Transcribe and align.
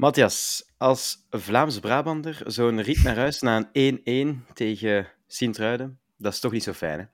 Matthias, 0.00 0.70
als 0.76 1.26
Vlaams-Brabander 1.30 2.42
zo'n 2.46 2.82
rit 2.82 3.02
naar 3.02 3.16
huis 3.16 3.40
na 3.40 3.68
een 3.72 4.40
1-1 4.48 4.52
tegen 4.52 5.08
Sint-Truiden, 5.26 5.98
dat 6.16 6.32
is 6.32 6.40
toch 6.40 6.52
niet 6.52 6.62
zo 6.62 6.72
fijn, 6.72 6.98
hè? 6.98 7.04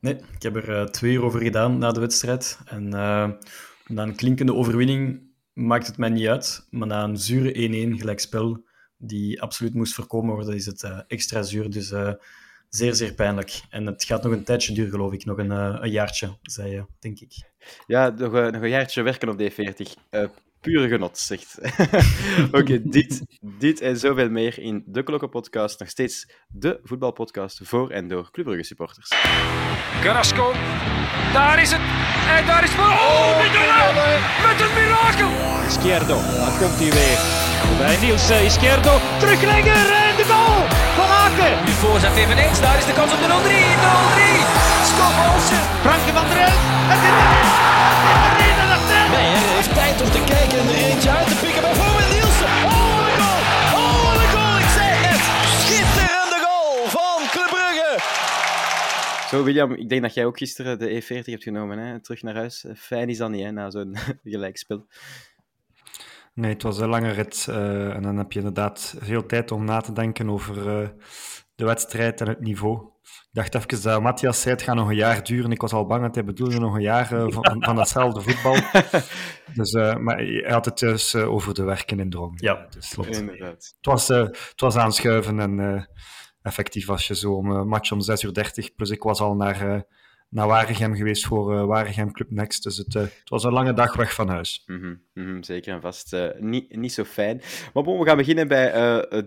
Nee, 0.00 0.14
ik 0.14 0.42
heb 0.42 0.56
er 0.56 0.68
uh, 0.68 0.84
twee 0.84 1.12
uur 1.12 1.22
over 1.22 1.40
gedaan 1.40 1.78
na 1.78 1.92
de 1.92 2.00
wedstrijd. 2.00 2.58
En 2.64 2.84
uh, 2.84 3.30
na 3.86 4.02
een 4.02 4.14
klinkende 4.14 4.54
overwinning 4.54 5.22
maakt 5.52 5.86
het 5.86 5.96
mij 5.96 6.08
niet 6.08 6.26
uit. 6.26 6.66
Maar 6.70 6.88
na 6.88 7.04
een 7.04 7.18
zure 7.18 7.52
1-1 7.94 7.98
gelijkspel, 7.98 8.64
die 8.96 9.42
absoluut 9.42 9.74
moest 9.74 9.94
voorkomen 9.94 10.34
worden, 10.34 10.54
is 10.54 10.66
het 10.66 10.82
uh, 10.82 11.00
extra 11.06 11.42
zuur. 11.42 11.70
Dus 11.70 11.94
zeer, 12.68 12.94
zeer 12.94 13.14
pijnlijk. 13.14 13.60
En 13.70 13.86
het 13.86 14.04
gaat 14.04 14.22
nog 14.22 14.32
een 14.32 14.44
tijdje 14.44 14.74
duren, 14.74 14.90
geloof 14.90 15.12
ik. 15.12 15.24
Nog 15.24 15.38
een, 15.38 15.50
een 15.50 15.90
jaartje, 15.90 16.38
zei 16.42 16.70
je, 16.70 16.84
denk 16.98 17.20
ik. 17.20 17.32
Ja, 17.86 18.08
nog, 18.08 18.32
nog 18.32 18.62
een 18.62 18.68
jaartje 18.68 19.02
werken 19.02 19.28
op 19.28 19.40
D40 19.40 20.45
pure 20.66 20.88
genot, 20.88 21.18
zegt. 21.18 21.58
Oké, 22.60 22.82
dit, 22.82 23.22
dit 23.40 23.80
en 23.80 23.96
zoveel 23.96 24.30
meer 24.30 24.58
in 24.58 24.82
de 24.86 25.02
Klokkenpodcast. 25.02 25.78
Nog 25.78 25.88
steeds 25.88 26.28
de 26.48 26.80
voetbalpodcast 26.82 27.60
voor 27.62 27.90
en 27.90 28.08
door 28.08 28.30
Club 28.30 28.46
Brugge 28.46 28.64
supporters. 28.64 29.12
Carrasco, 30.02 30.52
daar 31.32 31.62
is 31.62 31.70
het. 31.70 31.80
En 32.36 32.46
daar 32.46 32.64
is... 32.64 32.70
Oh, 32.70 32.78
oh 32.78 33.38
Met 34.46 34.60
een 34.60 34.74
mirakel! 34.74 35.30
Izquierdo, 35.66 36.16
dan 36.42 36.52
komt 36.58 36.78
hij 36.82 36.90
weer. 36.98 37.18
Bij 37.78 37.96
Niels 38.00 38.30
uh, 38.30 38.44
Izquierdo, 38.44 38.94
teruglegger 39.18 39.86
en 40.06 40.16
de 40.16 40.24
goal 40.32 40.60
van 40.98 41.08
Aken. 41.24 41.64
Nu 41.64 41.72
voorzet 41.72 42.16
eveneens, 42.16 42.60
daar 42.60 42.78
is 42.78 42.86
de 42.86 42.92
kans 42.92 43.12
op 43.12 43.18
de 43.18 43.28
0-3. 43.28 43.30
0-3. 43.30 44.66
Scott 44.90 45.16
Olsen. 45.26 45.62
Frankie 45.84 46.12
van 46.12 46.26
der 46.28 46.38
Elf. 46.38 46.60
Het 46.92 47.02
is 47.02 47.14
tijd 47.18 48.35
om 50.06 50.12
te 50.12 50.24
kijken 50.34 50.58
en 50.58 50.68
er 50.68 50.78
eentje 50.90 51.10
uit 51.10 51.28
te 51.28 51.36
pikken. 51.42 51.62
Bijvoorbeeld 51.68 52.10
Nielsen. 52.14 52.52
Oh, 52.70 52.96
wat 52.96 53.06
een 53.10 53.18
goal! 53.22 53.42
Oh, 53.80 53.98
wat 54.08 54.18
een 54.24 54.32
goal! 54.36 54.56
Ik 54.64 54.70
zei 54.78 54.90
het! 55.06 55.22
Schitterende 55.62 56.38
goal 56.46 56.74
van 56.96 57.18
Club 57.34 57.50
Brugge! 57.54 57.92
Zo, 59.30 59.44
William, 59.44 59.72
ik 59.72 59.88
denk 59.88 60.02
dat 60.02 60.14
jij 60.14 60.24
ook 60.24 60.38
gisteren 60.38 60.78
de 60.78 61.02
E40 61.02 61.24
hebt 61.24 61.42
genomen. 61.42 61.78
Hè? 61.78 62.00
Terug 62.00 62.22
naar 62.22 62.34
huis. 62.34 62.64
Fijn 62.76 63.08
is 63.08 63.18
dat 63.18 63.30
niet, 63.30 63.44
hè, 63.44 63.50
na 63.50 63.70
zo'n 63.70 63.96
gelijkspel. 64.34 64.86
Nee, 66.34 66.52
het 66.52 66.62
was 66.62 66.78
een 66.78 66.88
lange 66.88 67.10
rit. 67.10 67.46
Uh, 67.50 67.94
en 67.94 68.02
dan 68.02 68.16
heb 68.16 68.32
je 68.32 68.38
inderdaad 68.38 68.96
veel 68.98 69.26
tijd 69.26 69.52
om 69.52 69.64
na 69.64 69.80
te 69.80 69.92
denken 69.92 70.30
over 70.30 70.56
uh, 70.56 70.88
de 71.54 71.64
wedstrijd 71.64 72.20
en 72.20 72.28
het 72.28 72.40
niveau 72.40 72.95
dacht 73.32 73.54
even 73.54 73.82
dat 73.82 74.02
Matthias 74.02 74.40
zei, 74.40 74.54
het 74.54 74.62
gaat 74.62 74.74
nog 74.74 74.88
een 74.88 74.94
jaar 74.94 75.24
duren. 75.24 75.50
Ik 75.50 75.60
was 75.60 75.72
al 75.72 75.86
bang 75.86 76.02
dat 76.02 76.14
hij 76.14 76.24
bedoelde 76.24 76.58
nog 76.58 76.74
een 76.74 76.82
jaar 76.82 77.12
uh, 77.12 77.26
van, 77.28 77.64
van 77.64 77.76
datzelfde 77.76 78.20
voetbal. 78.20 78.54
dus, 79.54 79.72
uh, 79.72 79.96
maar 79.96 80.16
hij 80.16 80.44
had 80.48 80.64
het 80.64 80.78
dus 80.78 81.14
uh, 81.14 81.32
over 81.32 81.54
de 81.54 81.64
werken 81.64 82.00
in 82.00 82.10
Drong. 82.10 82.40
Ja, 82.40 82.66
dus, 82.70 82.88
klopt. 82.88 83.16
Inderdaad. 83.16 83.74
Het 83.76 83.86
was, 83.86 84.08
het 84.08 84.60
was 84.60 84.76
aanschuiven 84.76 85.40
en 85.40 85.88
effectief 86.42 86.86
was 86.86 87.06
je 87.06 87.16
zo 87.16 87.32
om 87.34 87.50
een 87.50 87.68
match 87.68 87.92
om 87.92 88.00
6 88.00 88.22
uur 88.22 88.32
30. 88.32 88.74
Plus 88.74 88.90
ik 88.90 89.02
was 89.02 89.20
al 89.20 89.34
naar 89.34 89.84
naar 90.36 90.46
Waregem 90.46 90.94
geweest 90.94 91.26
voor 91.26 91.54
uh, 91.54 91.64
Waregem 91.64 92.12
Club 92.12 92.30
Next. 92.30 92.62
Dus 92.62 92.76
het, 92.76 92.94
uh, 92.94 93.02
het, 93.02 93.28
was 93.28 93.44
een 93.44 93.52
lange 93.52 93.72
dag 93.72 93.94
weg 93.94 94.14
van 94.14 94.28
huis. 94.28 94.62
Mm 94.66 95.00
-hmm, 95.14 95.42
zeker 95.42 95.74
en 95.74 95.80
vast. 95.80 96.12
Uh, 96.12 96.28
niet, 96.38 96.76
niet 96.76 96.92
zo 96.92 97.04
fijn. 97.04 97.42
Maar 97.74 97.82
bon, 97.82 97.98
we 97.98 98.06
gaan 98.06 98.16
beginnen 98.16 98.48
bij 98.48 98.72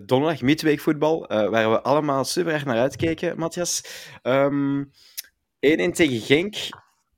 donderdag 0.06 0.42
midweekvoetbal, 0.42 1.26
waar 1.28 1.70
we 1.70 1.82
allemaal 1.82 2.24
super 2.24 2.52
erg 2.52 2.64
naar 2.64 2.78
uitkeken, 2.78 3.38
Matthias. 3.38 3.82
1-1 4.12 4.20
um, 4.20 4.90
tegen 5.92 6.20
Genk. 6.20 6.56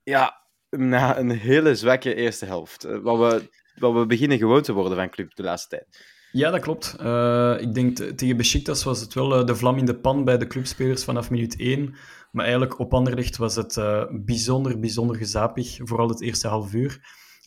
Ja, 0.03 0.47
na 0.71 1.19
een 1.19 1.31
hele 1.31 1.75
zwakke 1.75 2.15
eerste 2.15 2.47
helft. 2.47 2.83
wat, 2.83 3.19
we, 3.19 3.51
wat 3.75 3.93
we 3.93 4.07
beginnen 4.07 4.39
gewoon 4.39 4.63
te 4.63 4.73
worden 4.73 4.97
van 4.97 5.11
club 5.11 5.35
de 5.35 5.43
laatste 5.43 5.69
tijd. 5.69 6.12
Ja, 6.33 6.51
dat 6.51 6.61
klopt. 6.61 6.97
Uh, 7.01 7.55
ik 7.61 7.75
denk 7.75 7.97
tegen 7.97 8.37
Besiktas 8.37 8.85
was 8.85 9.01
het 9.01 9.15
wel 9.15 9.41
uh, 9.41 9.47
de 9.47 9.57
vlam 9.57 9.79
in 9.79 9.85
de 9.85 9.95
pan 9.95 10.25
bij 10.25 10.39
de 10.39 10.47
clubspelers 10.47 11.05
vanaf 11.05 11.31
minuut 11.31 11.57
1. 11.59 11.95
Maar 12.31 12.45
eigenlijk 12.45 12.79
op 12.79 12.95
Anderlecht 12.95 13.37
was 13.37 13.57
het 13.57 13.77
uh, 13.77 14.05
bijzonder, 14.11 14.81
bijzonder 14.81 15.17
gezapig. 15.17 15.79
Vooral 15.83 16.09
het 16.09 16.21
eerste 16.21 16.49
half 16.49 16.75
uur. 16.75 17.01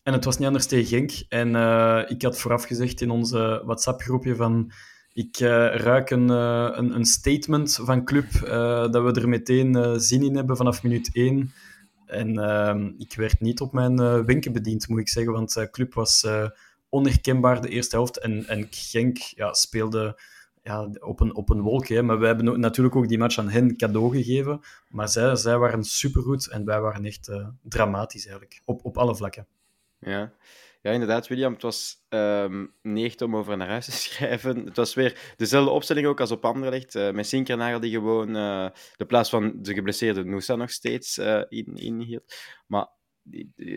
En 0.03 0.13
het 0.13 0.25
was 0.25 0.37
niet 0.37 0.47
anders 0.47 0.65
tegen 0.65 0.85
Genk. 0.85 1.11
En 1.29 1.47
ik 2.09 2.21
had 2.21 2.39
vooraf 2.39 2.63
gezegd 2.63 3.01
in 3.01 3.09
onze 3.09 3.61
WhatsApp-groepje 3.65 4.35
van... 4.35 4.71
Ik 5.13 5.37
ruik 5.37 6.09
een, 6.09 6.29
een, 6.29 6.95
een, 6.95 7.05
statement 7.05 7.79
van 7.81 8.05
club 8.05 8.31
dat 8.91 9.03
we 9.03 9.11
er 9.21 9.29
meteen 9.29 9.99
zin 9.99 10.23
in 10.23 10.35
hebben 10.35 10.57
vanaf 10.57 10.83
minuut 10.83 11.09
1. 11.13 11.53
En 12.05 12.37
ehm, 12.37 12.91
ik 12.97 13.13
werd 13.15 13.41
niet 13.41 13.61
op 13.61 13.73
mijn 13.73 14.25
wenken 14.25 14.53
bediend, 14.53 14.87
moet 14.87 14.99
ik 14.99 15.09
zeggen. 15.09 15.33
Want 15.33 15.67
club 15.71 15.93
was 15.93 16.25
onherkenbaar 16.95 17.61
de 17.61 17.69
eerste 17.69 17.95
helft. 17.95 18.19
En, 18.19 18.45
en 18.47 18.67
Genk 18.69 19.17
ja, 19.17 19.53
speelde 19.53 20.19
ja, 20.63 20.89
op, 20.99 21.19
een, 21.19 21.35
op 21.35 21.49
een 21.49 21.61
wolkje. 21.61 22.01
Maar 22.01 22.19
wij 22.19 22.27
hebben 22.27 22.59
natuurlijk 22.59 22.95
ook 22.95 23.07
die 23.07 23.17
match 23.17 23.37
aan 23.37 23.49
hen 23.49 23.77
cadeau 23.77 24.11
gegeven. 24.11 24.59
Maar 24.89 25.09
zij, 25.09 25.35
zij 25.35 25.57
waren 25.57 25.83
supergoed 25.83 26.47
en 26.47 26.65
wij 26.65 26.81
waren 26.81 27.05
echt 27.05 27.27
uh, 27.27 27.47
dramatisch 27.61 28.25
eigenlijk. 28.25 28.61
Op, 28.65 28.85
op 28.85 28.97
alle 28.97 29.15
vlakken. 29.15 29.47
Ja. 29.99 30.33
Ja, 30.81 30.91
inderdaad, 30.91 31.27
William. 31.27 31.53
Het 31.53 31.61
was 31.61 32.05
um, 32.09 32.73
om 33.23 33.35
over 33.35 33.57
naar 33.57 33.67
huis 33.67 33.85
te 33.85 33.91
schrijven. 34.09 34.65
Het 34.65 34.75
was 34.75 34.93
weer 34.93 35.33
dezelfde 35.37 35.71
opstelling 35.71 36.07
ook 36.07 36.19
als 36.19 36.31
op 36.31 36.45
Anderlecht. 36.45 36.95
Uh, 36.95 37.11
met 37.11 37.27
Sinkernagel 37.27 37.79
die 37.79 37.91
gewoon 37.91 38.35
uh, 38.35 38.67
de 38.95 39.05
plaats 39.05 39.29
van 39.29 39.53
de 39.61 39.73
geblesseerde 39.73 40.23
Noosa 40.23 40.55
nog 40.55 40.71
steeds 40.71 41.17
in, 41.49 41.75
inhield. 41.75 42.35
Maar 42.67 42.87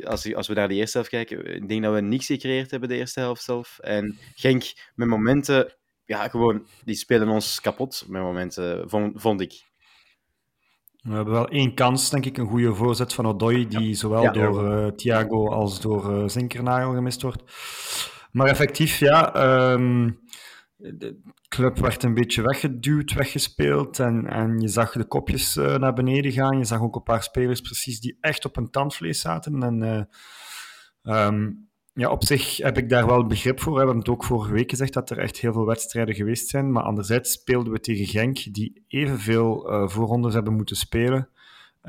als, 0.02 0.34
als 0.34 0.48
we 0.48 0.54
naar 0.54 0.68
de 0.68 0.74
eerste 0.74 0.96
helft 0.96 1.12
kijken, 1.12 1.54
ik 1.54 1.68
denk 1.68 1.82
dat 1.82 1.94
we 1.94 2.00
niks 2.00 2.26
gecreëerd 2.26 2.70
hebben 2.70 2.88
de 2.88 2.96
eerste 2.96 3.20
helft 3.20 3.42
zelf. 3.42 3.78
En 3.78 4.18
Genk 4.34 4.62
met 4.94 5.08
momenten, 5.08 5.76
ja, 6.04 6.28
gewoon, 6.28 6.66
die 6.84 6.94
spelen 6.94 7.28
ons 7.28 7.60
kapot 7.60 8.04
met 8.08 8.22
momenten, 8.22 8.90
vond, 8.90 9.20
vond 9.20 9.40
ik. 9.40 9.66
We 10.98 11.14
hebben 11.14 11.34
wel 11.34 11.48
één 11.48 11.74
kans, 11.74 12.10
denk 12.10 12.24
ik, 12.24 12.36
een 12.36 12.48
goede 12.48 12.74
voorzet 12.74 13.12
van 13.12 13.26
Odoi, 13.26 13.68
die 13.68 13.94
zowel 13.94 14.22
ja, 14.22 14.30
door 14.30 14.64
uh, 14.64 14.86
Thiago 14.86 15.48
als 15.48 15.80
door 15.80 16.12
uh, 16.12 16.28
Zinkernagel 16.28 16.94
gemist 16.94 17.22
wordt. 17.22 17.42
Maar 18.32 18.46
effectief, 18.46 18.98
ja, 18.98 19.34
um, 19.72 20.20
de 20.76 21.20
club 21.48 21.78
werd 21.78 22.02
een 22.02 22.14
beetje 22.14 22.42
weggeduwd, 22.42 23.12
weggespeeld 23.12 23.98
en, 23.98 24.26
en 24.26 24.58
je 24.58 24.68
zag 24.68 24.92
de 24.92 25.04
kopjes 25.04 25.56
uh, 25.56 25.76
naar 25.76 25.92
beneden 25.92 26.32
gaan. 26.32 26.58
Je 26.58 26.64
zag 26.64 26.80
ook 26.80 26.96
een 26.96 27.02
paar 27.02 27.22
spelers 27.22 27.60
precies 27.60 28.00
die 28.00 28.16
echt 28.20 28.44
op 28.44 28.56
een 28.56 28.70
tandvlees 28.70 29.20
zaten. 29.20 29.62
En 29.62 29.82
uh, 31.02 31.26
um, 31.26 31.68
ja, 31.92 32.10
op 32.10 32.24
zich 32.24 32.56
heb 32.56 32.78
ik 32.78 32.88
daar 32.88 33.06
wel 33.06 33.26
begrip 33.26 33.60
voor. 33.60 33.72
We 33.72 33.78
hebben 33.78 33.98
het 33.98 34.08
ook 34.08 34.24
vorige 34.24 34.52
week 34.52 34.70
gezegd 34.70 34.92
dat 34.92 35.10
er 35.10 35.18
echt 35.18 35.38
heel 35.38 35.52
veel 35.52 35.66
wedstrijden 35.66 36.14
geweest 36.14 36.48
zijn. 36.48 36.72
Maar 36.72 36.82
anderzijds 36.82 37.32
speelden 37.32 37.72
we 37.72 37.80
tegen 37.80 38.06
Genk, 38.06 38.54
die 38.54 38.84
evenveel 38.88 39.72
uh, 39.72 39.88
voorrondes 39.88 40.34
hebben 40.34 40.54
moeten 40.54 40.76
spelen. 40.76 41.28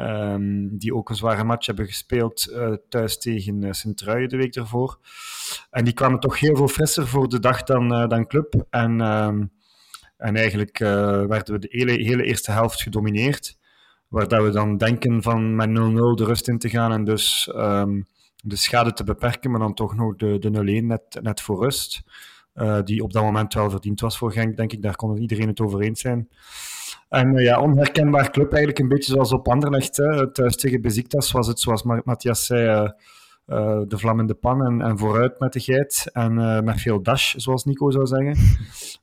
Um, 0.02 0.78
die 0.78 0.96
ook 0.96 1.10
een 1.10 1.16
zware 1.16 1.44
match 1.44 1.66
hebben 1.66 1.86
gespeeld 1.86 2.48
uh, 2.52 2.74
thuis 2.90 3.18
tegen 3.18 3.62
uh, 3.64 3.72
Sint-Truiden 3.72 4.30
de 4.30 4.38
week 4.38 4.56
ervoor. 4.56 5.00
En 5.72 5.84
die 5.84 5.94
kwamen 5.94 6.20
toch 6.20 6.40
heel 6.40 6.56
veel 6.56 6.68
frisser 6.68 7.08
voor 7.08 7.30
de 7.30 7.40
dag 7.40 7.64
dan, 7.64 7.94
uh, 7.94 8.08
dan 8.08 8.28
Club. 8.28 8.66
En, 8.70 9.02
um, 9.02 9.52
en 10.18 10.36
eigenlijk 10.36 10.78
werden 10.78 11.54
we 11.54 11.60
de 11.60 11.68
hele, 11.72 11.92
hele 11.92 12.24
eerste 12.24 12.52
helft 12.52 12.82
gedomineerd. 12.82 13.58
Waar 14.08 14.28
dat 14.28 14.44
we 14.44 14.50
dan 14.50 14.78
denken 14.78 15.22
van 15.22 15.56
met 15.56 15.70
0-0 15.70 15.72
de 15.72 16.26
rust 16.26 16.48
in 16.48 16.60
te 16.60 16.70
gaan 16.70 16.92
en 16.92 17.04
dus 17.04 17.52
um, 17.56 18.08
de 18.44 18.56
schade 18.56 18.94
te 18.94 19.04
beperken, 19.04 19.52
maar 19.52 19.60
dan 19.60 19.74
toch 19.74 19.96
nog 19.96 20.16
de, 20.16 20.40
de 20.40 20.82
0-1 20.82 20.86
net, 20.86 21.20
net 21.22 21.42
voor 21.42 21.64
rust. 21.64 22.02
die 22.84 23.04
op 23.04 23.14
dat 23.14 23.24
moment 23.24 23.54
wel 23.54 23.70
verdiend 23.70 24.02
was 24.02 24.18
voor 24.18 24.32
Genk, 24.32 24.58
denk 24.58 24.74
ik. 24.74 24.82
Daar 24.82 24.96
kon 24.96 25.18
iedereen 25.18 25.48
het 25.48 25.62
over 25.62 25.82
eens 25.82 26.02
zijn. 26.02 26.30
En 27.10 27.36
uh, 27.36 27.44
ja, 27.44 27.62
onherkenbaar 27.62 28.32
club, 28.32 28.50
eigenlijk 28.50 28.80
een 28.80 28.88
beetje 28.88 29.12
zoals 29.12 29.32
op 29.32 29.48
Anderlecht. 29.48 29.98
Hè. 29.98 30.32
Thuis 30.32 30.56
tegen 30.56 30.82
Beziktas 30.82 31.32
was 31.32 31.48
het, 31.48 31.60
zoals 31.60 31.84
Matthias 31.84 32.46
zei, 32.46 32.68
uh, 32.68 32.90
uh, 33.48 33.82
de 33.88 33.98
vlam 33.98 34.20
in 34.20 34.28
de 34.28 34.34
pan 34.34 34.66
en, 34.66 34.82
en 34.82 34.98
vooruit 34.98 35.40
met 35.40 35.54
de 35.54 35.60
geit. 35.60 36.10
En 36.14 36.64
met 36.64 36.82
veel 36.82 37.04
dash, 37.04 37.34
zoals 37.36 37.66
Nico 37.66 37.92
zou 37.92 38.06
zeggen. 38.06 38.36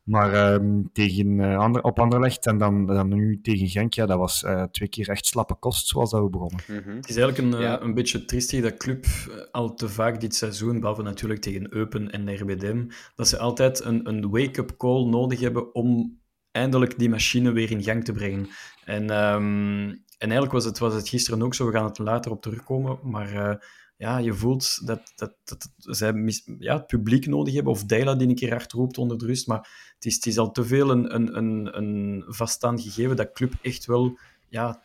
Maar 0.07 0.33
ehm, 0.33 0.83
tegen, 0.93 1.41
ander, 1.41 1.83
op 1.83 2.01
Anderlecht 2.01 2.47
en 2.47 2.59
dan, 2.59 2.87
dan 2.87 3.09
nu 3.09 3.41
tegen 3.43 3.69
Genk, 3.69 3.95
ja, 3.95 4.07
dat 4.07 4.19
was 4.19 4.45
twee 4.71 4.89
keer 4.89 5.09
echt 5.09 5.27
slappe 5.27 5.55
kost, 5.55 5.87
zoals 5.87 6.11
dat 6.11 6.23
we 6.23 6.31
begonnen. 6.31 6.61
Mm 6.69 6.83
-hmm. 6.85 6.97
Het 6.97 7.09
is 7.09 7.17
eigenlijk 7.17 7.55
een, 7.55 7.61
ja. 7.61 7.83
een 7.83 7.95
beetje 7.95 8.25
triestig 8.25 8.63
dat 8.63 8.77
club 8.77 9.07
al 9.53 9.75
te 9.75 9.89
vaak 9.89 10.21
dit 10.21 10.35
seizoen, 10.35 10.81
behalve 10.81 11.03
natuurlijk 11.03 11.41
tegen 11.41 11.75
Eupen 11.75 12.11
en 12.11 12.37
RBDM, 12.37 12.85
dat 13.15 13.29
ze 13.29 13.39
altijd 13.39 13.85
een, 13.85 14.09
een 14.09 14.31
wake-up 14.31 14.77
call 14.77 15.05
nodig 15.05 15.41
hebben 15.41 15.75
om 15.75 16.19
eindelijk 16.57 16.99
die 16.99 17.09
machine 17.09 17.53
weer 17.53 17.71
in 17.71 17.83
gang 17.83 18.05
te 18.05 18.13
brengen. 18.13 18.49
En, 18.85 19.03
um, 19.03 19.89
en 20.19 20.29
eigenlijk 20.31 20.53
was 20.53 20.65
het, 20.65 20.79
was 20.79 20.95
het 20.95 21.09
gisteren 21.09 21.43
ook 21.43 21.55
zo, 21.55 21.67
we 21.67 21.73
gaan 21.73 21.85
het 21.85 21.99
later 21.99 22.31
op 22.31 22.43
terugkomen, 22.43 22.99
maar 23.03 23.33
uh, 23.33 23.55
ja, 23.97 24.19
je 24.19 24.35
voelt 24.35 24.87
dat, 24.87 25.13
dat, 25.17 25.35
dat, 25.45 25.71
dat 25.77 25.97
zij 25.97 26.43
ja, 26.59 26.75
het 26.75 26.87
publiek 26.87 27.27
nodig 27.27 27.55
hebben, 27.55 27.73
of 27.73 27.85
Deila 27.85 28.15
die 28.15 28.29
een 28.29 28.35
keer 28.35 28.51
hard 28.51 28.73
roept 28.73 28.99
onder 28.99 29.19
de 29.19 29.27
rust, 29.27 29.47
maar 29.47 29.93
het 29.95 30.05
is, 30.05 30.15
het 30.15 30.27
is 30.27 30.39
al 30.39 30.51
te 30.51 30.65
veel 30.65 30.91
een, 30.91 31.15
een, 31.15 31.37
een, 31.37 31.79
een 31.79 32.25
vaststaand 32.27 32.83
gegeven 32.83 33.17
dat 33.17 33.33
club 33.33 33.53
echt 33.63 33.87
wel 33.87 34.19
ja, 34.49 34.83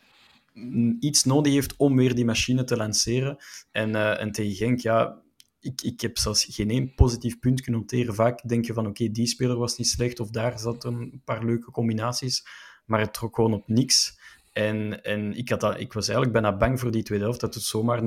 iets 1.00 1.24
nodig 1.24 1.52
heeft 1.52 1.76
om 1.76 1.96
weer 1.96 2.14
die 2.14 2.24
machine 2.24 2.64
te 2.64 2.76
lanceren. 2.76 3.36
En, 3.70 3.90
uh, 3.90 4.20
en 4.20 4.32
tegen 4.32 4.54
Genk, 4.54 4.80
ja, 4.80 5.22
ik, 5.62 5.82
ik 5.82 6.00
heb 6.00 6.18
zelfs 6.18 6.44
geen 6.44 6.70
één 6.70 6.94
positief 6.94 7.38
punt 7.38 7.60
kunnen 7.60 7.80
noteren. 7.80 8.14
Vaak 8.14 8.48
denk 8.48 8.64
je 8.64 8.72
van, 8.72 8.86
oké, 8.86 9.10
die 9.10 9.26
speler 9.26 9.56
was 9.56 9.78
niet 9.78 9.88
slecht, 9.88 10.20
of 10.20 10.30
daar 10.30 10.58
zaten 10.58 10.94
een 10.94 11.22
paar 11.24 11.44
leuke 11.44 11.70
combinaties, 11.70 12.46
maar 12.84 13.00
het 13.00 13.14
trok 13.14 13.34
gewoon 13.34 13.54
op 13.54 13.68
niks. 13.68 14.20
En, 14.52 15.04
en 15.04 15.36
ik, 15.36 15.48
had 15.48 15.60
dat, 15.60 15.80
ik 15.80 15.92
was 15.92 16.08
eigenlijk 16.08 16.40
bijna 16.40 16.56
bang 16.56 16.80
voor 16.80 16.90
die 16.90 17.02
tweede 17.02 17.24
helft, 17.24 17.40
dat 17.40 17.54
het 17.54 17.62
zomaar 17.62 18.00
0-2, 18.00 18.04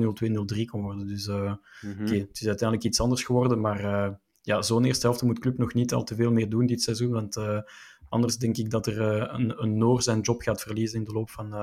0-3 0.56 0.64
kon 0.64 0.82
worden. 0.82 1.06
Dus 1.06 1.26
uh, 1.26 1.52
oké, 2.00 2.14
het 2.14 2.40
is 2.40 2.46
uiteindelijk 2.46 2.84
iets 2.84 3.00
anders 3.00 3.22
geworden, 3.22 3.60
maar 3.60 3.84
uh, 3.84 4.08
ja, 4.42 4.62
zo'n 4.62 4.84
eerste 4.84 5.06
helft 5.06 5.22
moet 5.22 5.38
club 5.38 5.58
nog 5.58 5.74
niet 5.74 5.92
al 5.92 6.04
te 6.04 6.14
veel 6.14 6.32
meer 6.32 6.48
doen 6.48 6.66
dit 6.66 6.82
seizoen, 6.82 7.10
want 7.10 7.36
uh, 7.36 7.60
anders 8.08 8.36
denk 8.36 8.56
ik 8.56 8.70
dat 8.70 8.86
er 8.86 9.00
een, 9.32 9.62
een 9.62 9.78
Noor 9.78 10.02
zijn 10.02 10.20
job 10.20 10.42
gaat 10.42 10.62
verliezen 10.62 10.98
in 10.98 11.04
de 11.04 11.12
loop 11.12 11.30
van 11.30 11.54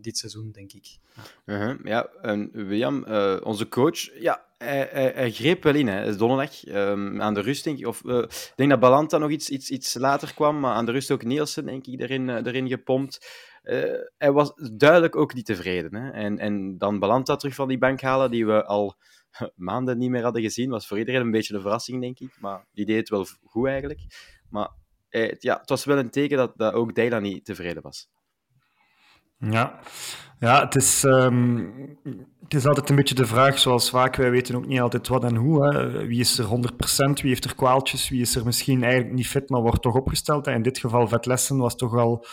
dit 0.00 0.18
seizoen, 0.18 0.50
denk 0.52 0.72
ik. 0.72 0.86
Ja, 1.44 1.54
uh 1.54 1.60
-huh. 1.60 1.84
ja 1.84 2.06
en 2.06 2.50
William, 2.52 3.04
onze 3.42 3.68
coach, 3.68 4.20
ja, 4.20 4.44
hij, 4.58 5.30
greep 5.30 5.62
wel 5.62 5.74
in, 5.74 5.88
hè, 5.88 6.16
donderdag, 6.16 6.66
um, 6.66 7.22
aan 7.22 7.34
de 7.34 7.40
rust, 7.40 7.64
denk 7.64 7.78
ik. 7.78 7.86
Of, 7.86 8.04
ik 8.04 8.52
denk 8.56 8.70
dat 8.70 8.80
Balanta 8.80 9.18
nog 9.18 9.30
iets, 9.30 9.50
iets, 9.50 9.70
iets 9.70 9.94
later 9.94 10.34
kwam, 10.34 10.60
maar 10.60 10.74
aan 10.74 10.86
de 10.86 10.92
rust 10.92 11.10
ook 11.10 11.24
Nielsen, 11.24 11.66
denk 11.66 11.86
ik, 11.86 12.00
erin, 12.00 12.28
erin 12.28 12.68
gepompt. 12.68 13.26
Hij 14.16 14.32
was 14.32 14.52
duidelijk 14.72 15.16
ook 15.16 15.34
niet 15.34 15.46
tevreden. 15.46 15.94
Hè. 15.94 16.10
En, 16.10 16.38
en 16.38 16.78
dan 16.78 16.98
Balanta 16.98 17.36
terug 17.36 17.54
van 17.54 17.68
die 17.68 17.78
bank 17.78 18.00
halen, 18.00 18.30
die 18.30 18.46
we 18.46 18.64
al 18.64 18.96
maanden 19.56 19.98
niet 19.98 20.10
meer 20.10 20.22
hadden 20.22 20.42
gezien, 20.42 20.70
was 20.70 20.86
voor 20.86 20.98
iedereen 20.98 21.20
een 21.20 21.30
beetje 21.30 21.54
een 21.54 21.60
verrassing, 21.60 22.00
denk 22.00 22.18
ik. 22.18 22.36
Maar 22.40 22.66
die 22.72 22.86
deed 22.86 22.96
het 22.96 23.08
wel 23.08 23.26
goed, 23.44 23.66
eigenlijk. 23.66 24.00
Maar 24.50 24.70
eh, 25.12 25.32
ja, 25.38 25.58
het 25.60 25.68
was 25.68 25.84
wel 25.84 25.98
een 25.98 26.10
teken 26.10 26.36
dat, 26.36 26.52
dat 26.56 26.74
ook 26.74 26.94
Deila 26.94 27.18
niet 27.18 27.44
tevreden 27.44 27.82
was. 27.82 28.10
Ja, 29.38 29.78
ja 30.38 30.60
het, 30.64 30.74
is, 30.74 31.02
um, 31.02 31.98
het 32.42 32.54
is 32.54 32.66
altijd 32.66 32.90
een 32.90 32.96
beetje 32.96 33.14
de 33.14 33.26
vraag, 33.26 33.58
zoals 33.58 33.90
vaak, 33.90 34.16
wij 34.16 34.30
weten 34.30 34.54
ook 34.54 34.66
niet 34.66 34.80
altijd 34.80 35.08
wat 35.08 35.24
en 35.24 35.36
hoe. 35.36 35.66
Hè. 35.66 36.06
Wie 36.06 36.20
is 36.20 36.38
er 36.38 36.44
100%, 36.44 36.48
wie 37.20 37.28
heeft 37.28 37.44
er 37.44 37.54
kwaaltjes, 37.54 38.08
wie 38.08 38.20
is 38.20 38.36
er 38.36 38.44
misschien 38.44 38.82
eigenlijk 38.82 39.14
niet 39.14 39.28
fit, 39.28 39.48
maar 39.48 39.60
wordt 39.60 39.82
toch 39.82 39.94
opgesteld. 39.94 40.46
En 40.46 40.54
in 40.54 40.62
dit 40.62 40.78
geval 40.78 41.08
Vetlessen 41.08 41.58
was 41.58 41.76
toch 41.76 41.92
wel, 41.92 42.26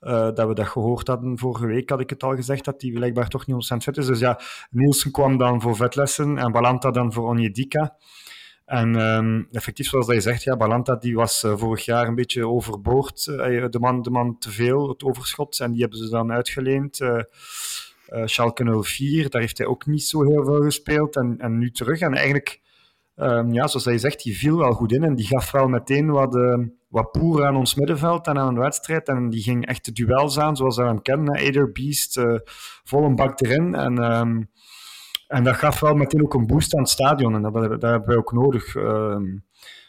uh, 0.00 0.10
dat 0.10 0.48
we 0.48 0.54
dat 0.54 0.68
gehoord 0.68 1.08
hadden 1.08 1.38
vorige 1.38 1.66
week, 1.66 1.90
had 1.90 2.00
ik 2.00 2.10
het 2.10 2.22
al 2.22 2.34
gezegd, 2.34 2.64
dat 2.64 2.82
hij 2.82 2.90
blijkbaar 2.90 3.28
toch 3.28 3.46
niet 3.46 3.70
100% 3.72 3.76
fit 3.82 3.96
is. 3.96 4.06
Dus 4.06 4.18
ja, 4.18 4.40
Nielsen 4.70 5.10
kwam 5.10 5.38
dan 5.38 5.60
voor 5.60 5.76
Vetlessen 5.76 6.38
en 6.38 6.52
Balanta 6.52 6.90
dan 6.90 7.12
voor 7.12 7.28
Onyedika. 7.28 7.96
En 8.68 8.94
um, 8.94 9.48
effectief, 9.52 9.88
zoals 9.88 10.06
je 10.06 10.20
zegt, 10.20 10.42
ja, 10.42 10.56
Balanta 10.56 10.96
die 10.96 11.14
was 11.14 11.44
uh, 11.44 11.56
vorig 11.56 11.84
jaar 11.84 12.08
een 12.08 12.14
beetje 12.14 12.46
overboord. 12.46 13.26
Uh, 13.26 13.66
de, 13.68 13.78
man, 13.78 14.02
de 14.02 14.10
man 14.10 14.38
te 14.38 14.50
veel, 14.50 14.88
het 14.88 15.04
overschot. 15.04 15.60
En 15.60 15.72
die 15.72 15.80
hebben 15.80 15.98
ze 15.98 16.08
dan 16.08 16.32
uitgeleend. 16.32 17.00
Uh, 17.00 17.20
Schalke 18.24 18.82
04, 18.82 19.30
daar 19.30 19.40
heeft 19.40 19.58
hij 19.58 19.66
ook 19.66 19.86
niet 19.86 20.02
zo 20.02 20.22
heel 20.22 20.44
veel 20.44 20.62
gespeeld. 20.62 21.16
En, 21.16 21.34
en 21.38 21.58
nu 21.58 21.70
terug. 21.70 22.00
En 22.00 22.14
eigenlijk, 22.14 22.60
um, 23.16 23.52
ja, 23.52 23.66
zoals 23.66 23.84
je 23.84 23.98
zegt, 23.98 24.22
die 24.22 24.38
viel 24.38 24.56
wel 24.56 24.72
goed 24.72 24.92
in. 24.92 25.04
En 25.04 25.14
die 25.14 25.26
gaf 25.26 25.50
wel 25.50 25.68
meteen 25.68 26.10
wat, 26.10 26.34
uh, 26.34 26.58
wat 26.88 27.12
poer 27.12 27.46
aan 27.46 27.56
ons 27.56 27.74
middenveld 27.74 28.26
en 28.26 28.38
aan 28.38 28.54
de 28.54 28.60
wedstrijd. 28.60 29.08
En 29.08 29.28
die 29.28 29.42
ging 29.42 29.66
echt 29.66 29.84
de 29.84 29.92
duels 29.92 30.38
aan, 30.38 30.56
zoals 30.56 30.76
we 30.76 30.84
hem 30.84 31.02
kennen. 31.02 31.34
Eder 31.34 31.72
Beast, 31.72 32.20
vol 32.84 33.04
een 33.04 33.16
bak 33.16 33.40
erin. 33.40 33.74
En... 33.74 34.48
en 35.28 35.44
dat 35.44 35.56
gaf 35.56 35.80
wel 35.80 35.94
meteen 35.94 36.22
ook 36.22 36.34
een 36.34 36.46
boost 36.46 36.74
aan 36.74 36.80
het 36.80 36.90
stadion. 36.90 37.34
En 37.34 37.42
dat, 37.42 37.52
dat 37.52 37.82
hebben 37.82 38.06
wij 38.06 38.16
ook 38.16 38.32
nodig. 38.32 38.74
Um, 38.74 39.44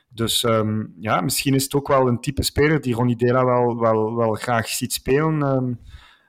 dus 0.10 0.44
um, 0.44 0.94
ja, 1.00 1.22
misschien 1.22 1.54
is 1.54 1.64
het 1.64 1.74
ook 1.74 1.88
wel 1.88 2.08
een 2.08 2.20
type 2.20 2.44
speler 2.44 2.82
die 2.82 2.94
Ronnie 2.94 3.16
Dela 3.16 3.46
wel, 3.46 3.80
wel, 3.80 4.16
wel 4.16 4.34
graag 4.34 4.68
ziet 4.68 4.94
spelen. 4.94 5.42
Um, 5.42 5.80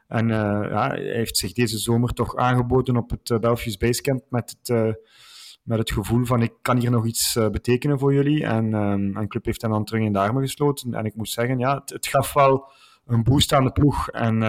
en 0.07 0.29
uh, 0.29 0.37
ja, 0.71 0.89
hij 0.89 1.03
heeft 1.03 1.37
zich 1.37 1.53
deze 1.53 1.79
zomer 1.79 2.13
toch 2.13 2.37
aangeboden 2.37 2.97
op 2.97 3.11
het 3.11 3.31
uh, 3.31 3.39
Belfius 3.39 3.77
Basecamp 3.77 4.23
met 4.29 4.57
het, 4.59 4.69
uh, 4.69 4.93
met 5.63 5.79
het 5.79 5.91
gevoel 5.91 6.25
van 6.25 6.43
ik 6.43 6.53
kan 6.63 6.79
hier 6.79 6.91
nog 6.91 7.07
iets 7.07 7.39
betekenen 7.53 7.99
voor 7.99 8.15
jullie. 8.15 8.45
En, 8.45 8.75
en 9.17 9.29
Club 9.29 9.45
heeft 9.45 9.61
dan 9.61 9.85
terug 9.85 10.03
in 10.03 10.13
de 10.13 10.19
armen 10.19 10.43
gesloten. 10.43 10.95
En 10.95 11.05
ik 11.05 11.15
moet 11.15 11.29
zeggen, 11.29 11.59
ja, 11.59 11.75
het, 11.75 11.91
het 11.91 12.07
gaf 12.07 12.33
wel 12.33 12.71
een 13.07 13.23
boost 13.23 13.53
aan 13.53 13.65
de 13.65 13.73
ploeg. 13.73 14.09
En 14.09 14.43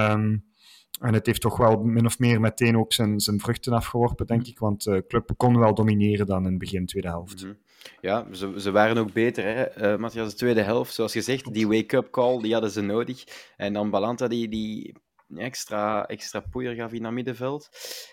en 1.02 1.14
het 1.14 1.26
heeft 1.26 1.42
toch 1.42 1.58
wel 1.58 1.78
min 1.84 2.06
of 2.06 2.20
meer 2.20 2.40
meteen 2.40 2.78
ook 2.78 2.94
zijn, 2.94 3.20
zijn 3.20 3.40
vruchten 3.40 3.74
afgeworpen, 3.74 4.28
denk 4.28 4.48
ik. 4.48 4.60
Want 4.60 4.84
de 4.84 4.96
uh, 4.96 5.02
club 5.08 5.30
kon 5.38 5.60
wel 5.60 5.74
domineren 5.74 6.26
dan 6.26 6.44
in 6.44 6.50
het 6.50 6.58
begin 6.58 6.86
tweede 6.86 7.08
helft. 7.08 7.44
Mm 7.44 7.50
-hmm. 7.50 7.58
Ja, 8.02 8.28
ze, 8.32 8.54
ze 8.58 8.72
waren 8.72 8.98
ook 8.98 9.14
beter, 9.14 9.44
hè, 9.44 9.94
uh, 9.94 10.00
Matthias, 10.00 10.30
de 10.30 10.36
tweede 10.36 10.62
helft. 10.62 10.94
Zoals 10.94 11.12
gezegd, 11.12 11.54
die 11.54 11.68
wake-up 11.68 12.12
call, 12.12 12.42
die 12.42 12.54
hadden 12.54 12.72
ze 12.72 12.82
nodig. 12.82 13.24
En 13.58 13.74
dan 13.74 13.90
Balanta, 13.90 14.28
die, 14.28 14.50
die 14.50 14.96
extra, 15.36 16.06
extra 16.08 16.40
poeier 16.40 16.76
gaf 16.76 16.92
in 16.92 17.02
naar 17.02 17.14
middenveld. 17.14 17.70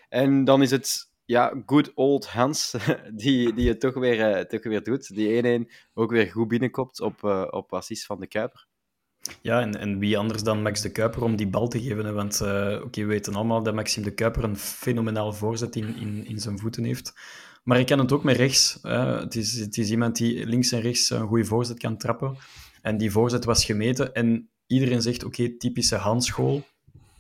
En 0.09 0.45
dan 0.45 0.63
is 0.63 0.71
het, 0.71 1.11
ja, 1.25 1.63
good 1.67 1.95
old 1.95 2.27
Hans, 2.27 2.75
die, 3.15 3.53
die 3.53 3.69
het 3.69 3.81
toch 3.81 3.95
weer, 3.95 4.37
uh, 4.37 4.45
toch 4.45 4.63
weer 4.63 4.83
doet. 4.83 5.15
Die 5.15 5.61
1-1 5.67 5.73
ook 5.95 6.11
weer 6.11 6.27
goed 6.27 6.49
binnenkopt 6.49 7.01
op, 7.01 7.23
uh, 7.23 7.47
op 7.51 7.73
assist 7.73 8.07
van 8.07 8.21
de 8.21 8.27
Kuiper. 8.27 8.67
Ja, 9.43 9.61
en, 9.61 9.79
en 9.79 9.99
wie 9.99 10.19
anders 10.19 10.43
dan 10.43 10.63
Max 10.63 10.81
de 10.81 10.93
Kuiper 10.93 11.23
om 11.23 11.37
die 11.37 11.49
bal 11.49 11.69
te 11.69 11.83
geven? 11.83 12.15
Want 12.15 12.41
uh, 12.43 12.81
oké, 12.85 13.01
we 13.01 13.07
weten 13.07 13.35
allemaal 13.35 13.63
dat 13.63 13.75
Maxime 13.75 14.07
de 14.07 14.15
Kuiper 14.15 14.45
een 14.45 14.57
fenomenaal 14.57 15.33
voorzet 15.33 15.77
in, 15.77 15.97
in, 15.97 16.27
in 16.27 16.39
zijn 16.39 16.59
voeten 16.59 16.85
heeft. 16.85 17.15
Maar 17.65 17.77
hij 17.77 17.87
kan 17.87 17.99
het 17.99 18.13
ook 18.13 18.25
met 18.25 18.37
rechts. 18.37 18.79
Het, 18.83 19.37
is, 19.37 19.59
het 19.59 19.79
is 19.79 19.91
iemand 19.91 20.17
die 20.17 20.47
links 20.47 20.73
en 20.73 20.81
rechts 20.81 21.11
een 21.11 21.27
goede 21.27 21.45
voorzet 21.45 21.79
kan 21.79 21.97
trappen. 21.97 22.37
En 22.83 22.97
die 22.97 23.11
voorzet 23.11 23.45
was 23.45 23.65
gemeten. 23.65 24.15
En 24.15 24.49
iedereen 24.67 25.03
zegt, 25.03 25.25
oké, 25.25 25.49
typische 25.49 25.97
handschool. 25.97 26.67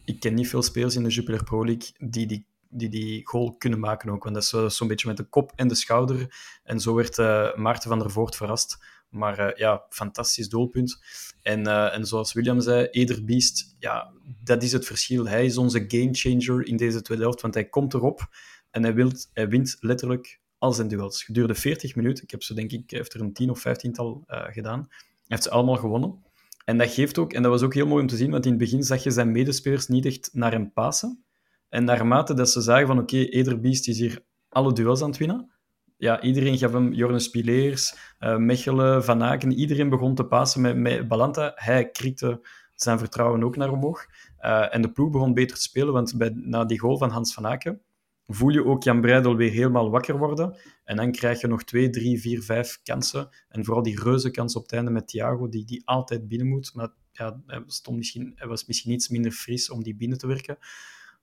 Ik 0.05 0.21
ken 0.21 0.35
niet 0.35 0.49
veel 0.49 0.63
spelers 0.63 0.97
in 0.97 1.03
de 1.03 1.09
Jupiler 1.09 1.45
Pro 1.45 1.65
League 1.65 1.89
die 1.99 2.27
die, 2.27 2.47
die, 2.69 2.89
die 2.89 3.27
goal 3.27 3.55
kunnen 3.59 3.79
maken 3.79 4.11
ook. 4.11 4.23
Want 4.23 4.35
dat 4.35 4.65
is 4.69 4.77
zo'n 4.77 4.89
beetje 4.89 5.09
met 5.09 5.17
de 5.17 5.25
kop 5.25 5.53
en 5.57 5.69
de 5.69 5.75
schouder. 5.75 6.35
En 6.65 6.81
zo 6.81 6.95
werd 6.95 7.19
uh, 7.19 7.55
Maarten 7.55 7.89
van 7.89 7.99
der 7.99 8.11
Voort 8.11 8.37
verrast. 8.37 8.79
Maar 9.09 9.41
uh, 9.41 9.57
ja, 9.57 9.85
fantastisch 9.89 10.49
doelpunt. 10.49 10.99
En, 11.43 11.61
uh, 11.67 11.95
en 11.95 12.07
zoals 12.07 12.33
William 12.33 12.61
zei, 12.61 12.87
Eder 12.87 13.25
Beast, 13.25 13.77
ja, 13.79 14.13
dat 14.45 14.63
is 14.63 14.73
het 14.73 14.87
verschil. 14.87 15.29
Hij 15.29 15.45
is 15.45 15.57
onze 15.57 15.85
gamechanger 15.89 16.67
in 16.67 16.77
deze 16.77 17.03
tweede 17.03 17.23
helft, 17.23 17.41
want 17.41 17.55
hij 17.55 17.69
komt 17.69 17.95
erop 17.95 18.29
en 18.71 18.83
hij, 18.83 18.95
wilt, 18.95 19.31
hij 19.33 19.49
wint 19.49 19.77
letterlijk 19.81 20.41
al 20.59 20.73
zijn 20.73 20.89
duels. 20.89 21.25
Duurde 21.27 21.55
40 21.55 21.95
minuten. 21.95 22.25
Ik 22.25 22.31
heb 22.31 22.43
ze 22.43 22.55
denk 22.55 22.73
ik, 22.73 22.91
heeft 22.91 23.15
er 23.15 23.21
een 23.21 23.33
10 23.33 23.51
of 23.51 23.61
15 23.61 23.93
tal 23.93 24.25
uh, 24.27 24.45
gedaan. 24.45 24.87
Hij 24.89 24.99
heeft 25.27 25.43
ze 25.43 25.51
allemaal 25.51 25.77
gewonnen. 25.77 26.27
En 26.65 26.79
dat 26.79 26.91
geeft 26.91 27.19
ook, 27.19 27.33
en 27.33 27.43
dat 27.43 27.51
was 27.51 27.63
ook 27.63 27.75
heel 27.75 27.87
mooi 27.87 28.03
om 28.03 28.09
te 28.09 28.17
zien, 28.17 28.31
want 28.31 28.45
in 28.45 28.51
het 28.51 28.61
begin 28.61 28.83
zag 28.83 29.03
je 29.03 29.11
zijn 29.11 29.33
medespelers 29.33 29.87
niet 29.87 30.07
echt 30.07 30.31
naar 30.33 30.53
hem 30.53 30.73
passen. 30.73 31.25
En 31.69 31.85
naarmate 31.85 32.35
dat 32.35 32.51
ze 32.51 32.61
zagen 32.61 32.87
van, 32.87 32.99
oké, 32.99 33.15
okay, 33.15 33.29
Eder 33.29 33.61
Beast 33.61 33.89
is 33.89 33.99
hier 33.99 34.25
alle 34.49 34.73
duels 34.73 35.03
aan 35.03 35.09
het 35.09 35.19
winnen, 35.19 35.51
ja, 35.99 36.21
iedereen 36.21 36.59
gaf 36.59 36.73
hem 36.73 36.93
Joris 36.93 37.31
Pileers, 37.31 37.95
uh, 38.21 38.37
Mechelen, 38.37 39.05
Van 39.05 39.23
Aken. 39.23 39.53
Iedereen 39.53 39.89
begon 39.89 40.15
te 40.15 40.25
passen 40.25 40.61
met, 40.61 40.76
met 40.76 41.09
Balanta. 41.09 41.52
Hij 41.55 41.90
kriekte 41.90 42.47
zijn 42.75 42.99
vertrouwen 42.99 43.45
ook 43.45 43.57
naar 43.57 43.73
omhoog. 43.73 44.07
Uh, 44.40 44.75
en 44.75 44.83
de 44.83 44.93
ploeg 44.93 45.11
begon 45.11 45.35
beter 45.35 45.57
te 45.57 45.62
spelen, 45.62 45.93
want 45.93 46.17
bij, 46.17 46.31
na 46.35 46.64
die 46.64 46.78
goal 46.78 46.99
van 46.99 47.11
Hans 47.11 47.35
van 47.35 47.47
Aken 47.47 47.81
voel 48.28 48.49
je 48.49 48.64
ook 48.64 48.83
Jan 48.83 49.00
Breidel 49.00 49.37
weer 49.37 49.50
helemaal 49.50 49.90
wakker 49.90 50.19
worden. 50.19 50.57
En 50.85 50.97
dan 50.97 51.12
krijg 51.12 51.40
je 51.40 51.47
nog 51.47 51.64
twee, 51.64 51.90
drie, 51.90 52.21
vier, 52.21 52.43
vijf 52.43 52.81
kansen. 52.83 53.28
En 53.49 53.64
vooral 53.64 53.83
die 53.83 54.02
reuze 54.02 54.31
kans 54.31 54.57
op 54.57 54.62
het 54.62 54.73
einde 54.73 54.90
met 54.90 55.09
Thiago, 55.09 55.49
die, 55.49 55.64
die 55.64 55.83
altijd 55.85 56.28
binnen 56.28 56.49
moet. 56.49 56.75
Maar 56.75 56.88
ja, 57.12 57.40
hij, 57.47 57.62
stond 57.67 57.97
misschien, 57.97 58.33
hij 58.35 58.49
was 58.49 58.67
misschien 58.67 58.93
iets 58.93 59.09
minder 59.09 59.31
fris 59.31 59.71
om 59.71 59.83
die 59.83 59.97
binnen 59.97 60.19
te 60.19 60.26
werken. 60.26 60.59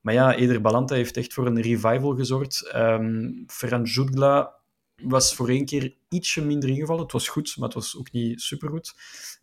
Maar 0.02 0.14
ja, 0.14 0.36
Eder 0.36 0.62
Balanta 0.62 0.96
heeft 0.96 1.18
echt 1.18 1.34
voor 1.34 1.46
een 1.46 1.62
revival 1.62 2.16
gezorgd. 2.16 2.72
Um, 2.76 3.44
Ferran 3.48 3.84
Jutgla 3.84 4.55
was 5.04 5.36
voor 5.36 5.50
één 5.50 5.66
keer 5.66 5.94
ietsje 6.10 6.42
minder 6.42 6.70
ingevallen. 6.70 7.04
Het 7.04 7.12
was 7.12 7.28
goed, 7.28 7.56
maar 7.58 7.66
het 7.66 7.78
was 7.78 7.98
ook 7.98 8.12
niet 8.12 8.42
supergoed. 8.42 8.94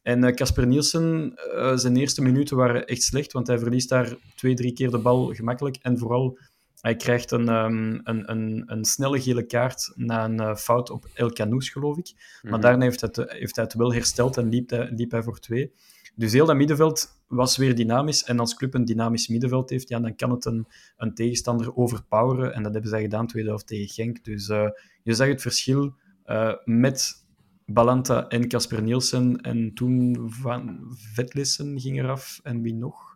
En 0.03 0.35
Casper 0.35 0.63
uh, 0.63 0.69
Nielsen, 0.69 1.35
uh, 1.55 1.77
zijn 1.77 1.97
eerste 1.97 2.23
minuten 2.23 2.57
waren 2.57 2.87
echt 2.87 3.03
slecht, 3.03 3.33
want 3.33 3.47
hij 3.47 3.59
verliest 3.59 3.89
daar 3.89 4.17
twee, 4.37 4.55
drie 4.55 4.73
keer 4.73 4.91
de 4.91 4.99
bal 4.99 5.35
gemakkelijk. 5.35 5.77
En 5.83 5.99
vooral, 5.99 6.39
hij 6.81 6.97
krijgt 6.97 7.31
een, 7.31 7.49
um, 7.49 8.01
een, 8.05 8.31
een, 8.31 8.63
een 8.67 8.85
snelle 8.85 9.21
gele 9.21 9.47
kaart 9.47 9.93
na 9.95 10.25
een 10.25 10.41
uh, 10.41 10.55
fout 10.57 10.91
op 10.91 11.07
El 11.15 11.33
Canoes, 11.33 11.69
geloof 11.69 11.97
ik. 11.99 12.13
Maar 12.43 12.53
Mhm. 12.53 12.61
daarna 12.61 12.85
heeft, 12.85 13.01
het, 13.01 13.17
heeft 13.17 13.57
hij 13.57 13.65
het 13.65 13.75
wel 13.75 13.93
hersteld 13.93 14.37
en 14.37 14.49
liep 14.49 14.71
hij, 14.71 14.91
liep 14.91 15.11
hij 15.11 15.23
voor 15.23 15.39
twee. 15.39 15.73
Dus 16.15 16.33
heel 16.33 16.47
dat 16.47 16.57
middenveld 16.57 17.23
was 17.27 17.57
weer 17.57 17.75
dynamisch. 17.75 18.25
En 18.25 18.39
als 18.39 18.55
club 18.55 18.75
een 18.75 18.85
dynamisch 18.85 19.29
middenveld 19.29 19.71
heeft, 19.71 19.89
ja, 19.89 20.01
dan 20.01 20.17
kan 20.17 20.31
het 20.31 20.45
een, 20.45 20.67
een 20.97 21.15
tegenstander 21.15 21.77
overpoweren. 21.77 22.55
En 22.55 22.63
dat 22.63 22.73
hebben 22.73 22.91
zij 22.91 23.03
gedaan 23.03 23.27
tweede 23.27 23.49
helft 23.49 23.67
tegen 23.67 23.89
Genk. 23.89 24.25
Dus 24.25 24.49
uh, 24.49 24.69
je 25.03 25.15
zag 25.15 25.29
het 25.29 25.43
verschil 25.43 25.95
uh, 26.27 26.53
met 26.65 27.25
Balanta 27.67 28.29
en 28.29 28.49
Casper 28.49 28.83
Nielsen. 28.83 29.41
En 29.41 29.75
toen 29.75 30.17
Van 30.29 30.79
Vetlissen 31.15 31.81
ging 31.81 31.99
eraf. 31.99 32.41
En 32.43 32.63
wie 32.63 32.75
nog? 32.75 33.11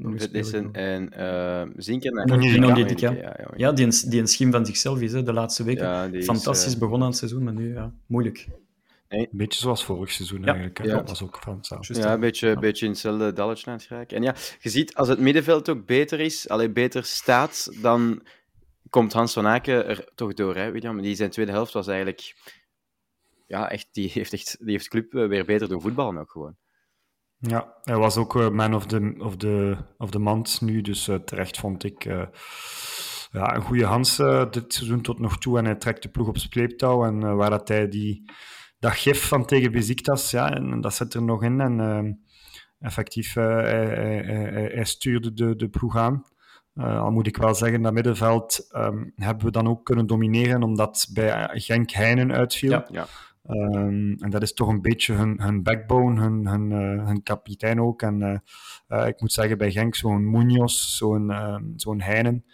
Een 0.00 0.18
Vetlissen 0.20 0.72
en 0.72 1.12
uh, 1.18 1.74
Zinker. 1.76 2.16
En. 2.16 2.28
Ja, 3.00 3.36
ja, 3.38 3.50
Ja, 3.56 3.72
die 3.72 3.84
een, 3.86 4.10
die 4.10 4.20
een 4.20 4.26
schim 4.26 4.52
van 4.52 4.66
zichzelf 4.66 5.00
is, 5.00 5.12
hè, 5.12 5.22
de 5.22 5.32
laatste 5.32 5.64
weken. 5.64 5.84
Ja, 5.84 6.08
die 6.08 6.18
is, 6.18 6.24
Fantastisch 6.24 6.72
eh, 6.72 6.78
begonnen 6.78 7.02
aan 7.02 7.08
het 7.08 7.18
seizoen, 7.18 7.42
maar 7.42 7.52
nu 7.52 7.72
ja, 7.74 7.92
moeilijk. 8.06 8.48
Een 9.08 9.28
beetje 9.30 9.60
zoals 9.60 9.84
vorig 9.84 10.10
seizoen 10.12 10.40
Ja. 10.40 10.46
eigenlijk. 10.46 10.84
Ja. 10.84 10.94
Dat 10.96 11.08
was 11.08 11.22
ook 11.22 11.38
van 11.42 11.56
hetzelfde. 11.56 11.94
Ja, 11.94 12.12
een 12.12 12.20
beetje, 12.20 12.58
beetje 12.58 12.84
in 12.84 12.90
hetzelfde 12.90 13.32
dalletje 13.32 13.70
aan 13.70 13.76
het 13.76 13.86
geraken. 13.86 14.16
En 14.16 14.22
ja, 14.22 14.34
je 14.60 14.68
ziet, 14.68 14.94
als 14.94 15.08
het 15.08 15.18
middenveld 15.18 15.68
ook 15.68 15.86
beter 15.86 16.20
is, 16.20 16.48
alleen 16.48 16.72
beter 16.72 17.04
staat, 17.04 17.82
dan 17.82 18.26
komt 18.90 19.12
Hans 19.12 19.32
van 19.32 19.46
Aken 19.46 19.86
er 19.86 20.08
toch 20.14 20.34
door, 20.34 20.56
hè, 20.56 20.70
William? 20.70 21.02
Die 21.02 21.14
zijn 21.14 21.30
tweede 21.30 21.52
helft 21.52 21.72
was 21.72 21.86
eigenlijk... 21.86 22.34
Ja, 23.46 23.70
echt, 23.70 23.88
die 23.92 24.10
heeft, 24.12 24.32
echt, 24.32 24.56
die 24.60 24.70
heeft 24.70 24.88
club 24.88 25.12
weer 25.12 25.44
beter 25.44 25.68
doen 25.68 25.80
voetballen 25.80 26.18
ook 26.18 26.30
gewoon. 26.30 26.56
Ja, 27.38 27.74
hij 27.82 27.96
was 27.96 28.16
ook 28.16 28.34
uh, 28.34 28.48
man 28.48 28.74
of 28.74 28.86
the, 28.86 29.14
of, 29.18 29.36
the, 29.36 29.76
of 29.98 30.10
the 30.10 30.18
month 30.18 30.60
nu, 30.60 30.80
dus 30.80 31.08
uh, 31.08 31.16
terecht 31.16 31.58
vond 31.58 31.84
ik 31.84 32.04
uh, 32.04 32.26
ja, 33.32 33.54
een 33.54 33.62
goede 33.62 33.84
Hans 33.84 34.16
dit 34.50 34.74
seizoen 34.74 35.00
tot 35.00 35.18
nog 35.18 35.38
toe. 35.38 35.58
En 35.58 35.64
hij 35.64 35.74
trekt 35.74 36.02
de 36.02 36.08
ploeg 36.08 36.28
op 36.28 36.38
sleeptouw. 36.38 37.04
En 37.04 37.36
waar 37.36 37.50
dat 37.50 37.68
hij 37.68 37.88
die, 37.88 38.30
dat 38.78 38.92
gif 38.92 39.28
van 39.28 39.44
tegen 39.44 39.72
Beziktas, 39.72 40.30
ja, 40.30 40.54
en 40.54 40.80
dat 40.80 40.94
zit 40.94 41.14
er 41.14 41.22
nog 41.22 41.42
in. 41.42 41.60
En 41.60 42.26
effectief, 42.78 43.34
hij, 43.34 43.54
hij, 43.54 44.22
hij, 44.24 44.70
hij, 44.74 44.84
stuurde 44.84 45.32
de, 45.32 45.56
de 45.56 45.68
ploeg 45.68 45.96
aan. 45.96 46.24
al 46.74 47.10
moet 47.10 47.26
ik 47.26 47.36
wel 47.36 47.54
zeggen, 47.54 47.82
dat 47.82 47.92
middenveld 47.92 48.68
um, 48.76 49.12
hebben 49.16 49.44
we 49.44 49.50
dan 49.50 49.68
ook 49.68 49.84
kunnen 49.84 50.06
domineren, 50.06 50.62
omdat 50.62 51.08
bij 51.12 51.48
Genk 51.52 51.90
Heinen 51.90 52.32
uitviel. 52.32 52.70
Ja, 52.70 52.86
ja. 52.90 53.06
Um, 53.48 54.16
en 54.18 54.30
dat 54.30 54.42
is 54.42 54.52
toch 54.52 54.68
een 54.68 54.82
beetje 54.82 55.14
hun, 55.14 55.42
hun 55.42 55.62
backbone, 55.62 56.20
hun, 56.20 56.46
hun, 56.46 56.70
uh, 56.70 57.06
hun 57.06 57.22
kapitein 57.22 57.80
ook. 57.80 58.02
En 58.02 58.42
uh, 58.88 59.06
ik 59.06 59.20
moet 59.20 59.32
zeggen, 59.32 59.58
bij 59.58 59.70
Genk, 59.70 59.94
zo'n 59.94 60.30
Munoz, 60.30 60.96
zo'n 60.96 61.32
zo'n 61.76 62.00
Heinen, 62.00 62.44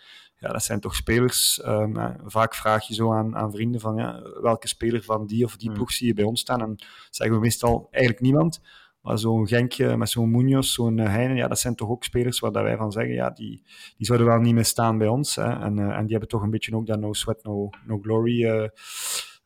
ja, 0.42 0.48
dat 0.48 0.62
zijn 0.62 0.80
toch 0.80 0.94
spelers. 0.94 1.62
Um, 1.66 2.16
vaak 2.24 2.54
vraag 2.54 2.86
je 2.86 2.94
zo 2.94 3.12
aan, 3.12 3.36
aan 3.36 3.52
vrienden 3.52 3.80
van 3.80 3.96
ja, 3.96 4.22
welke 4.40 4.68
speler 4.68 5.02
van 5.02 5.26
die 5.26 5.44
of 5.44 5.56
die 5.56 5.68
Hmm. 5.68 5.76
ploeg 5.76 5.92
zie 5.92 6.06
je 6.06 6.14
bij 6.14 6.24
ons 6.24 6.40
staan. 6.40 6.60
En 6.60 6.76
zeggen 7.10 7.36
we 7.36 7.42
meestal 7.42 7.88
eigenlijk 7.90 8.24
niemand. 8.24 8.60
Maar 9.00 9.18
zo'n 9.18 9.48
Genk 9.48 9.78
met 9.96 10.10
zo'n 10.10 10.30
Munoz, 10.30 10.74
zo'n 10.74 10.98
Heinen, 10.98 11.36
ja, 11.36 11.48
dat 11.48 11.58
zijn 11.58 11.74
toch 11.74 11.88
ook 11.88 12.04
spelers 12.04 12.38
waar 12.38 12.52
dat 12.52 12.62
wij 12.62 12.76
van 12.76 12.92
zeggen, 12.92 13.14
ja, 13.14 13.30
die, 13.30 13.62
die 13.96 14.06
zouden 14.06 14.26
wel 14.26 14.38
niet 14.38 14.54
meer 14.54 14.64
staan 14.64 14.98
bij 14.98 15.08
ons. 15.08 15.36
Hè. 15.36 15.60
En, 15.60 15.78
en 15.78 16.02
die 16.02 16.10
hebben 16.10 16.28
toch 16.28 16.42
een 16.42 16.50
beetje 16.50 16.76
ook 16.76 16.86
dat 16.86 17.00
no 17.00 17.12
sweat, 17.12 17.42
no, 17.42 17.70
no 17.86 17.98
glory 18.02 18.70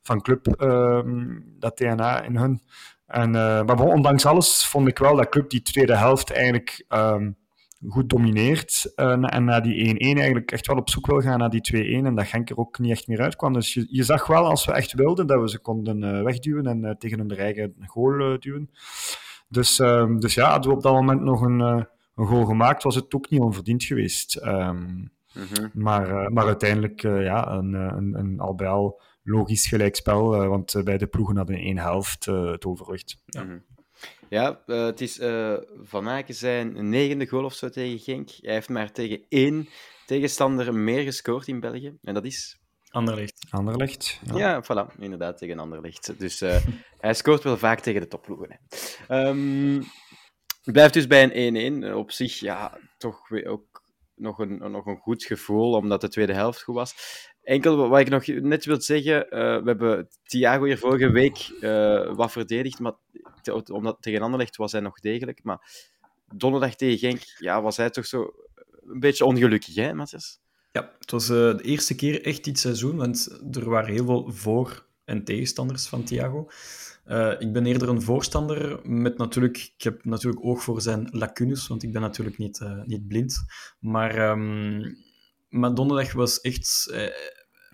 van 0.03 0.23
club, 0.23 0.63
uh, 0.63 1.01
dat 1.59 1.77
DNA 1.77 2.23
in 2.23 2.37
hun. 2.37 2.63
En, 3.07 3.31
maar 3.31 3.81
ondanks 3.81 4.27
alles 4.27 4.67
vond 4.67 4.89
ik 4.89 4.99
wel 4.99 5.17
dat 5.17 5.29
club 5.29 5.51
die 5.51 5.63
tweede 5.63 5.97
helft 5.97 6.33
eigenlijk 6.33 6.85
um, 6.89 7.37
goed 7.89 8.09
domineert. 8.11 8.93
Uh, 8.97 9.35
en 9.35 9.45
na 9.45 9.61
die 9.61 9.95
1-1 9.95 9.99
eigenlijk 9.99 10.53
echt 10.53 10.67
wel 10.67 10.77
op 10.77 10.91
zoek 10.91 11.07
wil 11.07 11.21
gaan 11.21 11.39
naar 11.39 11.51
die 11.51 12.03
2-1. 12.03 12.07
En 12.07 12.15
dat 12.15 12.27
Genk 12.27 12.51
er 12.51 12.57
ook 12.57 12.79
niet 12.79 12.91
echt 12.91 13.07
meer 13.07 13.21
uitkwam. 13.21 13.53
Dus 13.53 13.75
je, 13.75 13.87
je 13.91 14.03
zag 14.03 14.27
wel, 14.27 14.45
als 14.45 14.65
we 14.65 14.73
echt 14.73 14.93
wilden, 14.93 15.27
dat 15.27 15.41
we 15.41 15.49
ze 15.49 15.59
konden 15.59 16.03
uh, 16.03 16.23
wegduwen 16.23 16.67
en 16.67 16.85
uh, 16.85 16.91
tegen 16.91 17.19
hun 17.19 17.31
eigen 17.31 17.75
goal 17.87 18.39
duwen. 18.39 18.71
Dus, 19.49 19.79
um, 19.79 20.21
dus 20.21 20.35
ja, 20.35 20.51
hadden 20.51 20.71
we 20.71 20.77
op 20.77 20.83
dat 20.83 20.93
moment 20.93 21.21
nog 21.21 21.41
een, 21.41 21.61
een 21.61 22.27
goal 22.27 22.45
gemaakt, 22.45 22.83
was 22.83 22.95
het 22.95 23.15
ook 23.15 23.31
niet 23.31 23.41
onverdiend 23.41 23.85
geweest. 23.85 24.41
Um, 24.45 24.77
mm 24.77 25.11
-hmm. 25.33 25.71
maar, 25.73 26.33
maar 26.33 26.47
uiteindelijk, 26.47 27.03
ja, 27.03 27.51
een, 27.53 27.73
een, 27.73 28.15
een 28.19 28.41
al 28.41 28.55
bij 28.55 28.69
al 28.69 29.01
logisch 29.23 29.67
gelijkspel, 29.67 30.49
want 30.49 30.81
beide 30.85 31.07
ploegen 31.07 31.37
hadden 31.37 31.57
één 31.57 31.79
helft 31.79 32.25
het 32.25 32.65
overwicht. 32.65 33.23
Ja, 33.25 33.43
mm 33.43 33.65
ja 34.29 34.63
het 34.67 35.01
is 35.01 35.17
Van 35.83 36.09
Aken 36.09 36.35
zijn 36.35 36.89
negende 36.89 37.27
goal 37.27 37.45
of 37.45 37.55
zo 37.55 37.69
tegen 37.69 37.99
Genk. 37.99 38.31
Hij 38.41 38.53
heeft 38.53 38.69
maar 38.69 38.93
tegen 38.93 39.25
één 39.29 39.69
tegenstander 40.07 40.75
meer 40.75 41.03
gescoord 41.03 41.49
in 41.49 41.61
België. 41.61 41.99
En 42.03 42.15
dat 42.15 42.25
is... 42.25 42.59
Anderlecht. 42.91 43.47
Anderlecht. 43.51 44.21
Ja, 44.25 44.39
ja 44.39 44.65
voilà, 44.65 44.99
inderdaad, 44.99 45.39
tegen 45.39 45.59
Anderlecht. 45.59 46.19
Dus 46.19 46.41
hij 46.99 47.15
scoort 47.15 47.43
wel 47.43 47.57
vaak 47.57 47.81
tegen 47.81 48.01
de 48.01 48.09
topploegen. 48.09 48.61
Um, 49.09 49.85
blijft 50.73 50.95
dus 50.95 51.07
bij 51.07 51.31
een 51.33 51.85
1-1. 51.85 51.95
Op 51.95 52.11
zich, 52.11 52.41
ja, 52.41 52.79
toch 52.99 53.29
weer 53.29 53.47
ook 53.47 53.85
nog 54.15 54.39
een, 54.39 54.71
nog 54.71 54.87
een 54.87 54.99
goed 54.99 55.25
gevoel, 55.25 55.73
omdat 55.73 56.01
de 56.01 56.09
tweede 56.09 56.33
helft 56.33 56.63
goed 56.63 56.75
was. 56.75 56.95
Enkel 57.47 57.89
wat 57.89 58.01
ik 58.01 58.09
nog 58.09 58.27
net 58.27 58.65
wil 58.65 58.81
zeggen, 58.81 59.25
uh, 59.25 59.31
we 59.31 59.63
hebben 59.65 60.09
Thiago 60.23 60.65
hier 60.65 60.79
vorige 60.79 61.11
week 61.11 61.51
uh, 61.61 62.15
wat 62.15 62.33
verdedigd, 62.33 62.79
maar 62.79 62.93
omdat 63.73 63.97
tegen 64.01 64.23
Anderlecht 64.23 64.57
was 64.57 64.73
hij 64.73 64.81
nog 64.81 65.01
degelijk. 65.01 65.41
Maar 65.43 65.89
donderdag 66.35 66.75
tegen 66.75 66.99
Genk 66.99 67.23
ja, 67.39 67.63
was 67.63 67.77
hij 67.77 67.91
toch 67.91 68.07
zo 68.07 68.35
een 68.87 69.01
beetje 69.01 69.25
ongelukkig, 69.25 69.75
hè, 69.75 69.95
Matthias? 69.95 70.41
Ja, 70.73 70.93
het 70.99 71.11
was 71.11 71.27
de 71.27 71.59
eerste 71.63 71.95
keer 71.95 72.25
echt 72.25 72.45
dit 72.45 72.59
seizoen, 72.59 72.97
want 72.97 73.39
er 73.53 73.69
waren 73.69 73.93
heel 73.93 74.05
veel 74.05 74.33
voor- 74.33 74.87
en 75.05 75.25
tegenstanders 75.25 75.87
van 75.87 76.05
Thiago. 76.05 76.49
Ik 77.39 77.53
ben 77.53 77.67
eerder 77.67 77.89
een 77.89 78.03
voorstander 78.03 78.81
met 78.83 79.19
natuurlijk... 79.19 79.73
Ik 79.77 79.83
heb 79.83 80.05
natuurlijk 80.05 80.45
oog 80.45 80.63
voor 80.63 80.81
zijn 80.81 81.09
lacunes, 81.11 81.67
want 81.67 81.83
ik 81.83 81.93
ben 81.93 82.01
natuurlijk 82.01 82.39
niet, 82.39 82.61
niet 82.85 83.09
blind. 83.09 83.45
Maar, 83.81 84.31
um, 84.31 84.97
maar 85.49 85.75
donderdag 85.75 86.13
was 86.13 86.41
echt... 86.41 86.95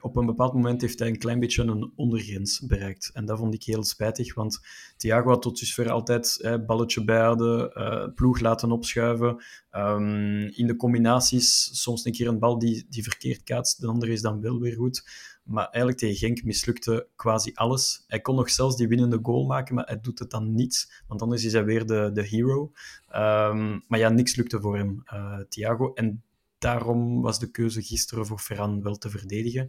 Op 0.02 0.16
een 0.16 0.26
bepaald 0.26 0.52
moment 0.52 0.80
heeft 0.80 0.98
hij 0.98 1.08
een 1.08 1.18
klein 1.18 1.40
beetje 1.40 1.62
een 1.62 1.92
ondergrens 1.96 2.60
bereikt. 2.66 3.10
En 3.12 3.24
dat 3.24 3.38
vond 3.38 3.54
ik 3.54 3.62
heel 3.62 3.84
spijtig, 3.84 4.34
want 4.34 4.60
Thiago 4.96 5.28
had 5.28 5.42
tot 5.42 5.58
dusver 5.58 5.90
altijd 5.90 6.40
eh, 6.40 6.54
balletje 6.66 7.04
bijhouden, 7.04 7.70
uh, 7.74 8.14
ploeg 8.14 8.40
laten 8.40 8.70
opschuiven. 8.72 9.44
Um, 9.72 10.46
in 10.46 10.66
de 10.66 10.76
combinaties 10.76 11.70
soms 11.82 12.04
een 12.04 12.12
keer 12.12 12.28
een 12.28 12.38
bal 12.38 12.58
die, 12.58 12.86
die 12.88 13.02
verkeerd 13.02 13.42
kaatst, 13.42 13.80
de 13.80 13.86
andere 13.86 14.12
is 14.12 14.22
dan 14.22 14.40
wel 14.40 14.60
weer 14.60 14.74
goed. 14.74 15.04
Maar 15.42 15.64
eigenlijk 15.64 15.98
tegen 15.98 16.16
Genk 16.16 16.44
mislukte 16.44 17.08
quasi 17.16 17.50
alles. 17.54 18.04
Hij 18.06 18.20
kon 18.20 18.36
nog 18.36 18.50
zelfs 18.50 18.76
die 18.76 18.88
winnende 18.88 19.18
goal 19.22 19.46
maken, 19.46 19.74
maar 19.74 19.86
hij 19.86 20.00
doet 20.00 20.18
het 20.18 20.30
dan 20.30 20.54
niet. 20.54 21.02
Want 21.06 21.22
anders 21.22 21.44
is 21.44 21.52
hij 21.52 21.64
weer 21.64 21.86
de, 21.86 22.10
de 22.12 22.26
hero. 22.26 22.72
Um, 23.14 23.82
maar 23.88 23.98
ja, 23.98 24.08
niks 24.08 24.36
lukte 24.36 24.60
voor 24.60 24.76
hem, 24.76 25.02
uh, 25.14 25.38
Thiago. 25.48 25.92
En 25.94 26.22
daarom 26.62 27.22
was 27.22 27.38
de 27.38 27.50
keuze 27.50 27.82
gisteren 27.82 28.26
voor 28.26 28.38
Ferran 28.38 28.82
wel 28.82 28.96
te 28.98 29.10
verdedigen. 29.10 29.62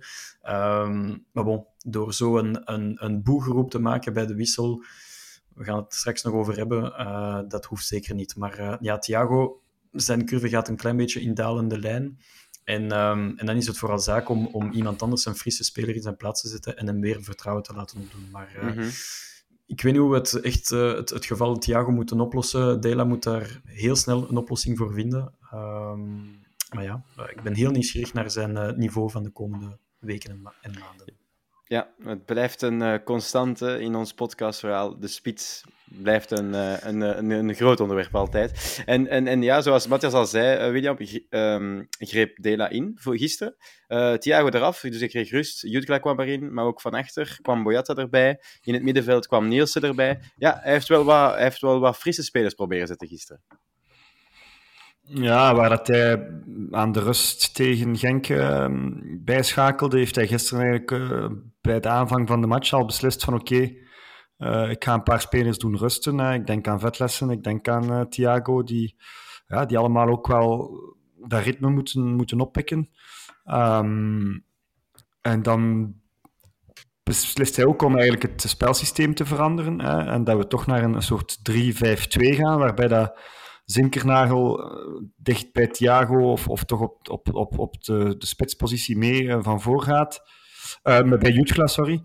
Um, 0.43 1.25
maar 1.31 1.43
bon, 1.43 1.65
door 1.77 2.13
zo 2.13 2.37
een, 2.37 2.73
een, 2.73 3.05
een 3.05 3.23
boegeroep 3.23 3.71
te 3.71 3.79
maken 3.79 4.13
bij 4.13 4.25
de 4.25 4.35
wissel, 4.35 4.83
we 5.53 5.63
gaan 5.63 5.77
het 5.77 5.93
straks 5.93 6.23
nog 6.23 6.33
over 6.33 6.57
hebben, 6.57 6.83
uh, 6.83 7.39
dat 7.47 7.65
hoeft 7.65 7.85
zeker 7.85 8.15
niet. 8.15 8.35
Maar 8.35 8.59
uh, 8.59 8.75
ja, 8.79 8.97
Thiago, 8.97 9.61
zijn 9.91 10.25
curve 10.25 10.49
gaat 10.49 10.67
een 10.67 10.75
klein 10.75 10.97
beetje 10.97 11.21
in 11.21 11.33
dalende 11.33 11.79
lijn. 11.79 12.19
En, 12.63 12.83
um, 12.83 13.37
en 13.37 13.45
dan 13.45 13.55
is 13.55 13.67
het 13.67 13.77
vooral 13.77 13.99
zaak 13.99 14.29
om, 14.29 14.47
om 14.47 14.71
iemand 14.71 15.01
anders, 15.01 15.25
een 15.25 15.35
frisse 15.35 15.63
speler, 15.63 15.95
in 15.95 16.01
zijn 16.01 16.17
plaats 16.17 16.41
te 16.41 16.47
zetten 16.47 16.77
en 16.77 16.87
hem 16.87 17.01
weer 17.01 17.23
vertrouwen 17.23 17.63
te 17.63 17.73
laten 17.73 17.99
opdoen. 17.99 18.29
Maar 18.31 18.55
uh, 18.57 18.63
Mhm. 18.63 18.89
ik 19.65 19.81
weet 19.81 19.91
niet 19.93 20.01
hoe 20.01 20.11
we 20.11 20.17
het 20.17 20.39
echt 20.39 20.69
het, 20.69 21.09
het 21.09 21.25
geval 21.25 21.57
Thiago 21.57 21.91
moeten 21.91 22.19
oplossen. 22.19 22.81
Dela 22.81 23.03
moet 23.03 23.23
daar 23.23 23.61
heel 23.63 23.95
snel 23.95 24.29
een 24.29 24.37
oplossing 24.37 24.77
voor 24.77 24.93
vinden. 24.93 25.33
Um, 25.53 26.41
maar 26.73 26.83
ja, 26.83 27.03
ik 27.29 27.41
ben 27.43 27.55
heel 27.55 27.71
nieuwsgierig 27.71 28.13
naar 28.13 28.31
zijn 28.31 28.51
uh, 28.55 28.71
niveau 28.71 29.11
van 29.11 29.23
de 29.23 29.29
komende 29.29 29.77
weken 29.99 30.29
en, 30.29 30.41
ma 30.41 30.53
en 30.61 30.73
maanden. 30.79 31.21
Ja, 31.73 31.93
het 32.03 32.25
blijft 32.25 32.61
een 32.61 32.81
uh, 32.81 32.95
constante 33.03 33.79
in 33.79 33.95
ons 33.95 34.13
podcastverhaal. 34.13 34.99
De 34.99 35.07
spits 35.07 35.63
blijft 35.85 36.31
een, 36.31 36.53
uh, 36.53 36.73
een, 36.79 37.01
een, 37.01 37.29
een, 37.29 37.55
groot 37.55 37.79
onderwerp 37.79 38.15
altijd. 38.15 38.81
En, 38.85 39.07
en, 39.07 39.27
en 39.27 39.41
ja, 39.41 39.61
zoals 39.61 39.87
Matthias 39.87 40.13
al 40.13 40.25
zei, 40.25 40.65
uh, 40.65 40.71
William 40.71 40.97
um, 41.29 41.87
greep 41.89 42.41
Dela 42.41 42.69
in 42.69 42.91
voor 42.95 43.17
gisteren. 43.17 43.55
Uh, 43.87 44.13
Thiago 44.13 44.47
eraf, 44.47 44.79
dus 44.79 45.01
ik 45.01 45.09
kreeg 45.09 45.31
rust. 45.31 45.61
Jutkla 45.61 45.97
kwam 45.97 46.19
erin, 46.19 46.53
maar 46.53 46.65
ook 46.65 46.81
van 46.81 46.93
achter 46.93 47.37
kwam 47.41 47.63
Boyata 47.63 47.95
erbij. 47.95 48.39
In 48.61 48.73
het 48.73 48.83
middenveld 48.83 49.27
kwam 49.27 49.47
Nielsen 49.47 49.81
erbij. 49.81 50.19
Ja, 50.35 50.59
hij 50.61 50.71
heeft 50.71 50.87
wel 50.87 51.03
wat, 51.03 51.33
hij 51.33 51.43
heeft 51.43 51.61
wel 51.61 51.79
wat 51.79 51.97
frisse 51.97 52.23
spelers 52.23 52.53
proberen 52.53 52.87
zetten 52.87 53.07
gisteren. 53.07 53.43
Ja, 55.05 55.55
waar 55.55 55.69
dat 55.69 55.87
hij 55.87 56.29
aan 56.71 56.91
de 56.91 56.99
rust 56.99 57.55
tegen 57.55 57.97
Genk 57.97 58.29
uh, 58.29 58.67
bijschakelde, 59.19 59.97
heeft 59.97 60.15
hij 60.15 60.27
gisteren 60.27 60.63
eigenlijk 60.63 60.91
uh, 60.91 61.29
bij 61.61 61.79
de 61.79 61.89
aanvang 61.89 62.27
van 62.27 62.41
de 62.41 62.47
match 62.47 62.73
al 62.73 62.85
beslist 62.85 63.23
van 63.23 63.33
oké, 63.33 63.71
uh, 64.37 64.69
ik 64.69 64.83
ga 64.83 64.93
een 64.93 65.03
paar 65.03 65.21
spelers 65.21 65.57
doen 65.57 65.77
rusten. 65.77 66.19
Ik 66.19 66.47
denk 66.47 66.67
aan 66.67 66.79
Vetlessen, 66.79 67.29
ik 67.29 67.43
denk 67.43 67.67
aan 67.67 67.91
uh, 67.91 68.01
Thiago, 68.01 68.63
die, 68.63 68.95
ja, 69.47 69.65
die 69.65 69.77
allemaal 69.77 70.07
ook 70.07 70.27
wel 70.27 70.77
dat 71.27 71.43
ritme 71.43 71.69
moeten, 71.69 72.15
moeten 72.15 72.39
oppikken. 72.39 72.89
Um, 73.45 74.45
en 75.21 75.41
dan 75.41 75.93
beslist 77.03 77.55
hij 77.55 77.65
ook 77.65 77.81
om 77.81 77.93
eigenlijk 77.93 78.23
het 78.23 78.41
spelsysteem 78.41 79.15
te 79.15 79.25
veranderen. 79.25 79.81
Hè, 79.81 80.11
en 80.11 80.23
dat 80.23 80.37
we 80.37 80.47
toch 80.47 80.65
naar 80.65 80.83
een 80.83 81.01
soort 81.01 81.37
3-5-2 81.51 81.53
gaan, 82.35 82.59
waarbij 82.59 82.87
dat 82.87 83.19
Zinkernagel 83.65 84.71
dicht 85.15 85.53
bij 85.53 85.67
Thiago 85.67 86.31
of, 86.31 86.47
of 86.47 86.63
toch 86.63 86.79
op, 86.81 87.09
op, 87.09 87.33
op, 87.33 87.59
op 87.59 87.83
de, 87.83 88.15
de 88.17 88.25
spitspositie 88.25 88.97
mee 88.97 89.23
uh, 89.23 89.37
van 89.41 89.61
voor 89.61 89.81
gaat. 89.81 90.21
Uh, 90.83 91.17
bij 91.17 91.31
Jutgla, 91.31 91.67
sorry. 91.67 92.01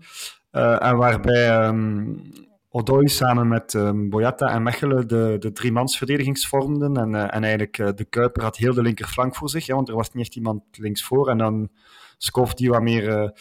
Uh, 0.51 0.85
en 0.85 0.97
waarbij 0.97 1.67
um, 1.67 2.21
Odoi 2.69 3.07
samen 3.07 3.47
met 3.47 3.73
um, 3.73 4.09
Boyata 4.09 4.47
en 4.47 4.63
Mechelen 4.63 5.07
de, 5.07 5.35
de 5.39 5.51
driemansverdedigings 5.51 6.47
vormden. 6.47 6.97
En, 6.97 7.31
en 7.31 7.43
eigenlijk 7.43 7.97
de 7.97 8.05
Kuiper 8.05 8.43
had 8.43 8.57
heel 8.57 8.73
de 8.73 8.81
linkerflank 8.81 9.35
voor 9.35 9.49
zich, 9.49 9.67
hè, 9.67 9.73
want 9.75 9.89
er 9.89 9.95
was 9.95 10.11
niet 10.11 10.25
echt 10.25 10.35
iemand 10.35 10.63
links 10.71 11.03
voor. 11.03 11.29
En 11.29 11.37
dan 11.37 11.69
Skof 12.17 12.53
die 12.53 12.69
wat 12.69 12.81
meer... 12.81 13.33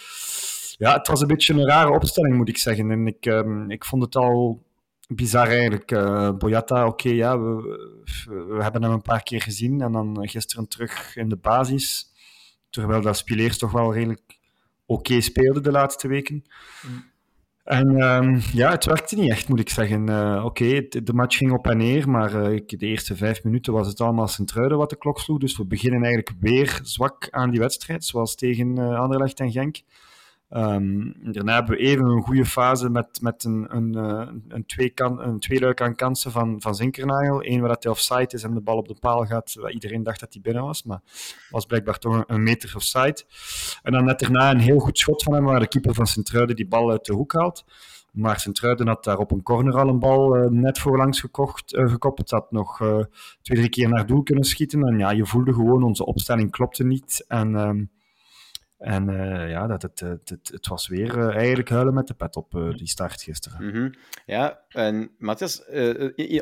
ja, 0.76 0.92
het 0.92 1.08
was 1.08 1.20
een 1.20 1.26
beetje 1.26 1.54
een 1.54 1.66
rare 1.66 1.90
opstelling, 1.90 2.36
moet 2.36 2.48
ik 2.48 2.58
zeggen. 2.58 2.90
En 2.90 3.06
ik, 3.06 3.26
um, 3.26 3.70
ik 3.70 3.84
vond 3.84 4.02
het 4.02 4.16
al 4.16 4.62
bizar 5.08 5.48
eigenlijk. 5.48 5.90
Uh, 5.90 6.30
Boyata, 6.30 6.86
oké, 6.86 7.06
okay, 7.06 7.14
ja, 7.18 7.40
we, 7.40 8.04
we, 8.26 8.62
hebben 8.62 8.82
hem 8.82 8.92
een 8.92 9.02
paar 9.02 9.22
keer 9.22 9.42
gezien 9.42 9.80
en 9.80 9.92
dan 9.92 10.28
gisteren 10.28 10.68
terug 10.68 11.16
in 11.16 11.28
de 11.28 11.36
basis. 11.36 12.12
terwijl 12.70 13.00
dat 13.00 13.16
Spileers 13.16 13.58
toch 13.58 13.72
wel 13.72 13.94
redelijk 13.94 14.38
oké 14.86 15.20
speelde 15.20 15.60
de 15.60 15.70
laatste 15.70 16.08
weken. 16.08 16.44
En 17.64 18.00
ehm, 18.00 18.40
ja, 18.52 18.70
het 18.70 18.84
werkte 18.84 19.16
niet 19.16 19.30
echt, 19.30 19.48
moet 19.48 19.60
ik 19.60 19.68
zeggen. 19.68 20.10
Uh, 20.10 20.44
Oké, 20.44 20.88
de 20.88 21.12
match 21.12 21.36
ging 21.36 21.52
op 21.52 21.66
en 21.66 21.76
neer, 21.76 22.10
maar 22.10 22.34
uh, 22.34 22.60
de 22.66 22.86
eerste 22.86 23.16
vijf 23.16 23.44
minuten 23.44 23.72
was 23.72 23.86
het 23.86 24.00
allemaal 24.00 24.28
Sint-Truiden 24.28 24.78
wat 24.78 24.90
de 24.90 24.96
klok 24.96 25.20
sloeg. 25.20 25.38
Dus 25.38 25.56
we 25.56 25.66
beginnen 25.66 26.02
eigenlijk 26.02 26.36
weer 26.40 26.80
zwak 26.82 27.28
aan 27.30 27.50
die 27.50 27.60
wedstrijd, 27.60 28.04
zoals 28.04 28.34
tegen 28.34 28.78
Anderlecht 28.78 29.40
en 29.40 29.50
Genk. 29.50 29.76
Um, 30.50 31.14
daarna 31.32 31.54
hebben 31.54 31.76
we 31.76 31.82
even 31.82 32.04
een 32.04 32.22
goede 32.22 32.44
fase 32.44 32.90
met, 32.90 33.20
met 33.22 33.44
een, 33.44 33.66
een, 33.76 33.94
een, 34.48 34.66
twee 34.66 34.88
kan, 34.90 35.20
een 35.20 35.38
tweeluik 35.38 35.80
aan 35.80 35.94
kansen 35.94 36.30
van, 36.30 36.60
van 36.60 36.74
Zinkernagel. 36.74 37.44
Eén 37.44 37.60
waar 37.60 37.76
hij 37.80 37.90
offside 37.90 38.28
is 38.28 38.42
en 38.42 38.54
de 38.54 38.60
bal 38.60 38.76
op 38.76 38.88
de 38.88 38.96
paal 39.00 39.26
gaat. 39.26 39.54
Iedereen 39.68 40.02
dacht 40.02 40.20
dat 40.20 40.32
hij 40.32 40.42
binnen 40.42 40.62
was, 40.62 40.82
maar 40.82 41.00
was 41.50 41.66
blijkbaar 41.66 41.98
toch 41.98 42.24
een, 42.26 42.42
meter 42.42 42.72
offside. 42.76 43.22
En 43.82 43.92
dan 43.92 44.04
net 44.04 44.18
daarna 44.18 44.50
een 44.50 44.58
heel 44.58 44.78
goed 44.78 44.98
schot 44.98 45.22
van 45.22 45.32
hem, 45.32 45.44
waar 45.44 45.60
de 45.60 45.68
keeper 45.68 45.94
van 45.94 46.06
Sint-Truiden 46.06 46.56
die 46.56 46.68
bal 46.68 46.90
uit 46.90 47.04
de 47.04 47.12
hoek 47.12 47.32
haalt. 47.32 47.64
Maar 48.12 48.40
Sint-Truiden 48.40 48.86
had 48.86 49.04
daar 49.04 49.18
op 49.18 49.30
een 49.30 49.42
corner 49.42 49.74
al 49.74 49.88
een 49.88 49.98
bal 49.98 50.36
uh, 50.36 50.50
net 50.50 50.78
voorlangs 50.78 51.20
gekocht, 51.20 51.74
uh, 51.74 51.90
gekoppeld. 51.90 52.30
Had 52.30 52.50
nog 52.50 52.76
twee, 53.42 53.58
drie 53.58 53.68
keer 53.68 53.88
naar 53.88 54.06
doel 54.06 54.22
kunnen 54.22 54.44
schieten. 54.44 54.82
En 54.82 54.98
ja, 54.98 55.10
je 55.10 55.26
voelde 55.26 55.52
gewoon, 55.52 55.82
onze 55.82 56.06
opstelling 56.06 56.50
klopte 56.50 56.84
niet. 56.84 57.24
En... 57.28 57.54
Um, 57.54 57.90
en 58.78 59.08
uh, 59.08 59.50
ja, 59.50 59.66
dat 59.66 59.82
het, 59.82 60.00
het, 60.00 60.28
het, 60.28 60.48
het, 60.52 60.66
was 60.66 60.88
weer 60.88 61.18
uh, 61.18 61.36
eigenlijk 61.36 61.68
huilen 61.68 61.94
met 61.94 62.06
de 62.06 62.14
pet 62.14 62.36
op 62.36 62.54
uh, 62.54 62.74
die 62.74 62.88
start 62.88 63.22
gisteren. 63.22 63.64
Mm 63.64 63.70
-hmm. 63.70 63.94
Ja, 64.26 64.60
en 64.68 65.10
Matthias, 65.18 65.62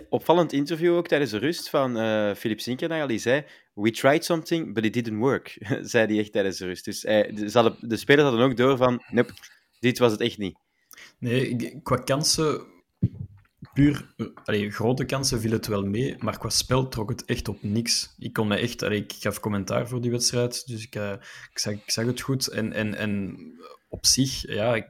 opvallend 0.08 0.52
interview 0.52 0.94
ook 0.94 1.08
tijdens 1.08 1.30
de 1.30 1.38
rust 1.38 1.70
van 1.70 1.94
Philip 2.36 2.60
Zinkernagel, 2.60 3.06
die 3.06 3.18
zei 3.18 3.44
We 3.74 3.90
tried 3.90 4.24
something, 4.24 4.74
but 4.74 4.84
it 4.84 4.92
didn't 4.92 5.18
work, 5.18 5.56
zei 5.82 6.06
hij 6.06 6.18
echt 6.18 6.32
tijdens 6.32 6.58
de 6.58 6.66
rust. 6.66 6.84
Dus 6.84 7.00
de, 7.00 7.76
de 7.80 7.96
spelers 7.96 8.28
hadden 8.28 8.46
ook 8.46 8.56
door 8.56 8.76
van, 8.76 9.02
nope, 9.10 9.32
dit 9.78 9.98
was 9.98 10.12
het 10.12 10.20
echt 10.20 10.38
niet. 10.38 10.58
Nee, 11.18 11.80
qua 11.82 11.96
kansen 11.96 12.66
puur, 13.76 14.14
allee, 14.44 14.70
grote 14.70 15.04
kansen 15.04 15.40
viel 15.40 15.50
het 15.50 15.66
wel 15.66 15.82
mee, 15.82 16.16
maar 16.18 16.38
qua 16.38 16.48
spel 16.48 16.88
trok 16.88 17.08
het 17.08 17.24
echt 17.24 17.48
op 17.48 17.62
niks. 17.62 18.14
Ik 18.18 18.32
kon 18.32 18.48
me 18.48 18.56
echt, 18.56 18.82
ik 18.82 19.12
gaf 19.18 19.40
commentaar 19.40 19.88
voor 19.88 20.00
die 20.00 20.10
wedstrijd, 20.10 20.66
dus 20.66 20.84
ik, 20.84 20.96
uh, 20.96 21.12
ik, 21.52 21.82
zag, 21.86 22.06
het 22.06 22.20
goed. 22.20 22.46
En, 22.46 22.72
en, 22.72 22.94
en 22.94 23.36
op 23.88 24.06
zich, 24.06 24.52
ja, 24.52 24.74
ik 24.74 24.88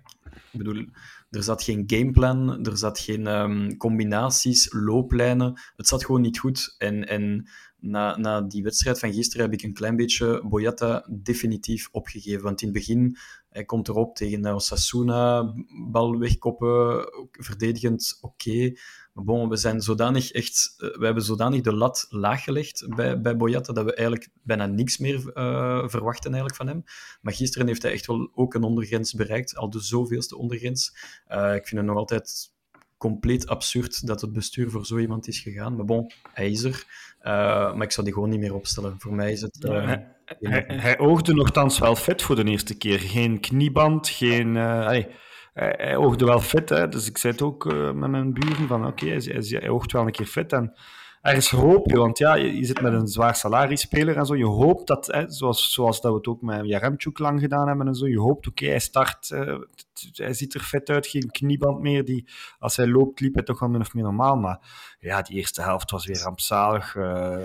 bedoel, 0.52 0.84
er 1.30 1.42
zat 1.42 1.62
geen 1.62 1.84
gameplan, 1.86 2.64
er 2.66 2.76
zat 2.76 2.98
geen 2.98 3.26
um, 3.26 3.76
combinaties, 3.76 4.72
looplijnen. 4.72 5.60
Het 5.76 5.88
zat 5.88 6.04
gewoon 6.04 6.20
niet 6.20 6.38
goed. 6.38 6.74
En, 6.78 7.08
en 7.08 7.48
na, 7.86 8.16
na 8.16 8.40
die 8.40 8.62
wedstrijd 8.62 8.98
van 8.98 9.12
gisteren 9.12 9.44
heb 9.44 9.54
ik 9.54 9.62
een 9.62 9.74
klein 9.74 9.96
beetje 9.96 10.42
Boyata 10.48 11.06
definitief 11.10 11.88
opgegeven. 11.92 12.42
Want 12.42 12.60
in 12.60 12.68
het 12.68 12.76
begin, 12.76 13.16
hij 13.48 13.64
komt 13.64 13.88
erop 13.88 14.16
tegen 14.16 14.54
Osasuna, 14.54 15.54
bal 15.90 16.18
wegkoppen, 16.18 17.08
verdedigend 17.30 18.18
oké. 18.20 18.72
Maar 19.12 19.24
bon, 19.24 19.48
we 19.48 19.56
zijn 19.56 19.80
zodanig 19.80 20.32
echt, 20.32 20.74
we 20.76 21.04
hebben 21.04 21.22
zodanig 21.22 21.60
de 21.60 21.74
lat 21.74 22.06
laag 22.08 22.44
gelegd 22.44 22.86
bij, 22.96 23.20
bij 23.20 23.36
Boyata 23.36 23.72
dat 23.72 23.84
we 23.84 23.94
eigenlijk 23.94 24.28
bijna 24.42 24.66
niks 24.66 24.98
meer 24.98 25.14
uh, 25.34 25.88
verwachten 25.88 26.30
eigenlijk 26.30 26.56
van 26.56 26.66
hem. 26.66 26.84
Maar 27.20 27.32
gisteren 27.32 27.66
heeft 27.66 27.82
hij 27.82 27.92
echt 27.92 28.06
wel 28.06 28.30
ook 28.34 28.54
een 28.54 28.62
ondergrens 28.62 29.14
bereikt, 29.14 29.56
al 29.56 29.70
de 29.70 29.80
zoveelste 29.80 30.36
ondergrens. 30.36 30.88
Ik 31.28 31.66
vind 31.66 31.80
het 31.80 31.84
nog 31.84 31.96
altijd 31.96 32.54
compleet 32.96 33.46
absurd 33.46 34.06
dat 34.06 34.20
het 34.20 34.32
bestuur 34.32 34.70
voor 34.70 34.86
zo 34.86 34.98
iemand 34.98 35.28
is 35.28 35.40
gegaan. 35.40 35.76
Maar 35.76 35.84
bon, 35.84 36.12
hij 36.32 36.50
is 36.50 36.62
er. 36.62 36.84
Uh, 37.22 37.32
maar 37.74 37.82
ik 37.82 37.92
zou 37.92 38.06
die 38.06 38.14
gewoon 38.14 38.30
niet 38.30 38.40
meer 38.40 38.54
opstellen. 38.54 38.94
Voor 38.98 39.14
mij 39.14 39.32
is 39.32 39.40
het... 39.40 39.64
Uh, 39.64 39.84
hij, 39.84 40.06
hij, 40.40 40.64
hij, 40.66 40.98
oogde 40.98 41.34
nogthans 41.34 41.78
wel 41.78 41.96
fit 41.96 42.22
voor 42.22 42.36
de 42.36 42.44
eerste 42.44 42.76
keer. 42.76 42.98
Geen 42.98 43.40
knieband, 43.40 44.08
geen... 44.08 44.54
Uh, 44.54 44.84
hij, 44.84 45.08
hij, 45.52 45.96
oogde 45.96 46.24
wel 46.24 46.40
fit, 46.40 46.68
hè. 46.68 46.88
dus 46.88 47.08
ik 47.08 47.18
zei 47.18 47.32
het 47.32 47.42
ook 47.42 47.64
met 47.74 48.10
mijn 48.10 48.32
buren 48.32 48.66
van 48.66 48.86
oké, 48.86 49.04
okay, 49.04 49.20
hij, 49.48 49.68
oogt 49.68 49.92
wel 49.92 50.06
een 50.06 50.12
keer 50.12 50.26
fit. 50.26 50.52
En 50.52 50.72
ergens 51.26 51.50
hoop 51.50 51.90
je, 51.90 51.96
want 51.96 52.18
ja, 52.18 52.34
je, 52.34 52.56
je 52.56 52.64
zit 52.64 52.80
met 52.80 52.92
een 52.92 53.08
zwaar 53.08 53.36
salariespeler 53.36 54.16
en 54.16 54.26
zo. 54.26 54.36
Je 54.36 54.46
hoopt 54.46 54.86
dat, 54.86 55.06
hè, 55.06 55.24
zoals, 55.26 55.72
zoals 55.72 56.00
dat 56.00 56.10
we 56.10 56.16
het 56.16 56.26
ook 56.26 56.42
met 56.42 56.66
Jaremchuk 56.66 57.18
lang 57.18 57.40
gedaan 57.40 57.68
hebben 57.68 57.86
en 57.86 57.94
zo, 57.94 58.08
je 58.08 58.18
hoopt, 58.18 58.46
oké, 58.46 58.48
okay, 58.48 58.68
hij 58.68 58.78
start, 58.78 59.30
uh, 59.30 59.58
hij 60.12 60.34
ziet 60.34 60.54
er 60.54 60.60
vet 60.60 60.88
uit, 60.88 61.06
geen 61.06 61.30
knieband 61.30 61.80
meer. 61.80 62.04
Die, 62.04 62.28
als 62.58 62.76
hij 62.76 62.88
loopt, 62.88 63.20
liep 63.20 63.34
hij 63.34 63.42
toch 63.42 63.60
wel 63.60 63.68
min 63.68 63.80
of 63.80 63.94
meer 63.94 64.04
normaal. 64.04 64.36
Maar 64.36 64.58
ja, 65.00 65.22
die 65.22 65.36
eerste 65.36 65.62
helft 65.62 65.90
was 65.90 66.06
weer 66.06 66.18
rampzalig. 66.18 66.94
Uh, 66.94 67.36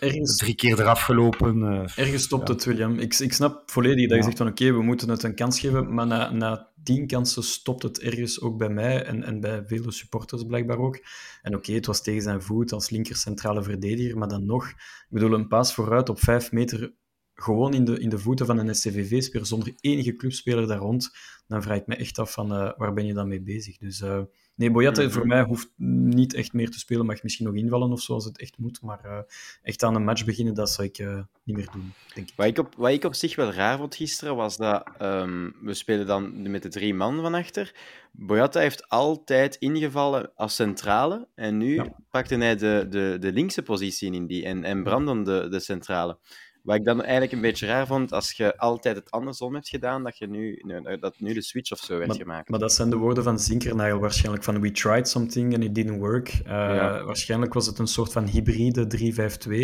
ergens, 0.00 0.36
drie 0.36 0.54
keer 0.54 0.80
eraf 0.80 1.02
gelopen. 1.02 1.58
Uh, 1.58 1.98
ergens 2.04 2.22
stopt 2.22 2.48
ja. 2.48 2.54
het, 2.54 2.64
William. 2.64 2.98
Ik, 2.98 3.18
ik 3.18 3.32
snap 3.32 3.70
volledig 3.70 4.08
dat 4.08 4.10
je 4.10 4.16
ja. 4.16 4.22
zegt 4.22 4.36
van 4.36 4.48
oké, 4.48 4.62
okay, 4.62 4.74
we 4.74 4.82
moeten 4.82 5.08
het 5.08 5.22
een 5.22 5.34
kans 5.34 5.60
geven, 5.60 5.94
maar 5.94 6.06
na, 6.06 6.30
na 6.30 6.68
tien 6.82 7.06
kansen 7.06 7.42
stopt 7.42 7.82
het 7.82 8.00
ergens 8.00 8.40
ook 8.40 8.58
bij 8.58 8.68
mij 8.68 9.04
en, 9.04 9.22
en 9.22 9.40
bij 9.40 9.66
vele 9.66 9.92
supporters 9.92 10.44
blijkbaar 10.44 10.78
ook. 10.78 11.00
En 11.42 11.54
oké, 11.54 11.72
het 11.72 11.86
was 11.86 12.02
tegen 12.02 12.22
zijn 12.22 12.42
voet 12.42 12.72
als 12.72 12.90
linker 12.90 13.16
centrale 13.16 13.62
verdediger, 13.62 14.18
maar 14.18 14.28
dan 14.28 14.46
nog, 14.46 14.68
ik 14.68 15.06
bedoel, 15.08 15.32
een 15.32 15.48
paas 15.48 15.74
vooruit 15.74 16.08
op 16.08 16.20
vijf 16.20 16.52
meter 16.52 16.94
gewoon 17.34 17.74
in 17.74 17.84
de, 17.84 17.98
in 17.98 18.08
de 18.08 18.18
voeten 18.18 18.46
van 18.46 18.58
een 18.58 18.74
SCVV-speler, 18.74 19.46
zonder 19.46 19.74
enige 19.80 20.16
clubspeler 20.16 20.66
daar 20.66 20.78
rond, 20.78 21.10
dan 21.46 21.62
vraag 21.62 21.78
ik 21.78 21.86
me 21.86 21.96
echt 21.96 22.18
af 22.18 22.32
van 22.32 22.52
uh, 22.52 22.72
waar 22.76 22.92
ben 22.92 23.06
je 23.06 23.14
dan 23.14 23.28
mee 23.28 23.42
bezig. 23.42 23.78
Dus 23.78 24.00
uh, 24.00 24.22
nee, 24.54 24.70
Boyata 24.70 25.02
-hmm. 25.02 25.10
voor 25.10 25.26
mij 25.26 25.42
hoeft 25.42 25.70
niet 25.76 26.34
echt 26.34 26.52
meer 26.52 26.70
te 26.70 26.78
spelen, 26.78 27.06
mag 27.06 27.22
misschien 27.22 27.46
nog 27.46 27.54
invallen 27.54 27.92
of 27.92 28.00
zoals 28.00 28.24
het 28.24 28.38
echt 28.38 28.58
moet, 28.58 28.82
maar 28.82 29.00
uh, 29.04 29.18
echt 29.62 29.82
aan 29.82 29.94
een 29.94 30.04
match 30.04 30.24
beginnen, 30.24 30.54
dat 30.54 30.70
zou 30.70 30.88
ik 30.88 30.98
niet 31.44 31.56
meer 31.56 31.68
doen, 31.72 31.92
denk 32.14 32.28
ik. 32.28 32.34
Wat 32.36 32.46
ik, 32.46 32.58
op, 32.58 32.74
wat 32.76 32.90
ik 32.90 33.04
op 33.04 33.14
zich 33.14 33.36
wel 33.36 33.52
raar 33.52 33.78
vond 33.78 33.94
gisteren, 33.94 34.36
was 34.36 34.56
dat 34.56 34.88
um, 35.02 35.54
we 35.60 35.74
spelen 35.74 36.06
dan 36.06 36.50
met 36.50 36.62
de 36.62 36.68
drie 36.68 36.94
man 36.94 37.20
van 37.20 37.34
achter. 37.34 37.74
Boyata 38.12 38.60
heeft 38.60 38.88
altijd 38.88 39.56
ingevallen 39.56 40.32
als 40.34 40.54
centrale 40.54 41.28
en 41.34 41.58
nu 41.58 41.74
ja. 41.74 41.94
pakte 42.10 42.36
hij 42.36 42.56
de, 42.56 42.86
de, 42.88 43.16
de 43.20 43.32
linkse 43.32 43.62
positie 43.62 44.12
in 44.12 44.26
die 44.26 44.44
en, 44.44 44.64
en 44.64 44.82
Brandon 44.82 45.24
de, 45.24 45.48
de 45.50 45.60
centrale. 45.60 46.18
Wat 46.62 46.76
ik 46.76 46.84
dan 46.84 47.02
eigenlijk 47.02 47.32
een 47.32 47.40
beetje 47.40 47.66
raar 47.66 47.86
vond, 47.86 48.12
als 48.12 48.32
je 48.32 48.58
altijd 48.58 48.96
het 48.96 49.10
andersom 49.10 49.54
hebt 49.54 49.68
gedaan, 49.68 50.02
dat, 50.02 50.18
je 50.18 50.26
nu, 50.26 50.62
dat 51.00 51.14
nu 51.18 51.34
de 51.34 51.42
switch 51.42 51.72
of 51.72 51.78
zo 51.78 51.96
werd 51.96 52.08
maar, 52.08 52.16
gemaakt. 52.16 52.48
Maar 52.48 52.58
dat 52.58 52.72
zijn 52.72 52.90
de 52.90 52.96
woorden 52.96 53.24
van 53.24 53.38
Zinkernagel 53.38 53.98
waarschijnlijk, 53.98 54.44
van 54.44 54.60
we 54.60 54.70
tried 54.70 55.08
something 55.08 55.54
and 55.54 55.64
it 55.64 55.74
didn't 55.74 55.98
work. 55.98 56.32
Uh, 56.32 56.44
ja. 56.46 57.04
Waarschijnlijk 57.04 57.54
was 57.54 57.66
het 57.66 57.78
een 57.78 57.86
soort 57.86 58.12
van 58.12 58.26
hybride 58.26 58.86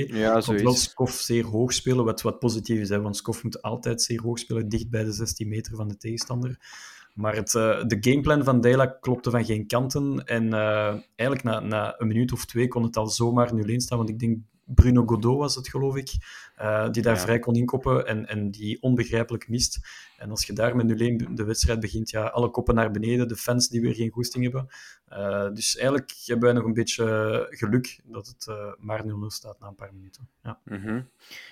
3-5-2. 0.09 0.15
Ja, 0.15 0.41
wel 0.41 0.75
Skof 0.75 1.11
zeer 1.11 1.45
hoog 1.45 1.73
spelen, 1.73 2.05
wat, 2.05 2.23
wat 2.23 2.39
positief 2.39 2.81
is, 2.81 2.89
hè, 2.89 3.01
want 3.01 3.17
Skof 3.17 3.43
moet 3.43 3.63
altijd 3.63 4.03
zeer 4.03 4.23
hoog 4.23 4.39
spelen, 4.39 4.69
dicht 4.69 4.91
bij 4.91 5.05
de 5.05 5.13
16 5.13 5.49
meter 5.49 5.77
van 5.77 5.89
de 5.89 5.97
tegenstander. 5.97 6.59
Maar 7.15 7.35
het, 7.35 7.55
uh, 7.55 7.85
de 7.85 7.97
gameplan 8.01 8.45
van 8.45 8.61
Dela 8.61 8.87
klopte 8.87 9.31
van 9.31 9.45
geen 9.45 9.67
kanten. 9.67 10.25
En 10.25 10.47
uh, 10.47 10.95
eigenlijk 11.17 11.43
na, 11.43 11.61
na 11.61 11.95
een 12.01 12.07
minuut 12.07 12.33
of 12.33 12.45
twee 12.45 12.69
kon 12.69 12.83
het 12.83 12.97
al 12.97 13.07
zomaar 13.07 13.51
0-1 13.55 13.75
staan. 13.77 13.99
Want 13.99 14.11
ik 14.11 14.19
denk 14.19 14.39
Bruno 14.75 15.03
Godot 15.07 15.39
was 15.39 15.55
het, 15.55 15.69
geloof 15.69 15.97
ik, 15.97 16.11
uh, 16.61 16.91
die 16.91 17.03
daar 17.03 17.15
ja. 17.15 17.21
vrij 17.21 17.39
kon 17.39 17.55
inkoppen 17.55 18.07
en, 18.07 18.27
en 18.27 18.51
die 18.51 18.83
onbegrijpelijk 18.83 19.49
mist. 19.49 19.79
En 20.17 20.31
als 20.31 20.47
je 20.47 20.53
daar 20.53 20.77
met 20.77 20.87
0-1 20.91 21.33
de 21.35 21.45
wedstrijd 21.45 21.81
begint, 21.81 22.11
ja, 22.11 22.27
alle 22.27 22.51
koppen 22.51 22.75
naar 22.75 22.91
beneden, 22.91 23.29
de 23.29 23.37
fans 23.37 23.69
die 23.69 23.81
weer 23.81 23.95
geen 23.95 24.11
goesting 24.11 24.45
hebben. 24.45 24.69
Uh, 25.13 25.55
dus 25.55 25.77
eigenlijk 25.77 26.13
hebben 26.25 26.45
wij 26.45 26.57
nog 26.59 26.65
een 26.65 26.75
beetje 26.75 27.47
geluk 27.51 28.01
dat 28.05 28.27
het 28.27 28.47
uh, 28.49 28.73
maar 28.79 29.03
0-0 29.05 29.07
staat 29.27 29.61
na 29.61 29.67
een 29.67 29.75
paar 29.75 29.95
minuten. 29.95 30.29
Ja. 30.43 30.59
Mm 30.65 30.81
-hmm. 30.81 31.09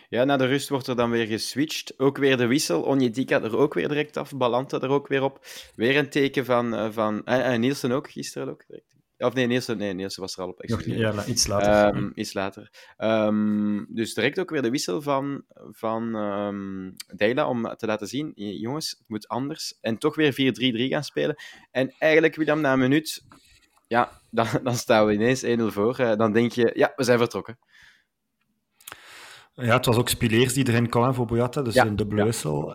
ja, 0.09 0.25
na 0.25 0.37
de 0.37 0.47
rust 0.47 0.69
wordt 0.69 0.87
er 0.87 0.97
dan 0.97 1.11
weer 1.11 1.27
geswitcht. 1.27 1.99
Ook 1.99 2.17
weer 2.19 2.37
de 2.37 2.47
wissel. 2.47 2.83
Onjedika 2.83 3.43
er 3.43 3.57
ook 3.57 3.75
weer 3.75 3.89
direct 3.89 4.17
af, 4.17 4.37
Balanta 4.37 4.81
er 4.81 4.89
ook 4.89 5.07
weer 5.07 5.23
op. 5.23 5.47
Weer 5.75 5.97
een 5.97 6.11
teken 6.11 6.45
van... 6.45 6.93
van 6.93 7.25
en 7.25 7.61
Nielsen 7.61 7.93
ook, 7.93 8.11
gisteren 8.11 8.49
ook 8.49 8.65
direct. 8.67 8.96
Of 9.19 9.35
nee, 9.35 9.47
Nielsen, 9.47 9.79
nee, 9.79 9.93
Nielsen 9.93 10.21
was 10.21 10.37
er 10.37 10.43
al 10.43 10.49
op. 10.49 10.61
Excuseer. 10.61 10.99
Ja, 10.99 11.25
iets 11.25 11.47
later. 11.47 11.97
Um, 11.97 12.13
iets 12.15 12.33
later. 12.33 12.71
Um, 12.99 13.87
dus 13.89 14.15
direct 14.15 14.39
ook 14.39 14.51
weer 14.51 14.63
de 14.63 14.71
wissel 14.71 15.03
van, 15.03 15.45
van 15.71 16.15
um, 16.15 16.95
Deila 17.15 17.49
om 17.49 17.77
te 17.77 17.87
laten 17.87 18.07
zien, 18.07 18.33
jongens, 18.35 18.91
het 18.99 19.09
moet 19.09 19.29
anders. 19.29 19.79
En 19.81 19.99
toch 19.99 20.15
weer 20.15 20.33
4-3-3 20.33 20.37
gaan 20.91 21.05
spelen. 21.05 21.37
En 21.71 21.95
eigenlijk, 21.99 22.37
William, 22.37 22.61
na 22.61 22.73
een 22.73 22.79
minuut, 22.79 23.25
ja, 23.87 24.21
dan, 24.31 24.47
dan 24.63 24.75
staan 24.75 25.07
we 25.07 25.13
ineens 25.13 25.45
1-0 25.45 25.49
voor. 25.67 26.01
Uh, 26.01 26.17
dan 26.17 26.33
denk 26.33 26.53
je, 26.53 26.71
ja, 26.75 26.93
we 26.97 27.05
zijn 27.05 27.19
vertrokken. 27.19 27.59
Ja, 29.55 29.77
het 29.77 29.87
was 29.87 29.97
ook 29.97 30.09
Spileers 30.09 30.53
die 30.53 30.69
erin 30.69 30.89
kwam 30.89 31.15
voor 31.15 31.27
Boyata, 31.27 31.63
dus 31.63 31.75
ja, 31.75 31.87
een 31.87 31.97
dubbele 31.97 32.21
ja. 32.21 32.27
wissel. 32.27 32.75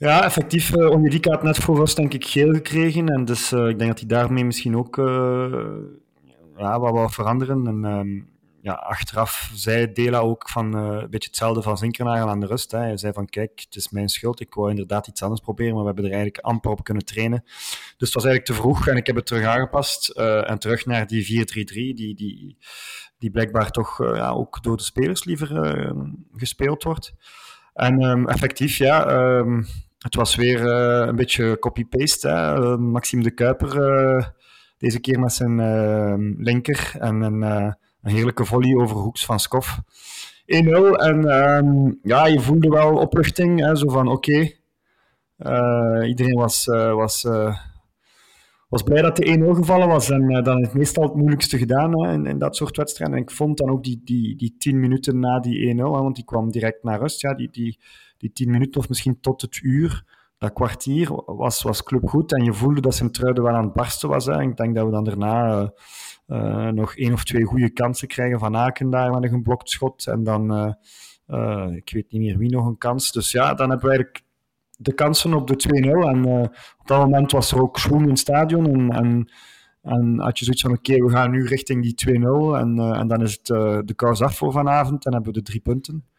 Ja, 0.00 0.24
effectief. 0.24 0.74
Uh, 0.74 1.20
had 1.20 1.42
net 1.42 1.58
voor 1.58 1.76
rust 1.76 1.96
denk 1.96 2.14
ik 2.14 2.24
geel 2.24 2.52
gekregen. 2.52 3.08
En 3.08 3.24
dus 3.24 3.52
uh, 3.52 3.68
ik 3.68 3.78
denk 3.78 3.90
dat 3.90 3.98
hij 3.98 4.08
daarmee 4.08 4.44
misschien 4.44 4.76
ook 4.76 4.96
uh, 4.96 5.66
ja, 6.56 6.80
wat 6.80 6.92
wil 6.92 7.08
veranderen. 7.08 7.66
En, 7.66 8.28
ja, 8.62 8.72
achteraf 8.72 9.50
zei 9.54 9.92
Dela 9.92 10.18
ook 10.18 10.48
van 10.48 10.74
een 10.74 11.10
beetje 11.10 11.28
hetzelfde 11.28 11.62
van 11.62 11.78
Zinkernagel 11.78 12.28
aan 12.28 12.40
de 12.40 12.46
rust. 12.46 12.70
Hè. 12.70 12.78
Hij 12.78 12.96
zei 12.96 13.12
van 13.12 13.26
kijk, 13.26 13.50
het 13.64 13.76
is 13.76 13.90
mijn 13.90 14.08
schuld, 14.08 14.40
ik 14.40 14.54
wou 14.54 14.70
inderdaad 14.70 15.06
iets 15.06 15.22
anders 15.22 15.40
proberen, 15.40 15.72
maar 15.72 15.80
we 15.80 15.86
hebben 15.86 16.04
er 16.04 16.12
eigenlijk 16.12 16.44
amper 16.44 16.70
op 16.70 16.84
kunnen 16.84 17.04
trainen. 17.04 17.42
Dus 17.96 18.08
het 18.08 18.14
was 18.14 18.24
eigenlijk 18.24 18.44
te 18.44 18.54
vroeg 18.54 18.86
en 18.86 18.96
ik 18.96 19.06
heb 19.06 19.16
het 19.16 19.26
terug 19.26 19.44
aangepast 19.44 20.08
en 20.08 20.58
terug 20.58 20.86
naar 20.86 21.06
die 21.06 21.46
4-3-3, 21.46 21.54
die, 21.72 22.14
die, 22.14 22.56
die 23.18 23.30
blijkbaar 23.30 23.70
toch 23.70 23.98
ja, 23.98 24.30
ook 24.30 24.62
door 24.62 24.76
de 24.76 24.82
spelers 24.82 25.24
liever 25.24 25.48
gespeeld 26.36 26.82
wordt. 26.82 27.14
En 27.74 28.02
um, 28.02 28.28
effectief, 28.28 28.76
ja, 28.76 29.06
het 30.02 30.14
was 30.14 30.34
weer 30.34 30.66
een 30.66 31.16
beetje 31.16 31.58
copy-paste. 31.58 32.28
Maxime 32.78 33.22
de 33.22 33.30
Kuiper 33.30 33.74
deze 34.80 35.00
keer 35.00 35.20
met 35.20 35.32
zijn 35.32 35.60
ehm, 35.60 36.42
linker 36.42 36.92
en 36.98 37.20
een, 37.20 37.42
uh, 37.42 37.72
een, 38.02 38.10
heerlijke 38.10 38.44
volley 38.44 38.74
over 38.74 38.96
hoeks 38.96 39.24
van 39.24 39.40
Skof. 39.40 39.80
1-0 40.46 40.46
en 40.96 41.46
um, 41.46 41.98
ja, 42.02 42.26
je 42.26 42.40
voelde 42.40 42.68
wel 42.68 42.96
opluchting. 42.96 43.60
Hè, 43.60 43.76
zo 43.76 43.88
van 43.88 44.08
oké, 44.08 44.50
uh, 45.38 46.08
iedereen 46.08 46.34
was, 46.34 46.66
uh, 46.66 46.94
was, 46.94 47.26
was 48.68 48.82
blij 48.82 49.02
dat 49.02 49.16
de 49.16 49.38
1-0 49.38 49.56
gevallen 49.56 49.88
was. 49.88 50.10
En 50.10 50.42
dan 50.42 50.60
is 50.60 50.72
meestal 50.72 51.04
het 51.04 51.14
moeilijkste 51.14 51.58
gedaan 51.58 52.02
hè, 52.02 52.12
in, 52.12 52.26
in, 52.26 52.38
dat 52.38 52.56
soort 52.56 52.76
wedstrijden. 52.76 53.16
En 53.16 53.22
ik 53.22 53.30
vond 53.30 53.58
dan 53.58 53.70
ook 53.70 53.84
die, 53.84 54.00
die, 54.04 54.36
die 54.36 54.54
10 54.58 54.80
minuten 54.80 55.18
na 55.18 55.40
die 55.40 55.74
1-0, 55.76 55.80
want 55.80 56.14
die 56.14 56.24
kwam 56.24 56.50
direct 56.50 56.82
naar 56.82 57.00
rust. 57.00 57.20
Ja, 57.20 57.34
die, 57.34 57.50
die, 57.50 57.78
die 58.20 58.32
10 58.32 58.50
minuten 58.50 58.80
of 58.80 58.88
misschien 58.88 59.20
tot 59.20 59.40
het 59.40 59.60
uur 59.62 60.18
dat 60.40 60.52
kwartier 60.52 61.22
was, 61.26 61.62
was 61.62 61.82
club 61.82 62.08
goed 62.08 62.32
en 62.32 62.44
je 62.44 62.52
voelde 62.52 62.80
dat 62.80 62.94
zijn 62.94 63.10
truiden 63.10 63.42
wel 63.42 63.54
aan 63.54 63.64
het 63.64 63.72
barsten 63.72 64.08
was. 64.08 64.26
Hè. 64.26 64.42
Ik 64.42 64.56
denk 64.56 64.74
dat 64.74 64.84
we 64.84 64.90
dan 64.90 65.04
daarna 65.04 65.60
uh, 65.60 65.68
uh, 66.26 66.68
nog 66.68 66.96
één 66.96 67.12
of 67.12 67.24
twee 67.24 67.44
goede 67.44 67.70
kansen 67.70 68.08
krijgen 68.08 68.38
van 68.38 68.56
Aken 68.56 68.90
daar 68.90 69.10
met 69.10 69.22
een 69.22 69.28
geblokt 69.28 69.70
schot. 69.70 70.06
En 70.06 70.22
dan, 70.22 70.74
uh, 71.26 71.76
ik 71.76 71.90
weet 71.92 72.12
niet 72.12 72.20
meer 72.20 72.38
wie 72.38 72.50
nog 72.50 72.66
een 72.66 72.78
kans. 72.78 73.12
Dus 73.12 73.30
ja, 73.30 73.54
dan 73.54 73.70
hebben 73.70 73.88
we 73.88 73.94
eigenlijk 73.94 74.24
de 74.70 74.94
kansen 74.94 75.34
op 75.34 75.46
de 75.46 75.82
2-0. 76.04 76.08
En 76.08 76.26
op 76.78 76.86
dat 76.86 76.98
moment 76.98 77.32
was 77.32 77.52
er 77.52 77.62
ook 77.62 77.78
schoen 77.78 78.02
in 78.02 78.08
het 78.08 78.18
stadion. 78.18 78.92
En, 78.92 79.32
en, 79.82 80.18
had 80.20 80.38
je 80.38 80.44
zoiets 80.44 80.62
van, 80.62 80.72
oké, 80.72 80.96
we 80.96 81.10
gaan 81.10 81.30
nu 81.30 81.46
richting 81.46 81.82
die 81.82 82.18
2-0. 82.18 82.22
En, 82.56 82.78
en 82.78 83.08
dan 83.08 83.22
is 83.22 83.32
het 83.32 83.46
de 83.86 83.94
kous 83.96 84.22
af 84.22 84.36
voor 84.36 84.52
vanavond 84.52 85.06
en 85.06 85.12
hebben 85.12 85.32
we 85.32 85.38
de 85.38 85.44
drie 85.44 85.60
punten. 85.60 86.09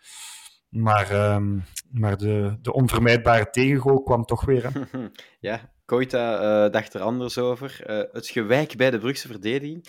Maar, 0.71 1.33
um, 1.35 1.63
maar 1.91 2.17
de, 2.17 2.57
de 2.61 2.73
onvermijdbare 2.73 3.49
tegengoal 3.49 4.03
kwam 4.03 4.25
toch 4.25 4.45
weer. 4.45 4.71
Hè? 4.73 4.99
ja, 5.49 5.71
Koita 5.85 6.65
uh, 6.65 6.71
dacht 6.71 6.93
er 6.93 7.01
anders 7.01 7.37
over. 7.37 7.83
Uh, 7.87 8.03
het 8.11 8.27
gewijk 8.27 8.75
bij 8.77 8.91
de 8.91 8.99
Brugse 8.99 9.27
verdediging. 9.27 9.87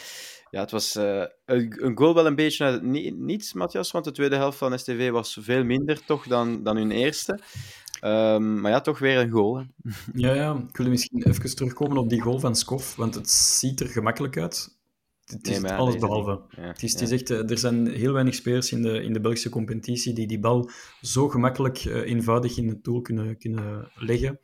Ja, 0.50 0.60
het 0.60 0.70
was 0.70 0.96
uh, 0.96 1.24
een, 1.44 1.84
een, 1.84 1.98
goal 1.98 2.14
wel 2.14 2.26
een 2.26 2.34
beetje 2.34 2.64
uit 2.64 2.82
niets, 3.16 3.52
Matthias, 3.52 3.90
want 3.90 4.04
de 4.04 4.10
tweede 4.10 4.36
helft 4.36 4.58
van 4.58 4.78
STV 4.78 5.10
was 5.10 5.38
veel 5.40 5.64
minder 5.64 6.04
toch 6.04 6.26
dan, 6.26 6.62
dan 6.62 6.76
hun 6.76 6.90
eerste. 6.90 7.38
Um, 8.04 8.60
maar 8.60 8.70
ja, 8.70 8.80
toch 8.80 8.98
weer 8.98 9.18
een 9.18 9.30
goal. 9.30 9.56
Hè? 9.56 9.64
Ja, 10.14 10.34
ja, 10.34 10.64
ik 10.68 10.76
wil 10.76 10.88
misschien 10.88 11.22
even 11.22 11.56
terugkomen 11.56 11.96
op 11.96 12.08
die 12.08 12.20
goal 12.20 12.38
van 12.38 12.56
Skof, 12.56 12.96
want 12.96 13.14
het 13.14 13.30
ziet 13.30 13.80
er 13.80 13.88
gemakkelijk 13.88 14.38
uit. 14.38 14.80
Het 15.32 15.48
is 15.48 15.60
nee, 15.60 15.72
alles 15.72 15.96
behalve. 15.96 16.40
Ja, 16.48 16.62
het 16.62 16.82
is, 16.82 16.92
het 16.92 17.00
is 17.00 17.10
echt, 17.10 17.30
eh, 17.30 17.50
er 17.50 17.58
zijn 17.58 17.86
heel 17.86 18.12
weinig 18.12 18.34
spelers 18.34 18.72
in 18.72 18.82
de, 18.82 19.02
in 19.02 19.12
de 19.12 19.20
Belgische 19.20 19.48
competitie 19.48 20.14
die 20.14 20.26
die 20.26 20.38
bal 20.38 20.70
zo 21.00 21.28
gemakkelijk 21.28 21.84
uh, 21.84 21.96
eenvoudig 21.96 22.56
in 22.56 22.68
het 22.68 22.84
doel 22.84 23.00
kunnen, 23.00 23.38
kunnen 23.38 23.90
leggen. 23.94 24.40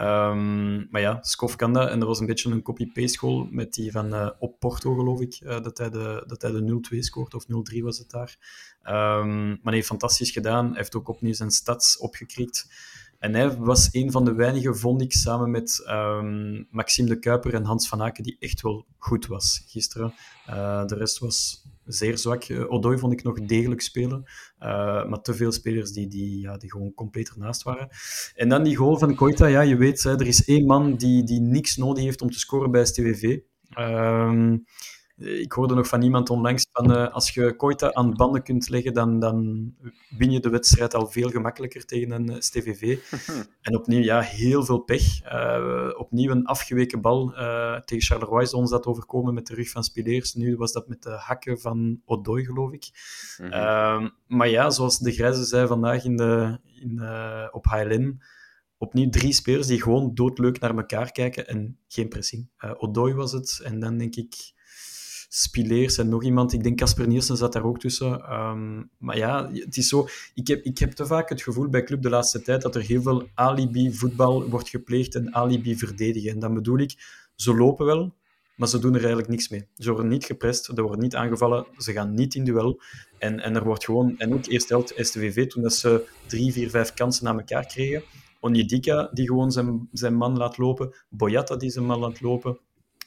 Um, 0.00 0.88
maar 0.90 1.00
ja, 1.00 1.18
Skof 1.20 1.56
kan 1.56 1.72
dat. 1.72 1.88
En 1.90 2.00
er 2.00 2.06
was 2.06 2.20
een 2.20 2.26
beetje 2.26 2.50
een 2.50 2.62
copy-paste 2.62 3.18
goal 3.18 3.48
met 3.50 3.72
die 3.72 3.90
van 3.90 4.14
uh, 4.14 4.30
op 4.38 4.58
Porto, 4.58 4.94
geloof 4.94 5.20
ik, 5.20 5.40
uh, 5.40 5.62
dat 5.62 5.78
hij 5.78 5.90
de, 5.90 6.24
dat 6.26 6.42
hij 6.42 6.50
de 6.50 6.80
0-2 6.94 6.98
scoort, 6.98 7.34
of 7.34 7.44
0-3 7.74 7.78
was 7.82 7.98
het 7.98 8.10
daar. 8.10 8.36
Um, 9.18 9.46
maar 9.46 9.58
hij 9.62 9.74
heeft 9.74 9.86
fantastisch 9.86 10.30
gedaan. 10.30 10.66
Hij 10.66 10.76
heeft 10.76 10.96
ook 10.96 11.08
opnieuw 11.08 11.32
zijn 11.32 11.50
stats 11.50 11.98
opgekrikt. 11.98 12.66
En 13.18 13.34
hij 13.34 13.56
was 13.56 13.88
een 13.92 14.10
van 14.10 14.24
de 14.24 14.34
weinigen, 14.34 14.76
vond 14.76 15.02
ik, 15.02 15.12
samen 15.12 15.50
met 15.50 15.84
um, 15.88 16.66
Maxime 16.70 17.08
de 17.08 17.18
Kuiper 17.18 17.54
en 17.54 17.64
Hans 17.64 17.88
van 17.88 18.02
Aken, 18.02 18.22
die 18.22 18.36
echt 18.38 18.62
wel 18.62 18.86
goed 18.98 19.26
was 19.26 19.64
gisteren. 19.66 20.14
Uh, 20.48 20.86
de 20.86 20.94
rest 20.94 21.18
was 21.18 21.64
zeer 21.84 22.18
zwak. 22.18 22.48
Uh, 22.48 22.72
Odoi 22.72 22.98
vond 22.98 23.12
ik 23.12 23.22
nog 23.22 23.40
degelijk 23.40 23.80
spelen, 23.80 24.24
uh, 24.60 25.08
maar 25.08 25.22
te 25.22 25.34
veel 25.34 25.52
spelers 25.52 25.92
die, 25.92 26.08
die, 26.08 26.40
ja, 26.40 26.56
die 26.56 26.70
gewoon 26.70 26.94
compleet 26.94 27.28
ernaast 27.28 27.62
waren. 27.62 27.88
En 28.34 28.48
dan 28.48 28.62
die 28.62 28.76
goal 28.76 28.98
van 28.98 29.14
Koita, 29.14 29.46
ja, 29.46 29.60
je 29.60 29.76
weet, 29.76 30.02
hè, 30.02 30.12
er 30.12 30.26
is 30.26 30.44
één 30.44 30.66
man 30.66 30.96
die, 30.96 31.24
die 31.24 31.40
niks 31.40 31.76
nodig 31.76 32.04
heeft 32.04 32.22
om 32.22 32.30
te 32.30 32.38
scoren 32.38 32.70
bij 32.70 32.84
STVV. 32.84 33.38
Um, 33.78 34.64
ik 35.16 35.52
hoorde 35.52 35.74
nog 35.74 35.88
van 35.88 36.02
iemand 36.02 36.30
onlangs 36.30 36.66
van 36.72 36.92
uh, 36.92 37.12
als 37.14 37.30
je 37.30 37.56
Koita 37.56 37.92
aan 37.92 38.14
banden 38.14 38.42
kunt 38.42 38.68
leggen, 38.68 38.92
dan, 38.92 39.18
dan 39.18 39.74
win 40.18 40.30
je 40.30 40.40
de 40.40 40.48
wedstrijd 40.48 40.94
al 40.94 41.06
veel 41.06 41.30
gemakkelijker 41.30 41.84
tegen 41.84 42.10
een 42.10 42.30
uh, 42.30 42.36
STVV. 42.38 42.98
en 43.60 43.76
opnieuw, 43.76 44.02
ja, 44.02 44.20
heel 44.20 44.64
veel 44.64 44.78
pech. 44.78 45.32
Uh, 45.32 45.90
opnieuw 45.96 46.30
een 46.30 46.46
afgeweken 46.46 47.00
bal 47.00 47.32
tegen 47.84 48.02
Charleroi 48.02 48.42
is 48.42 48.54
ons 48.54 48.70
dat 48.70 48.86
overkomen 48.86 49.34
met 49.34 49.46
de 49.46 49.54
rug 49.54 49.70
van 49.70 49.84
Spileers. 49.84 50.34
Nu 50.34 50.56
was 50.56 50.72
dat 50.72 50.88
met 50.88 51.02
de 51.02 51.10
hakken 51.10 51.60
van 51.60 52.00
Odoi, 52.04 52.44
geloof 52.44 52.72
ik. 52.72 52.88
Mm 53.38 53.50
-hmm. 53.50 54.12
maar 54.26 54.48
ja, 54.48 54.70
zoals 54.70 54.98
de 54.98 55.12
Grijze 55.12 55.44
zei 55.44 55.66
vandaag 55.66 56.04
in 56.04 56.16
de, 56.16 56.58
in, 56.80 57.02
op 57.50 57.64
HLN, 57.64 58.22
opnieuw 58.78 59.08
drie 59.10 59.32
spelers 59.32 59.66
die 59.66 59.82
gewoon 59.82 60.14
doodleuk 60.14 60.60
naar 60.60 60.76
elkaar 60.76 61.12
kijken 61.12 61.46
en 61.46 61.78
geen 61.88 62.08
pressing. 62.08 62.50
Odoi 62.76 63.14
was 63.14 63.32
het 63.32 63.60
en 63.64 63.80
dan 63.80 63.98
denk 63.98 64.16
ik 64.16 64.54
Spileers 65.38 65.98
en 65.98 66.08
nog 66.08 66.24
iemand. 66.24 66.52
Ik 66.52 66.62
denk 66.62 66.78
Casper 66.78 67.06
Nielsen 67.06 67.36
zat 67.36 67.52
daar 67.52 67.64
ook 67.64 67.78
tussen. 67.78 68.32
Um, 68.32 68.90
maar 68.98 69.16
ja, 69.16 69.50
het 69.52 69.76
is 69.76 69.88
zo. 69.88 70.08
Ik 70.34 70.46
heb, 70.46 70.64
ik 70.64 70.78
heb 70.78 70.92
te 70.92 71.06
vaak 71.06 71.28
het 71.28 71.42
gevoel 71.42 71.68
bij 71.68 71.82
Club 71.82 72.02
de 72.02 72.08
laatste 72.08 72.42
tijd 72.42 72.62
dat 72.62 72.74
er 72.74 72.82
heel 72.82 73.02
veel 73.02 73.28
alibi-voetbal 73.34 74.48
wordt 74.48 74.68
gepleegd 74.68 75.14
en 75.14 75.34
alibi-verdedigen. 75.34 76.30
En 76.30 76.38
dan 76.38 76.54
bedoel 76.54 76.78
ik, 76.78 76.94
ze 77.34 77.54
lopen 77.54 77.86
wel, 77.86 78.14
maar 78.54 78.68
ze 78.68 78.78
doen 78.78 78.92
er 78.92 78.98
eigenlijk 78.98 79.28
niks 79.28 79.48
mee. 79.48 79.68
Ze 79.74 79.90
worden 79.90 80.08
niet 80.08 80.24
geprest, 80.24 80.68
er 80.68 80.82
wordt 80.82 81.00
niet 81.00 81.14
aangevallen, 81.14 81.66
ze 81.78 81.92
gaan 81.92 82.14
niet 82.14 82.34
in 82.34 82.44
duel. 82.44 82.80
En, 83.18 83.40
en 83.40 83.54
er 83.54 83.64
wordt 83.64 83.84
gewoon, 83.84 84.18
en 84.18 84.34
ook 84.34 84.46
eerst 84.46 84.68
helft 84.68 84.94
STVV, 84.96 85.46
toen 85.46 85.62
dat 85.62 85.74
ze 85.74 86.08
drie, 86.26 86.52
vier, 86.52 86.70
vijf 86.70 86.94
kansen 86.94 87.24
na 87.24 87.32
elkaar 87.32 87.66
kregen. 87.66 88.02
Onyedika, 88.40 89.10
die 89.12 89.26
gewoon 89.26 89.52
zijn, 89.52 89.88
zijn 89.92 90.14
man 90.14 90.36
laat 90.36 90.58
lopen. 90.58 90.94
Boyata, 91.08 91.56
die 91.56 91.70
zijn 91.70 91.86
man 91.86 91.98
laat 91.98 92.20
lopen. 92.20 92.58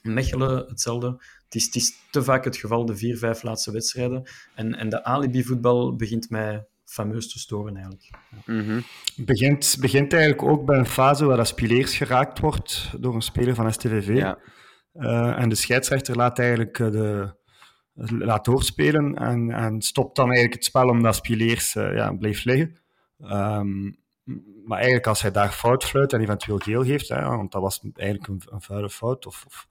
Mechelen, 0.03 0.65
hetzelfde. 0.67 1.07
Het 1.45 1.55
is, 1.55 1.65
het 1.65 1.75
is 1.75 1.93
te 2.11 2.23
vaak 2.23 2.43
het 2.43 2.57
geval, 2.57 2.85
de 2.85 2.95
vier, 2.95 3.17
vijf 3.17 3.43
laatste 3.43 3.71
wedstrijden. 3.71 4.29
En, 4.55 4.75
en 4.75 4.89
de 4.89 5.03
alibi-voetbal 5.03 5.95
begint 5.95 6.29
mij 6.29 6.65
fameus 6.85 7.31
te 7.31 7.39
storen, 7.39 7.75
eigenlijk. 7.75 8.09
Mm 8.45 8.59
-hmm. 8.59 8.83
begint, 9.25 9.77
begint 9.79 10.13
eigenlijk 10.13 10.43
ook 10.43 10.65
bij 10.65 10.77
een 10.77 10.85
fase 10.85 11.25
waar 11.25 11.45
Spileers 11.45 11.97
geraakt 11.97 12.39
wordt 12.39 12.93
door 12.99 13.15
een 13.15 13.21
speler 13.21 13.55
van 13.55 13.73
STVV. 13.73 14.15
Ja. 14.15 14.39
Uh, 14.93 15.39
en 15.39 15.49
de 15.49 15.55
scheidsrechter 15.55 16.15
laat 16.15 16.39
eigenlijk 16.39 16.79
uh, 16.79 16.91
de, 16.91 17.33
laat 18.07 18.45
doorspelen 18.45 19.15
en, 19.15 19.51
en 19.51 19.81
stopt 19.81 20.15
dan 20.15 20.25
eigenlijk 20.25 20.55
het 20.55 20.65
spel 20.65 20.87
omdat 20.87 21.15
Spileers 21.15 21.75
uh, 21.75 21.95
ja, 21.95 22.11
bleef 22.13 22.43
liggen. 22.43 22.79
Um, 23.19 23.97
maar 24.65 24.77
eigenlijk 24.77 25.07
als 25.07 25.21
hij 25.21 25.31
daar 25.31 25.51
fout 25.51 25.83
fluit 25.83 26.13
en 26.13 26.21
eventueel 26.21 26.57
geel 26.57 26.83
geeft, 26.83 27.09
hè, 27.09 27.21
want 27.21 27.51
dat 27.51 27.61
was 27.61 27.79
eigenlijk 27.93 28.27
een, 28.27 28.41
een 28.45 28.61
vuile 28.61 28.89
fout, 28.89 29.25
of, 29.25 29.67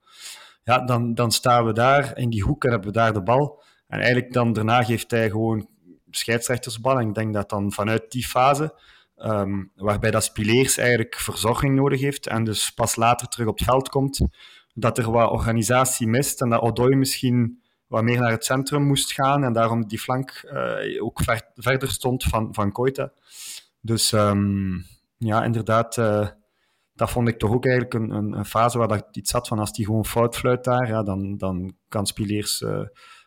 ja, 0.65 0.79
dan, 0.79 1.15
dan 1.15 1.33
staan 1.33 1.65
we 1.65 1.73
daar 1.73 2.19
in 2.19 2.31
die 2.31 2.43
hoek 2.43 2.65
en 2.65 2.71
hebben 2.71 2.89
we 2.89 2.95
daar 2.95 3.13
de 3.13 3.23
bal. 3.23 3.63
En 3.87 3.99
eigenlijk 3.99 4.33
dan 4.33 4.53
daarna 4.53 4.83
geeft 4.83 5.11
hij 5.11 5.31
gewoon 5.31 5.69
scheidsrechtersbal. 6.11 6.99
En 6.99 7.09
ik 7.09 7.15
denk 7.15 7.35
dat 7.35 7.51
dan 7.51 7.73
vanuit 7.73 8.11
die 8.11 8.27
fase, 8.27 8.81
um, 9.17 9.71
waarbij 9.75 10.11
dat 10.11 10.25
Spileers 10.25 10.77
eigenlijk 10.77 11.15
verzorging 11.15 11.75
nodig 11.75 12.01
heeft 12.01 12.27
en 12.27 12.45
dus 12.45 12.71
pas 12.71 12.97
later 12.97 13.29
terug 13.29 13.47
op 13.47 13.59
het 13.59 13.69
veld 13.69 13.89
komt, 13.89 14.21
dat 14.75 14.99
er 14.99 15.11
wat 15.11 15.31
organisatie 15.31 16.07
mist 16.07 16.41
en 16.41 16.49
dat 16.49 16.61
Odoi 16.61 16.97
misschien 16.97 17.63
wat 17.87 18.03
meer 18.03 18.21
naar 18.21 18.31
het 18.31 18.45
centrum 18.45 18.83
moest 18.83 19.13
gaan 19.13 19.45
en 19.45 19.53
daarom 19.53 19.87
die 19.87 19.99
flank 19.99 20.43
uh, 20.45 21.03
ook 21.03 21.23
ver, 21.23 21.43
verder 21.55 21.91
stond 21.91 22.25
van, 22.25 22.55
van 22.55 22.73
Koita. 22.73 23.13
Dus 23.81 24.13
um, 24.13 24.85
ja, 25.17 25.45
inderdaad, 25.45 25.97
uh, 25.97 26.29
dat 26.95 27.11
vond 27.11 27.29
ik 27.29 27.39
toch 27.39 27.51
ook 27.51 27.67
eigenlijk 27.67 27.95
een, 27.95 28.11
een, 28.11 28.33
een, 28.33 28.45
fase 28.45 28.79
waar 28.79 28.89
dat 28.89 29.07
iets 29.13 29.31
zat 29.31 29.49
van 29.49 29.59
als 29.59 29.73
die 29.73 29.85
gewoon 29.85 30.07
fout 30.07 30.37
fluit 30.37 30.65
daar, 30.65 30.89
ja, 30.89 31.03
dan, 31.03 31.37
dan 31.37 31.75
kan 31.89 32.07
Spileers 32.07 32.61
uh, 32.61 32.81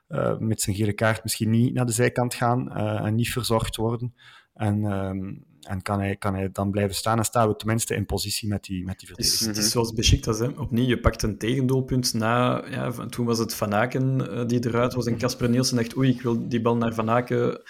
uh, 0.09 0.37
met 0.37 0.61
zijn 0.61 0.75
gele 0.75 0.93
kaart 0.93 1.23
misschien 1.23 1.49
niet 1.49 1.73
naar 1.73 1.85
de 1.85 1.91
zijkant 1.91 2.33
gaan 2.33 2.71
en 2.71 3.15
niet 3.15 3.29
verzorgd 3.29 3.75
worden. 3.75 4.13
En, 4.53 4.83
um, 4.83 5.45
en 5.61 5.81
kan, 5.81 5.99
hij, 5.99 6.15
kan 6.15 6.33
hij 6.33 6.51
dan 6.51 6.71
blijven 6.71 6.95
staan 6.95 7.17
en 7.17 7.25
staan 7.25 7.47
we 7.47 7.55
tenminste 7.55 7.95
in 7.95 8.05
positie 8.05 8.47
met 8.47 8.63
die, 8.63 8.85
met 8.85 8.99
die 8.99 9.07
verdediging. 9.07 9.39
Het 9.39 9.49
is, 9.49 9.57
het 9.57 9.65
is 9.65 9.71
zoals 9.71 9.93
Besiktas, 9.93 10.39
hè. 10.39 10.47
opnieuw, 10.47 10.85
je 10.85 10.99
pakt 10.99 11.23
een 11.23 11.37
tegendoelpunt 11.37 12.13
na, 12.13 12.65
ja, 12.69 12.91
van, 12.91 13.09
toen 13.09 13.25
was 13.25 13.37
het 13.37 13.53
Van 13.53 13.73
Aken 13.73 14.47
die 14.47 14.67
eruit 14.67 14.93
was 14.93 15.05
en 15.05 15.17
Casper 15.17 15.49
Nielsen 15.49 15.75
dacht, 15.75 15.97
oei, 15.97 16.09
ik 16.09 16.21
wil 16.21 16.47
die 16.47 16.61
bal 16.61 16.77
naar 16.77 16.93
Van 16.93 17.09
Aken 17.09 17.61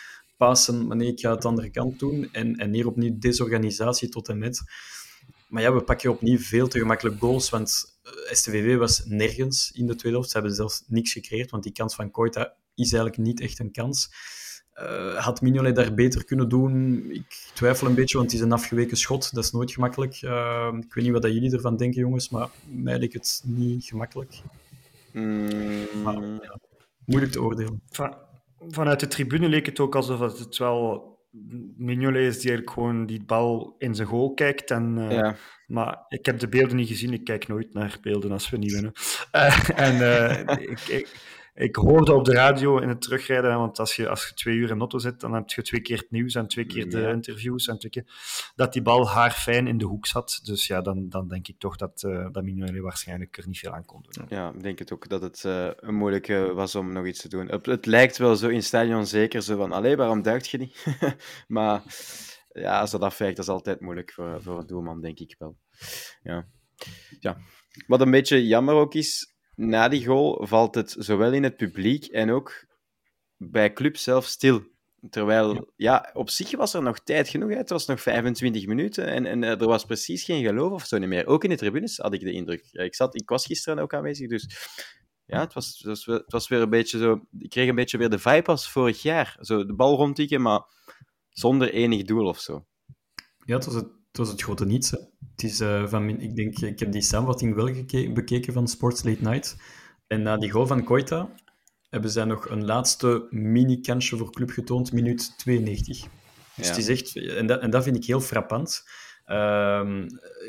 passen, 0.48 0.88
maar 0.88 0.98
nee, 0.98 1.08
ik 1.08 1.20
ga 1.20 1.32
het 1.32 1.42
de 1.42 1.48
andere 1.48 1.70
kant 1.70 2.00
doen. 2.00 2.30
En, 2.32 2.56
en 2.56 2.74
hier 2.74 2.88
opnieuw 2.88 3.18
desorganisatie 3.20 4.10
tot 4.10 4.30
en 4.30 4.38
met. 4.38 4.62
Maar 5.48 5.62
ja, 5.62 5.74
we 5.74 5.82
pakken 5.82 6.12
opnieuw 6.12 6.38
veel 6.38 6.68
te 6.68 6.80
gemakkelijk 6.80 7.20
goals, 7.20 7.50
want 7.50 8.00
eh, 8.04 8.12
STVV 8.34 8.78
was 8.78 9.06
nergens 9.06 9.72
in 9.72 9.88
de 9.88 9.96
tweede 9.96 10.18
helft. 10.18 10.32
Ze 10.32 10.38
hebben 10.38 10.56
zelfs 10.56 10.84
niks 10.88 11.12
gecreëerd, 11.12 11.52
want 11.52 11.64
die 11.64 11.72
kans 11.72 11.96
van 11.96 12.12
Koita 12.12 12.54
is 12.76 12.94
eigenlijk 12.94 13.18
niet 13.18 13.42
echt 13.42 13.60
een 13.60 13.72
kans. 13.72 14.10
Uh, 14.82 15.16
had 15.16 15.42
Mignolet 15.42 15.76
daar 15.76 15.94
beter 15.94 16.26
kunnen 16.26 16.50
doen? 16.50 17.06
Ik 17.12 17.52
twijfel 17.54 17.88
een 17.88 17.96
beetje, 17.96 18.18
want 18.18 18.32
het 18.32 18.40
is 18.40 18.46
een 18.46 18.52
afgeweken 18.52 18.98
schot. 18.98 19.34
Dat 19.34 19.44
is 19.44 19.52
nooit 19.52 19.72
gemakkelijk. 19.72 20.22
Uh, 20.22 20.70
ik 20.80 20.94
weet 20.94 21.04
niet 21.04 21.14
wat 21.14 21.24
jullie 21.24 21.54
ervan 21.54 21.78
denken, 21.78 22.02
jongens, 22.02 22.30
maar 22.30 22.50
mij 22.66 22.98
lijkt 22.98 23.14
het 23.14 23.42
niet 23.46 23.86
gemakkelijk. 23.86 24.42
Mm. 25.12 25.88
Maar, 26.04 26.22
ja, 26.22 26.60
moeilijk 27.06 27.32
te 27.32 27.42
oordelen. 27.42 27.82
Vanuit 28.68 29.00
de 29.00 29.08
tribune 29.08 29.50
leek 29.50 29.66
het 29.66 29.80
ook 29.80 29.96
alsof 29.96 30.20
het 30.20 30.58
wel 30.58 31.10
Mignolet 31.78 32.28
is 32.28 32.40
die 32.40 32.50
eigenlijk 32.50 32.70
gewoon 32.70 33.06
die 33.06 33.24
bal 33.26 33.76
in 33.78 33.96
zijn 33.96 34.08
goal 34.08 34.34
kijkt. 34.34 34.72
En, 34.72 34.98
uh, 34.98 35.12
Ja. 35.12 35.36
Maar 35.68 36.06
ik 36.08 36.26
heb 36.26 36.40
de 36.40 36.48
beelden 36.48 36.76
niet 36.76 36.88
gezien. 36.88 37.14
Ik 37.14 37.24
kijk 37.24 37.48
nooit 37.48 37.74
naar 37.74 37.98
beelden 38.02 38.32
als 38.32 38.50
we 38.50 38.58
niet 38.58 38.72
winnen. 38.72 38.92
Eh, 39.32 39.70
en 39.88 40.02
eh, 40.02 40.40
ik, 40.70 40.80
ik, 40.80 41.08
ik 41.54 41.76
hoorde 41.76 42.14
op 42.14 42.26
de 42.26 42.32
radio 42.32 42.78
in 42.80 42.90
het 42.90 43.02
terugrijden, 43.02 43.58
want 43.58 43.80
als 43.80 43.96
je, 43.96 44.10
als 44.10 44.28
je 44.28 44.34
twee 44.34 44.56
uur 44.56 44.70
in 44.70 44.80
auto 44.80 44.98
zit, 44.98 45.20
dan 45.20 45.34
heb 45.34 45.50
je 45.50 45.62
twee 45.62 45.82
keer 45.82 45.98
het 45.98 46.12
nieuws 46.12 46.36
en 46.36 46.48
twee 46.48 46.66
keer 46.66 46.90
de 46.90 47.00
Ja. 47.00 47.10
interviews 47.10 47.68
en 47.68 47.78
twee 47.80 47.92
keer 47.92 48.06
dat 48.56 48.74
die 48.74 48.82
bal 48.82 49.10
haarfijn 49.10 49.68
in 49.68 49.78
de 49.78 49.86
hoek 49.86 50.06
zat. 50.06 50.40
Dus 50.44 50.68
ja, 50.68 50.82
dan, 50.82 51.10
dan 51.10 51.28
denk 51.28 51.48
ik 51.48 51.60
toch 51.60 51.76
dat, 51.76 52.04
eh 52.04 52.28
dat 52.32 52.44
Mignolet 52.44 52.82
waarschijnlijk 52.82 53.38
er 53.38 53.48
niet 53.48 53.60
veel 53.60 53.74
aan 53.74 53.86
kon 53.86 54.06
doen. 54.10 54.26
Ja, 54.30 54.52
ik 54.56 54.64
denk 54.64 54.80
het 54.80 54.92
ook 54.94 55.10
dat 55.10 55.22
het 55.22 55.44
eh, 55.46 55.68
een 55.76 55.96
moeilijke 55.96 56.52
was 56.54 56.76
om 56.76 56.94
nog 56.94 57.06
iets 57.06 57.22
te 57.22 57.30
doen. 57.30 57.48
Het, 57.48 57.66
het 57.66 57.86
lijkt 57.86 58.18
wel 58.18 58.36
zo 58.36 58.48
in 58.48 58.56
het 58.56 58.66
stadion 58.66 59.06
zeker 59.06 59.42
zo 59.42 59.58
van, 59.58 59.72
allee, 59.72 59.96
waarom 59.96 60.22
duikt 60.22 60.50
je 60.50 60.58
niet? 60.58 60.86
maar 61.48 61.82
ja, 62.54 62.80
als 62.80 62.92
dat 62.92 63.02
afwijkt, 63.02 63.36
dat 63.36 63.46
is 63.46 63.52
altijd 63.52 63.80
moeilijk 63.80 64.12
voor, 64.12 64.42
voor 64.42 64.60
een 64.60 64.68
doelman, 64.68 65.02
denk 65.02 65.20
ik 65.20 65.36
wel. 65.38 65.58
Ja. 66.24 66.48
ja. 67.20 67.38
Wat 67.88 68.02
een 68.02 68.12
beetje 68.12 68.48
jammer 68.48 68.74
ook 68.76 68.94
is, 68.94 69.34
na 69.56 69.88
die 69.88 70.06
goal 70.06 70.48
valt 70.48 70.76
het 70.76 70.96
zowel 71.00 71.34
in 71.34 71.44
het 71.44 71.58
publiek 71.58 72.06
en 72.06 72.32
ook 72.32 72.66
bij 73.38 73.74
club 73.74 73.98
zelf 73.98 74.26
stil. 74.26 74.70
Terwijl, 75.10 75.72
ja. 75.76 76.10
op 76.14 76.30
zich 76.30 76.56
was 76.56 76.74
er 76.74 76.82
nog 76.82 77.00
tijd 77.00 77.30
genoeg. 77.30 77.50
Hè. 77.50 77.56
Het 77.56 77.70
was 77.70 77.86
nog 77.86 78.02
25 78.02 78.66
minuten 78.66 79.08
en, 79.08 79.26
en 79.26 79.44
eh, 79.44 79.62
er 79.62 79.68
was 79.68 79.86
precies 79.86 80.24
geen 80.24 80.44
geloof 80.44 80.72
of 80.72 80.86
zo 80.86 80.98
niet 80.98 81.10
meer. 81.10 81.28
Ook 81.28 81.44
in 81.44 81.50
de 81.50 81.56
tribunes 81.56 81.98
had 81.98 82.14
ik 82.14 82.20
de 82.20 82.32
indruk. 82.32 82.68
Ik, 82.72 82.96
zat, 82.96 83.16
ik 83.16 83.30
was 83.30 83.46
gisteren 83.46 83.84
ook 83.84 83.94
aanwezig, 83.94 84.30
dus 84.30 84.48
ja, 85.26 85.40
het 85.40 85.54
was, 85.54 85.68
het, 85.78 85.88
was, 85.88 86.06
wel- 86.06 86.18
het 86.18 86.32
was 86.32 86.48
weer 86.48 86.62
een 86.62 86.70
beetje 86.70 86.98
zo... 86.98 87.26
Ik 87.38 87.50
kreeg 87.50 87.70
een 87.70 87.76
beetje 87.76 87.98
weer 87.98 88.10
de 88.10 88.20
vibe 88.20 88.48
als 88.48 88.72
vorig 88.72 89.02
jaar. 89.02 89.38
Zo 89.40 89.66
de 89.66 89.74
bal 89.74 89.96
rondtikken, 89.96 90.42
maar 90.42 90.62
zonder 91.30 91.74
enig 91.74 92.04
doel 92.04 92.28
of 92.28 92.40
zo. 92.40 92.66
Ja, 93.46 93.56
het 93.56 93.66
was 93.66 93.74
het, 93.74 93.88
het, 94.12 94.18
was 94.18 94.30
het 94.30 94.42
grote 94.42 94.66
niets. 94.66 94.92
Hè. 94.92 94.98
Het 95.32 95.44
is, 95.44 95.60
eh, 95.60 95.88
van, 95.88 96.10
ik, 96.10 96.36
denk, 96.36 96.60
ik 96.60 96.80
heb 96.80 96.92
die 96.92 97.02
samenvatting 97.02 97.56
wel 97.56 97.68
geke- 97.74 98.12
bekeken 98.12 98.54
van 98.54 98.68
Sports 98.68 99.04
Late 99.04 99.22
Night. 99.24 99.58
En 100.08 100.22
na 100.22 100.38
die 100.38 100.50
goal 100.52 100.68
van 100.68 100.84
Koita 100.84 101.30
hebben 101.90 102.12
zij 102.12 102.24
nog 102.26 102.50
een 102.50 102.66
laatste 102.66 103.28
mini-kansje 103.30 104.18
voor 104.18 104.32
club 104.32 104.50
getoond, 104.50 104.92
minuut 104.92 105.38
92. 105.38 106.00
Dus 106.56 106.68
Ja. 106.68 106.74
het 106.74 106.78
is 106.78 106.88
echt, 106.88 107.16
en, 107.36 107.46
dat, 107.48 107.62
en 107.62 107.70
dat 107.70 107.84
vind 107.84 107.96
ik 107.96 108.06
heel 108.06 108.22
frappant. 108.22 108.84
Ehm, 109.26 110.04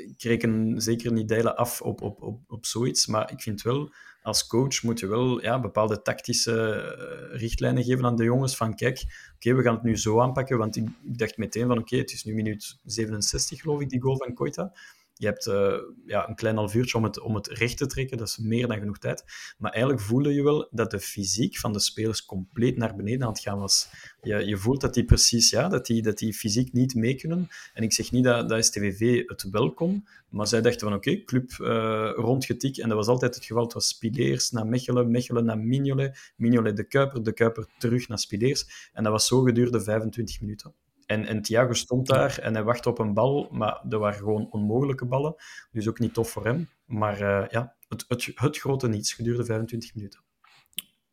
ik 0.08 0.22
reken 0.22 0.80
zeker 0.80 1.12
niet 1.12 1.28
delen 1.28 1.56
af 1.56 1.80
op, 1.80 2.02
op, 2.02 2.22
op, 2.22 2.40
op 2.46 2.66
zoiets, 2.66 3.06
maar 3.06 3.30
ik 3.32 3.40
vind 3.42 3.62
wel, 3.62 3.92
als 4.22 4.46
coach 4.46 4.82
moet 4.82 5.00
je 5.00 5.06
wel 5.06 5.42
ja, 5.42 5.60
bepaalde 5.60 6.02
tactische 6.02 6.72
eh, 6.72 7.38
richtlijnen 7.38 7.84
geven 7.84 8.04
aan 8.04 8.16
de 8.16 8.24
jongens. 8.24 8.56
Van 8.56 8.74
kijk, 8.74 9.04
oké, 9.34 9.54
we 9.54 9.62
gaan 9.62 9.74
het 9.74 9.82
nu 9.82 9.96
zo 9.96 10.20
aanpakken, 10.20 10.58
want 10.58 10.76
ik, 10.76 10.88
dacht 11.02 11.36
meteen 11.36 11.66
van 11.66 11.78
oké, 11.78 11.96
het 11.96 12.12
is 12.12 12.24
nu 12.24 12.34
minuut 12.34 12.78
67 12.84 13.60
geloof 13.60 13.80
ik, 13.80 13.88
die 13.88 14.00
goal 14.00 14.16
van 14.16 14.34
Koita. 14.34 14.72
Je 15.14 15.26
hebt 15.26 15.46
eh, 15.46 15.74
ja, 16.06 16.28
een 16.28 16.34
klein 16.34 16.56
half 16.56 16.74
uurtje 16.74 16.96
om 16.98 17.04
het, 17.04 17.20
om 17.20 17.34
het 17.34 17.46
recht 17.46 17.76
te 17.76 17.86
trekken, 17.86 18.16
dat 18.16 18.28
is 18.28 18.38
meer 18.38 18.66
dan 18.66 18.78
genoeg 18.78 18.98
tijd. 18.98 19.24
Maar 19.58 19.70
eigenlijk 19.72 20.02
voelde 20.02 20.34
je 20.34 20.42
wel 20.42 20.68
dat 20.70 20.90
de 20.90 21.00
fysiek 21.00 21.58
van 21.58 21.72
de 21.72 21.80
spelers 21.80 22.24
compleet 22.24 22.76
naar 22.76 22.96
beneden 22.96 23.22
aan 23.22 23.32
het 23.32 23.40
gaan 23.40 23.58
was. 23.58 23.88
Je, 24.22 24.46
je 24.46 24.56
voelt 24.56 24.80
dat 24.80 24.94
die 24.94 25.04
precies, 25.04 25.50
ja, 25.50 25.68
dat 25.68 25.86
die, 25.86 26.02
dat 26.02 26.18
die 26.18 26.34
fysiek 26.34 26.72
niet 26.72 26.94
mee 26.94 27.14
kunnen. 27.14 27.48
En 27.74 27.82
ik 27.82 27.92
zeg 27.92 28.10
niet 28.10 28.24
dat, 28.24 28.48
dat 28.48 28.64
STVV 28.64 29.22
het 29.26 29.50
wel 29.50 29.72
kon, 29.72 30.06
maar 30.28 30.46
zij 30.46 30.60
dachten 30.60 30.88
van 30.88 30.96
oké, 30.96 31.24
club 31.24 31.50
eh 31.50 32.10
rondgetik. 32.14 32.76
En 32.76 32.88
dat 32.88 32.96
was 32.96 33.06
altijd 33.06 33.34
het 33.34 33.44
geval. 33.44 33.62
Het 33.62 33.72
was 33.72 33.88
Spileers 33.88 34.50
naar 34.50 34.66
Mechelen, 34.66 35.10
Mechelen 35.10 35.44
naar 35.44 35.58
Mignolet, 35.58 36.32
Mignolet 36.36 36.76
de 36.76 36.84
Kuiper, 36.84 37.22
de 37.22 37.32
Kuiper 37.32 37.66
terug 37.78 38.08
naar 38.08 38.18
Spileers. 38.18 38.90
En 38.92 39.02
dat 39.02 39.12
was 39.12 39.26
zo 39.26 39.42
gedurende 39.42 39.80
25 39.80 40.40
minuten. 40.40 40.74
En, 41.12 41.26
en 41.26 41.42
Thiago 41.42 41.72
stond 41.72 42.06
daar 42.06 42.38
en 42.38 42.54
hij 42.54 42.62
wachtte 42.62 42.88
op 42.88 42.98
een 42.98 43.14
bal, 43.14 43.48
maar 43.50 43.80
dat 43.84 44.00
waren 44.00 44.18
gewoon 44.18 44.48
onmogelijke 44.50 45.06
ballen. 45.06 45.34
Dus 45.70 45.88
ook 45.88 45.98
niet 45.98 46.14
tof 46.14 46.30
voor 46.30 46.44
hem. 46.44 46.68
Maar 46.84 47.20
eh, 47.20 47.48
ja, 47.48 47.74
het, 47.88 48.04
het, 48.08 48.32
het 48.34 48.58
grote 48.58 48.88
niets 48.88 49.12
gedurende 49.12 49.44
25 49.44 49.94
minuten. 49.94 50.20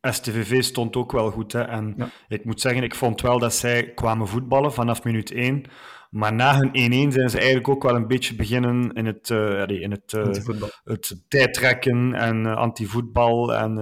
STVV 0.01 0.63
stond 0.63 0.95
ook 0.95 1.11
wel 1.11 1.31
goed. 1.31 1.51
Hè? 1.51 1.61
En 1.61 1.93
Ja. 1.97 2.09
ik 2.27 2.45
moet 2.45 2.61
zeggen, 2.61 2.83
ik 2.83 2.95
vond 2.95 3.21
wel 3.21 3.39
dat 3.39 3.53
zij 3.53 3.93
kwamen 3.93 4.27
voetballen 4.27 4.73
vanaf 4.73 5.03
minuut 5.03 5.31
1. 5.31 5.63
Maar 6.09 6.33
na 6.33 6.57
hun 6.57 6.69
1-1 7.09 7.13
zijn 7.13 7.29
ze 7.29 7.37
eigenlijk 7.37 7.67
ook 7.67 7.83
wel 7.83 7.95
een 7.95 8.07
beetje 8.07 8.35
beginnen 8.35 8.93
in 8.93 9.05
het, 9.05 9.31
allee, 9.31 9.79
in 9.79 9.91
het, 9.91 10.13
Antivoetbal. 10.13 10.69
het 10.83 11.23
tijdrekken 11.27 12.13
en 12.13 12.45
antivoetbal. 12.45 13.53
En, 13.53 13.77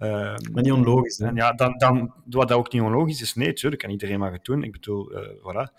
Maar 0.00 0.62
niet 0.62 0.72
onlogisch. 0.72 1.18
Hè? 1.18 1.26
en 1.26 1.34
ja, 1.34 1.52
dan, 1.52 1.76
dan, 1.76 2.14
wat 2.24 2.48
dat 2.48 2.58
ook 2.58 2.72
niet 2.72 2.82
onlogisch 2.82 3.22
is, 3.22 3.34
nee, 3.34 3.46
natuurlijk 3.46 3.82
kan 3.82 3.90
iedereen 3.90 4.18
maar 4.18 4.32
het 4.32 4.44
doen. 4.44 4.62
Ik 4.62 4.72
bedoel, 4.72 5.10
eh, 5.10 5.28
voilà. 5.28 5.72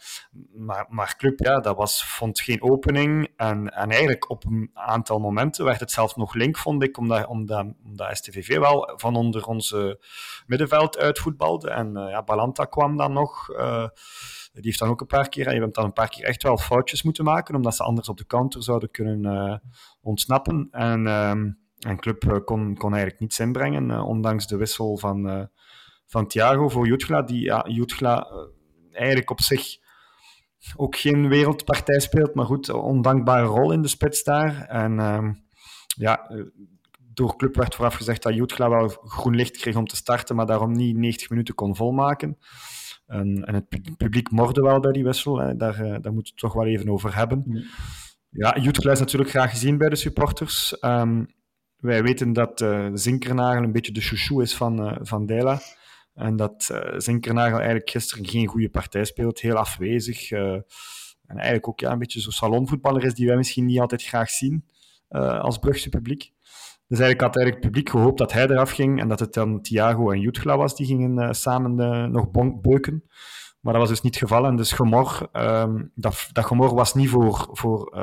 Maar, 0.54 0.86
maar 0.90 1.16
Club, 1.18 1.40
ja, 1.40 1.60
dat 1.60 1.76
was, 1.76 2.06
vond 2.06 2.40
geen 2.40 2.62
opening. 2.62 3.28
En, 3.36 3.74
en 3.74 3.90
eigenlijk 3.90 4.30
op 4.30 4.46
een 4.46 4.70
aantal 4.74 5.20
momenten 5.20 5.66
werd 5.66 5.80
het 5.80 5.92
zelfs 5.92 6.16
nog 6.16 6.34
link, 6.34 6.58
vond 6.58 6.84
ik, 6.84 6.98
omdat, 6.98 7.28
omdat, 7.28 7.66
omdat 7.84 8.18
STVV 8.18 8.58
wel 8.58 8.94
van 8.96 9.16
onder 9.16 9.46
onze 9.46 10.00
middenveld 10.48 10.98
uitvoetbalde. 10.98 11.70
En 11.70 11.98
eh, 11.98 12.10
ja, 12.10 12.24
Balanta 12.24 12.66
kwam 12.66 12.98
dan 12.98 13.14
nog. 13.14 13.50
eh, 13.50 13.88
die 14.54 14.62
heeft 14.64 14.80
dan 14.80 14.90
ook 14.90 15.02
een 15.02 15.08
paar 15.08 15.30
keer, 15.30 15.54
je 15.54 15.60
hebt 15.60 15.76
dan 15.76 15.86
een 15.86 15.94
paar 15.94 16.10
keer 16.10 16.26
echt 16.26 16.44
wel 16.44 16.58
foutjes 16.58 17.04
moeten 17.04 17.24
maken, 17.24 17.56
omdat 17.56 17.76
ze 17.76 17.84
anders 17.84 18.10
op 18.10 18.18
de 18.18 18.26
counter 18.26 18.64
zouden 18.64 18.92
kunnen 18.92 19.62
ontsnappen. 20.02 20.68
En, 20.72 21.08
ehm, 21.08 21.50
en 21.88 22.00
Club 22.00 22.24
eh, 22.24 22.38
kon, 22.46 22.78
kon 22.78 22.92
eigenlijk 22.92 23.22
niets 23.22 23.40
inbrengen, 23.40 23.92
eh, 23.92 24.08
ondanks 24.08 24.48
de 24.48 24.58
wissel 24.58 24.98
van, 24.98 25.30
eh, 25.30 25.44
van 26.06 26.28
Thiago 26.28 26.70
voor 26.70 26.88
Jutgla, 26.88 27.22
die 27.22 27.44
ja, 27.44 27.66
Jutgla 27.68 28.28
eigenlijk 28.92 29.30
op 29.30 29.42
zich 29.42 29.80
ook 30.76 30.96
geen 30.96 31.28
wereldpartij 31.28 32.00
speelt, 32.00 32.36
maar 32.36 32.46
goed, 32.46 32.70
ondankbare 32.70 33.46
rol 33.46 33.72
in 33.72 33.82
de 33.82 33.88
spits 33.88 34.24
daar. 34.24 34.66
En 34.66 35.00
ehm, 35.00 35.34
ja, 35.86 36.32
door 36.98 37.36
Club 37.36 37.56
werd 37.56 37.76
vooraf 37.76 37.94
gezegd 37.94 38.24
dat 38.24 38.34
Jutgla 38.34 38.70
wel 38.70 38.88
groen 38.88 39.36
licht 39.36 39.58
kreeg 39.58 39.76
om 39.76 39.88
te 39.88 39.96
starten, 39.96 40.36
maar 40.36 40.46
daarom 40.46 40.72
niet 40.72 40.98
90 40.98 41.30
minuten 41.30 41.56
kon 41.56 41.76
volmaken. 41.76 42.38
En, 43.08 43.46
en 43.46 43.54
het 43.54 43.68
pu- 43.70 43.96
publiek 43.98 44.32
morde 44.32 44.62
wel 44.62 44.80
bij 44.80 44.92
die 44.92 45.04
wissel, 45.04 45.38
hè. 45.38 45.56
Daar, 45.56 45.78
daar 45.78 46.14
moeten 46.14 46.14
we 46.14 46.30
het 46.30 46.38
toch 46.38 46.54
wel 46.54 46.66
even 46.66 46.90
over 46.90 47.16
hebben. 47.16 47.66
Ja. 48.30 48.58
Jutgla 48.58 48.92
is 48.92 49.00
natuurlijk 49.00 49.30
graag 49.30 49.50
gezien 49.50 49.78
bij 49.78 49.90
de 49.90 49.96
supporters. 49.96 50.80
Ehm, 50.80 51.24
wij 51.82 52.04
weten 52.04 52.34
dat 52.34 52.62
eh 52.62 52.88
Zinkernagel 52.94 53.64
een 53.64 53.72
beetje 53.72 53.92
de 53.92 54.02
chouchou 54.02 54.42
is 54.42 54.56
van, 54.56 54.86
eh 54.88 54.98
van 55.02 55.26
Dela. 55.26 55.60
En 56.14 56.36
dat 56.36 56.70
eh 56.72 57.00
Zinkernagel 57.00 57.58
eigenlijk 57.58 57.90
gisteren 57.90 58.28
geen 58.28 58.48
goede 58.48 58.70
partij 58.70 59.06
speelt, 59.06 59.40
heel 59.40 59.56
afwezig. 59.56 60.32
en 60.32 61.38
eigenlijk 61.38 61.68
ook 61.68 61.80
ja, 61.80 61.92
een 61.92 62.00
beetje 62.00 62.20
zo'n 62.20 62.32
salonvoetballer 62.32 63.04
is 63.04 63.14
die 63.14 63.28
wij 63.28 63.36
misschien 63.38 63.66
niet 63.66 63.80
altijd 63.80 64.04
graag 64.04 64.30
zien 64.30 64.66
als 65.42 65.58
Brugse 65.58 65.90
publiek. 65.90 66.32
Dus 66.88 67.00
eigenlijk 67.00 67.22
had 67.22 67.36
eigenlijk 67.36 67.56
het 67.56 67.74
publiek 67.74 67.90
gehoopt 67.90 68.18
dat 68.18 68.34
hij 68.34 68.50
eraf 68.50 68.72
ging 68.72 69.00
en 69.00 69.08
dat 69.08 69.20
het 69.20 69.34
dan 69.34 69.62
Thiago 69.62 70.12
en 70.12 70.20
Jutgla 70.20 70.58
was 70.58 70.76
die 70.76 70.86
gingen 70.86 71.36
samen 71.36 71.76
nog 72.12 72.32
beuken. 72.62 73.04
Maar 73.60 73.74
dat 73.74 73.82
was 73.82 73.92
dus 73.92 74.02
niet 74.02 74.20
het 74.20 74.24
geval. 74.24 74.46
En 74.46 74.56
dus 74.56 74.72
gemor, 74.72 75.30
ehm, 75.32 75.84
dat, 75.96 76.30
dat 76.34 76.46
gemor 76.46 76.76
was 76.76 76.94
niet 76.94 77.10
voor, 77.10 77.50
voor 77.52 77.94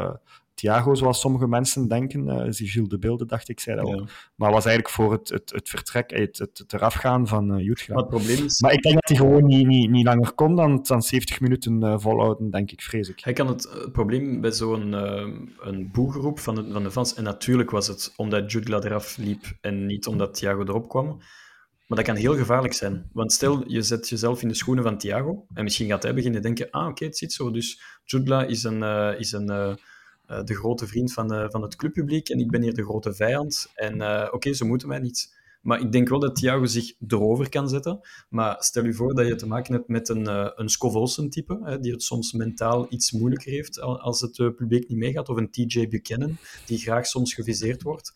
Thiago, 0.59 0.95
zoals 0.95 1.21
sommige 1.21 1.49
mensen 1.49 1.89
denken. 1.89 2.29
Eh 2.29 2.47
zie 2.49 2.69
Gilles 2.69 2.89
de 2.89 2.99
Beelden, 2.99 3.27
dacht 3.27 3.49
ik, 3.49 3.61
zei 3.61 3.77
dat 3.77 3.85
ook. 3.87 3.95
Ja. 3.95 4.05
Maar 4.35 4.53
was 4.53 4.65
eigenlijk 4.65 4.95
voor 4.95 5.13
het, 5.13 5.29
het, 5.29 5.51
het 5.51 5.69
vertrek, 5.69 6.11
het, 6.11 6.39
het, 6.39 6.59
het 6.59 6.73
erafgaan 6.73 7.27
van 7.27 7.59
uh. 7.59 7.89
Maar 7.89 7.97
het 7.97 8.09
probleem 8.09 8.45
is, 8.45 8.61
Maar 8.61 8.73
ik 8.73 8.83
denk 8.83 8.95
dat 8.95 9.09
hij 9.09 9.17
gewoon 9.17 9.45
niet, 9.45 9.67
niet, 9.67 9.91
niet 9.91 10.05
langer 10.05 10.33
kon 10.33 10.57
dan, 10.57 10.83
dan 10.83 11.03
70 11.03 11.41
minuten 11.41 11.83
eh, 11.83 11.99
volhouden, 11.99 12.51
denk 12.51 12.71
ik, 12.71 12.83
vrees 12.83 13.09
ik. 13.09 13.21
hij 13.21 13.33
kan 13.33 13.47
het, 13.47 13.89
probleem 13.93 14.41
bij 14.41 14.53
zo'n 14.53 14.93
een 15.61 15.91
boegeroep 15.93 16.39
van 16.39 16.55
de, 16.55 16.73
van 16.73 16.83
de 16.83 16.91
fans, 16.91 17.15
en 17.15 17.25
natuurlijk 17.25 17.71
was 17.71 17.87
het 17.87 18.13
omdat 18.17 18.53
Jutgla 18.53 18.83
eraf 18.83 19.17
liep 19.17 19.45
en 19.61 19.87
niet 19.87 20.07
omdat 20.07 20.35
Thiago 20.35 20.61
erop 20.61 20.89
kwam, 20.89 21.07
maar 21.87 21.99
dat 21.99 22.07
kan 22.07 22.17
heel 22.17 22.37
gevaarlijk 22.37 22.75
zijn. 22.75 23.11
Want 23.13 23.33
stel, 23.33 23.65
je 23.67 23.83
zet 23.83 24.09
jezelf 24.09 24.43
in 24.43 24.49
de 24.49 24.55
schoenen 24.55 24.85
van 24.85 24.99
Thiago, 24.99 25.47
en 25.55 25.65
misschien 25.65 25.89
gaat 25.89 26.03
hij 26.03 26.15
beginnen 26.15 26.43
denken, 26.43 26.71
ah 26.71 26.89
oké, 26.89 27.05
het 27.05 27.19
zit 27.19 27.33
zo, 27.33 27.51
dus 27.51 27.81
Jutgla 28.05 28.45
is, 28.45 28.63
een, 28.63 28.83
is 29.19 29.33
een, 29.33 29.79
eh, 30.29 30.45
de 30.45 30.55
grote 30.55 30.87
vriend 30.87 31.13
van, 31.13 31.51
van 31.51 31.63
het 31.63 31.77
clubpubliek 31.77 32.29
en 32.29 32.39
ik 32.39 32.51
ben 32.51 32.63
hier 32.63 32.75
de 32.75 32.85
grote 32.85 33.15
vijand. 33.15 33.71
En 33.75 34.01
eh, 34.01 34.29
oké, 34.33 34.53
ze 34.53 34.65
moeten 34.65 34.89
mij 34.89 34.99
niet. 34.99 35.37
Maar 35.63 35.81
ik 35.81 35.93
denk 35.93 36.09
wel 36.09 36.19
dat 36.19 36.37
Thiago 36.37 36.65
zich 36.65 36.93
erover 37.09 37.49
kan 37.49 37.69
zetten. 37.69 38.01
Maar 38.29 38.57
stel 38.59 38.85
je 38.85 38.93
voor 38.93 39.15
dat 39.15 39.27
je 39.27 39.35
te 39.35 39.47
maken 39.47 39.75
hebt 39.75 39.89
met 39.89 40.09
een, 40.09 40.27
eh 40.27 40.51
een 40.55 40.69
Scov-Olsen-type, 40.69 41.79
die 41.81 41.93
het 41.93 42.03
soms 42.03 42.33
mentaal 42.33 42.87
iets 42.89 43.13
moeilijker 43.13 43.53
heeft 43.53 43.81
al- 43.81 44.01
als 44.01 44.21
het 44.21 44.33
publiek 44.37 44.89
niet 44.89 44.99
meegaat, 44.99 45.29
of 45.29 45.37
een 45.37 45.51
TJ 45.51 45.89
Buchanan, 45.89 46.37
die 46.67 46.79
graag 46.79 47.07
soms 47.07 47.35
geviseerd 47.35 47.83
wordt. 47.83 48.13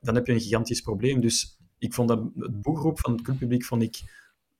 Dan 0.00 0.14
heb 0.14 0.26
je 0.26 0.32
een 0.32 0.40
gigantisch 0.40 0.80
probleem. 0.80 1.20
Dus 1.20 1.58
Ik 1.78 1.94
vond 1.94 2.08
dat 2.08 2.20
het 2.38 2.60
boegroep 2.62 3.00
van 3.00 3.12
het 3.12 3.22
clubpubliek 3.22 3.64
vond 3.64 3.82
ik 3.82 4.02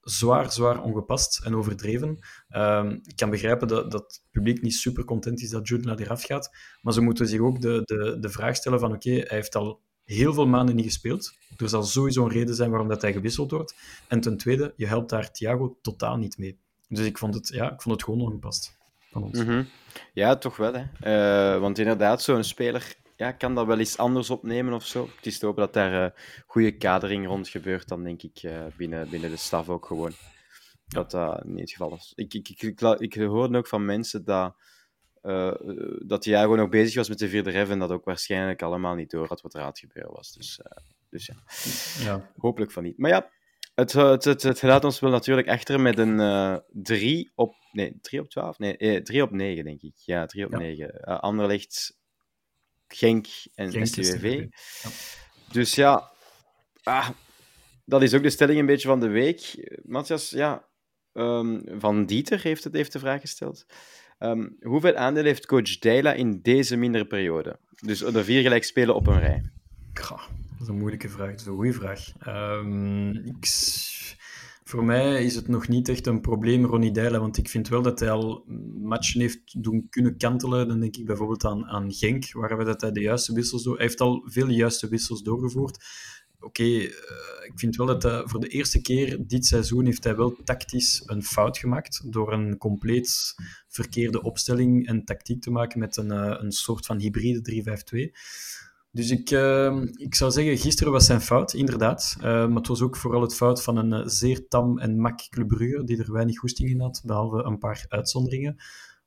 zwaar, 0.09 0.53
zwaar 0.53 0.83
ongepast 0.83 1.41
en 1.45 1.57
overdreven. 1.57 2.19
Ehm, 2.49 2.91
ik 2.91 3.17
kan 3.17 3.31
begrijpen 3.31 3.69
dat, 3.69 3.91
dat 3.91 4.03
het 4.03 4.23
publiek 4.31 4.63
niet 4.63 4.75
super 4.75 5.05
content 5.05 5.43
is 5.43 5.51
dat 5.51 5.69
Jude 5.69 5.87
naar 5.87 5.99
eraf 5.99 6.23
gaat, 6.23 6.57
maar 6.83 6.93
ze 6.93 7.01
moeten 7.01 7.29
zich 7.29 7.41
ook 7.41 7.61
de, 7.61 7.83
de, 7.85 8.17
de 8.21 8.29
vraag 8.29 8.57
stellen 8.57 8.81
van 8.81 8.93
oké, 8.93 9.11
hij 9.11 9.27
heeft 9.29 9.55
al 9.55 9.81
heel 10.05 10.35
veel 10.35 10.47
maanden 10.47 10.77
niet 10.77 10.85
gespeeld. 10.85 11.33
Er 11.57 11.69
zal 11.69 11.83
sowieso 11.83 12.25
een 12.25 12.31
reden 12.31 12.55
zijn 12.55 12.71
waarom 12.71 12.89
dat 12.89 13.03
hij 13.03 13.13
gewisseld 13.13 13.51
wordt. 13.51 13.75
En 14.09 14.21
ten 14.21 14.37
tweede, 14.37 14.73
je 14.77 14.87
helpt 14.87 15.11
daar 15.11 15.33
Thiago 15.33 15.79
totaal 15.83 16.17
niet 16.17 16.39
mee. 16.39 16.59
Dus 16.89 17.07
ik 17.07 17.19
vond 17.19 17.35
het, 17.35 17.49
ja, 17.49 17.73
ik 17.73 17.83
vond 17.83 17.95
het 17.95 18.05
gewoon 18.05 18.21
ongepast 18.21 18.77
van 19.11 19.23
ons. 19.23 19.39
Mhm. 19.39 19.65
Ja, 20.13 20.37
toch 20.37 20.57
wel. 20.57 20.73
Hè. 20.75 20.85
Eh, 21.55 21.61
want 21.61 21.79
inderdaad, 21.79 22.23
zo'n 22.23 22.45
speler 22.45 22.97
ja, 23.17 23.33
kan 23.33 23.55
dat 23.55 23.67
wel 23.67 23.79
eens 23.79 23.99
anders 23.99 24.31
opnemen 24.31 24.73
of 24.73 24.87
zo. 24.87 25.09
Het 25.17 25.27
is 25.27 25.39
te 25.39 25.47
hopen 25.47 25.63
dat 25.63 25.73
daar 25.73 26.05
uh, 26.05 26.21
goede 26.47 26.77
kadering 26.77 27.27
rond 27.27 27.49
gebeurt, 27.49 27.89
dan 27.89 28.03
denk 28.05 28.23
ik 28.23 28.43
uh, 28.43 28.65
binnen, 28.77 29.09
binnen 29.09 29.31
de 29.31 29.37
staf 29.37 29.69
ook 29.69 29.87
gewoon. 29.87 30.13
Dat 30.87 31.11
dat 31.11 31.45
niet 31.45 31.61
het 31.61 31.71
geval 31.71 31.95
is. 31.95 32.13
Ik, 32.15 32.35
ik, 32.35 32.49
ik, 32.49 32.63
ik, 32.63 32.81
ik 32.99 33.15
hoorde 33.15 33.59
ook 33.59 33.67
van 33.67 33.85
mensen 33.85 34.25
dat, 34.25 34.55
uh, 35.23 35.55
dat 35.99 36.23
Thiago 36.23 36.55
nog 36.55 36.69
bezig 36.69 36.95
was 36.95 37.09
met 37.09 37.19
de 37.19 37.29
vierde 37.29 37.51
rev 37.51 37.71
en 37.71 37.79
dat 37.79 37.91
ook 37.91 38.05
waarschijnlijk 38.05 38.63
allemaal 38.63 38.95
niet 38.95 39.11
door 39.11 39.29
had 39.29 39.41
wat 39.41 39.55
er 39.55 39.61
aan 39.61 39.67
het 39.67 39.79
gebeuren 39.79 40.13
was. 40.13 40.33
Dus, 40.33 40.61
dus 41.11 41.27
ja. 41.27 41.35
ja, 42.05 42.31
hopelijk 42.37 42.73
van 42.73 42.83
niet. 42.83 42.99
Maar 42.99 43.11
ja, 43.11 43.31
het, 43.75 43.93
het, 43.93 44.25
het, 44.25 44.43
het 44.43 44.63
laat 44.63 44.85
ons 44.85 45.01
wel 45.01 45.11
natuurlijk 45.11 45.49
achter 45.49 45.81
met 45.81 45.99
een 45.99 46.63
3 46.73 47.33
op... 47.35 47.55
Nee, 47.73 47.99
3 48.01 48.21
op 48.21 48.31
12? 48.31 48.59
Nee, 48.59 49.03
3 49.03 49.23
op 49.23 49.31
9, 49.31 49.65
denk 49.65 49.83
ik. 49.83 49.95
Ja, 49.97 50.27
3 50.27 50.45
op 50.45 50.53
ja. 50.53 50.59
9. 50.59 50.95
Uh, 50.95 51.19
Anderlecht 51.19 51.97
Genk 52.89 53.27
en 53.55 53.71
Genk 53.71 53.87
STWV. 53.87 54.47
Ja. 54.83 54.91
Dus 55.53 55.75
ja, 55.75 56.13
ah, 56.83 57.09
dat 57.85 58.03
is 58.03 58.15
ook 58.15 58.23
de 58.23 58.31
stelling 58.31 58.59
een 58.59 58.67
beetje 58.67 58.89
van 58.89 59.01
de 59.01 59.09
week. 59.09 59.69
Matthias, 59.83 60.31
ja, 60.31 60.69
um, 61.13 61.63
Van 61.79 62.07
Dieter 62.07 62.43
heeft, 62.43 62.65
het, 62.65 62.73
heeft 62.73 62.93
de 62.93 62.99
vraag 62.99 63.21
gesteld. 63.21 63.67
Um, 64.19 64.57
hoeveel 64.61 64.95
aandeel 64.95 65.25
heeft 65.25 65.47
coach 65.47 65.79
Deila 65.79 66.13
in 66.13 66.41
deze 66.43 66.77
mindere 66.77 67.07
periode? 67.07 67.59
Dus 67.81 67.99
de 67.99 68.25
vier 68.25 68.43
gelijk 68.43 68.65
spelen 68.65 68.95
op 68.95 69.07
een 69.07 69.21
rij. 69.21 69.51
Dat 69.93 70.61
is 70.61 70.69
een 70.69 70.79
moeilijke 70.79 71.09
vraag. 71.09 71.31
Dat 71.31 71.41
is 71.41 71.47
een 71.47 71.55
goede 71.55 71.73
vraag. 71.73 72.13
Um, 72.27 73.11
ik 73.11 73.45
voor 74.69 74.85
mij 74.85 75.25
is 75.25 75.35
het 75.35 75.49
nog 75.49 75.69
niet 75.69 75.89
echt 75.89 76.07
een 76.07 76.21
probleem, 76.21 76.65
Ronnie 76.65 76.91
Deila, 76.91 77.19
want 77.19 77.37
ik 77.37 77.49
vind 77.49 77.69
wel 77.69 77.83
dat 77.83 78.01
hij 78.01 78.11
al 78.11 78.45
matchen 78.83 79.21
heeft 79.21 79.63
doen 79.63 79.87
kunnen 79.91 80.17
kantelen. 80.17 80.69
Dan 80.69 80.81
denk 80.81 80.97
ik 80.97 81.07
bijvoorbeeld 81.07 81.45
aan, 81.45 81.67
aan 81.67 81.93
Genk, 81.93 82.33
waar 82.33 82.59
we 82.59 82.65
dat 82.65 82.81
hij 82.81 82.93
de 82.93 83.01
juiste 83.01 83.33
wissels 83.35 83.63
door... 83.63 83.77
Hij 83.77 83.85
heeft 83.85 84.01
al 84.01 84.23
veel 84.25 84.49
juiste 84.49 84.89
wissels 84.89 85.23
doorgevoerd. 85.23 85.85
Oké, 86.41 86.63
uh, 86.63 86.91
ik 87.45 87.53
vind 87.55 87.77
wel 87.77 87.87
dat 87.87 88.03
hij, 88.03 88.23
voor 88.25 88.41
de 88.41 88.49
eerste 88.49 88.81
keer 88.81 89.27
dit 89.27 89.47
seizoen 89.47 89.85
heeft 89.85 90.05
hij 90.05 90.17
wel 90.17 90.37
tactisch 90.45 91.03
een 91.07 91.23
fout 91.23 91.59
gemaakt 91.59 92.13
door 92.13 92.33
een 92.33 92.59
compleet 92.59 93.35
verkeerde 93.69 94.23
opstelling 94.23 94.87
en 94.87 95.05
tactiek 95.05 95.43
te 95.43 95.51
maken 95.51 95.79
met 95.79 95.97
een, 95.97 96.13
uh, 96.13 96.37
een 96.39 96.53
soort 96.53 96.87
van 96.87 96.99
hybride 96.99 97.43
3-5-2. 97.43 98.11
Dus 98.91 99.11
ik, 99.11 99.31
uh, 99.31 99.83
ik 99.93 100.15
zou 100.15 100.31
zeggen, 100.31 100.59
gisteren 100.59 100.93
was 100.93 101.07
zijn 101.07 101.21
fout, 101.21 101.53
inderdaad. 101.53 102.17
Uh, 102.19 102.25
maar 102.25 102.57
het 102.57 102.67
was 102.67 102.83
ook 102.83 102.97
vooral 102.97 103.21
het 103.21 103.35
fout 103.35 103.63
van 103.63 103.77
een 103.77 103.93
uh, 104.01 104.07
zeer 104.07 104.49
tam 104.49 104.79
en 104.79 105.01
mak 105.01 105.29
Club 105.29 105.59
die 105.87 105.99
er 105.99 106.13
weinig 106.13 106.39
goesting 106.39 106.71
in 106.71 106.81
had, 106.81 107.03
behalve 107.05 107.43
een 107.43 107.59
paar 107.59 107.85
uitzonderingen. 107.89 108.57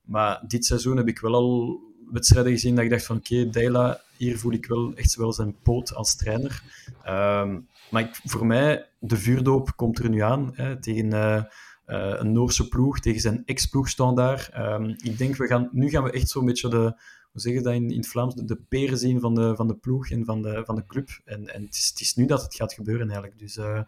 Maar 0.01 0.43
dit 0.47 0.65
seizoen 0.65 0.97
heb 0.97 1.07
ik 1.07 1.19
wel 1.19 1.33
al 1.33 1.79
wedstrijden 2.11 2.51
gezien 2.51 2.75
dat 2.75 2.83
ik 2.83 2.89
dacht 2.89 3.05
van 3.05 3.17
oké, 3.17 3.49
okay, 3.57 3.97
hier 4.17 4.37
voel 4.37 4.51
ik 4.51 4.65
wel 4.65 4.93
echt 4.93 5.15
wel 5.15 5.33
zijn 5.33 5.55
poot 5.63 5.93
als 5.93 6.15
trainer. 6.15 6.63
Ehm, 7.03 7.59
maar 7.91 8.01
ik, 8.01 8.19
voor 8.23 8.45
mij, 8.45 8.89
de 8.99 9.17
vuurdoop 9.17 9.75
komt 9.75 9.99
er 9.99 10.09
nu 10.09 10.19
aan 10.19 10.49
hè, 10.53 10.79
tegen 10.79 11.47
een 11.85 12.31
Noorse 12.31 12.67
ploeg, 12.67 12.99
tegen 12.99 13.21
zijn 13.21 13.41
ex-ploeg 13.45 13.89
staan 13.89 14.15
daar. 14.15 14.73
Um, 14.73 14.95
ik 14.97 15.17
denk, 15.17 15.35
we 15.35 15.47
gaan, 15.47 15.69
nu 15.71 15.89
gaan 15.89 16.03
we 16.03 16.11
echt 16.11 16.29
zo'n 16.29 16.45
beetje 16.45 16.69
de 16.69 17.01
hoe 17.31 17.41
zeg 17.41 17.53
je 17.53 17.61
dat 17.61 17.73
in, 17.73 17.91
het 17.91 18.07
Vlaams, 18.07 18.35
de, 18.35 18.61
peren 18.69 18.97
zien 18.97 19.19
van 19.19 19.35
de, 19.35 19.55
van 19.55 19.67
de 19.67 19.75
ploeg 19.75 20.09
en 20.09 20.25
van 20.25 20.41
de, 20.41 20.61
van 20.65 20.75
de 20.75 20.85
club. 20.85 21.09
En, 21.25 21.53
en 21.53 21.63
het, 21.63 21.75
is, 21.75 21.87
het 21.87 21.99
is 21.99 22.15
nu 22.15 22.25
dat 22.25 22.41
het 22.41 22.55
gaat 22.55 22.73
gebeuren 22.73 23.09
eigenlijk. 23.09 23.39
Dus 23.39 23.57
uh, 23.57 23.81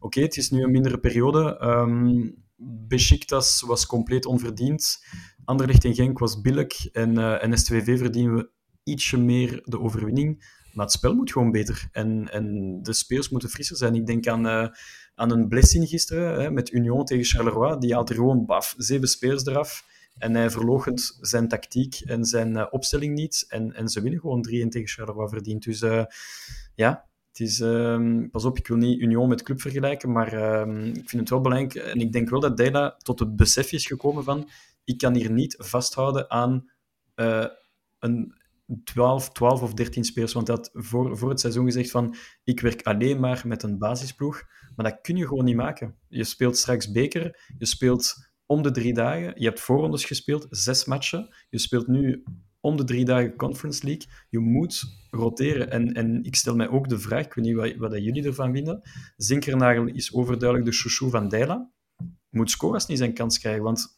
oké, 0.00 0.20
het 0.20 0.36
is 0.36 0.50
nu 0.50 0.62
een 0.62 0.70
mindere 0.70 0.98
periode. 0.98 1.60
Um, 1.62 2.34
Besiktas 2.64 3.60
was 3.60 3.86
compleet 3.86 4.26
onverdiend. 4.26 5.04
Anderlecht 5.44 5.84
en 5.84 5.94
Genk 5.94 6.18
was 6.18 6.40
billig. 6.40 6.86
En, 6.90 7.18
uh, 7.18 7.42
en 7.42 7.58
STVV 7.58 7.98
verdienen 7.98 8.34
we 8.34 8.50
ietsje 8.82 9.18
meer 9.18 9.60
de 9.64 9.80
overwinning. 9.80 10.60
Maar 10.72 10.84
het 10.84 10.94
spel 10.94 11.14
moet 11.14 11.32
gewoon 11.32 11.50
beter. 11.50 11.88
En, 11.92 12.28
en 12.32 12.78
de 12.82 12.92
spelers 12.92 13.28
moeten 13.28 13.48
frisser 13.48 13.76
zijn. 13.76 13.94
Ik 13.94 14.06
denk 14.06 14.26
aan, 14.26 14.46
uh, 14.46 14.68
aan 15.14 15.30
een 15.30 15.48
blessing 15.48 15.88
gisteren 15.88 16.40
hè, 16.42 16.50
met 16.50 16.72
Union 16.72 17.04
tegen 17.04 17.24
Charleroi. 17.24 17.78
Die 17.78 17.94
haalt 17.94 18.08
er 18.08 18.14
gewoon 18.14 18.46
baf, 18.46 18.74
zeven 18.76 19.08
spelers 19.08 19.46
eraf. 19.46 19.84
En 20.18 20.34
hij 20.34 20.50
verloochent 20.50 21.18
zijn 21.20 21.48
tactiek 21.48 22.00
en 22.00 22.24
zijn 22.24 22.56
uh, 22.56 22.66
opstelling 22.70 23.14
niet. 23.14 23.44
En, 23.48 23.72
en 23.74 23.88
ze 23.88 24.00
winnen 24.00 24.20
gewoon 24.20 24.46
3-1 24.48 24.50
tegen 24.50 24.88
Charleroi 24.88 25.28
verdiend. 25.28 25.64
Dus 25.64 25.82
uh, 25.82 26.04
ja, 26.74 27.08
het 27.28 27.40
is, 27.40 27.60
uh, 27.60 28.28
pas 28.30 28.44
op, 28.44 28.58
ik 28.58 28.68
wil 28.68 28.76
niet 28.76 29.00
Union 29.00 29.28
met 29.28 29.42
club 29.42 29.60
vergelijken, 29.60 30.12
maar 30.12 30.32
ehm, 30.32 30.84
ik 30.84 31.08
vind 31.08 31.20
het 31.20 31.30
wel 31.30 31.40
belangrijk. 31.40 31.74
En 31.74 32.00
ik 32.00 32.12
denk 32.12 32.30
wel 32.30 32.40
dat 32.40 32.56
Deila 32.56 32.90
tot 32.90 33.18
het 33.18 33.36
besef 33.36 33.72
is 33.72 33.86
gekomen 33.86 34.24
van 34.24 34.48
ik 34.84 34.98
kan 34.98 35.14
hier 35.14 35.30
niet 35.30 35.54
vasthouden 35.58 36.30
aan 36.30 36.70
uh, 37.16 37.46
een 37.98 38.34
12, 38.84 39.32
12 39.32 39.62
of 39.62 39.74
13 39.74 40.04
spelers. 40.04 40.32
Want 40.32 40.46
hij 40.46 40.56
had 40.56 40.70
voor, 40.72 41.18
voor 41.18 41.28
het 41.28 41.40
seizoen 41.40 41.64
gezegd 41.64 41.90
van 41.90 42.14
ik 42.44 42.60
werk 42.60 42.82
alleen 42.82 43.20
maar 43.20 43.42
met 43.46 43.62
een 43.62 43.78
basisploeg. 43.78 44.42
Maar 44.76 44.90
dat 44.90 45.00
kun 45.00 45.16
je 45.16 45.26
gewoon 45.26 45.44
niet 45.44 45.56
maken. 45.56 45.96
Je 46.08 46.24
speelt 46.24 46.56
straks 46.56 46.90
beker, 46.90 47.52
je 47.58 47.66
speelt 47.66 48.31
om 48.52 48.62
de 48.62 48.70
drie 48.70 48.94
dagen. 48.94 49.32
Je 49.36 49.44
hebt 49.44 49.60
voorrondes 49.60 50.04
gespeeld, 50.04 50.46
zes 50.50 50.84
matchen. 50.84 51.28
Je 51.50 51.58
speelt 51.58 51.86
nu 51.86 52.22
om 52.60 52.76
de 52.76 52.84
drie 52.84 53.04
dagen 53.04 53.36
Conference 53.36 53.86
League. 53.86 54.06
Je 54.28 54.38
moet 54.38 54.84
roteren. 55.10 55.70
En, 55.70 55.92
en 55.92 56.24
ik 56.24 56.36
stel 56.36 56.56
mij 56.56 56.68
ook 56.68 56.88
de 56.88 56.98
vraag, 56.98 57.24
ik 57.24 57.34
weet 57.34 57.44
niet 57.44 57.54
wat, 57.54 57.74
wat 57.76 57.92
jullie 57.92 58.24
ervan 58.24 58.52
vinden. 58.52 58.80
Zinkernagel 59.16 59.86
is 59.86 60.14
overduidelijk 60.14 60.70
de 60.70 60.76
chouchou 60.76 61.10
van 61.10 61.28
Deila. 61.28 61.70
Moet 62.30 62.50
Scoras 62.50 62.86
niet 62.86 62.98
zijn 62.98 63.14
kans 63.14 63.38
krijgen? 63.38 63.62
Want 63.62 63.96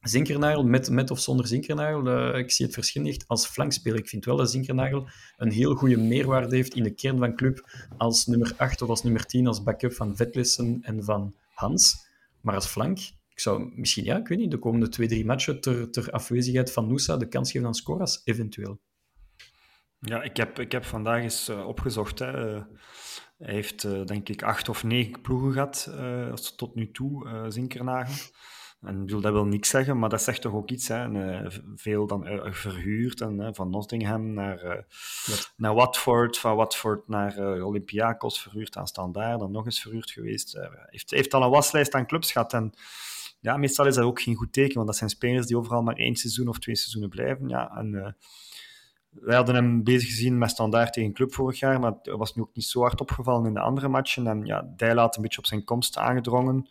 Zinkernagel, 0.00 0.64
met, 0.64 0.90
met 0.90 1.10
of 1.10 1.20
zonder 1.20 1.46
Zinkernagel, 1.46 2.06
uh, 2.06 2.38
ik 2.38 2.50
zie 2.50 2.64
het 2.64 2.74
verschil 2.74 3.02
niet 3.02 3.24
als 3.26 3.46
flankspeler. 3.46 3.98
Ik 3.98 4.08
vind 4.08 4.24
wel 4.24 4.36
dat 4.36 4.50
Zinkernagel 4.50 5.08
een 5.36 5.50
heel 5.50 5.74
goede 5.74 5.96
meerwaarde 5.96 6.56
heeft 6.56 6.74
in 6.74 6.82
de 6.82 6.94
kern 6.94 7.18
van 7.18 7.36
club 7.36 7.86
als 7.96 8.26
nummer 8.26 8.54
8 8.56 8.82
of 8.82 8.88
als 8.88 9.02
nummer 9.02 9.26
10, 9.26 9.46
als 9.46 9.62
backup 9.62 9.92
van 9.92 10.16
Vetlessen 10.16 10.78
en 10.82 11.04
van 11.04 11.34
Hans. 11.54 12.06
Maar 12.40 12.54
als 12.54 12.66
flank 12.66 12.98
ik 13.32 13.40
zou 13.40 13.72
misschien, 13.74 14.04
ja, 14.04 14.16
ik 14.16 14.28
weet 14.28 14.38
niet, 14.38 14.50
de 14.50 14.58
komende 14.58 14.88
twee, 14.88 15.08
drie 15.08 15.24
matchen 15.24 15.60
ter, 15.60 15.90
ter 15.90 16.10
afwezigheid 16.10 16.72
van 16.72 16.88
Noosa 16.88 17.16
de 17.16 17.28
kans 17.28 17.50
geven 17.50 17.66
aan 17.66 17.74
Scoras, 17.74 18.20
eventueel. 18.24 18.80
Ja, 19.98 20.22
ik 20.22 20.36
heb, 20.36 20.58
ik 20.58 20.72
heb 20.72 20.84
vandaag 20.84 21.22
eens 21.22 21.48
uh, 21.48 21.66
opgezocht. 21.66 22.18
Hè. 22.18 22.30
hij 23.38 23.54
heeft, 23.54 23.84
uh, 23.84 24.04
denk 24.04 24.28
ik, 24.28 24.42
acht 24.42 24.68
of 24.68 24.84
negen 24.84 25.20
ploegen 25.20 25.52
gehad 25.52 25.92
tot 26.56 26.74
nu 26.74 26.90
toe, 26.90 27.44
Zinkernagel. 27.48 28.30
En 28.80 28.98
bedoel, 28.98 29.20
dat 29.20 29.32
wil 29.32 29.44
niks 29.44 29.68
zeggen, 29.68 29.98
maar 29.98 30.08
dat 30.08 30.22
zegt 30.22 30.40
toch 30.40 30.52
ook 30.52 30.70
iets. 30.70 30.88
Hè? 30.88 31.02
En, 31.02 31.52
veel 31.76 32.06
dan 32.06 32.26
verhuurd, 32.54 33.20
en, 33.20 33.54
van 33.54 33.70
Nottingham 33.70 34.32
naar, 34.32 34.86
naar 35.56 35.74
Watford, 35.74 36.38
van 36.38 36.56
Watford 36.56 37.08
naar 37.08 37.62
Olympiakos 37.62 38.42
verhuurd 38.42 38.76
aan 38.76 38.86
Standaard, 38.86 39.38
dan 39.38 39.50
nog 39.50 39.64
eens 39.64 39.80
verhuurd 39.80 40.10
geweest. 40.10 40.58
heeft, 40.86 41.10
heeft 41.10 41.34
al 41.34 41.42
een 41.42 41.50
waslijst 41.50 41.94
aan 41.94 42.06
clubs 42.06 42.32
gehad 42.32 42.52
en 42.52 42.72
ja, 43.42 43.56
meestal 43.56 43.86
is 43.86 43.94
dat 43.94 44.04
ook 44.04 44.22
geen 44.22 44.34
goed 44.34 44.52
teken, 44.52 44.74
want 44.74 44.86
dat 44.86 44.96
zijn 44.96 45.10
spelers 45.10 45.46
die 45.46 45.56
overal 45.56 45.82
maar 45.82 45.96
één 45.96 46.16
seizoen 46.16 46.48
of 46.48 46.58
twee 46.58 46.76
seizoenen 46.76 47.10
blijven. 47.10 47.48
Ja, 47.48 47.76
en, 47.76 47.92
uh, 47.92 48.08
wij 49.10 49.36
hadden 49.36 49.54
hem 49.54 49.84
bezig 49.84 50.08
gezien 50.08 50.38
met 50.38 50.50
standaard 50.50 50.92
tegen 50.92 51.12
club 51.12 51.34
vorig 51.34 51.58
jaar, 51.58 51.80
maar 51.80 51.92
het 52.02 52.16
was 52.16 52.34
nu 52.34 52.42
ook 52.42 52.54
niet 52.54 52.64
zo 52.64 52.80
hard 52.80 53.00
opgevallen 53.00 53.46
in 53.46 53.54
de 53.54 53.60
andere 53.60 53.88
matchen. 53.88 54.26
En 54.26 54.44
ja, 54.44 54.72
Dijl 54.76 54.96
had 54.96 55.16
een 55.16 55.22
beetje 55.22 55.38
op 55.38 55.46
zijn 55.46 55.64
komst 55.64 55.96
aangedrongen. 55.96 56.68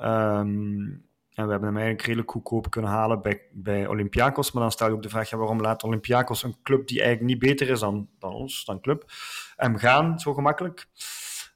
Um, 0.00 1.04
en 1.34 1.44
we 1.44 1.50
hebben 1.50 1.68
hem 1.68 1.76
eigenlijk 1.76 2.06
redelijk 2.06 2.30
goedkoop 2.30 2.70
kunnen 2.70 2.90
halen 2.90 3.22
bij, 3.22 3.42
bij 3.52 3.86
Olympiakos. 3.86 4.52
Maar 4.52 4.62
dan 4.62 4.72
stel 4.72 4.86
je 4.86 4.92
ook 4.92 5.02
de 5.02 5.08
vraag, 5.08 5.30
ja, 5.30 5.36
waarom 5.36 5.60
laat 5.60 5.82
Olympiakos, 5.82 6.42
een 6.42 6.56
club 6.62 6.88
die 6.88 7.02
eigenlijk 7.02 7.30
niet 7.30 7.50
beter 7.50 7.68
is 7.68 7.80
dan, 7.80 8.08
dan 8.18 8.32
ons, 8.32 8.64
dan 8.64 8.80
club, 8.80 9.04
hem 9.56 9.76
gaan 9.76 10.20
zo 10.20 10.34
gemakkelijk? 10.34 10.86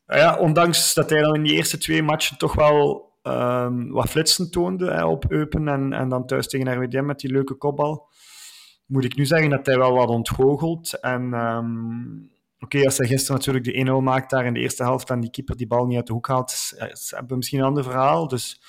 Ja, 0.06 0.36
ondanks 0.36 0.94
dat 0.94 1.10
hij 1.10 1.20
dan 1.20 1.34
in 1.34 1.42
die 1.42 1.54
eerste 1.54 1.78
twee 1.78 2.02
matchen 2.02 2.38
toch 2.38 2.54
wel 2.54 3.07
um, 3.28 3.90
wat 3.90 4.08
flitsen 4.08 4.50
toonde 4.50 5.06
op 5.06 5.30
Eupen 5.30 5.68
en, 5.68 5.92
en 5.92 6.08
dan 6.08 6.26
thuis 6.26 6.48
tegen 6.48 6.74
RWDM 6.74 7.04
met 7.04 7.20
die 7.20 7.30
leuke 7.30 7.54
kopbal, 7.54 8.08
moet 8.86 9.04
ik 9.04 9.16
nu 9.16 9.26
zeggen 9.26 9.50
dat 9.50 9.66
hij 9.66 9.78
wel 9.78 9.92
wat 9.92 10.08
ontgoochelt. 10.08 11.00
En 11.00 11.32
um, 11.32 12.30
oké, 12.58 12.84
als 12.84 12.98
hij 12.98 13.06
gisteren 13.06 13.36
natuurlijk 13.36 13.64
de 13.64 14.00
1-0 14.00 14.02
maakt 14.02 14.30
daar 14.30 14.46
in 14.46 14.54
de 14.54 14.60
eerste 14.60 14.82
helft 14.82 15.10
en 15.10 15.20
die 15.20 15.30
keeper 15.30 15.56
die 15.56 15.66
bal 15.66 15.86
niet 15.86 15.96
uit 15.96 16.06
de 16.06 16.12
hoek 16.12 16.28
haalt, 16.28 16.74
hebben 16.76 17.28
we 17.28 17.36
misschien 17.36 17.58
een 17.58 17.64
ander 17.64 17.84
verhaal. 17.84 18.28
Dus, 18.28 18.62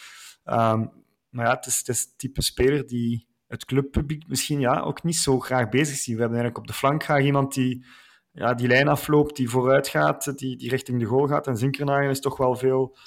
um, 0.46 0.92
maar 1.30 1.46
ja, 1.46 1.56
het 1.56 1.66
is, 1.66 1.78
het 1.78 1.88
is 1.88 2.16
type 2.16 2.42
speler 2.42 2.88
die 2.88 3.28
het 3.48 3.66
clubpubliek 3.66 4.28
misschien 4.28 4.60
ja, 4.60 4.80
ook 4.80 5.04
niet 5.04 5.16
zo 5.16 5.40
graag 5.40 5.70
bezig 5.70 5.96
ziet. 5.96 6.16
We 6.16 6.22
hebben 6.22 6.40
eigenlijk 6.40 6.58
op 6.58 6.68
de 6.68 6.74
flank 6.74 7.04
graag 7.04 7.24
iemand 7.24 7.54
die 7.54 7.86
ja, 8.32 8.54
die 8.54 8.68
lijn 8.68 8.88
afloopt, 8.88 9.36
die 9.36 9.50
vooruit 9.50 9.88
gaat, 9.88 10.38
die, 10.38 10.58
die 10.58 10.70
richting 10.70 11.00
de 11.00 11.06
goal 11.06 11.28
gaat. 11.28 11.48
En 11.48 11.58
Zinkernagel 11.58 12.10
is 12.10 12.20
toch 12.20 12.38
wel 12.38 12.56
veel 12.56 12.98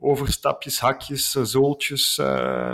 overstapjes, 0.00 0.80
hakjes, 0.80 1.34
uh, 1.34 1.44
zooltjes. 1.44 2.18
Uh, 2.18 2.72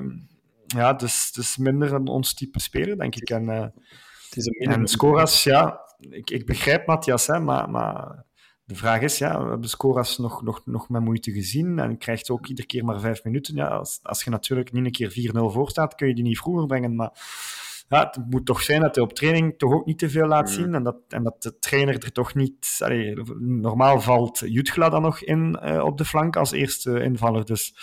ja, 0.67 0.93
dus, 0.93 1.33
dus 1.33 1.57
minder 1.57 1.93
een 1.93 2.07
ons 2.07 2.35
type 2.35 2.61
speler, 2.61 2.99
denk 2.99 3.15
ik. 3.15 3.31
En, 3.31 3.43
uh, 3.43 3.61
het 3.61 4.37
is 4.37 4.47
een 4.47 4.73
en 4.73 4.87
Scoras, 4.87 5.45
ja, 5.45 5.81
ik, 6.11 6.31
ik 6.31 6.47
begrijp 6.47 6.87
Matthias, 6.87 7.27
hè, 7.27 7.41
maar, 7.41 7.71
maar 7.71 8.25
de 8.65 8.75
vraag 8.75 9.01
is, 9.01 9.19
ja, 9.19 9.43
we 9.43 9.49
hebben 9.49 9.69
Scoras 9.69 10.19
nog, 10.19 10.43
nog, 10.43 10.67
nog 10.67 10.89
met 10.89 11.03
moeite 11.03 11.33
gezien 11.33 11.79
en 11.79 11.99
krijgt 11.99 12.31
ook 12.31 12.47
iedere 12.47 12.67
keer 12.67 12.85
maar 12.85 13.01
vijf 13.01 13.25
minuten. 13.25 13.55
Ja, 13.55 13.67
als, 13.67 13.99
als 14.03 14.25
je 14.25 14.31
natuurlijk 14.31 14.73
niet 14.73 14.85
een 14.85 15.11
keer 15.11 15.33
4-0 15.35 15.53
voor 15.53 15.71
staat, 15.71 15.95
kun 15.95 16.09
je 16.09 16.15
die 16.15 16.25
niet 16.25 16.39
vroeger 16.39 16.67
brengen, 16.67 16.95
maar 16.95 17.11
ja, 17.89 18.11
het 18.11 18.31
moet 18.31 18.47
toch 18.47 18.63
zijn 18.63 18.81
dat 18.81 18.95
hij 18.95 19.05
op 19.05 19.13
training 19.13 19.59
toch 19.59 19.73
ook 19.73 19.87
niet 19.87 19.99
te 19.99 20.11
veel 20.11 20.27
laat 20.27 20.47
mm. 20.49 20.53
zien 20.53 20.75
en 20.75 20.83
dat, 20.83 20.97
en 21.09 21.23
dat 21.23 21.43
de 21.43 21.59
trainer 21.59 21.95
er 21.95 22.13
toch 22.13 22.35
niet... 22.35 22.79
Allee, 22.79 23.17
normaal 23.39 24.01
valt 24.01 24.39
Jutgla 24.39 24.89
dan 24.89 25.03
nog 25.03 25.21
in 25.21 25.59
uh, 25.65 25.85
op 25.85 25.99
de 25.99 26.05
flank 26.05 26.37
als 26.37 26.53
eerste 26.53 27.03
invaller, 27.03 27.45
dus 27.45 27.75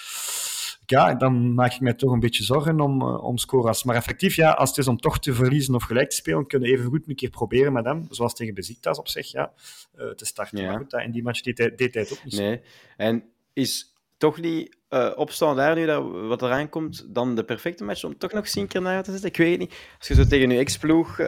ja, 0.86 1.16
dan 1.16 1.54
maak 1.54 1.74
ik 1.74 1.80
mij 1.80 1.94
toch 1.94 2.12
een 2.12 2.20
beetje 2.20 2.44
zorgen 2.44 2.80
om, 2.80 3.02
uh, 3.02 3.24
om 3.24 3.38
Scoras. 3.38 3.84
Maar 3.84 3.96
effectief, 3.96 4.36
ja, 4.36 4.52
als 4.52 4.70
het 4.70 4.78
is 4.78 4.88
om 4.88 4.98
toch 4.98 5.20
te 5.20 5.34
verliezen 5.34 5.76
of 5.76 5.84
gelijk 5.84 6.10
te 6.10 6.16
spelen, 6.16 6.48
kunnen 6.48 6.70
we 6.70 6.76
even 6.76 6.90
goed 6.90 7.08
een 7.08 7.16
keer 7.16 7.30
proberen 7.30 7.74
met 7.74 7.86
hem, 7.86 8.08
zoals 8.10 8.34
tegen 8.34 8.54
Beziktas 8.54 9.00
op 9.00 9.08
zich, 9.08 9.32
ja, 9.32 9.54
uh, 9.98 10.10
te 10.10 10.26
starten. 10.26 10.62
Ja. 10.62 10.70
Maar 10.70 10.78
goed, 10.78 10.94
in 10.94 11.12
die 11.12 11.24
match 11.24 11.42
deed 11.42 11.58
hij, 11.58 11.76
deed 11.76 11.94
hij 11.94 12.04
het 12.04 12.12
ook 12.12 12.24
niet 12.24 12.38
Nee, 12.38 12.62
en 12.98 13.24
is 13.54 13.96
toch 14.18 14.40
niet 14.40 14.78
uh, 14.94 15.12
opstaan 15.16 15.56
daar 15.56 15.76
nu 15.76 15.86
dat 15.86 16.04
wat 16.28 16.42
eraan 16.42 16.70
komt, 16.70 17.06
dan 17.10 17.36
de 17.36 17.44
perfecte 17.44 17.84
match 17.84 18.04
om 18.04 18.18
toch 18.18 18.32
nog 18.32 18.68
keer 18.68 18.82
naar 18.82 19.04
te 19.04 19.12
zetten? 19.12 19.30
Ik 19.30 19.38
weet 19.38 19.52
het 19.52 19.60
niet. 19.60 19.74
Als 19.98 20.08
je 20.08 20.14
zo 20.14 20.26
tegen 20.26 20.50
je 20.50 20.58
ex-ploeg, 20.58 21.20
uh, 21.20 21.28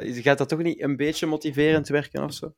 gaat 0.00 0.38
dat 0.38 0.48
toch 0.48 0.62
niet 0.62 0.82
een 0.82 0.96
beetje 0.96 1.26
motiverend 1.26 1.88
werken 1.88 2.24
of 2.24 2.32
zo? 2.32 2.52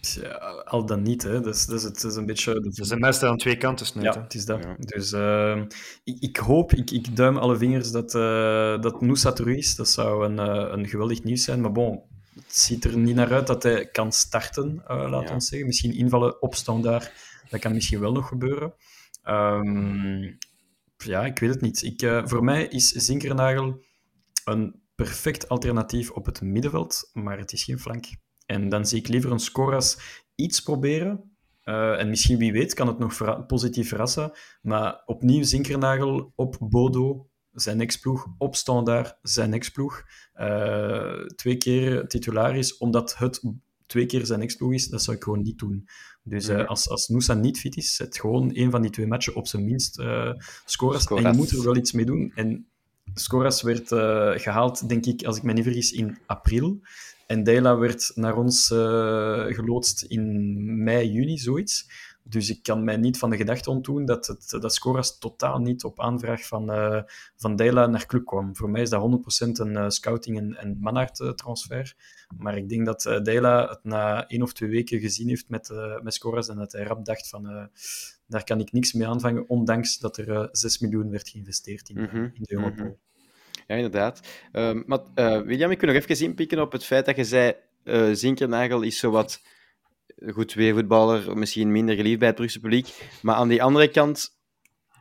Ja, 0.00 0.36
al 0.64 0.86
dan 0.86 1.02
niet, 1.02 1.22
hè. 1.22 1.40
Dus, 1.40 1.66
dus 1.66 1.82
het 1.82 2.04
is 2.04 2.16
een 2.16 2.26
beetje... 2.26 2.52
Het 2.52 2.78
is 2.78 2.90
een 2.90 2.98
mes 2.98 3.22
aan 3.22 3.36
twee 3.36 3.56
kanten 3.56 3.86
snijdt. 3.86 4.14
Ja, 4.14 4.22
het 4.22 4.34
is 4.34 4.44
dat. 4.44 4.62
Ja. 4.62 4.74
Dus 4.78 5.12
uh, 5.12 5.62
ik, 6.04 6.16
ik, 6.20 6.36
hoop, 6.36 6.72
ik, 6.72 6.90
ik 6.90 7.16
duim 7.16 7.36
alle 7.36 7.56
vingers 7.56 7.90
dat, 7.90 8.14
uh, 8.14 8.80
dat 8.80 9.00
Nusa 9.00 9.32
terug 9.32 9.56
is. 9.56 9.76
Dat 9.76 9.88
zou 9.88 10.24
een, 10.24 10.36
uh, 10.36 10.72
een 10.72 10.88
geweldig 10.88 11.22
nieuws 11.22 11.44
zijn. 11.44 11.60
Maar 11.60 11.72
bon, 11.72 12.02
het 12.34 12.56
ziet 12.56 12.84
er 12.84 12.98
niet 12.98 13.14
naar 13.14 13.32
uit 13.32 13.46
dat 13.46 13.62
hij 13.62 13.86
kan 13.86 14.12
starten, 14.12 14.82
laten 14.86 15.26
we 15.26 15.32
ja. 15.32 15.40
zeggen. 15.40 15.66
Misschien 15.66 15.94
invallen, 15.94 16.42
opstaan 16.42 16.82
daar, 16.82 17.12
dat 17.50 17.60
kan 17.60 17.72
misschien 17.72 18.00
wel 18.00 18.12
nog 18.12 18.28
gebeuren. 18.28 18.74
Um, 19.28 20.38
ja, 20.96 21.24
ik 21.24 21.38
weet 21.38 21.50
het 21.50 21.60
niet. 21.60 21.82
Ik, 21.82 22.22
voor 22.24 22.44
mij 22.44 22.66
is 22.66 22.88
Zinkernagel 22.88 23.82
een 24.44 24.80
perfect 24.94 25.48
alternatief 25.48 26.10
op 26.10 26.26
het 26.26 26.40
middenveld, 26.40 27.10
maar 27.12 27.38
het 27.38 27.52
is 27.52 27.64
geen 27.64 27.78
flank. 27.78 28.06
En 28.46 28.68
dan 28.68 28.86
zie 28.86 28.98
ik 28.98 29.08
liever 29.08 29.30
een 29.30 29.38
Scoras 29.38 29.98
iets 30.34 30.60
proberen. 30.60 31.36
Uh, 31.64 32.00
en 32.00 32.08
misschien, 32.08 32.38
wie 32.38 32.52
weet, 32.52 32.74
kan 32.74 32.86
het 32.86 32.98
nog 32.98 33.46
positief 33.46 33.88
verrassen. 33.88 34.32
Maar 34.62 35.02
opnieuw 35.04 35.42
Zinkernagel 35.42 36.32
op 36.36 36.56
Bodo, 36.60 37.30
zijn 37.52 37.80
ex-ploeg, 37.80 38.26
op 38.38 38.56
Standaard, 38.56 39.18
zijn 39.22 39.52
ex-ploeg. 39.52 40.02
Uh, 40.34 41.26
twee 41.26 41.56
keer 41.56 42.08
titularis, 42.08 42.76
omdat 42.76 43.18
het 43.18 43.42
twee 43.92 44.06
keer 44.06 44.26
zijn 44.26 44.40
ex-ploeg 44.40 44.72
is, 44.72 44.88
dat 44.88 45.02
zou 45.02 45.16
ik 45.16 45.22
gewoon 45.22 45.42
niet 45.42 45.58
doen. 45.58 45.88
Dus 46.22 46.48
uh, 46.48 46.66
als, 46.66 46.88
als 46.88 47.08
Nusa 47.08 47.34
niet 47.34 47.58
fit 47.58 47.76
is, 47.76 47.94
zet 47.94 48.18
gewoon 48.18 48.50
een 48.54 48.70
van 48.70 48.82
die 48.82 48.90
twee 48.90 49.06
matchen 49.06 49.34
op 49.34 49.46
zijn 49.46 49.64
minst 49.64 49.98
uh, 49.98 50.32
Scoras. 50.64 51.06
En 51.06 51.22
je 51.22 51.32
moet 51.32 51.50
er 51.50 51.64
wel 51.64 51.76
iets 51.76 51.92
mee 51.92 52.04
doen. 52.04 52.32
En 52.34 52.66
Scoras 53.14 53.62
werd 53.62 53.88
gehaald, 54.42 54.88
denk 54.88 55.06
ik, 55.06 55.24
als 55.24 55.36
ik 55.36 55.42
me 55.42 55.52
niet 55.52 55.64
vergis, 55.64 55.92
in 55.92 56.18
april. 56.26 56.80
En 57.26 57.42
Dela 57.44 57.78
werd 57.78 58.12
naar 58.14 58.36
ons 58.36 58.66
geloodst 59.48 60.02
in 60.02 60.82
mei, 60.82 61.12
juni, 61.12 61.38
zoiets. 61.38 61.86
Dus 62.24 62.50
ik 62.50 62.62
kan 62.62 62.84
mij 62.84 62.96
niet 62.96 63.18
van 63.18 63.30
de 63.30 63.36
gedachte 63.36 63.70
ontdoen 63.70 64.04
dat, 64.04 64.26
het, 64.26 64.56
dat 64.60 64.74
Scoras 64.74 65.18
totaal 65.18 65.58
niet 65.58 65.84
op 65.84 66.00
aanvraag 66.00 66.46
van, 66.46 66.70
uh, 66.70 67.02
van 67.36 67.56
Dela 67.56 67.86
naar 67.86 68.06
club 68.06 68.24
kwam. 68.24 68.56
Voor 68.56 68.70
mij 68.70 68.82
is 68.82 68.90
dat 68.90 69.22
100% 69.46 69.48
een 69.52 69.72
uh, 69.72 69.88
scouting- 69.88 70.38
en, 70.38 70.56
en 70.56 71.34
transfer. 71.36 71.94
Maar 72.36 72.56
ik 72.56 72.68
denk 72.68 72.86
dat 72.86 73.04
uh, 73.04 73.20
Dela 73.20 73.68
het 73.68 73.84
na 73.84 74.26
één 74.26 74.42
of 74.42 74.52
twee 74.52 74.70
weken 74.70 75.00
gezien 75.00 75.28
heeft 75.28 75.48
met, 75.48 75.72
met 76.02 76.14
Scoras 76.14 76.48
en 76.48 76.56
dat 76.56 76.72
hij 76.72 76.82
rap 76.82 77.04
dacht 77.04 77.28
van 77.28 77.70
daar 78.26 78.44
kan 78.44 78.60
ik 78.60 78.72
niks 78.72 78.92
mee 78.92 79.08
aanvangen, 79.08 79.48
ondanks 79.48 79.98
dat 79.98 80.16
er 80.16 80.48
6 80.52 80.78
miljoen 80.78 81.10
werd 81.10 81.28
geïnvesteerd 81.28 81.88
in, 81.88 82.00
mm 82.00 82.06
-hmm. 82.06 82.24
in 82.24 82.42
de 82.42 82.52
Europol. 82.52 82.84
Mm 82.84 82.90
-hmm. 82.90 82.96
Ja, 83.66 83.74
inderdaad. 83.74 84.20
Uh, 84.52 84.82
maar 84.86 85.00
William, 85.44 85.70
ik 85.70 85.80
wil 85.80 85.92
nog 85.92 86.02
even 86.02 86.26
inpikken 86.26 86.60
op 86.60 86.72
het 86.72 86.84
feit 86.84 87.06
dat 87.06 87.16
je 87.16 87.24
zei, 87.24 87.54
Zinkernagel 88.12 88.82
is 88.82 88.98
zowat 88.98 89.40
goed 90.32 90.48
twee 90.48 90.74
voetballer, 90.74 91.38
misschien 91.38 91.72
minder 91.72 91.94
geliefd 91.94 92.18
bij 92.18 92.28
het 92.28 92.36
Brugse 92.36 92.60
publiek. 92.60 93.10
Maar 93.22 93.34
aan 93.34 93.48
die 93.48 93.62
andere 93.62 93.88
kant, 93.88 94.38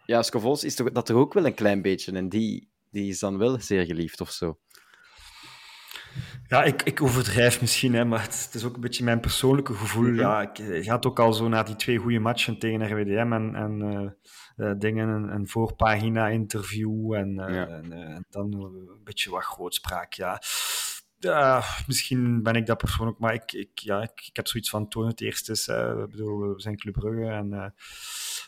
ja, 0.05 0.21
Scovos 0.21 0.63
is 0.63 0.75
toch, 0.75 0.91
dat 0.91 1.05
toch 1.05 1.17
ook 1.17 1.33
wel 1.33 1.45
een 1.45 1.53
klein 1.53 1.81
beetje. 1.81 2.11
En 2.11 2.29
die, 2.29 2.69
die 2.91 3.09
is 3.09 3.19
dan 3.19 3.37
wel 3.37 3.59
zeer 3.59 3.85
geliefd 3.85 4.21
of 4.21 4.31
zo. 4.31 4.59
Ja, 6.47 6.63
ik, 6.63 6.83
ik 6.83 7.01
overdrijf 7.01 7.61
misschien, 7.61 7.93
hè, 7.93 8.05
maar 8.05 8.21
het, 8.21 8.51
is 8.53 8.63
ook 8.65 8.75
een 8.75 8.81
beetje 8.81 9.03
mijn 9.03 9.19
persoonlijke 9.19 9.73
gevoel. 9.73 10.07
Mhm. 10.07 10.19
Ja, 10.19 10.41
ik, 10.41 10.57
ik 10.57 10.87
had 10.87 11.05
ook 11.05 11.19
al 11.19 11.33
zo 11.33 11.47
na 11.47 11.63
die 11.63 11.75
twee 11.75 11.97
goede 11.97 12.19
matchen 12.19 12.59
tegen 12.59 12.91
RWDM 12.91 13.33
en, 13.33 13.55
en 13.55 13.81
uh, 14.57 14.71
dingen, 14.77 15.07
een, 15.07 15.33
een 15.33 15.47
voorpagina-interview 15.47 17.13
en, 17.13 17.29
uh, 17.29 17.55
ja. 17.55 17.67
en, 17.67 18.25
dan 18.29 18.53
een 18.53 19.03
beetje 19.03 19.29
wat 19.29 19.43
grootspraak. 19.43 20.13
Ja. 20.13 20.41
Ja, 21.23 21.63
misschien 21.87 22.43
ben 22.43 22.55
ik 22.55 22.65
dat 22.65 22.77
persoonlijk, 22.77 23.19
maar 23.19 23.33
ik, 23.33 23.51
ik, 23.51 23.69
ja, 23.73 24.01
ik, 24.01 24.23
ik 24.27 24.35
heb 24.35 24.47
zoiets 24.47 24.69
van 24.69 24.87
toon 24.87 25.07
het 25.07 25.21
eerst 25.21 25.49
is. 25.49 25.65
Bedoel, 26.09 26.39
we 26.39 26.61
zijn 26.61 26.77
Club 26.77 26.93
Brugge 26.93 27.25
en, 27.25 27.73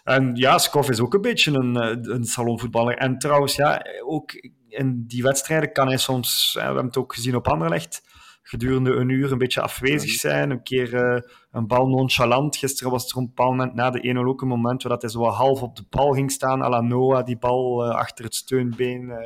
en 0.04 0.36
ja, 0.36 0.58
Skoff 0.58 0.90
is 0.90 1.00
ook 1.00 1.14
een 1.14 1.22
beetje 1.22 1.52
een, 1.52 1.76
een 2.12 2.24
salonvoetballer. 2.24 2.98
En 2.98 3.18
trouwens, 3.18 3.56
ja, 3.56 3.86
ook 4.06 4.32
in 4.68 5.04
die 5.08 5.24
wedstrijden 5.24 5.72
kan 5.72 5.88
hij 5.88 5.98
soms, 5.98 6.52
we 6.54 6.62
hebben 6.62 6.86
het 6.86 6.98
ook 6.98 7.14
gezien 7.14 7.36
op 7.36 7.48
Anderlecht, 7.48 8.04
gedurende 8.44 8.92
een 8.92 9.10
uur 9.10 9.32
een 9.32 9.38
beetje 9.38 9.62
afwezig 9.62 10.12
zijn. 10.12 10.50
Een 10.50 10.64
keer 10.64 10.94
uh, 10.94 11.22
een 11.52 11.68
bal 11.68 11.88
nonchalant. 11.88 12.56
Gisteren 12.56 12.92
was 12.92 13.10
er 13.10 13.16
op 13.16 13.22
een 13.22 13.28
bepaald 13.28 13.50
moment 13.50 13.74
na 13.74 13.90
de 13.90 14.16
1-0 14.16 14.28
ook 14.28 14.42
een 14.42 14.48
moment 14.48 14.84
waar 14.84 14.92
dat 14.92 15.02
hij 15.02 15.12
zo 15.12 15.24
half 15.24 15.62
op 15.62 15.76
de 15.76 15.84
bal 15.90 16.12
ging 16.12 16.32
staan. 16.32 16.62
à 16.64 16.70
la 16.70 16.82
Noah, 16.82 17.26
die 17.26 17.38
bal 17.38 17.86
uh, 17.86 17.96
achter 17.96 18.26
het 18.26 18.36
steunbeen 18.36 19.02
uh, 19.02 19.18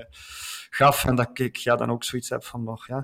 gaf. 0.69 1.05
En 1.05 1.15
dat 1.15 1.39
ik 1.39 1.55
ja, 1.55 1.75
dan 1.75 1.91
ook 1.91 2.03
zoiets 2.03 2.29
heb 2.29 2.43
van 2.43 2.63
nog, 2.63 2.87
ja. 2.87 3.03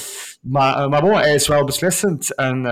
maar, 0.54 0.88
maar 0.88 1.00
bon, 1.00 1.14
hij 1.14 1.34
is 1.34 1.48
wel 1.48 1.64
beslissend. 1.64 2.34
En 2.34 2.62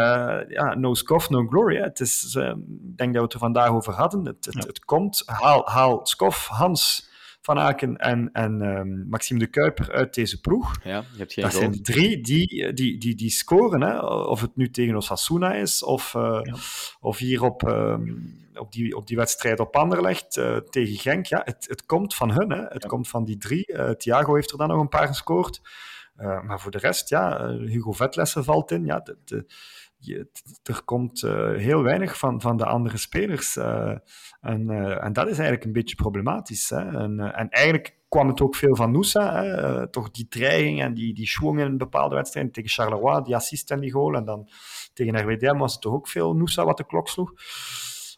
ja, 0.48 0.74
no 0.74 0.94
scoff, 0.94 1.30
no 1.30 1.46
glory. 1.46 1.76
Hè. 1.76 1.82
Het 1.82 2.00
is, 2.00 2.34
ik 2.34 2.96
denk 2.96 3.12
dat 3.12 3.14
we 3.14 3.20
het 3.20 3.32
er 3.32 3.38
vandaag 3.38 3.68
over 3.68 3.92
hadden. 3.92 4.24
Het, 4.24 4.44
het, 4.44 4.54
ja. 4.54 4.66
het 4.66 4.84
komt. 4.84 5.22
Haal, 5.26 5.68
haal 5.68 6.00
scoff, 6.06 6.46
Hans 6.46 7.10
van 7.42 7.58
Aken 7.58 7.96
en, 7.96 8.30
en 8.32 8.62
um, 8.62 9.06
Maxime 9.08 9.38
de 9.38 9.46
Kuiper 9.46 9.92
uit 9.92 10.14
deze 10.14 10.40
ploeg. 10.40 10.76
Ja, 10.84 11.04
je 11.12 11.18
hebt 11.18 11.32
geen 11.32 11.44
dat 11.44 11.52
zijn 11.52 11.82
drie 11.82 12.20
die, 12.20 12.72
die, 12.72 12.98
die, 12.98 13.14
die 13.14 13.30
scoren. 13.30 13.80
Hè? 13.80 13.98
Of 14.06 14.40
het 14.40 14.56
nu 14.56 14.70
tegen 14.70 14.96
Osasuna 14.96 15.54
is, 15.54 15.82
of, 15.82 16.14
uh, 16.14 16.40
ja. 16.42 16.54
of 17.00 17.18
hier 17.18 17.42
op, 17.42 17.62
um, 17.62 18.40
op, 18.54 18.72
die, 18.72 18.96
op 18.96 19.06
die 19.06 19.16
wedstrijd 19.16 19.60
op 19.60 19.76
Anderlecht 19.76 20.36
uh, 20.36 20.56
tegen 20.56 20.96
Genk. 20.96 21.26
Ja, 21.26 21.42
het, 21.44 21.66
het 21.68 21.86
komt 21.86 22.14
van 22.14 22.30
hun. 22.30 22.50
Hè? 22.50 22.62
Het 22.62 22.82
ja. 22.82 22.88
komt 22.88 23.08
van 23.08 23.24
die 23.24 23.36
drie. 23.36 23.72
Uh, 23.72 23.90
Thiago 23.90 24.34
heeft 24.34 24.50
er 24.50 24.58
dan 24.58 24.68
nog 24.68 24.80
een 24.80 24.88
paar 24.88 25.06
gescoord. 25.06 25.60
maar 26.16 26.60
voor 26.60 26.70
de 26.70 26.78
rest, 26.78 27.08
ja, 27.08 27.48
Hugo 27.48 27.92
Vetlessen 27.92 28.44
valt 28.44 28.70
in. 28.70 28.84
Ja, 28.84 29.00
de, 29.00 29.16
de, 29.24 29.46
je, 30.04 30.28
er 30.62 30.82
komt 30.84 31.22
uh, 31.22 31.56
heel 31.56 31.82
weinig 31.82 32.18
van, 32.18 32.40
van 32.40 32.56
de 32.56 32.64
andere 32.64 32.96
spelers. 32.96 33.56
Uh, 33.56 33.96
en, 34.40 34.70
uh, 34.70 35.04
en 35.04 35.12
dat 35.12 35.26
is 35.26 35.34
eigenlijk 35.34 35.64
een 35.64 35.72
beetje 35.72 35.94
problematisch. 35.94 36.70
Hè? 36.70 36.76
En, 36.76 37.20
en 37.20 37.48
eigenlijk 37.48 37.96
kwam 38.08 38.28
het 38.28 38.40
ook 38.40 38.54
veel 38.54 38.76
van 38.76 38.90
Nusa. 38.90 39.42
Hè? 39.42 39.88
toch 39.90 40.10
die 40.10 40.28
dreiging 40.28 40.82
en 40.82 40.94
die, 40.94 41.14
die 41.14 41.26
schwung 41.26 41.60
in 41.60 41.76
bepaalde 41.78 42.14
wedstrijden. 42.14 42.52
Tegen 42.52 42.70
Charleroi, 42.70 43.22
die 43.22 43.36
assist 43.36 43.70
en 43.70 43.80
die 43.80 43.92
goal. 43.92 44.14
En 44.14 44.24
dan 44.24 44.48
tegen 44.92 45.20
RWDM 45.20 45.56
was 45.56 45.72
het 45.72 45.82
toch 45.82 45.92
ook 45.92 46.08
veel 46.08 46.34
Nusa 46.34 46.64
wat 46.64 46.76
de 46.76 46.86
klok 46.86 47.08
sloeg. 47.08 47.32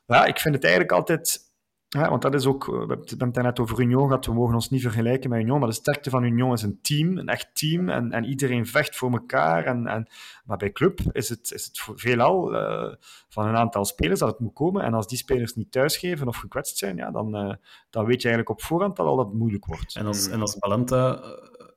Ja, 0.06 0.24
ik 0.24 0.38
vind 0.38 0.54
het 0.54 0.64
eigenlijk 0.64 0.92
altijd 0.92 1.53
ja, 2.02 2.08
want 2.10 2.22
dat 2.22 2.34
is 2.34 2.46
ook, 2.46 2.66
we 2.66 2.76
hebben 2.76 2.98
het 3.18 3.34
net 3.34 3.60
over 3.60 3.80
Union 3.80 4.06
gehad, 4.06 4.26
we 4.26 4.32
mogen 4.32 4.54
ons 4.54 4.70
niet 4.70 4.82
vergelijken 4.82 5.30
met 5.30 5.40
Union, 5.40 5.58
maar 5.58 5.68
de 5.68 5.74
sterkte 5.74 6.10
van 6.10 6.24
Union 6.24 6.52
is 6.52 6.62
een 6.62 6.78
team, 6.82 7.18
een 7.18 7.28
echt 7.28 7.48
team, 7.52 7.88
en, 7.88 8.12
en 8.12 8.24
iedereen 8.24 8.66
vecht 8.66 8.96
voor 8.96 9.12
elkaar. 9.12 9.64
En, 9.64 9.86
en, 9.86 10.06
maar 10.44 10.56
bij 10.56 10.72
club 10.72 11.00
is 11.12 11.28
het, 11.28 11.52
is 11.52 11.64
het 11.64 12.00
veelal 12.00 12.54
uh, 12.54 12.94
van 13.28 13.46
een 13.46 13.56
aantal 13.56 13.84
spelers 13.84 14.20
dat 14.20 14.28
het 14.28 14.38
moet 14.38 14.54
komen, 14.54 14.82
en 14.82 14.94
als 14.94 15.06
die 15.06 15.18
spelers 15.18 15.54
niet 15.54 15.72
thuisgeven 15.72 16.28
of 16.28 16.36
gekwetst 16.36 16.78
zijn, 16.78 16.96
ja, 16.96 17.10
dan, 17.10 17.36
uh, 17.36 17.54
dan 17.90 18.04
weet 18.04 18.22
je 18.22 18.28
eigenlijk 18.28 18.48
op 18.48 18.62
voorhand 18.62 18.98
al 18.98 19.16
dat 19.16 19.32
moeilijk 19.32 19.66
wordt. 19.66 19.96
En 19.96 20.06
als, 20.06 20.28
en 20.28 20.40
als 20.40 20.58
Balanta 20.58 21.22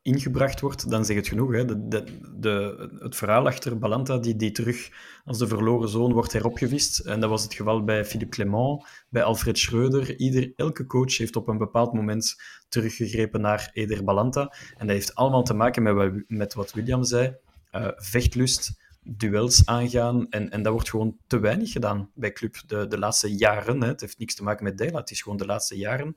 ingebracht 0.07 0.59
wordt, 0.59 0.89
dan 0.89 1.05
zeg 1.05 1.15
het 1.15 1.27
genoeg. 1.27 1.51
Hè. 1.51 1.65
De, 1.65 1.87
de, 1.87 2.03
de, 2.35 2.89
het 2.99 3.15
verhaal 3.15 3.45
achter 3.47 3.77
Balanta, 3.77 4.17
die, 4.17 4.35
die 4.35 4.51
terug 4.51 4.89
als 5.25 5.37
de 5.37 5.47
verloren 5.47 5.89
zoon 5.89 6.13
wordt 6.13 6.33
heropgevist. 6.33 6.99
En 6.99 7.19
dat 7.19 7.29
was 7.29 7.43
het 7.43 7.53
geval 7.53 7.83
bij 7.83 8.05
Philippe 8.05 8.35
Clement, 8.35 8.85
bij 9.09 9.23
Alfred 9.23 9.57
Schreuder. 9.57 10.15
Ieder, 10.17 10.53
elke 10.55 10.85
coach 10.85 11.17
heeft 11.17 11.35
op 11.35 11.47
een 11.47 11.57
bepaald 11.57 11.93
moment 11.93 12.35
teruggegrepen 12.69 13.41
naar 13.41 13.69
Eder 13.73 14.03
Balanta. 14.03 14.53
En 14.77 14.87
dat 14.87 14.95
heeft 14.95 15.15
allemaal 15.15 15.43
te 15.43 15.53
maken 15.53 15.83
met, 16.27 16.53
wat 16.53 16.73
William 16.73 17.03
zei. 17.03 17.35
Uh, 17.71 17.87
vechtlust, 17.95 18.79
duels 19.09 19.65
aangaan. 19.65 20.29
En, 20.29 20.49
en 20.49 20.63
dat 20.63 20.73
wordt 20.73 20.89
gewoon 20.89 21.17
te 21.27 21.39
weinig 21.39 21.71
gedaan 21.71 22.09
bij 22.13 22.31
club 22.31 22.55
de, 22.67 22.87
de 22.87 22.97
laatste 22.97 23.35
jaren. 23.35 23.81
Hè. 23.81 23.87
Het 23.87 24.01
heeft 24.01 24.19
niks 24.19 24.35
te 24.35 24.43
maken 24.43 24.63
met 24.63 24.77
Dela, 24.77 24.99
het 24.99 25.11
is 25.11 25.21
gewoon 25.21 25.37
de 25.37 25.45
laatste 25.45 25.77
jaren. 25.77 26.13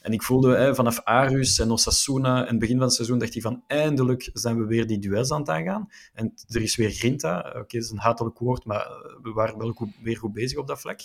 En 0.00 0.12
ik 0.12 0.22
voelde 0.22 0.56
hè, 0.56 0.74
vanaf 0.74 1.00
Arus 1.00 1.58
en 1.58 1.70
Osasuna 1.70 2.46
en 2.46 2.58
begin 2.58 2.76
van 2.76 2.84
het 2.84 2.94
seizoen, 2.94 3.18
dacht 3.18 3.32
hij 3.32 3.42
van 3.42 3.62
eindelijk 3.66 4.30
zijn 4.32 4.58
we 4.58 4.66
weer 4.66 4.86
die 4.86 4.98
duels 4.98 5.30
aan 5.30 5.40
het 5.40 5.48
aangaan. 5.48 5.88
En 6.12 6.34
er 6.46 6.62
is 6.62 6.76
weer 6.76 6.90
grinta. 6.90 7.38
Oké, 7.38 7.76
dat 7.76 7.84
is 7.84 7.90
een 7.90 7.98
hatelijk 7.98 8.38
woord, 8.38 8.64
maar 8.64 8.86
we 9.22 9.32
waren 9.32 9.58
wel 9.58 9.92
weer 10.02 10.16
goed 10.16 10.32
bezig 10.32 10.58
op 10.58 10.66
dat 10.66 10.80
vlak. 10.80 11.00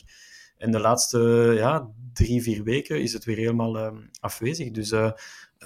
En 0.57 0.71
de 0.71 0.79
laatste 0.79 1.19
ja, 1.55 1.89
drie, 2.13 2.41
vier 2.41 2.63
weken 2.63 3.01
is 3.01 3.13
het 3.13 3.25
weer 3.25 3.37
helemaal 3.37 3.77
uh, 3.77 3.91
afwezig. 4.19 4.71
Dus 4.71 4.91
uh, 4.91 5.11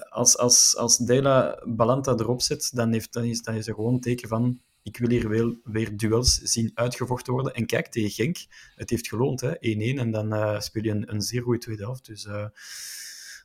als, 0.10 0.38
als, 0.38 0.78
als 0.78 0.98
Dela 0.98 1.64
Balanta 1.66 2.12
erop 2.12 2.42
zet, 2.42 2.72
dan, 2.74 2.92
heeft, 2.92 3.14
dan, 3.14 3.24
is, 3.24 3.42
dan 3.42 3.56
is 3.56 3.68
er 3.68 3.74
gewoon 3.74 3.94
een 3.94 4.00
teken 4.00 4.30
van 4.30 4.60
ik 4.84 4.98
wil 4.98 5.10
hier 5.10 5.30
weer, 5.30 5.56
weer 5.64 5.98
duels 5.98 6.42
zien 6.42 6.72
uitgevochten 6.74 7.34
worden. 7.34 7.54
En 7.54 7.66
kijk, 7.66 7.88
tegen 7.88 8.10
Genk, 8.10 8.38
het 8.76 8.90
heeft 8.90 9.08
geloond, 9.08 9.46
1-1. 9.46 9.50
En 9.60 10.12
dan 10.12 10.34
uh, 10.34 10.60
speel 10.60 10.84
je 10.84 10.90
een, 10.90 11.14
een 11.14 11.22
zeer 11.22 11.42
goede 11.42 11.60
tweede 11.60 11.84
helft. 11.84 12.06
Dus 12.06 12.26
uh, 12.26 12.46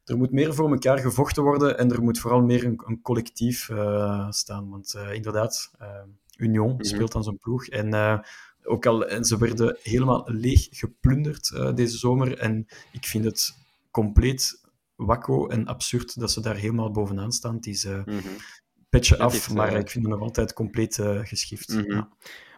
er 0.05 0.17
moet 0.17 0.33
meer 0.33 0.55
voor 0.55 0.71
elkaar 0.71 0.99
gevochten 0.99 1.43
worden 1.43 1.79
en 1.79 1.93
er 1.93 2.03
moet 2.03 2.19
vooral 2.19 2.43
meer 2.43 2.65
een, 2.65 2.83
een 2.87 3.01
collectief 3.03 3.69
uh, 3.69 4.31
staan. 4.31 4.71
Want 4.71 4.95
inderdaad, 5.13 5.71
Union 6.37 6.71
-hmm. 6.71 6.85
speelt 6.85 7.13
dan 7.13 7.25
zo'n 7.25 7.39
ploeg. 7.39 7.67
En 7.67 8.23
ook 8.63 8.87
al, 8.87 9.07
en 9.07 9.25
ze 9.25 9.39
werden 9.39 9.77
helemaal 9.83 10.25
leeg 10.27 10.67
geplunderd 10.71 11.77
deze 11.77 11.99
zomer. 11.99 12.39
En 12.39 12.67
ik 12.93 13.07
vind 13.07 13.25
het 13.25 13.57
compleet 13.91 14.67
wakko 14.95 15.47
en 15.47 15.67
absurd 15.67 16.21
dat 16.21 16.31
ze 16.31 16.41
daar 16.41 16.57
helemaal 16.57 16.91
bovenaan 16.91 17.33
staan. 17.33 17.55
Het 17.55 17.67
is, 17.67 17.83
-hmm 17.85 18.21
petje 18.89 19.19
af, 19.19 19.53
maar 19.53 19.69
ik 19.69 19.91
vind 19.91 20.05
het 20.05 20.15
nog 20.15 20.23
altijd 20.23 20.53
compleet 20.53 20.99
uh, 20.99 21.19
geschift. 21.23 21.69
Mm 21.69 21.81
-hmm. 21.81 21.93
ja. 21.93 22.09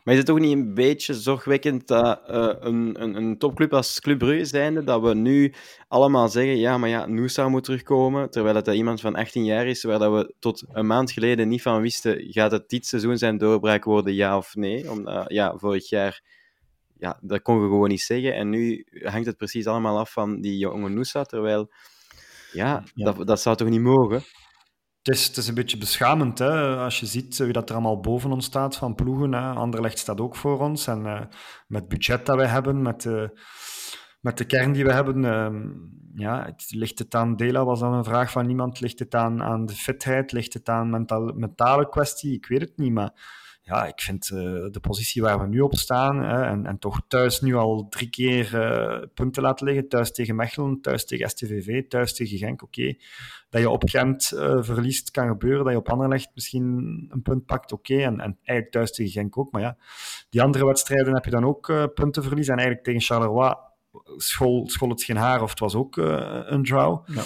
Maar 0.05 0.15
is 0.15 0.21
het 0.21 0.27
toch 0.27 0.39
niet 0.39 0.53
een 0.53 0.75
beetje 0.75 1.15
zorgwekkend 1.15 1.87
dat 1.87 2.21
uh, 2.31 2.53
een, 2.61 3.03
een, 3.03 3.15
een, 3.17 3.39
topclub 3.39 3.73
als 3.73 4.01
Club 4.01 4.19
Brugge 4.19 4.45
zijnde, 4.45 4.85
dat 4.85 5.03
we 5.03 5.15
nu 5.15 5.55
allemaal 5.89 6.29
zeggen, 6.29 6.57
ja, 6.57 6.79
maar 6.79 6.89
ja, 6.89 7.07
Noosa 7.07 7.49
moet 7.49 7.65
terugkomen, 7.65 8.31
terwijl 8.31 8.55
het 8.55 8.67
iemand 8.67 9.01
van 9.01 9.15
18 9.15 9.45
jaar 9.45 9.67
is, 9.67 9.83
waar 9.83 9.99
dat 9.99 10.13
we 10.13 10.35
tot 10.39 10.65
een 10.73 10.87
maand 10.87 11.11
geleden 11.11 11.49
niet 11.49 11.63
van 11.63 11.81
wisten, 11.81 12.27
gaat 12.33 12.51
het 12.51 12.69
dit 12.69 12.87
seizoen 12.87 13.19
zijn 13.19 13.39
doorbraak 13.39 13.85
worden, 13.85 14.15
ja 14.15 14.37
of 14.37 14.55
nee? 14.55 14.91
Omdat, 14.91 15.25
ja, 15.31 15.57
vorig 15.57 15.89
jaar, 15.89 16.23
ja, 16.99 17.19
dat 17.21 17.43
kon 17.43 17.55
je 17.55 17.61
gewoon 17.61 17.89
niet 17.89 18.01
zeggen. 18.01 18.35
En 18.35 18.51
nu 18.51 18.87
hangt 19.03 19.27
het 19.27 19.37
precies 19.37 19.67
allemaal 19.67 19.99
af 19.99 20.13
van 20.13 20.41
die 20.41 20.59
jonge 20.59 20.89
Noosa, 20.89 21.25
terwijl, 21.25 21.71
ja, 22.53 22.85
ja. 22.95 23.13
Dat, 23.13 23.27
dat 23.27 23.41
zou 23.41 23.57
toch 23.57 23.69
niet 23.69 23.81
mogen? 23.81 24.23
Het 25.03 25.15
is, 25.15 25.27
het 25.27 25.37
is 25.37 25.49
een 25.49 25.55
beetje 25.55 25.79
beschamend, 25.79 26.39
hè? 26.39 26.77
als 26.77 27.01
je 27.01 27.07
ziet 27.07 27.37
wie 27.37 27.53
dat 27.53 27.69
er 27.69 27.75
allemaal 27.75 28.01
boven 28.01 28.33
ons 28.33 28.45
staat 28.45 28.77
van 28.77 28.95
ploegen. 28.95 29.33
Hè? 29.33 29.51
Anderlecht 29.51 29.99
staat 29.99 30.21
ook 30.21 30.37
voor 30.37 30.61
ons. 30.61 30.87
En 30.87 31.05
uh, 31.05 31.21
met 31.67 31.81
het 31.81 31.89
budget 31.89 32.27
dat 32.27 32.37
wij 32.37 32.47
hebben, 32.47 32.83
met 32.83 33.07
met 34.21 34.39
de 34.39 34.45
kern 34.45 34.73
die 34.73 34.85
we 34.85 34.93
hebben, 34.93 35.23
uh, 35.23 35.49
ja, 36.15 36.45
het, 36.45 36.67
ligt 36.69 36.99
het 36.99 37.15
aan 37.15 37.37
Dela, 37.37 37.65
was 37.65 37.81
dan 37.81 37.93
een 37.93 38.05
vraag 38.05 38.31
van 38.31 38.49
iemand. 38.49 38.81
Ligt 38.81 38.99
het 38.99 39.15
aan, 39.15 39.43
aan 39.43 39.67
de 39.67 39.75
fitheid? 39.75 40.33
Ligt 40.33 40.53
het 40.53 40.69
aan 40.69 40.91
mental, 40.91 41.33
mentale 41.35 41.89
kwestie? 41.89 42.35
Ik 42.35 42.47
weet 42.47 42.61
het 42.61 42.77
niet, 42.77 42.93
maar 42.93 43.13
ja, 43.71 43.87
ik 43.87 44.01
vind 44.01 44.31
uh, 44.31 44.41
de 44.71 44.81
positie 44.81 45.23
waar 45.23 45.41
we 45.41 45.47
nu 45.47 45.61
op 45.61 45.77
staan 45.77 46.23
hè, 46.23 46.45
en, 46.45 46.67
en 46.67 46.79
toch 46.79 47.01
thuis 47.09 47.41
nu 47.41 47.55
al 47.55 47.89
drie 47.89 48.11
keer 48.11 48.55
uh, 48.55 49.07
punten 49.15 49.43
laten 49.43 49.67
liggen, 49.67 49.89
thuis 49.89 50.13
tegen 50.13 50.37
Mechelen, 50.37 50.81
thuis 50.81 51.05
tegen 51.05 51.31
STVV, 51.31 51.89
thuis 51.89 52.15
tegen 52.15 52.39
Genk, 52.39 52.63
oké. 52.63 52.95
Dat 53.51 53.61
je 53.61 53.71
op 53.71 53.89
Gent 53.89 54.33
uh, 54.35 54.63
verliest, 54.63 55.11
kan 55.11 55.29
gebeuren. 55.29 55.65
Dat 55.65 55.73
je 55.73 55.79
op 55.79 55.89
Anderlecht 55.89 56.31
misschien 56.35 56.65
een 57.11 57.23
punt 57.23 57.47
pakt, 57.47 57.73
oké. 57.73 57.95
En, 57.95 58.21
en 58.21 58.39
eigenlijk 58.43 58.71
thuis 58.71 58.93
tegen 58.93 59.13
Genk 59.13 59.39
ook. 59.39 59.53
Maar 59.53 59.63
ja, 59.63 59.77
die 60.31 60.43
andere 60.43 60.67
wedstrijden 60.67 61.15
heb 61.15 61.25
je 61.25 61.31
dan 61.31 61.45
ook 61.45 61.91
punten 61.95 62.23
verliezen. 62.23 62.53
En 62.53 62.59
eigenlijk 62.59 62.89
tegen 62.89 63.07
Charleroi 63.07 63.55
school, 64.17 64.69
school 64.69 64.89
het 64.89 65.03
geen 65.03 65.17
haar 65.17 65.43
of 65.43 65.51
het 65.51 65.59
was 65.59 65.75
ook 65.75 65.97
een 65.97 66.65
draw. 66.65 67.03
Ja. 67.07 67.23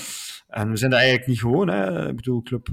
En 0.54 0.70
we 0.70 0.76
zijn 0.76 0.90
dat 0.90 1.00
eigenlijk 1.00 1.28
niet 1.28 1.40
gewoon. 1.40 1.68
Hè. 1.68 2.08
Ik 2.08 2.16
bedoel, 2.16 2.42
club 2.42 2.68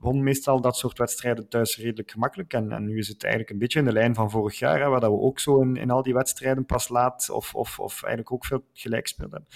won 0.00 0.22
meestal 0.22 0.60
dat 0.60 0.76
soort 0.76 0.98
wedstrijden 0.98 1.48
thuis 1.48 1.76
redelijk 1.76 2.10
gemakkelijk. 2.10 2.52
En, 2.52 2.72
en, 2.72 2.84
nu 2.84 2.98
is 2.98 3.08
het 3.08 3.22
eigenlijk 3.22 3.52
een 3.52 3.58
beetje 3.58 3.78
in 3.78 3.84
de 3.84 3.92
lijn 3.92 4.14
van 4.14 4.30
vorig 4.30 4.58
jaar, 4.58 4.80
hè, 4.80 4.88
waar 4.88 5.00
dat 5.00 5.10
we 5.10 5.18
ook 5.18 5.38
zo 5.38 5.60
in, 5.60 5.76
in 5.76 5.90
al 5.90 6.02
die 6.02 6.14
wedstrijden 6.14 6.64
pas 6.64 6.88
laat 6.88 7.30
of, 7.30 7.54
of, 7.54 7.78
of 7.78 8.02
eigenlijk 8.02 8.32
ook 8.32 8.44
veel 8.44 8.64
gelijk 8.72 9.02
gespeeld 9.02 9.30
hebben. 9.30 9.48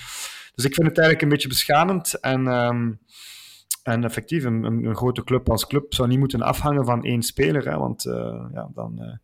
Dus 0.55 0.65
ik 0.65 0.75
vind 0.75 0.87
het 0.87 0.99
eigenlijk 0.99 1.23
een 1.23 1.29
beetje 1.29 1.49
beschamend. 1.49 2.21
En, 2.21 2.47
um, 2.47 3.01
en 3.83 4.05
effectief, 4.05 4.45
een, 4.45 4.65
een, 4.65 4.97
grote 4.97 5.25
club 5.25 5.51
als 5.51 5.67
club 5.67 5.95
zou 5.95 6.09
niet 6.09 6.19
moeten 6.19 6.43
afhangen 6.43 6.85
van 6.85 7.05
één 7.05 7.23
speler. 7.23 7.69
Hè, 7.69 7.79
want 7.79 8.05
uh, 8.05 8.47
ja, 8.53 8.71
dan... 8.75 9.19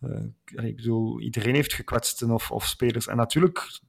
Uh, 0.00 0.64
ik 0.64 0.76
bedoel, 0.76 1.20
iedereen 1.20 1.54
heeft 1.54 1.72
gekwetsten 1.72 2.30
of, 2.30 2.50
of 2.50 2.66
spelers. 2.66 3.06
En 3.06 3.16
natuurlijk 3.16 3.80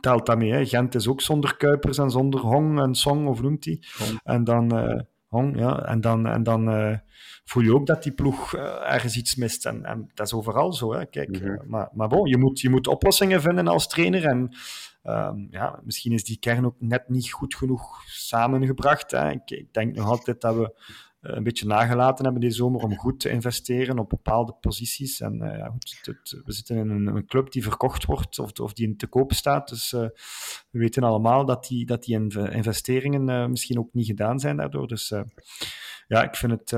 telt 0.00 0.26
dat 0.26 0.38
mee. 0.38 0.52
Hè. 0.52 0.66
Gent 0.66 0.94
is 0.94 1.08
ook 1.08 1.20
zonder 1.20 1.56
Kuipers 1.56 1.98
en 1.98 2.10
zonder 2.10 2.40
Hong 2.40 2.80
en 2.80 2.94
Song, 2.94 3.26
of 3.26 3.42
noemt 3.42 3.64
hij. 3.64 3.82
En 4.24 4.44
dan, 4.44 4.78
uh, 4.78 5.00
Hong, 5.26 5.58
ja. 5.58 5.84
en 5.84 6.00
dan, 6.00 6.26
en 6.26 6.42
dan 6.42 6.74
uh, 6.74 6.96
voel 7.44 7.62
je 7.62 7.74
ook 7.74 7.86
dat 7.86 8.02
die 8.02 8.12
ploeg 8.12 8.54
uh, 8.54 8.92
ergens 8.92 9.16
iets 9.16 9.34
mist. 9.34 9.66
En, 9.66 9.84
en 9.84 10.10
dat 10.14 10.26
is 10.26 10.32
overal 10.32 10.72
zo. 10.72 10.92
Hè. 10.92 11.06
Kijk, 11.06 11.28
mm 11.28 11.46
-hmm. 11.46 11.60
maar, 11.66 11.88
maar 11.92 12.08
bon, 12.08 12.28
je 12.28 12.36
moet, 12.38 12.60
je 12.60 12.70
moet 12.70 12.86
oplossingen 12.86 13.40
vinden 13.40 13.68
als 13.68 13.88
trainer. 13.88 14.24
En 14.24 14.56
um, 15.04 15.48
ja, 15.50 15.80
misschien 15.84 16.12
is 16.12 16.24
die 16.24 16.38
kern 16.38 16.66
ook 16.66 16.76
net 16.78 17.08
niet 17.08 17.32
goed 17.32 17.54
genoeg 17.54 18.02
samengebracht. 18.06 19.10
Hè. 19.10 19.30
Ik, 19.30 19.50
ik 19.50 19.72
denk 19.72 19.96
nog 19.96 20.08
altijd 20.08 20.40
dat 20.40 20.54
we 20.54 20.74
een 21.20 21.42
beetje 21.42 21.66
nagelaten 21.66 22.24
hebben 22.24 22.42
deze 22.42 22.56
zomer 22.56 22.82
om 22.82 22.96
goed 22.96 23.20
te 23.20 23.30
investeren 23.30 23.98
op 23.98 24.08
bepaalde 24.08 24.52
posities. 24.60 25.20
En 25.20 25.34
uh, 25.34 25.56
ja, 25.56 25.66
goed, 25.66 25.98
het, 26.02 26.42
we 26.44 26.52
zitten 26.52 26.76
in 26.76 26.90
een, 26.90 27.26
club 27.26 27.52
die 27.52 27.62
verkocht 27.62 28.04
wordt 28.04 28.38
of, 28.38 28.52
of 28.52 28.72
die 28.72 28.86
in 28.86 28.96
te 28.96 29.06
koop 29.06 29.32
staat. 29.32 29.68
Dus 29.68 29.92
uh, 29.92 30.00
we 30.70 30.78
weten 30.78 31.02
allemaal 31.02 31.44
dat 31.44 31.66
die, 31.66 31.86
dat 31.86 32.04
die 32.04 32.28
investeringen 32.50 33.50
misschien 33.50 33.78
ook 33.78 33.92
niet 33.92 34.06
gedaan 34.06 34.38
zijn 34.38 34.56
daardoor. 34.56 34.88
Dus 34.88 35.12
ja, 36.06 36.22
ik 36.22 36.36
vind, 36.36 36.52
het, 36.52 36.72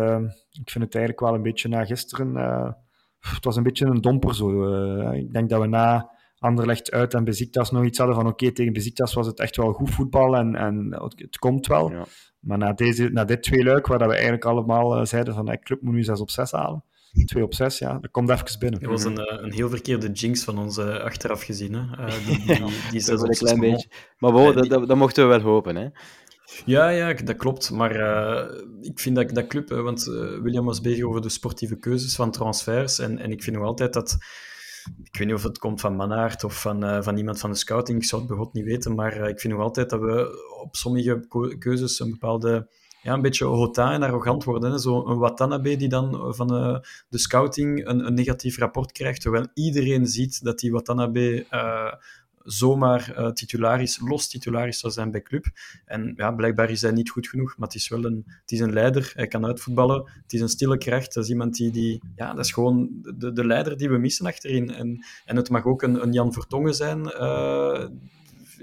ik 0.51 0.71
vind 0.71 0.85
het 0.85 0.95
eigenlijk 0.95 1.21
wel 1.21 1.35
een 1.35 1.43
beetje 1.43 1.69
na 1.69 1.85
gisteren. 1.85 2.35
het 3.19 3.45
was 3.45 3.57
een 3.57 3.63
beetje 3.63 3.87
een 3.87 4.01
domper 4.01 4.35
zo. 4.35 5.11
ik 5.13 5.33
denk 5.33 5.49
dat 5.51 5.61
we 5.61 5.67
na 5.67 6.11
Anderlecht 6.43 6.91
uit 6.91 7.15
en 7.15 7.25
Beziktas 7.25 7.71
nog 7.71 7.85
iets 7.85 7.99
hadden 7.99 8.17
van 8.17 8.27
oké, 8.27 8.43
okay, 8.43 8.55
tegen 8.55 8.73
Beziktas 8.73 9.15
was 9.15 9.27
het 9.27 9.39
echt 9.39 9.57
wel 9.57 9.73
goed 9.73 9.91
voetbal 9.91 10.37
en, 10.37 10.55
en 10.55 10.97
het 11.17 11.39
komt 11.39 11.67
wel. 11.67 11.91
Ja. 11.91 12.05
Maar 12.41 12.59
na, 12.59 12.73
deze, 12.73 13.09
na 13.09 13.25
dit 13.25 13.43
twee 13.43 13.65
luik, 13.65 13.87
waar 13.87 14.09
we 14.09 14.15
eigenlijk 14.15 14.45
allemaal 14.45 14.99
uh, 14.99 15.05
zeiden 15.05 15.35
van 15.35 15.45
de 15.45 15.59
club 15.59 15.83
moet 15.83 15.95
nu 15.95 16.03
6 16.03 16.21
op 16.21 16.31
6 16.31 16.51
halen. 16.51 16.85
2 17.25 17.43
op 17.43 17.55
6, 17.55 17.79
ja, 17.79 17.99
dat 17.99 18.11
komt 18.11 18.31
even 18.31 18.59
binnen. 18.59 18.81
Dat 18.81 18.91
was 18.91 19.05
een, 19.05 19.19
uh, 19.19 19.43
een 19.43 19.53
heel 19.53 19.69
verkeerde 19.69 20.11
jinx 20.11 20.45
van 20.45 20.59
ons 20.59 20.79
uh, 20.79 20.99
achteraf 20.99 21.43
gezien. 21.43 21.75
Hè? 21.75 21.81
Uh, 21.81 22.27
die, 22.27 22.37
die, 22.39 22.47
die, 22.57 22.71
die 22.91 23.05
dat 23.05 23.23
een 23.23 23.29
klein 23.29 23.61
beetje. 23.61 23.89
Maar 24.19 24.33
wow, 24.33 24.57
dat, 24.57 24.69
dat, 24.69 24.89
dat, 24.89 24.97
mochten 24.97 25.29
we 25.29 25.29
wel 25.29 25.41
hopen. 25.41 25.77
Hè? 25.77 25.89
Ja, 26.65 26.89
ja, 26.89 27.15
dat 27.15 27.37
klopt. 27.37 27.71
Maar 27.71 27.91
ik 28.81 29.01
vind 29.01 29.17
dat, 29.17 29.35
dat 29.35 29.47
club, 29.47 29.69
want 29.69 30.05
William 30.43 30.65
was 30.65 30.81
bezig 30.81 31.05
over 31.05 31.23
de 31.23 31.29
sportieve 31.29 31.77
keuzes 31.77 32.15
van 32.15 32.31
transfers. 32.31 32.99
En, 32.99 33.19
en 33.19 33.31
ik 33.31 33.43
vind 33.43 33.57
nog 33.57 33.65
altijd 33.65 33.93
dat 33.93 34.19
ik 35.05 35.17
weet 35.17 35.27
niet 35.27 35.37
of 35.37 35.43
het 35.43 35.59
komt 35.59 35.81
van 35.81 35.97
Manaert 35.97 36.45
of 36.45 36.61
van, 36.61 36.85
uh, 36.85 37.03
van 37.03 37.17
iemand 37.17 37.41
van 37.41 37.51
de 37.51 37.57
scouting, 37.57 37.99
ik 37.99 38.05
zou 38.05 38.23
het 38.23 38.31
begot 38.31 38.53
niet 38.53 38.65
weten, 38.65 38.95
maar 38.95 39.21
uh, 39.21 39.29
ik 39.29 39.41
vind 39.41 39.53
nog 39.53 39.63
altijd 39.63 39.91
dat 39.91 40.01
we 40.01 40.51
op 40.63 40.77
sommige 40.77 41.27
keuzes 41.59 42.01
een 42.01 42.11
bepaalde, 42.11 42.69
ja, 43.03 43.13
een 43.13 43.23
beetje 43.23 43.45
hota 43.45 43.93
en 43.93 44.03
arrogant 44.03 44.45
worden. 44.45 44.79
Zo'n 44.79 45.19
Watanabe 45.19 45.77
die 45.77 45.89
dan 45.89 46.35
van 46.35 46.55
uh, 46.55 46.79
de 47.09 47.19
scouting 47.19 47.87
een, 47.87 48.07
een, 48.07 48.15
negatief 48.15 48.59
rapport 48.59 48.93
krijgt, 48.93 49.21
terwijl 49.21 49.47
iedereen 49.55 50.07
ziet 50.07 50.45
dat 50.45 50.59
die 50.59 50.73
Watanabe 50.73 51.47
zomaar 52.45 53.15
uh, 53.19 53.31
titularis, 53.31 54.01
los 54.01 54.29
titularis 54.29 54.79
zou 54.79 54.93
zijn 54.93 55.11
bij 55.11 55.23
club. 55.23 55.47
En 55.85 56.13
ja, 56.17 56.33
blijkbaar 56.33 56.71
is 56.71 56.83
hij 56.83 56.91
niet 56.91 57.11
goed 57.11 57.29
genoeg, 57.29 57.57
maar 57.57 57.69
het 57.69 57.77
is 57.77 57.89
wel 57.89 58.05
een, 58.05 58.23
het 58.27 58.53
is 58.53 58.61
een 58.61 58.73
leider. 58.73 59.13
Hij 59.15 59.27
kan 59.27 59.47
uitvoetballen. 59.47 60.11
Het 60.23 60.33
is 60.33 60.41
een 60.41 60.49
stille 60.49 60.79
kracht. 60.79 61.15
Dat 61.15 61.25
is 61.25 61.31
iemand 61.31 61.55
die, 61.55 61.71
die 61.71 62.03
ja, 62.17 62.35
dat 62.35 62.45
is 62.45 62.53
gewoon 62.53 62.89
de, 63.17 63.33
de 63.33 63.47
leider 63.47 63.77
die 63.77 63.91
we 63.91 63.99
missen 63.99 64.27
achterin. 64.27 64.71
En, 64.75 65.05
en 65.25 65.37
het 65.37 65.51
mag 65.51 65.65
ook 65.65 65.83
een, 65.83 66.03
een 66.03 66.13
Jan 66.13 66.33
Vertongen 66.33 66.75
zijn, 66.75 67.01
uh, 67.01 67.87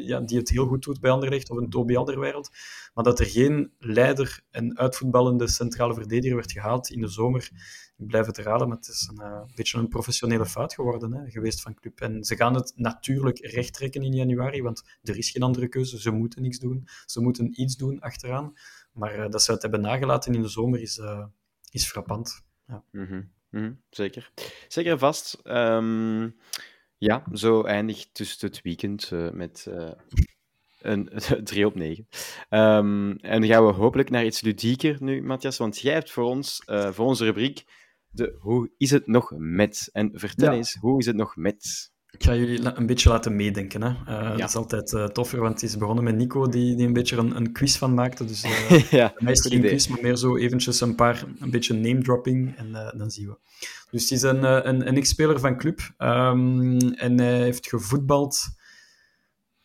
ja, 0.05 0.19
die 0.19 0.37
het 0.37 0.49
heel 0.49 0.65
goed 0.65 0.83
doet 0.83 0.99
bij 0.99 1.11
Anderlecht, 1.11 1.49
of 1.49 1.57
een 1.57 1.69
Toby 1.69 1.95
Alderweireld. 1.95 2.49
Maar 2.93 3.03
dat 3.03 3.19
er 3.19 3.25
geen 3.25 3.71
leider 3.79 4.41
en 4.51 4.77
uitvoetballende 4.77 5.47
centrale 5.47 5.93
verdediger 5.93 6.35
werd 6.35 6.51
gehaald 6.51 6.89
in 6.89 7.01
de 7.01 7.07
zomer, 7.07 7.49
ik 7.99 8.07
blijf 8.07 8.25
het 8.25 8.37
herhalen, 8.37 8.67
maar 8.67 8.77
het 8.77 8.87
is 8.87 9.09
een 9.11 9.25
uh, 9.25 9.41
beetje 9.55 9.77
een 9.77 9.87
professionele 9.87 10.45
fout 10.45 10.73
geworden 10.73 11.13
hè, 11.13 11.29
geweest 11.29 11.61
van 11.61 11.73
club. 11.73 12.01
En 12.01 12.23
ze 12.23 12.35
gaan 12.35 12.53
het 12.53 12.73
natuurlijk 12.75 13.37
recht 13.39 13.73
trekken 13.73 14.03
in 14.03 14.15
januari, 14.15 14.61
want 14.61 14.83
er 15.01 15.17
is 15.17 15.29
geen 15.29 15.43
andere 15.43 15.67
keuze. 15.67 15.99
Ze 15.99 16.11
moeten 16.11 16.41
niks 16.41 16.59
doen. 16.59 16.87
Ze 17.05 17.21
moeten 17.21 17.61
iets 17.61 17.75
doen 17.75 17.99
achteraan. 17.99 18.53
Maar 18.91 19.19
uh, 19.19 19.29
dat 19.29 19.43
ze 19.43 19.51
het 19.51 19.61
hebben 19.61 19.81
nagelaten 19.81 20.33
in 20.33 20.41
de 20.41 20.47
zomer 20.47 20.81
is, 20.81 20.97
uh, 20.97 21.25
is 21.71 21.85
frappant. 21.85 22.43
Ja. 22.67 22.83
Mm 22.91 23.31
-hmm. 23.49 23.81
Zeker. 23.89 24.31
Zeker 24.67 24.97
vast. 24.97 25.39
Um, 25.43 26.35
ja, 26.99 27.23
zo 27.33 27.63
eindigt 27.63 28.09
dus 28.17 28.41
het 28.41 28.61
weekend 28.61 29.11
met 29.33 29.67
een 30.81 31.09
3 31.43 31.65
op 31.65 31.75
9. 31.75 32.07
Um, 32.49 33.17
en 33.17 33.41
dan 33.41 33.49
gaan 33.49 33.65
we 33.65 33.71
hopelijk 33.71 34.09
naar 34.09 34.25
iets 34.25 34.41
ludieker 34.41 34.97
nu, 34.99 35.21
Matthias. 35.23 35.57
Want 35.57 35.79
jij 35.79 35.93
hebt 35.93 36.11
voor 36.11 36.23
ons, 36.23 36.63
uh, 36.67 36.91
voor 36.91 37.05
onze 37.05 37.25
rubriek, 37.25 37.63
de 38.09 38.35
Hoe 38.39 38.71
is 38.77 38.91
het 38.91 39.07
nog 39.07 39.31
met? 39.37 39.89
En 39.91 40.09
vertel 40.13 40.51
Ja. 40.51 40.57
eens, 40.57 40.73
hoe 40.79 40.99
is 40.99 41.05
het 41.05 41.15
nog 41.15 41.35
met? 41.35 41.91
Ik 42.11 42.23
ga 42.23 42.35
jullie 42.35 42.75
een 42.75 42.85
beetje 42.85 43.09
laten 43.09 43.35
meedenken. 43.35 43.81
Hè. 43.81 43.89
Eh, 44.05 44.37
Dat 44.37 44.49
is 44.49 44.55
altijd 44.55 44.93
eh, 44.93 45.05
toffer, 45.05 45.39
want 45.39 45.53
het 45.53 45.63
is 45.63 45.77
begonnen 45.77 46.03
met 46.03 46.15
Nico, 46.15 46.47
die, 46.47 46.75
die 46.75 46.87
een 46.87 46.93
beetje 46.93 47.17
een, 47.17 47.35
een 47.35 47.51
quiz 47.51 47.77
van 47.77 47.93
maakte. 47.93 48.25
Dus 48.25 48.43
eh, 48.43 48.91
ja, 48.99 49.13
mij 49.17 49.31
is 49.31 49.43
het 49.43 49.53
goed 49.53 49.61
geen 49.61 49.69
quiz, 49.69 49.87
maar 49.87 50.01
meer 50.01 50.15
zo 50.15 50.37
eventjes 50.37 50.81
een 50.81 50.95
paar, 50.95 51.23
een 51.39 51.51
beetje 51.51 51.73
name-dropping 51.73 52.57
en 52.57 52.75
eh, 52.75 52.99
dan 52.99 53.11
zien 53.11 53.27
we. 53.27 53.37
Dus 53.91 54.01
het 54.01 54.11
is 54.11 54.21
een, 54.21 54.43
eh, 54.43 54.59
een, 54.63 54.87
een 54.87 54.97
ex-speler 54.97 55.39
van 55.39 55.57
club 55.57 55.93
ehm, 55.97 56.77
en 56.79 57.19
hij 57.19 57.41
heeft 57.41 57.67
gevoetbald 57.67 58.47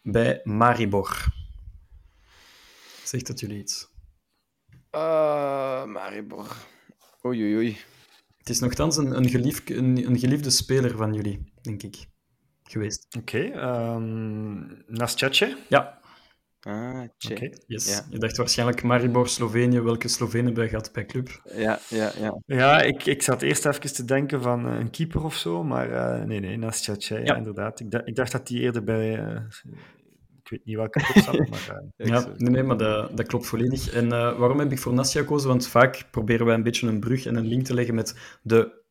bij 0.02 0.40
Maribor. 0.44 1.24
Zegt 3.04 3.26
dat 3.26 3.40
jullie 3.40 3.58
iets? 3.58 3.88
Uh, 4.94 5.84
Maribor. 5.84 6.56
Oei, 7.24 7.42
oei, 7.42 7.56
oei. 7.56 7.76
Het 8.38 8.48
is 8.48 8.60
nogthans 8.60 8.96
een, 8.96 9.16
een, 9.16 9.28
gelief, 9.28 9.62
een, 9.68 10.06
een 10.06 10.18
geliefde 10.18 10.50
speler 10.50 10.96
van 10.96 11.14
jullie, 11.14 11.52
denk 11.62 11.82
ik, 11.82 12.06
geweest. 12.70 13.06
Oké, 13.18 13.38
ehm 13.38 14.62
Nastjace. 14.86 15.56
Ja, 15.68 16.02
Ah. 16.66 17.02
Oké. 17.30 17.50
yes. 17.66 17.88
Ja. 17.88 18.04
Je 18.10 18.18
dacht 18.18 18.36
waarschijnlijk 18.36 18.82
Maribor, 18.82 19.28
Slovenië. 19.28 19.80
Welke 19.80 20.08
Slovenen 20.08 20.54
we 20.54 20.68
gehad 20.68 20.90
bij 20.92 21.06
club? 21.06 21.40
Ja, 21.56 21.78
ja, 21.88 22.12
ja. 22.18 22.40
Ja, 22.46 22.82
ik, 22.82 23.06
ik 23.06 23.22
zat 23.22 23.42
eerst 23.42 23.66
even 23.66 23.92
te 23.94 24.04
denken 24.04 24.42
van 24.42 24.66
eh, 24.68 24.78
een 24.78 24.90
keeper 24.90 25.24
of 25.24 25.34
zo, 25.36 25.64
maar 25.64 25.90
eh, 25.92 26.24
nee, 26.24 26.40
nee, 26.40 26.58
ja, 26.58 27.18
Ja. 27.24 27.36
inderdaad. 27.36 27.80
Ik, 27.80 27.90
dacht- 27.90 28.06
ik 28.08 28.14
dacht 28.16 28.32
dat 28.32 28.46
die 28.46 28.60
eerder 28.60 28.84
bij, 28.84 29.18
eh, 29.18 29.40
ik 30.42 30.48
weet 30.50 30.64
niet 30.64 30.76
welke 30.76 31.00
club 31.00 31.24
zat, 31.24 31.48
maar 31.50 31.82
Ja, 31.96 32.26
nee, 32.36 32.50
nee, 32.50 32.62
maar 32.62 32.76
dat, 32.76 33.16
dat 33.16 33.26
klopt 33.26 33.46
volledig. 33.46 33.92
En 33.92 34.12
eh, 34.12 34.38
waarom 34.38 34.58
heb 34.58 34.72
ik 34.72 34.78
voor 34.78 34.92
Nastia 34.94 35.20
gekozen? 35.20 35.48
Want 35.48 35.66
vaak 35.68 36.06
proberen 36.10 36.46
wij 36.46 36.54
een 36.54 36.62
beetje 36.62 36.88
een 36.88 37.00
brug 37.00 37.26
en 37.26 37.36
een 37.36 37.46
link 37.46 37.64
te 37.64 37.74
leggen 37.74 37.94
met 37.94 38.38
de 38.42 38.82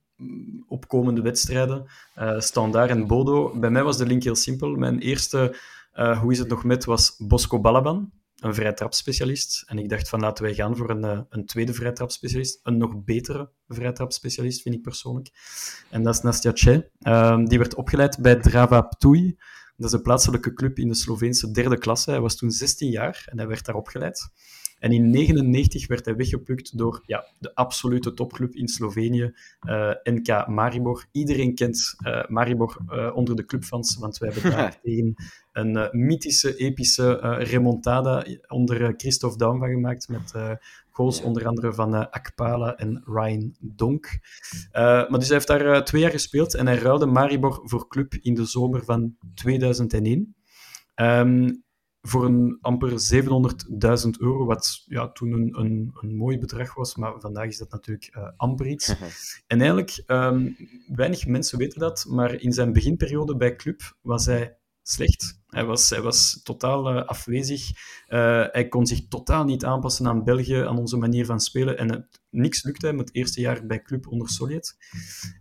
opkomende 0.67 1.21
wedstrijden. 1.21 1.85
eh 2.13 2.39
Standaard 2.39 2.89
en 2.89 3.07
Bodo. 3.07 3.59
Bij 3.59 3.69
mij 3.69 3.83
was 3.83 3.97
de 3.97 4.05
link 4.05 4.23
heel 4.23 4.35
simpel. 4.35 4.75
Mijn 4.75 4.99
eerste, 4.99 5.55
eh, 5.91 6.19
hoe 6.21 6.31
is 6.31 6.39
het 6.39 6.47
nog 6.47 6.63
met, 6.63 6.85
was 6.85 7.15
Bosco 7.17 7.59
Balaban, 7.59 8.11
een 8.39 8.53
vrijtrapspecialist. 8.53 9.63
En 9.67 9.77
ik 9.77 9.89
dacht 9.89 10.09
van 10.09 10.19
laten 10.19 10.43
wij 10.43 10.53
gaan 10.53 10.77
voor 10.77 10.89
een, 10.89 11.03
eh, 11.03 11.19
een 11.29 11.45
tweede 11.45 11.73
vrijtrapspecialist. 11.73 12.59
Een 12.63 12.77
nog 12.77 13.03
betere 13.03 13.49
vrijtrapspecialist, 13.67 14.61
vind 14.61 14.75
ik 14.75 14.81
persoonlijk. 14.81 15.29
En 15.89 16.03
dat 16.03 16.15
is 16.15 16.21
Nastia 16.21 16.51
Che. 16.53 16.89
Ehm, 17.01 17.45
die 17.45 17.57
werd 17.57 17.75
opgeleid 17.75 18.17
bij 18.21 18.35
Drava 18.35 18.81
Ptuj. 18.81 19.35
Dat 19.77 19.87
is 19.87 19.91
een 19.97 20.01
plaatselijke 20.01 20.53
club 20.53 20.77
in 20.79 20.87
de 20.87 20.93
Sloveense 20.93 21.51
derde 21.51 21.77
klasse. 21.77 22.11
Hij 22.11 22.19
was 22.19 22.35
toen 22.35 22.51
16 22.51 22.89
jaar 22.89 23.23
en 23.29 23.37
hij 23.37 23.47
werd 23.47 23.65
daar 23.65 23.75
opgeleid. 23.75 24.29
En 24.83 24.91
in 24.91 25.11
1999 25.11 25.87
werd 25.87 26.05
hij 26.05 26.15
weggeplukt 26.15 26.77
door 26.77 27.03
ja, 27.05 27.25
de 27.39 27.55
absolute 27.55 28.13
topclub 28.13 28.55
in 28.55 28.67
Slovenië, 28.67 29.33
eh, 29.59 29.91
NK 30.03 30.47
Maribor. 30.47 31.05
Iedereen 31.11 31.55
kent 31.55 31.95
eh, 31.97 32.27
Maribor 32.27 32.77
eh, 32.87 33.15
onder 33.15 33.35
de 33.35 33.45
clubfans, 33.45 33.97
want 33.97 34.17
wij 34.17 34.29
hebben 34.33 34.51
daar 34.51 34.79
tegen 34.83 35.15
een 35.51 35.89
mythische, 35.91 36.55
epische 36.55 37.19
remontada 37.37 38.25
onder 38.47 38.93
Christophe 38.97 39.37
Daum 39.37 39.59
van 39.59 39.69
gemaakt, 39.69 40.07
met 40.07 40.33
goals 40.93 41.21
onder 41.21 41.47
andere 41.47 41.73
van 41.73 41.95
eh, 41.95 42.05
Akpala 42.09 42.75
en 42.75 43.03
Ryan 43.05 43.55
Donk. 43.59 44.19
Maar 44.71 45.19
dus 45.19 45.27
hij 45.27 45.35
heeft 45.35 45.47
daar 45.47 45.83
twee 45.83 46.01
jaar 46.01 46.11
gespeeld 46.11 46.53
en 46.53 46.67
hij 46.67 46.77
ruilde 46.77 47.05
Maribor 47.05 47.61
voor 47.63 47.87
club 47.87 48.13
in 48.21 48.33
de 48.33 48.45
zomer 48.45 48.83
van 48.83 49.15
2001. 49.35 50.35
Ehm, 50.95 51.51
voor 52.07 52.25
een 52.25 52.57
amper 52.61 52.91
700.000 52.91 54.09
euro, 54.19 54.45
wat 54.45 54.83
ja, 54.85 55.11
toen 55.11 55.31
een, 55.31 55.59
een, 55.59 55.91
een 56.01 56.15
mooi 56.15 56.37
bedrag 56.37 56.73
was, 56.73 56.95
maar 56.95 57.19
vandaag 57.19 57.47
is 57.47 57.57
dat 57.57 57.71
natuurlijk 57.71 58.09
eh, 58.13 58.29
amper 58.37 58.67
iets. 58.67 58.95
En 59.47 59.59
eigenlijk, 59.59 60.03
ehm, 60.05 60.49
weinig 60.87 61.25
mensen 61.25 61.57
weten 61.57 61.79
dat, 61.79 62.05
maar 62.09 62.33
in 62.33 62.53
zijn 62.53 62.73
beginperiode 62.73 63.35
bij 63.35 63.55
club 63.55 63.95
was 64.01 64.25
hij 64.25 64.57
slecht. 64.81 65.41
Hij 65.47 65.65
was, 65.65 65.89
hij 65.89 66.01
was 66.01 66.41
totaal 66.43 66.89
eh, 66.89 67.07
afwezig. 67.07 67.71
Eh, 68.07 68.45
hij 68.51 68.67
kon 68.67 68.87
zich 68.87 69.07
totaal 69.07 69.43
niet 69.43 69.65
aanpassen 69.65 70.07
aan 70.07 70.23
België, 70.23 70.55
aan 70.55 70.77
onze 70.77 70.97
manier 70.97 71.25
van 71.25 71.39
spelen. 71.39 71.77
En 71.77 71.91
het, 71.91 72.21
niks 72.29 72.63
lukte 72.63 72.85
hem 72.85 72.97
het 72.97 73.15
eerste 73.15 73.41
jaar 73.41 73.65
bij 73.65 73.81
club 73.81 74.07
onder 74.07 74.29
Sovjet. 74.29 74.77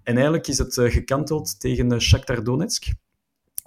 En 0.03 0.15
eigenlijk 0.15 0.47
is 0.47 0.59
het 0.59 0.75
gekanteld 0.75 1.61
tegen 1.61 1.93
uh, 1.93 1.99
Shakhtar 1.99 2.45
Donetsk. 2.45 2.93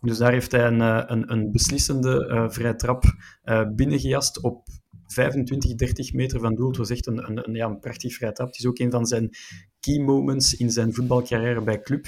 Dus 0.06 0.18
daar 0.18 0.32
heeft 0.32 0.52
hij 0.52 0.66
een, 0.66 0.80
uh, 0.80 1.04
een, 1.06 1.32
een 1.32 1.52
beslissende 1.52 2.28
uh, 2.32 2.50
vrije 2.50 2.76
trap 2.76 3.04
uh, 3.46 3.62
binnengejast 3.76 4.42
op 4.42 4.68
25, 5.08 5.76
30 5.76 6.14
meter 6.14 6.40
van 6.40 6.56
doel. 6.56 6.68
Het 6.68 6.78
was 6.78 6.90
echt 6.90 7.08
een, 7.08 7.30
een, 7.30 7.48
een, 7.48 7.54
ja, 7.54 7.66
een 7.66 7.80
prachtig 7.80 8.14
vrije 8.14 8.32
trap. 8.32 8.48
Het 8.48 8.58
is 8.58 8.66
ook 8.66 8.80
een 8.80 8.92
van 8.92 9.06
zijn 9.06 9.30
key 9.80 10.00
moments 10.00 10.56
in 10.56 10.72
zijn 10.72 10.94
voetbalcarrière 10.94 11.62
bij 11.62 11.82
club. 11.82 12.06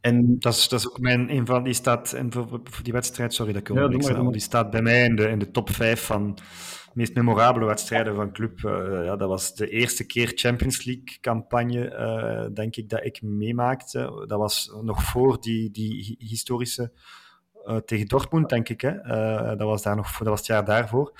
En... 0.00 0.38
Dat, 0.38 0.54
is, 0.54 0.68
dat 0.68 0.80
is 0.80 0.88
ook 0.88 0.98
mijn, 0.98 1.30
een 1.30 1.46
van 1.46 1.64
die 1.64 1.72
staat, 1.72 2.12
en 2.12 2.32
voor, 2.32 2.48
voor 2.48 2.82
die 2.82 2.92
wedstrijd, 2.92 3.34
sorry 3.34 3.52
dat 3.52 3.60
ik 3.60 3.68
ja, 3.68 3.88
doe 3.88 4.22
maar, 4.22 4.32
die 4.32 4.40
staat 4.40 4.70
bij 4.70 4.82
mij 4.82 5.04
in 5.04 5.16
de, 5.16 5.28
in 5.28 5.38
de 5.38 5.50
top 5.50 5.70
5 5.70 6.00
van 6.00 6.38
meest 6.96 7.14
memorabele 7.14 7.64
wedstrijden 7.64 8.14
van 8.14 8.32
club. 8.32 8.58
Uh, 8.58 9.04
ja, 9.04 9.16
dat 9.16 9.28
was 9.28 9.54
de 9.54 9.68
eerste 9.68 10.06
keer 10.06 10.32
Champions 10.34 10.84
League 10.84 11.18
campagne, 11.20 11.90
uh, 11.90 12.54
denk 12.54 12.76
ik, 12.76 12.88
dat 12.88 13.04
ik 13.04 13.22
meemaakte. 13.22 14.24
Dat 14.26 14.38
was 14.38 14.72
nog 14.82 15.02
voor 15.02 15.40
die, 15.40 15.70
die 15.70 16.16
historische 16.18 16.92
uh, 17.68 17.76
tegen 17.76 18.06
Dortmund, 18.06 18.48
denk 18.48 18.68
ik. 18.68 18.80
Hè. 18.80 18.92
Uh, 19.04 19.48
dat, 19.48 19.66
was 19.66 19.82
daar 19.82 19.96
nog, 19.96 20.18
dat 20.18 20.28
was 20.28 20.38
het 20.38 20.46
jaar 20.46 20.64
daarvoor. 20.64 21.12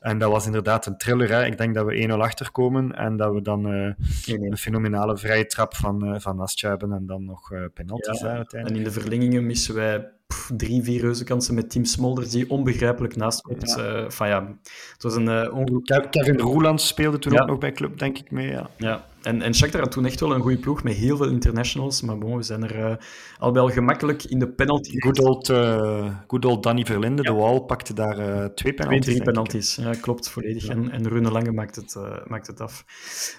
En 0.00 0.18
dat 0.18 0.30
was 0.30 0.46
inderdaad 0.46 0.86
een 0.86 0.96
thriller. 0.96 1.28
Hè. 1.28 1.44
Ik 1.44 1.58
denk 1.58 1.74
dat 1.74 1.86
we 1.86 2.08
1-0 2.08 2.12
achterkomen 2.12 2.94
en 2.94 3.16
dat 3.16 3.34
we 3.34 3.42
dan 3.42 3.74
uh, 3.74 3.92
een 4.26 4.56
fenomenale 4.56 5.16
vrije 5.16 5.46
trap 5.46 5.76
van, 5.76 6.20
van 6.20 6.36
Nastja 6.36 6.68
hebben 6.68 6.92
en 6.92 7.06
dan 7.06 7.24
nog 7.24 7.52
penalties 7.74 8.20
ja, 8.20 8.26
uiteindelijk. 8.26 8.70
En 8.70 8.76
in 8.76 8.84
de 8.84 9.00
verlengingen 9.00 9.46
missen 9.46 9.74
wij 9.74 10.08
pff, 10.26 10.50
drie, 10.56 10.82
vier 10.82 11.00
reuzenkansen 11.00 11.54
met 11.54 11.70
Tim 11.70 11.84
Smolders 11.84 12.30
die 12.30 12.50
onbegrijpelijk 12.50 13.16
naast 13.16 13.40
komt. 13.40 13.74
Ja. 13.76 14.10
Van, 14.10 14.28
ja, 14.28 14.56
het 14.92 15.02
was 15.02 15.14
een 15.14 15.52
ongelooflijk... 15.52 16.10
Kevin 16.10 16.38
Roelands 16.38 16.86
speelde 16.86 17.18
toen 17.18 17.32
ja. 17.32 17.40
ook 17.40 17.48
nog 17.48 17.58
bij 17.58 17.72
club, 17.72 17.98
denk 17.98 18.18
ik, 18.18 18.30
mee. 18.30 18.50
Ja, 18.50 18.70
ja. 18.76 19.04
En, 19.28 19.42
en 19.42 19.54
Shakhtar 19.54 19.80
had 19.80 19.90
toen 19.90 20.06
echt 20.06 20.20
wel 20.20 20.34
een 20.34 20.40
goede 20.40 20.58
ploeg 20.58 20.82
met 20.82 20.94
heel 20.94 21.16
veel 21.16 21.28
internationals. 21.28 22.02
Maar 22.02 22.18
bon, 22.18 22.36
we 22.36 22.42
zijn 22.42 22.62
er 22.62 22.78
uh, 22.78 22.96
al 23.38 23.52
wel 23.52 23.68
gemakkelijk 23.68 24.24
in 24.24 24.38
de 24.38 24.48
penalty. 24.48 24.98
Good 24.98 25.18
old, 25.20 25.48
uh, 25.48 26.14
good 26.26 26.44
old 26.44 26.62
Danny 26.62 26.84
Verlinde, 26.84 27.22
ja. 27.22 27.30
de 27.30 27.36
Wal, 27.36 27.60
pakte 27.60 27.94
daar 27.94 28.18
uh, 28.18 28.44
twee 28.44 28.74
penalties. 28.74 29.02
Twee, 29.02 29.14
drie 29.14 29.22
penalties, 29.22 29.74
ja, 29.74 29.90
klopt, 30.00 30.28
volledig. 30.28 30.66
Ja. 30.66 30.72
En, 30.72 30.90
en 30.90 31.08
Rune 31.08 31.30
Lange 31.30 31.52
maakt 31.52 31.76
het, 31.76 31.94
uh, 31.98 32.26
maakt 32.26 32.46
het 32.46 32.60
af. 32.60 32.84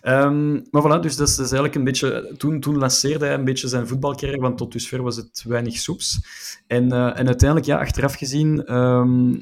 Um, 0.04 0.68
maar 0.72 0.84
voilà, 0.84 1.02
dus 1.02 1.16
dat 1.16 1.28
is, 1.28 1.36
dat 1.36 1.46
is, 1.46 1.52
eigenlijk 1.52 1.76
een 1.76 1.84
beetje... 1.84 2.34
Toen, 2.38 2.60
toen 2.60 2.78
lanceerde 2.78 3.26
hij 3.26 3.34
een 3.34 3.46
beetje 3.46 3.68
zijn 3.68 3.88
voetbalcarrière, 3.88 4.42
want 4.42 4.58
tot 4.58 4.72
dusver 4.72 5.02
was 5.02 5.16
het 5.16 5.44
weinig 5.48 5.78
soeps. 5.78 6.20
En, 6.68 6.92
en 6.92 7.28
uiteindelijk, 7.28 7.66
ja, 7.66 7.80
achteraf 7.80 8.16
gezien, 8.16 8.76
um, 8.76 9.38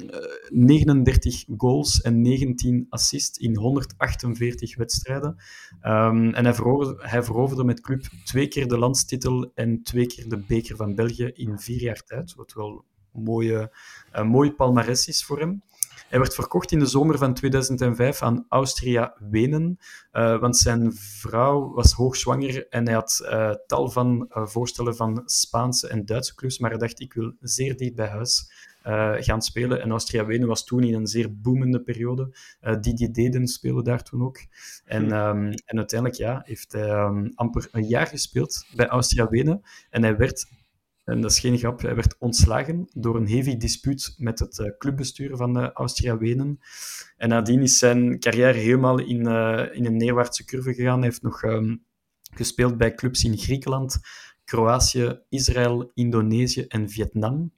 39 0.49 1.43
goals 1.57 2.01
en 2.01 2.21
19 2.21 2.85
assists 2.89 3.39
in 3.39 3.57
148 3.57 4.77
wedstrijden. 4.77 5.35
Um, 5.83 6.35
en 6.37 6.45
hij 6.45 7.23
veroverde, 7.23 7.63
met 7.63 7.81
club 7.81 8.03
twee 8.23 8.47
keer 8.47 8.67
de 8.67 8.77
landstitel 8.77 9.51
en 9.55 9.83
twee 9.83 10.07
keer 10.07 10.29
de 10.29 10.37
beker 10.37 10.75
van 10.75 10.95
België 10.95 11.31
in 11.33 11.59
vier 11.59 11.81
jaar 11.81 12.03
tijd, 12.03 12.35
wat 12.35 12.53
wel 12.53 12.85
een 13.13 13.23
mooie, 13.23 13.71
een 14.11 14.27
mooi 14.27 14.53
palmares 14.53 15.07
is 15.07 15.25
voor 15.25 15.39
hem. 15.39 15.61
Hij 16.07 16.19
werd 16.19 16.35
verkocht 16.35 16.71
in 16.71 16.79
de 16.79 16.85
zomer 16.85 17.17
van 17.17 17.33
2005 17.33 18.21
aan 18.21 18.45
Austria 18.49 19.15
Wenen, 19.29 19.77
uh, 20.13 20.39
want 20.39 20.57
zijn 20.57 20.93
vrouw 20.93 21.73
was 21.73 21.91
hoogzwanger 21.91 22.67
en 22.69 22.85
hij 22.85 22.93
had 22.93 23.19
uh, 23.23 23.51
tal 23.67 23.89
van 23.89 24.25
voorstellen 24.29 24.95
van 24.95 25.21
Spaanse 25.25 25.87
en 25.87 26.05
Duitse 26.05 26.35
clubs, 26.35 26.59
maar 26.59 26.69
hij 26.69 26.79
dacht, 26.79 26.99
ik 26.99 27.13
wil 27.13 27.33
zeer 27.39 27.77
dicht 27.77 27.95
bij 27.95 28.07
huis 28.07 28.51
uh, 28.87 29.13
gaan 29.17 29.41
spelen. 29.41 29.81
En 29.81 29.89
Austria-Wenen 29.89 30.47
was 30.47 30.65
toen 30.65 30.83
in 30.83 30.93
een 30.93 31.07
zeer 31.07 31.39
boomende 31.41 31.81
periode. 31.81 32.37
Uh, 32.61 32.75
Didier 32.81 33.13
Deden 33.13 33.47
speelde 33.47 33.83
daar 33.83 34.03
toen 34.03 34.23
ook. 34.23 34.37
En, 34.85 35.03
um, 35.03 35.51
en 35.65 35.77
uiteindelijk 35.77 36.19
ja, 36.19 36.41
heeft 36.43 36.71
hij 36.71 36.89
um, 36.89 37.31
amper 37.35 37.67
een 37.71 37.87
jaar 37.87 38.07
gespeeld 38.07 38.65
bij 38.75 38.87
Austria-Wenen. 38.87 39.61
En 39.89 40.03
hij 40.03 40.17
werd, 40.17 40.47
en 41.03 41.21
dat 41.21 41.31
is 41.31 41.39
geen 41.39 41.57
grap, 41.57 41.81
hij 41.81 41.95
werd 41.95 42.15
ontslagen 42.19 42.87
door 42.93 43.15
een 43.15 43.29
heavy 43.29 43.57
dispuut 43.57 44.15
met 44.17 44.39
het 44.39 44.59
uh, 44.59 44.67
clubbestuur 44.77 45.37
van 45.37 45.71
Austria-Wenen. 45.71 46.59
En 47.17 47.29
nadien 47.29 47.61
is 47.61 47.77
zijn 47.77 48.19
carrière 48.19 48.57
helemaal 48.57 48.99
in, 48.99 49.19
in 49.73 49.85
een 49.85 49.97
neerwaartse 49.97 50.45
curve 50.45 50.73
gegaan. 50.73 50.97
Hij 50.97 51.07
heeft 51.07 51.21
nog 51.21 51.43
um, 51.43 51.83
gespeeld 52.33 52.77
bij 52.77 52.93
clubs 52.93 53.23
in 53.23 53.37
Griekenland, 53.37 53.99
Kroatië, 54.45 55.19
Israël, 55.29 55.91
Indonesië 55.93 56.65
en 56.67 56.89
Vietnam. 56.89 57.51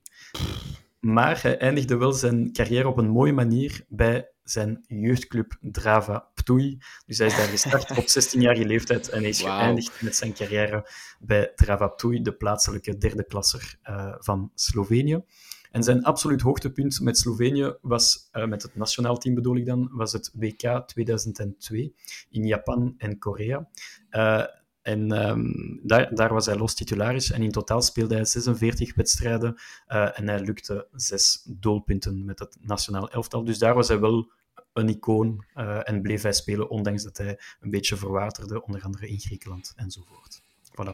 Maar 1.00 1.42
hij 1.42 1.58
eindigde 1.58 1.98
wel 1.98 2.14
zijn 2.14 2.52
carrière 2.54 2.88
op 2.88 2.98
een 2.98 3.10
mooie 3.10 3.34
manier 3.34 3.86
bij 3.88 4.32
zijn 4.44 4.84
jeugdclub 4.88 5.58
Drava 5.62 6.30
Ptuj. 6.34 6.78
Dus 7.06 7.18
hij 7.18 7.28
is 7.28 7.36
daar 7.36 7.48
gestart 7.48 7.90
op 7.98 8.06
16-jarige 8.08 8.66
leeftijd 8.66 9.10
en 9.10 9.20
hij 9.20 9.30
is 9.30 9.42
wow. 9.42 9.58
geëindigd 9.58 10.02
met 10.02 10.16
zijn 10.16 10.34
carrière 10.34 10.90
bij 11.20 11.52
Drava 11.56 11.88
Ptuj, 11.88 12.22
de 12.22 12.34
plaatselijke 12.34 12.98
derde 12.98 13.24
klasser 13.24 13.76
uh, 13.90 14.14
van 14.20 14.52
Slovenië. 14.56 15.24
En 15.72 15.84
zijn 15.84 16.04
absoluut 16.04 16.42
hoogtepunt 16.42 17.00
met 17.02 17.18
Slovenië 17.18 17.76
was, 17.82 18.30
uh, 18.34 18.46
met 18.46 18.62
het 18.62 18.76
nationaal 18.76 19.18
team 19.18 19.36
bedoel 19.36 19.56
ik 19.56 19.66
dan, 19.66 19.90
was 19.92 20.12
het 20.12 20.32
WK 20.34 20.84
2002 20.86 21.94
in 22.30 22.46
Japan 22.46 22.94
en 22.98 23.20
Korea. 23.20 23.70
Uh, 24.12 24.44
En 24.90 25.12
ehm, 25.12 25.52
daar, 25.84 26.16
daar 26.16 26.34
was 26.34 26.46
hij 26.46 26.58
los 26.58 26.74
titularis. 26.74 27.32
En 27.32 27.42
in 27.42 27.52
totaal 27.52 27.82
speelde 27.82 28.16
hij 28.16 28.26
46 28.26 28.96
wedstrijden. 28.96 29.56
en 29.88 30.28
hij 30.28 30.40
lukte 30.40 30.88
zes 30.92 31.42
doelpunten 31.46 32.26
met 32.26 32.40
het 32.40 32.58
nationaal 32.62 33.10
elftal. 33.10 33.44
Dus 33.44 33.58
daar 33.58 33.74
was 33.74 33.88
hij 33.88 34.00
wel 34.00 34.32
een 34.74 34.90
icoon 34.90 35.46
en 35.84 36.02
bleef 36.02 36.22
hij 36.22 36.34
spelen, 36.34 36.70
ondanks 36.70 37.04
dat 37.04 37.18
hij 37.18 37.40
een 37.60 37.70
beetje 37.70 37.96
verwaterde, 37.96 38.64
onder 38.64 38.82
andere 38.82 39.08
in 39.08 39.20
Griekenland 39.20 39.74
enzovoort. 39.76 40.42
Voilà. 40.80 40.94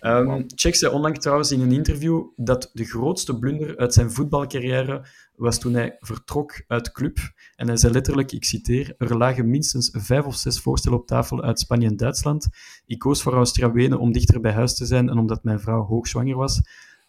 Um, 0.00 0.46
zei 0.56 0.92
onlangs 0.92 1.18
trouwens 1.18 1.50
in 1.50 1.60
een 1.60 1.72
interview 1.72 2.24
dat 2.36 2.70
de 2.72 2.84
grootste 2.84 3.38
blunder 3.38 3.76
uit 3.76 3.94
zijn 3.94 4.10
voetbalcarrière 4.10 5.06
was 5.36 5.58
toen 5.58 5.74
hij 5.74 5.96
vertrok 5.98 6.64
uit 6.66 6.92
club. 6.92 7.18
En 7.54 7.66
hij 7.66 7.76
zei 7.76 7.92
letterlijk, 7.92 8.32
ik 8.32 8.44
citeer, 8.44 8.94
er 8.98 9.16
lagen 9.16 9.50
minstens 9.50 9.90
vijf 9.92 10.24
of 10.24 10.34
zes 10.36 10.60
voorstellen 10.60 10.98
op 10.98 11.06
tafel 11.06 11.42
uit 11.42 11.60
Spanje 11.60 11.86
en 11.86 11.96
Duitsland. 11.96 12.48
Ik 12.86 12.98
koos 12.98 13.22
voor 13.22 13.32
Austria-Wenen 13.32 13.98
om 13.98 14.12
dichter 14.12 14.40
bij 14.40 14.52
huis 14.52 14.74
te 14.74 14.86
zijn 14.86 15.08
en 15.08 15.18
omdat 15.18 15.44
mijn 15.44 15.60
vrouw 15.60 15.82
hoogzwanger 15.82 16.36
was. 16.36 16.60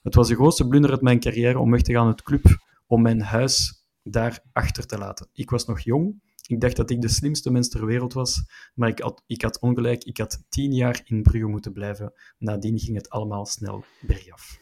Het 0.02 0.16
was 0.16 0.28
de 0.28 0.36
grootste 0.36 0.68
blunder 0.68 0.92
uit 0.92 1.02
mijn 1.02 1.20
carrière 1.20 1.60
om 1.60 1.72
weg 1.72 1.82
te 1.82 1.94
gaan 1.94 2.08
uit 2.08 2.22
club, 2.22 2.58
om 2.88 3.02
mijn 3.02 3.22
huis 3.22 3.86
daar 4.04 4.40
achter 4.54 4.86
te 4.86 4.98
laten. 4.98 5.30
Ik 5.34 5.50
was 5.50 5.66
nog 5.66 5.80
jong, 5.80 6.22
ik 6.48 6.62
dacht 6.62 6.76
dat 6.76 6.90
ik 6.90 7.02
de 7.02 7.08
slimste 7.08 7.52
mens 7.52 7.70
ter 7.70 7.86
wereld 7.86 8.14
was, 8.14 8.44
maar 8.74 8.90
ik 8.90 9.00
had, 9.00 9.24
ik 9.26 9.42
had 9.42 9.60
ongelijk. 9.60 10.04
Ik 10.04 10.18
had 10.18 10.46
tien 10.50 10.74
jaar 10.74 11.02
in 11.04 11.22
Brugge 11.22 11.48
moeten 11.48 11.74
blijven. 11.74 12.14
Nadien 12.38 12.80
ging 12.80 12.98
het 12.98 13.10
allemaal 13.10 13.46
snel 13.46 13.84
bergaf. 14.02 14.60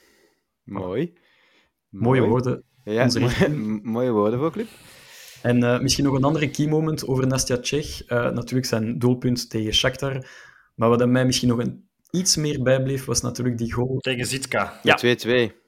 Mooi. 0.63 1.13
Mooie 1.89 2.21
woorden. 2.21 2.63
Ja, 2.85 3.07
mooie 3.81 4.11
woorden 4.11 4.39
voor 4.39 4.51
club. 4.51 4.67
En 5.41 5.63
uh, 5.63 5.79
misschien 5.79 6.03
nog 6.03 6.15
een 6.15 6.23
andere 6.23 6.49
key 6.49 6.67
moment 6.67 7.07
over 7.07 7.27
Nastja 7.27 7.57
Tsjech. 7.57 8.09
Uh, 8.09 8.29
natuurlijk 8.29 8.65
zijn 8.65 8.99
doelpunt 8.99 9.49
tegen 9.49 9.73
Shakhtar. 9.73 10.27
Maar 10.75 10.89
wat 10.89 11.07
mij 11.07 11.25
misschien 11.25 11.49
nog 11.49 11.59
een, 11.59 11.89
iets 12.11 12.35
meer 12.35 12.63
bijbleef, 12.63 13.05
was 13.05 13.21
natuurlijk 13.21 13.57
die 13.57 13.73
goal... 13.73 13.97
Tegen 13.97 14.25
Zitka. 14.25 14.79
Ja, 14.83 14.99
2-2. 15.05 15.63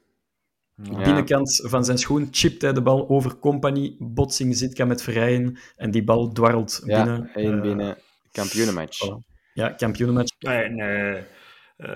Ja. 0.82 1.02
Binnenkant 1.02 1.62
van 1.64 1.84
zijn 1.84 1.98
schoen 1.98 2.28
chipt 2.30 2.62
hij 2.62 2.72
de 2.72 2.82
bal 2.82 3.08
over 3.08 3.38
Company, 3.38 3.96
botsing 3.98 4.56
Zitka 4.56 4.84
met 4.84 5.02
Verrijen 5.02 5.58
en 5.76 5.90
die 5.90 6.04
bal 6.04 6.32
dwarrelt 6.32 6.82
ja, 6.84 7.04
binnen. 7.04 7.30
één 7.34 7.54
uh, 7.54 7.60
binnen. 7.62 7.96
Kampioenenmatch. 8.32 9.06
Voilà. 9.06 9.36
Ja, 9.52 9.68
kampioenenmatch. 9.68 10.32
Nee, 10.38 10.68
nee. 10.68 11.22
Uh, 11.78 11.88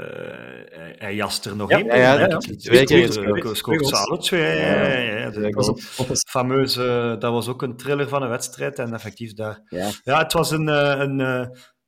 hij 0.98 1.14
jast 1.14 1.44
er 1.44 1.56
nog 1.56 1.70
ja, 1.70 1.76
één 1.76 1.86
ja, 1.86 1.94
ja, 1.94 2.18
ja. 2.18 2.38
Twee 2.38 2.84
keer 2.84 3.12
scoort 3.52 3.86
ze 3.86 3.96
alle 3.96 4.18
twee. 4.18 5.30
Dat 5.94 6.24
fameuze, 6.28 7.16
dat 7.18 7.32
was 7.32 7.48
ook 7.48 7.62
een 7.62 7.76
thriller 7.76 8.08
van 8.08 8.22
een 8.22 8.28
wedstrijd 8.28 8.78
en 8.78 8.94
effectief 8.94 9.34
daar. 9.34 9.62
Ja, 9.68 9.90
ja 10.04 10.18
het 10.18 10.32
was 10.32 10.50
een, 10.50 10.66
een, 10.66 11.18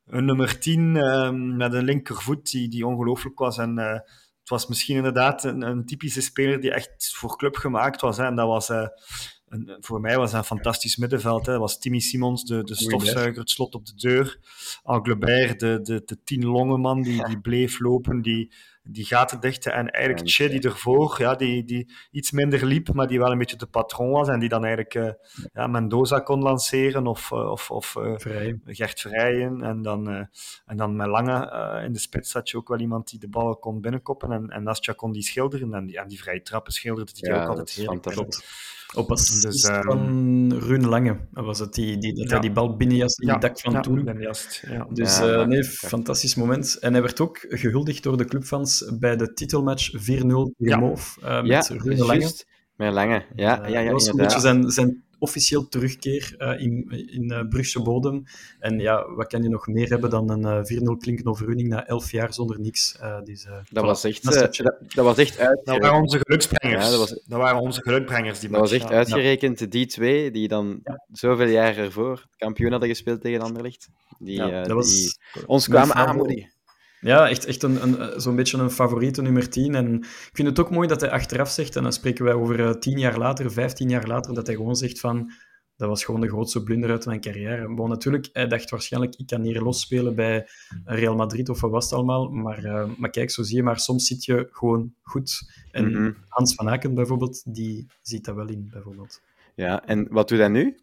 een 0.05 0.25
nummer 0.25 0.59
10 0.59 0.95
uh, 0.95 1.29
met 1.31 1.73
een 1.73 1.83
linkervoet 1.83 2.51
die, 2.51 2.69
die 2.69 2.87
ongelooflijk 2.87 3.39
was 3.39 3.57
en 3.57 3.79
uh, 3.79 3.91
het 4.45 4.53
was 4.53 4.67
misschien 4.67 4.95
inderdaad 4.95 5.43
een, 5.43 5.61
een, 5.61 5.85
typische 5.85 6.21
speler 6.21 6.59
die 6.59 6.73
echt 6.73 7.15
voor 7.15 7.37
club 7.37 7.55
gemaakt 7.55 8.01
was. 8.01 8.17
Hè. 8.17 8.25
En 8.25 8.35
dat 8.35 8.47
was, 8.47 8.69
uh, 8.69 8.87
voor 9.79 10.01
mij 10.01 10.17
was 10.17 10.31
dat 10.31 10.39
een 10.39 10.45
fantastisch 10.45 10.97
middenveld. 10.97 11.45
Hè. 11.45 11.51
Dat 11.51 11.61
was 11.61 11.79
Timmy 11.79 11.99
Simons, 11.99 12.43
de, 12.43 12.63
de 12.63 12.75
stofzuiger, 12.75 13.39
het 13.39 13.49
slot 13.49 13.75
op 13.75 13.85
de 13.85 13.95
deur. 13.95 14.39
Anglebert, 14.83 15.59
de, 15.59 15.79
de, 15.81 16.01
de 16.05 16.23
tien 16.23 16.45
longenman 16.45 17.01
die, 17.01 17.25
die 17.25 17.41
bleef 17.47 17.79
lopen, 17.79 18.21
die, 18.21 18.51
die 18.83 19.05
gaten 19.05 19.39
dichten. 19.39 19.73
En 19.73 19.89
eigenlijk 19.89 20.29
Che 20.29 20.49
die 20.49 20.61
ervoor, 20.61 21.15
ja, 21.17 21.35
die, 21.35 21.63
die 21.63 21.91
iets 22.11 22.31
minder 22.31 22.65
liep, 22.65 22.93
maar 22.93 23.07
die 23.07 23.19
wel 23.19 23.31
een 23.31 23.37
beetje 23.37 23.57
de 23.57 23.65
patroon 23.65 24.09
was. 24.09 24.27
En 24.27 24.39
die 24.39 24.49
dan 24.49 24.65
eigenlijk 24.65 24.95
uh, 24.95 25.09
ja, 25.53 25.67
Mendoza 25.67 26.19
kon 26.19 26.41
lanceren 26.41 27.07
of, 27.07 27.31
uh, 27.31 27.51
of, 27.51 27.71
of 27.71 27.95
uh, 27.95 28.13
Vrijen. 28.17 28.61
Gert 28.65 28.99
Vrijen. 28.99 29.61
En 29.61 29.81
dan, 29.81 30.27
en 30.65 30.77
dan 30.77 30.95
met 30.95 31.07
Lange 31.07 31.81
in 31.85 31.93
de 31.93 31.99
spits 31.99 32.33
had 32.33 32.49
je 32.49 32.57
ook 32.57 32.67
wel 32.67 32.79
iemand 32.79 33.09
die 33.09 33.19
de 33.19 33.29
ballen 33.29 33.59
kon 33.59 33.81
binnenkoppen. 33.81 34.31
En, 34.31 34.49
en 34.49 34.63
Nastja 34.63 34.93
kon 34.93 35.11
die 35.11 35.23
schilderen. 35.23 35.73
En 35.73 35.85
die, 35.85 35.97
en 35.97 36.07
die 36.07 36.19
vrije 36.19 36.41
trappen 36.41 36.73
schilderde 36.73 37.13
die 37.13 37.29
ja, 37.29 37.41
ook 37.41 37.49
altijd 37.49 37.69
heerlijk. 37.69 38.03
Op 38.93 39.11
assist 39.11 39.41
dus, 39.41 39.63
um, 39.63 39.81
van 39.81 40.53
Rune 40.59 40.87
Lange 40.87 41.19
was 41.31 41.59
het 41.59 41.73
die, 41.73 41.97
die, 41.97 42.13
dat 42.13 42.23
ja. 42.23 42.31
hij 42.31 42.39
die 42.39 42.51
bal 42.51 42.75
binnenjast 42.75 43.19
in 43.19 43.27
ja, 43.27 43.33
het 43.33 43.41
dak 43.41 43.59
van 43.59 43.73
ja, 43.73 43.79
toen. 43.79 44.19
Dus 44.93 45.21
uh, 45.21 45.45
nee, 45.45 45.63
fantastisch 45.63 46.35
moment. 46.35 46.77
En 46.79 46.91
hij 46.93 47.01
werd 47.01 47.19
ook 47.19 47.45
gehuldigd 47.49 48.03
door 48.03 48.17
de 48.17 48.25
clubfans 48.25 48.91
bij 48.99 49.15
de 49.15 49.33
titelmatch 49.33 49.91
4-0 49.91 49.97
tegen 49.97 50.53
Ja. 50.57 50.77
Moof 50.77 51.17
uh, 51.23 51.41
met 51.41 51.67
Ja, 51.67 51.75
Rune 51.77 52.05
Lange. 52.05 52.31
Met 52.75 52.93
Lange. 52.93 53.25
Ja, 53.35 53.63
Uh, 53.65 53.69
ja, 53.69 53.79
ja, 53.79 53.83
dat 53.83 53.91
was 53.91 54.07
een 54.07 54.15
beetje 54.15 54.39
zijn, 54.39 54.69
zijn 54.69 55.03
officieel 55.19 55.67
terugkeer 55.67 56.35
uh, 56.37 56.61
in, 56.61 56.89
in 57.11 57.23
uh, 57.31 57.47
Brugse 57.49 57.81
bodem. 57.81 58.23
En 58.59 58.79
ja, 58.79 59.11
wat 59.15 59.27
kan 59.27 59.43
je 59.43 59.49
nog 59.49 59.67
meer 59.67 59.89
hebben 59.89 60.09
dan 60.09 60.29
een 60.29 60.65
uh, 60.69 60.81
4-0 60.95 60.97
klinken 60.99 61.25
overwinning 61.25 61.69
na 61.69 61.87
11 61.87 62.11
jaar 62.11 62.33
zonder 62.33 62.59
niks. 62.59 62.97
Uh, 63.01 63.17
dus, 63.23 63.45
uh, 63.45 63.51
Dat 63.71 63.83
voilà. 63.83 63.87
was 63.87 64.03
echt, 64.03 64.23
Dat 64.23 64.33
eh, 64.35 64.41
dat, 64.41 64.75
dat 64.93 65.05
was 65.05 65.17
echt 65.17 65.37
Dat 65.37 65.47
uitgerekend. 65.47 65.83
waren 65.85 66.01
onze 66.01 66.19
geluksbrengers. 66.21 66.83
Ja, 66.85 66.89
dat 66.89 66.99
was- 66.99 67.19
dat 67.25 67.39
waren 67.39 67.61
onze 67.61 67.81
geluksbrengers. 67.81 68.39
Die 68.39 68.49
Dat 68.49 68.59
was 68.59 68.71
echt 68.71 68.89
ja. 68.89 68.95
uitgerekend, 68.95 69.71
die 69.71 69.85
twee, 69.85 70.31
die 70.31 70.47
dan 70.47 70.83
zoveel 71.11 71.47
jaar 71.47 71.77
ervoor 71.77 72.25
kampioen 72.37 72.71
hadden 72.71 72.89
gespeeld 72.89 73.21
tegen 73.21 73.41
Anderlecht. 73.41 73.89
Die, 74.19 74.35
Ja, 74.37 74.49
eh, 74.49 74.67
dat 74.67 74.71
was 74.75 74.93
die 74.95 75.17
ons 75.45 75.67
kwamen 75.67 75.95
aanmoedigen. 75.95 76.49
Ja, 77.05 77.29
echt, 77.29 77.45
echt 77.45 77.63
een, 77.63 77.83
een, 77.83 78.21
zo'n 78.21 78.35
beetje 78.35 78.57
een 78.57 78.71
favoriete 78.71 79.21
nummer 79.21 79.49
10. 79.49 79.75
En 79.75 79.93
ik 80.03 80.29
vind 80.33 80.47
het 80.47 80.59
ook 80.59 80.71
mooi 80.71 80.87
dat 80.87 81.01
hij 81.01 81.09
achteraf 81.11 81.49
zegt, 81.49 81.75
en 81.75 81.83
dan 81.83 81.93
spreken 81.93 82.25
wij 82.25 82.33
over 82.33 82.59
uh, 82.59 82.69
tien 82.71 82.99
jaar 82.99 83.17
later, 83.17 83.51
vijftien 83.51 83.89
jaar 83.89 84.07
later, 84.07 84.33
dat 84.33 84.47
hij 84.47 84.55
gewoon 84.55 84.75
zegt 84.75 84.99
van, 84.99 85.31
dat 85.75 85.89
was 85.89 86.03
gewoon 86.03 86.21
de 86.21 86.27
grootste 86.27 86.63
blunder 86.63 86.89
uit 86.89 87.05
mijn 87.05 87.21
carrière. 87.21 87.73
Bon, 87.73 87.89
natuurlijk, 87.89 88.29
hij 88.33 88.47
dacht 88.47 88.69
waarschijnlijk, 88.69 89.15
ik 89.15 89.27
kan 89.27 89.41
hier 89.41 89.61
losspelen 89.61 90.15
bij 90.15 90.47
Real 90.85 91.15
Madrid 91.15 91.49
of 91.49 91.61
wat 91.61 91.71
was 91.71 91.83
het 91.83 91.93
allemaal. 91.93 92.29
Maar, 92.29 92.65
uh, 92.65 92.85
maar 92.97 93.09
kijk, 93.09 93.31
zo 93.31 93.43
zie 93.43 93.55
je, 93.55 93.63
maar 93.63 93.79
soms 93.79 94.07
zit 94.07 94.25
je 94.25 94.47
gewoon 94.51 94.93
goed. 95.01 95.53
En 95.71 95.91
Mhm. 95.91 96.11
Hans 96.27 96.55
van 96.55 96.69
Aken 96.69 96.93
bijvoorbeeld, 96.93 97.53
die 97.55 97.87
ziet 98.01 98.25
dat 98.25 98.35
wel 98.35 98.47
in, 98.49 98.67
bijvoorbeeld. 98.71 99.21
Ja, 99.55 99.85
en 99.85 100.07
wat 100.09 100.27
doet 100.27 100.39
hij 100.39 100.47
nu? 100.47 100.77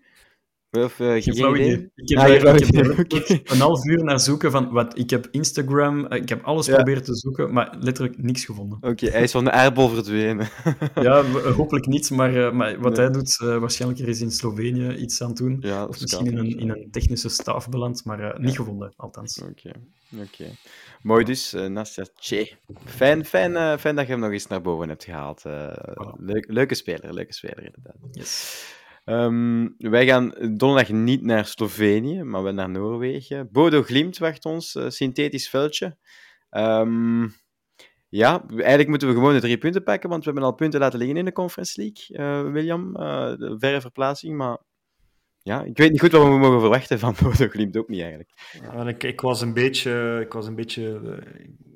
Of, 0.78 0.98
uh, 0.98 1.10
Geen 1.10 1.22
geen 1.22 1.34
flauw 1.34 1.54
idee? 1.54 1.66
idee. 1.72 1.90
Ik 1.94 2.08
heb, 2.08 2.18
Ah, 2.18 2.56
ik 2.56 2.74
heb 2.74 2.98
oké. 2.98 3.40
een 3.44 3.58
half 3.60 3.84
uur 3.84 4.04
naar 4.04 4.20
zoeken 4.20 4.50
van 4.50 4.70
wat. 4.70 4.98
Ik 4.98 5.10
heb 5.10 5.28
Instagram, 5.30 6.06
eh, 6.06 6.20
ik 6.22 6.28
heb 6.28 6.44
alles 6.44 6.66
Ja. 6.66 6.74
proberen 6.74 7.02
te 7.04 7.14
zoeken, 7.16 7.52
maar 7.52 7.76
letterlijk 7.80 8.22
niks 8.22 8.44
gevonden. 8.44 8.78
Oké, 8.80 9.06
hij 9.06 9.22
is 9.22 9.30
van 9.30 9.44
de 9.44 9.50
aardbol 9.50 9.88
verdwenen. 9.88 10.48
Ja, 10.94 11.24
hopelijk 11.56 11.86
niet, 11.86 12.10
maar, 12.10 12.34
uh, 12.34 12.52
maar 12.52 12.80
wat 12.80 12.92
Nee. 12.96 13.00
hij 13.04 13.10
doet, 13.14 13.38
uh, 13.42 13.56
waarschijnlijk 13.58 14.00
er 14.00 14.08
is 14.08 14.20
in 14.20 14.30
Slovenië 14.30 14.94
iets 14.94 15.22
aan 15.22 15.34
doen. 15.34 15.56
Ja, 15.60 15.84
Of 15.86 16.00
misschien 16.00 16.26
in 16.26 16.36
een, 16.38 16.58
in 16.58 16.70
een 16.70 16.88
technische 16.90 17.28
staf 17.28 17.68
beland, 17.68 18.04
maar 18.04 18.20
uh, 18.20 18.36
niet 18.38 18.56
gevonden, 18.56 18.92
althans. 18.96 19.42
Oké, 19.42 19.72
oké. 20.22 20.44
Mooi 21.02 21.24
dus, 21.24 21.52
Nastja 21.68 22.04
Tje. 22.20 22.50
Fijn, 22.84 23.24
fijn, 23.24 23.56
eh, 23.56 23.76
fijn 23.78 23.96
dat 23.96 24.06
je 24.06 24.12
hem 24.12 24.20
nog 24.20 24.30
eens 24.32 24.46
naar 24.46 24.62
boven 24.62 24.88
hebt 24.88 25.04
gehaald. 25.04 25.44
Eh, 25.44 25.68
Voilà. 25.68 26.20
leuk, 26.20 26.44
leuke 26.48 26.74
speler, 26.74 27.14
leuke 27.14 27.32
speler 27.34 27.64
inderdaad. 27.64 27.96
Yes. 28.10 28.64
Ehm, 29.05 29.68
wij 29.76 30.07
gaan 30.07 30.34
donderdag 30.38 30.88
niet 30.88 31.22
naar 31.22 31.46
Slovenië, 31.46 32.22
maar 32.22 32.42
wel 32.42 32.53
naar 32.53 32.70
Noorwegen. 32.70 33.48
Bodo 33.53 33.82
Glimt 33.82 34.18
wacht 34.18 34.44
ons, 34.44 34.74
eh, 34.74 34.88
synthetisch 34.88 35.48
veldje. 35.48 35.96
Ehm, 36.50 37.28
ja, 38.09 38.44
eigenlijk 38.48 38.88
moeten 38.88 39.09
we 39.09 39.14
gewoon 39.14 39.34
de 39.34 39.40
drie 39.40 39.59
punten 39.59 39.82
pakken, 39.82 40.09
want 40.09 40.24
we 40.24 40.30
hebben 40.30 40.48
al 40.48 40.55
punten 40.55 40.80
laten 40.80 40.98
liggen 40.98 41.16
in 41.16 41.24
de 41.24 41.32
Conference 41.32 41.80
League, 41.80 42.16
eh, 42.16 42.53
William. 42.53 42.96
Eh, 42.96 43.36
de 43.36 43.55
verre 43.59 43.80
verplaatsing, 43.80 44.36
maar 44.36 44.59
ja, 45.38 45.62
ik 45.62 45.76
weet 45.76 45.90
niet 45.90 46.00
goed 46.00 46.12
wat 46.12 46.22
we 46.22 46.38
mogen 46.38 46.61
verwachten 46.61 46.98
van 46.98 47.14
Bodo 47.22 47.48
Glimt, 47.48 47.76
ook 47.76 47.88
niet 47.88 48.00
eigenlijk. 48.00 48.30
Ik, 48.86 49.03
ik 49.03 49.20
was 49.20 49.40
een 49.40 49.55
beetje, 49.55 50.20
ik 50.20 50.32
was 50.32 50.46
een 50.46 50.55
beetje 50.55 51.00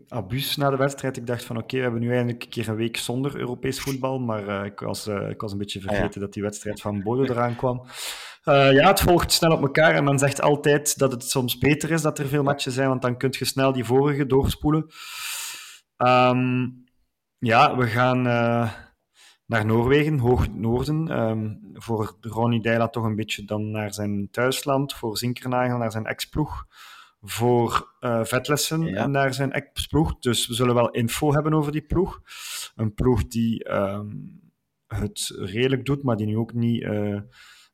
abuus 0.09 0.57
na 0.57 0.71
de 0.71 0.77
wedstrijd. 0.77 1.17
Ik 1.17 1.27
dacht 1.27 1.45
van 1.45 1.57
oké, 1.57 1.77
we 1.77 1.83
hebben 1.83 2.01
nu 2.01 2.13
eindelijk 2.13 2.43
een 2.43 2.49
keer 2.49 2.69
een 2.69 2.77
week 2.77 2.97
zonder 2.97 3.37
Europees 3.37 3.81
voetbal, 3.81 4.19
maar 4.19 4.49
uh, 4.49 4.65
ik, 4.65 4.81
was, 4.81 5.07
uh, 5.07 5.31
ik 5.31 5.41
was 5.41 5.53
een 5.53 5.59
beetje 5.59 5.81
vergeten 5.81 6.07
Ah, 6.07 6.15
ja. 6.15 6.21
dat 6.21 6.33
die 6.33 6.43
wedstrijd 6.43 6.81
van 6.81 7.03
Bodo 7.03 7.23
eraan 7.23 7.57
kwam. 7.57 7.83
Uh, 8.45 8.73
ja, 8.73 8.89
het 8.89 9.01
volgt 9.01 9.33
snel 9.33 9.53
op 9.53 9.63
elkaar 9.63 9.95
en 9.95 10.05
men 10.05 10.19
zegt 10.19 10.41
altijd 10.41 10.99
dat 10.99 11.13
het 11.13 11.25
soms 11.25 11.59
beter 11.59 11.91
is 11.91 12.03
dat 12.03 12.19
er 12.19 12.27
veel 12.27 12.43
matchen 12.43 12.73
zijn, 12.73 12.89
want 12.89 13.03
dan 13.03 13.17
kun 13.17 13.35
je 13.39 13.45
snel 13.45 13.73
die 13.73 13.85
vorige 13.85 14.27
doorspoelen. 14.27 14.87
Um, 15.97 16.85
ja, 17.39 17.77
we 17.77 17.87
gaan 17.87 18.23
naar 19.47 19.67
Noorwegen, 19.67 20.19
hoog 20.19 20.49
noorden. 20.49 21.21
Um, 21.21 21.61
voor 21.73 22.17
Ronnie 22.21 22.61
Deila 22.61 22.89
toch 22.89 23.05
een 23.05 23.17
beetje 23.17 23.45
dan 23.45 23.71
naar 23.71 23.95
zijn 23.95 24.29
thuisland, 24.31 24.95
voor 24.95 25.19
Zinkernagel 25.19 25.79
naar 25.79 25.91
zijn 25.91 26.07
ex-ploeg, 26.07 26.65
voor 27.21 27.95
uh, 28.01 28.25
Vetlessen 28.25 28.83
Ja. 28.83 29.07
naar 29.07 29.35
zijn 29.35 29.53
ex-ploeg. 29.53 30.19
Dus 30.19 30.47
we 30.47 30.55
zullen 30.55 30.75
wel 30.75 30.91
info 30.91 31.33
hebben 31.33 31.55
over 31.55 31.73
die 31.73 31.87
ploeg. 31.87 32.21
Een 32.75 32.95
ploeg 32.95 33.27
die 33.27 33.73
um, 33.73 34.41
het 34.87 35.33
redelijk 35.37 35.85
doet, 35.85 36.03
maar 36.03 36.17
die 36.17 36.27
nu 36.27 36.37
ook 36.37 36.53
niet... 36.53 36.83
Uh, 36.83 37.21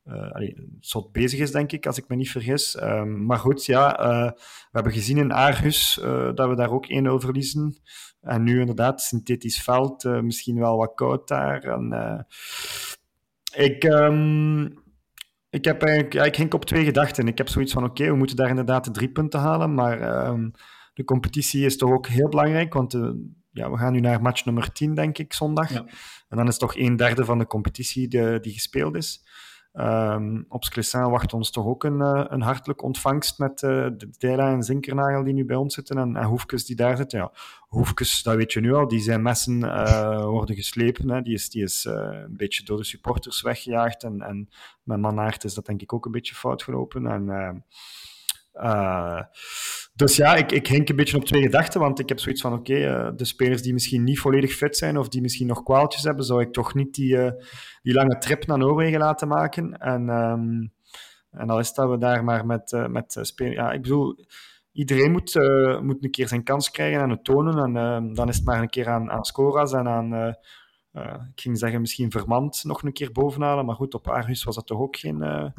uh, 0.04 0.30
allee, 0.30 0.76
zot 0.80 1.12
bezig 1.12 1.40
is, 1.40 1.50
denk 1.50 1.72
ik, 1.72 1.86
als 1.86 1.98
ik 1.98 2.08
me 2.08 2.16
niet 2.16 2.30
vergis. 2.30 2.82
Um, 2.82 3.26
maar 3.26 3.38
goed, 3.38 3.64
ja, 3.64 3.96
we 4.36 4.68
hebben 4.70 4.92
gezien 4.92 5.16
in 5.16 5.32
Aarhus 5.32 5.98
dat 6.34 6.48
we 6.48 6.54
daar 6.54 6.70
ook 6.70 6.86
1-0 6.86 6.90
verliezen. 7.14 7.76
En 8.20 8.42
nu 8.42 8.60
inderdaad, 8.60 9.00
synthetisch 9.02 9.62
veld, 9.62 10.04
misschien 10.04 10.58
wel 10.58 10.76
wat 10.76 10.94
koud 10.94 11.28
daar. 11.28 11.62
En, 11.62 12.26
ik, 13.54 13.84
um, 13.84 14.81
ik, 15.52 15.64
heb 15.64 15.82
eigenlijk, 15.82 16.26
ik 16.26 16.36
ging 16.36 16.52
op 16.52 16.64
twee 16.64 16.84
gedachten. 16.84 17.28
Ik 17.28 17.38
heb 17.38 17.48
zoiets 17.48 17.72
van, 17.72 17.82
oké, 17.82 17.92
okay, 17.92 18.12
we 18.12 18.16
moeten 18.16 18.36
daar 18.36 18.48
inderdaad 18.48 18.84
de 18.84 18.90
drie 18.90 19.10
punten 19.10 19.40
halen, 19.40 19.74
maar 19.74 20.26
um, 20.28 20.50
de 20.94 21.04
competitie 21.04 21.64
is 21.64 21.76
toch 21.76 21.90
ook 21.90 22.06
heel 22.06 22.28
belangrijk, 22.28 22.74
want 22.74 22.92
ja, 23.50 23.70
we 23.70 23.76
gaan 23.76 23.92
nu 23.92 24.00
naar 24.00 24.22
match 24.22 24.44
nummer 24.44 24.72
10, 24.72 24.94
denk 24.94 25.18
ik, 25.18 25.32
zondag. 25.32 25.72
Ja. 25.72 25.84
En 26.28 26.36
dan 26.36 26.48
is 26.48 26.58
toch 26.58 26.76
een 26.76 26.96
derde 26.96 27.24
van 27.24 27.38
de 27.38 27.46
competitie 27.46 28.08
de, 28.08 28.38
die 28.40 28.52
gespeeld 28.52 28.96
is. 28.96 29.24
Um, 29.74 30.44
op 30.48 30.64
Sclessin 30.64 31.10
wacht 31.10 31.32
ons 31.32 31.50
toch 31.50 31.66
ook 31.66 31.84
een, 31.84 31.98
uh, 31.98 32.24
een 32.28 32.42
hartelijk 32.42 32.82
ontvangst 32.82 33.38
met 33.38 33.62
uh, 33.62 33.70
de 33.96 34.08
Deila 34.18 34.50
en 34.52 34.62
Zinkernagel 34.62 35.24
die 35.24 35.34
nu 35.34 35.44
bij 35.44 35.56
ons 35.56 35.74
zitten 35.74 35.98
en, 35.98 36.16
en 36.16 36.24
Hoefkes 36.24 36.64
die 36.64 36.76
daar 36.76 36.96
zitten. 36.96 37.18
Ja, 37.18 37.32
Hoefkes, 37.68 38.22
dat 38.22 38.36
weet 38.36 38.52
je 38.52 38.60
nu 38.60 38.74
al, 38.74 38.88
die 38.88 39.00
zijn 39.00 39.22
messen 39.22 39.58
uh, 39.58 40.24
worden 40.24 40.56
geslepen. 40.56 41.10
Hè. 41.10 41.22
Die 41.22 41.34
is, 41.34 41.50
die 41.50 41.62
is 41.62 41.84
een 41.84 42.36
beetje 42.36 42.64
door 42.64 42.76
de 42.76 42.84
supporters 42.84 43.42
weggejaagd 43.42 44.02
en, 44.02 44.20
en 44.20 44.48
met 44.82 44.98
Manaert 44.98 45.44
is 45.44 45.54
dat 45.54 45.66
denk 45.66 45.82
ik 45.82 45.92
ook 45.92 46.06
een 46.06 46.12
beetje 46.12 46.34
fout 46.34 46.62
gelopen. 46.62 47.06
En 47.06 47.64
uh, 48.54 49.20
dus 49.94 50.16
ja, 50.16 50.34
ik, 50.34 50.52
ik 50.52 50.66
hink 50.66 50.88
een 50.88 50.96
beetje 50.96 51.16
op 51.16 51.24
twee 51.24 51.42
gedachten, 51.42 51.80
want 51.80 51.98
ik 51.98 52.08
heb 52.08 52.18
zoiets 52.18 52.40
van, 52.40 52.52
oké, 52.52 52.72
okay, 52.72 53.06
uh, 53.06 53.10
de 53.16 53.24
spelers 53.24 53.62
die 53.62 53.72
misschien 53.72 54.04
niet 54.04 54.18
volledig 54.18 54.52
fit 54.52 54.76
zijn 54.76 54.98
of 54.98 55.08
die 55.08 55.20
misschien 55.20 55.46
nog 55.46 55.62
kwaaltjes 55.62 56.02
hebben, 56.02 56.24
zou 56.24 56.40
ik 56.40 56.52
toch 56.52 56.74
niet 56.74 56.94
die, 56.94 57.16
uh, 57.16 57.30
die 57.82 57.94
lange 57.94 58.18
trip 58.18 58.46
naar 58.46 58.58
Noorwegen 58.58 58.98
laten 58.98 59.28
maken. 59.28 59.78
En, 59.78 60.08
um, 60.08 60.72
en 61.30 61.50
al 61.50 61.58
is 61.58 61.72
dat 61.72 61.90
we 61.90 61.98
daar 61.98 62.24
maar 62.24 62.46
met, 62.46 62.86
met 62.88 63.18
spelen. 63.20 63.52
Ja, 63.52 63.72
ik 63.72 63.82
bedoel, 63.82 64.16
iedereen 64.72 65.12
moet, 65.12 65.34
moet 65.82 66.04
een 66.04 66.10
keer 66.10 66.28
zijn 66.28 66.44
kans 66.44 66.70
krijgen 66.70 67.00
en 67.00 67.10
het 67.10 67.24
tonen. 67.24 67.58
En 67.58 67.76
ehm, 67.76 68.14
dan 68.14 68.28
is 68.28 68.36
het 68.36 68.44
maar 68.44 68.60
een 68.60 68.70
keer 68.70 68.88
aan, 68.88 69.10
aan 69.10 69.24
Scoras 69.24 69.72
en 69.72 69.88
aan... 69.88 70.36
ik 71.34 71.40
ging 71.40 71.58
zeggen, 71.58 71.80
misschien 71.80 72.10
Vermand 72.10 72.64
nog 72.64 72.82
een 72.82 72.92
keer 72.92 73.12
bovenhalen, 73.12 73.64
maar 73.64 73.74
goed, 73.74 73.94
op 73.94 74.08
Argus 74.08 74.44
was 74.44 74.54
dat 74.54 74.66
toch 74.66 74.80
ook 74.80 74.96
geen, 74.96 75.18
ja. 75.18 75.52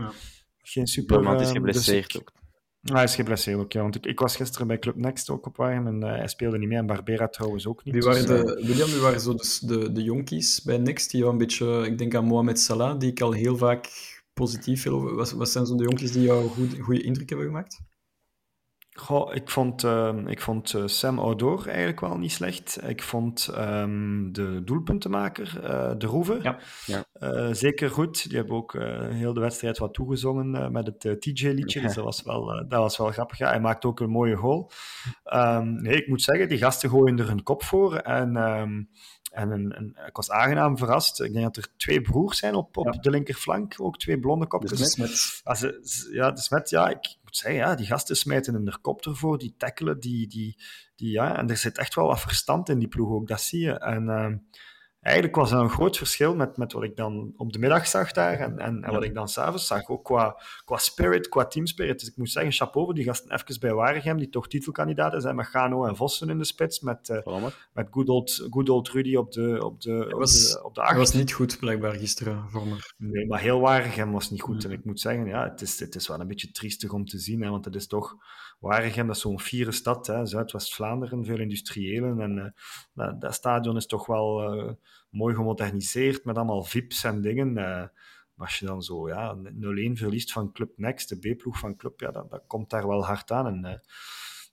geen 0.58 0.88
super... 0.88 1.16
Vermand 1.16 1.41
is 1.41 1.52
geblesseerd 1.52 2.12
dus 2.12 2.22
ik, 2.22 2.30
ook. 2.30 2.43
Hij 2.84 3.04
is 3.04 3.16
geblesseerd 3.16 3.60
ook, 3.60 3.72
ja. 3.72 3.82
Want 3.82 3.96
ik, 3.96 4.06
ik, 4.06 4.20
was 4.20 4.36
gisteren 4.36 4.68
bij 4.68 4.80
Club 4.80 4.96
Next 4.96 5.30
ook 5.30 5.46
op 5.46 5.58
Warm 5.58 5.88
en 5.88 6.02
uh, 6.04 6.16
hij 6.16 6.28
speelde 6.28 6.58
niet 6.58 6.68
mee. 6.68 6.78
En 6.78 6.86
Barbera 6.86 7.28
trouwens 7.28 7.68
ook 7.68 7.84
niet. 7.84 7.94
Die 7.94 8.04
waren 8.04 8.28
dus, 8.28 8.46
de, 8.46 8.66
William, 8.66 8.90
die 8.90 9.00
waren 9.00 9.20
zo 9.20 9.34
de, 9.34 9.60
de, 9.62 9.92
de 9.92 10.04
jonkies 10.04 10.62
bij 10.62 10.78
Next. 10.78 11.12
Die 11.12 11.20
jou 11.20 11.32
een 11.32 11.38
beetje... 11.38 11.86
Ik 11.86 11.98
denk 11.98 12.16
aan 12.16 12.26
Mohamed 12.26 12.60
Salah, 12.60 13.00
die 13.00 13.12
ik 13.12 13.22
al 13.22 13.32
heel 13.32 13.58
vaak 13.58 13.90
positief 14.34 14.82
veel... 14.82 15.16
Wat, 15.16 15.32
wat 15.32 15.50
zijn 15.50 15.66
zo 15.66 15.76
de 15.76 15.84
jonkies 15.84 16.12
die 16.12 16.22
jou 16.22 16.48
goed, 16.48 16.78
goede 16.80 17.04
indruk 17.04 17.30
hebben 17.30 17.48
gemaakt? 17.48 17.82
Goh, 18.94 19.36
ik 19.36 19.50
vond, 19.50 19.84
uh, 19.84 20.14
ik 20.26 20.41
vond 20.41 20.74
uh, 20.74 20.84
Sam 20.86 21.20
Odor 21.20 21.68
eigenlijk 21.68 22.00
wel 22.00 22.18
niet 22.18 22.32
slecht. 22.32 22.80
Ik 22.88 23.04
vond 23.04 23.50
um, 23.58 24.34
de 24.34 24.62
doelpuntenmaker, 24.64 25.60
uh, 25.64 25.91
De 25.98 26.06
Roeve, 26.06 26.39
ja. 26.41 26.60
Ja. 26.86 27.54
zeker 27.54 27.89
goed. 27.89 28.30
Die 28.30 28.38
hebben 28.38 28.56
ook 28.56 28.78
heel 29.10 29.34
de 29.34 29.39
wedstrijd 29.39 29.78
wat 29.78 29.94
toegezongen 29.94 30.72
met 30.72 30.86
het 30.86 31.22
TJ-liedje, 31.22 31.80
ja. 31.80 31.86
dus 31.86 31.96
dat 31.96 32.04
was, 32.04 32.24
wel, 32.24 32.46
dat 32.68 32.80
was 32.80 32.98
wel 32.98 33.12
grappig. 33.12 33.38
Ja, 33.38 33.50
hij 33.50 33.62
maakt 33.62 33.86
ook 33.86 34.00
een 34.00 34.10
mooie 34.10 34.36
goal. 34.36 34.72
Um, 35.34 35.82
nee, 35.82 35.96
ik 35.96 36.08
moet 36.08 36.22
zeggen, 36.22 36.50
die 36.50 36.58
gasten 36.58 36.89
gooien 36.89 37.20
er 37.20 37.28
hun 37.28 37.44
kop 37.44 37.64
voor 37.64 37.96
en... 37.96 38.36
Um, 38.36 38.89
en 39.34 39.52
een, 39.52 39.78
een, 39.78 39.98
ik 40.08 40.16
was 40.16 40.32
aangenaam 40.32 40.78
verrast. 40.78 41.22
Ik 41.22 41.34
denk 41.34 41.46
dat 41.46 41.58
er 41.58 41.72
twee 41.78 42.02
broers 42.02 42.38
zijn 42.38 42.56
op, 42.56 42.78
op 42.78 42.94
ja. 42.94 43.00
de 43.00 43.10
linkerflank, 43.10 43.76
ook 43.78 43.98
twee 43.98 44.20
blonde 44.20 44.48
kopjes. 44.48 44.80
De 44.80 44.86
Smet. 44.86 45.42
Ah, 45.44 45.60
ja, 46.12 46.32
de 46.32 46.42
Smet, 46.42 46.70
ja, 46.70 46.90
ik 46.90 47.18
moet 47.24 47.38
zeggen, 47.38 47.60
ja, 47.60 47.76
die 47.76 47.86
gasten 47.86 48.16
smijten 48.16 48.56
een 48.56 48.82
kop 48.82 49.06
ervoor, 49.06 49.38
die 49.38 49.56
tackelen, 49.58 50.00
die, 50.00 50.28
die, 50.28 50.58
die, 50.96 51.12
ja, 51.12 51.38
en 51.38 51.50
er 51.50 51.58
zit 51.58 51.78
echt 51.78 51.96
wel 51.96 52.08
wat 52.08 52.22
verstand 52.22 52.70
in 52.70 52.80
die 52.80 52.88
ploeg 52.88 53.10
ook, 53.10 53.28
dat 53.28 53.42
zie 53.42 53.60
je. 53.60 53.80
En 53.80 54.04
uh, 54.04 54.34
eigenlijk 55.04 55.36
was 55.36 55.51
er 55.51 55.58
een 55.58 55.70
groot 55.70 55.97
verschil 55.97 56.36
met, 56.36 56.58
met 56.58 56.74
wat 56.74 56.84
ik 56.84 56.95
dan 56.95 57.34
op 57.38 57.54
de 57.54 57.60
middag 57.60 57.88
zag 57.88 58.12
daar 58.12 58.39
en, 58.39 58.60
en, 58.60 58.84
en 58.84 58.91
wat 58.91 59.04
ik 59.04 59.14
dan 59.14 59.28
s'avonds 59.28 59.68
zag. 59.68 59.89
Ook 59.89 60.04
qua, 60.04 60.41
qua 60.66 60.78
spirit, 60.78 61.30
qua 61.30 61.45
teamspirit. 61.45 61.99
Dus 61.99 62.10
ik 62.10 62.18
moet 62.18 62.32
zeggen, 62.32 62.51
chapeau 62.51 62.86
voor 62.86 62.95
die 62.95 63.04
gasten 63.04 63.32
even 63.32 63.60
bij 63.60 63.74
Waregem, 63.74 64.18
die 64.18 64.30
toch 64.30 64.47
titelkandidaten 64.47 65.22
zijn, 65.22 65.36
met 65.36 65.45
Gano 65.45 65.86
en 65.86 65.95
Vossen 65.95 66.30
in 66.30 66.38
de 66.38 66.43
spits, 66.43 66.80
met, 66.80 67.10
uh, 67.10 67.45
met 67.74 67.88
good, 67.91 68.10
old, 68.10 68.47
good 68.49 68.70
old 68.70 68.89
Rudy 68.89 69.16
op 69.16 69.32
de, 69.32 69.66
op 69.66 69.82
de, 69.82 70.10
op 70.12 70.20
was, 70.20 70.51
de, 70.51 70.64
op 70.64 70.76
de 70.76 70.82
acht. 70.82 70.97
was 70.97 71.14
niet 71.14 71.34
goed, 71.34 71.60
blijkbaar, 71.60 71.93
gisteren 71.93 72.45
voor 72.49 72.68
me. 72.68 72.76
Nee, 72.97 73.28
maar 73.28 73.39
heel 73.39 73.60
Waregem 73.60 74.12
was 74.12 74.30
niet 74.30 74.41
goed. 74.41 74.64
En 74.64 74.72
ik 74.72 74.86
moet 74.86 74.99
zeggen, 74.99 75.26
ja, 75.26 75.49
het 75.49 75.62
is, 75.62 75.80
het 75.80 75.95
is 75.95 76.08
wel 76.08 76.20
een 76.20 76.28
beetje 76.28 76.51
triestig 76.51 76.91
om 76.91 77.06
te 77.06 77.20
zien, 77.20 77.41
hè, 77.41 77.49
want 77.49 77.66
het 77.66 77.76
is 77.76 77.88
toch... 77.88 78.16
Waregem, 78.64 79.07
dat 79.07 79.16
is 79.16 79.22
zo'n 79.22 79.39
vierde 79.39 79.72
stad, 79.72 80.05
Zuidwest-Vlaanderen, 80.24 81.26
veel 81.26 81.39
industriëlen. 81.39 82.22
En 82.22 82.38
uh, 82.38 82.45
dat, 82.93 83.22
dat, 83.22 83.34
stadion 83.34 83.76
is 83.76 83.86
toch 83.86 84.05
wel... 84.05 84.57
Uh, 84.57 84.72
mooi 85.14 85.36
gemoderniseerd 85.36 86.26
met 86.26 86.36
allemaal 86.36 86.64
VIP's 86.64 87.03
en 87.03 87.22
dingen. 87.22 87.47
Uh, 87.47 87.55
maar 88.34 88.47
als 88.47 88.59
je 88.59 88.66
dan 88.66 88.82
zo 88.82 89.07
ja, 89.07 89.36
0-1 89.38 89.41
verliest 89.93 90.32
van 90.32 90.51
Club 90.51 90.78
Next, 90.78 91.09
de 91.09 91.34
B-ploeg 91.34 91.59
van 91.59 91.76
Club, 91.76 91.99
ja, 91.99 92.11
dat, 92.11 92.30
dat, 92.30 92.43
komt 92.47 92.70
daar 92.70 92.88
wel 92.88 93.05
hard 93.05 93.32
aan. 93.32 93.47
En, 93.47 93.82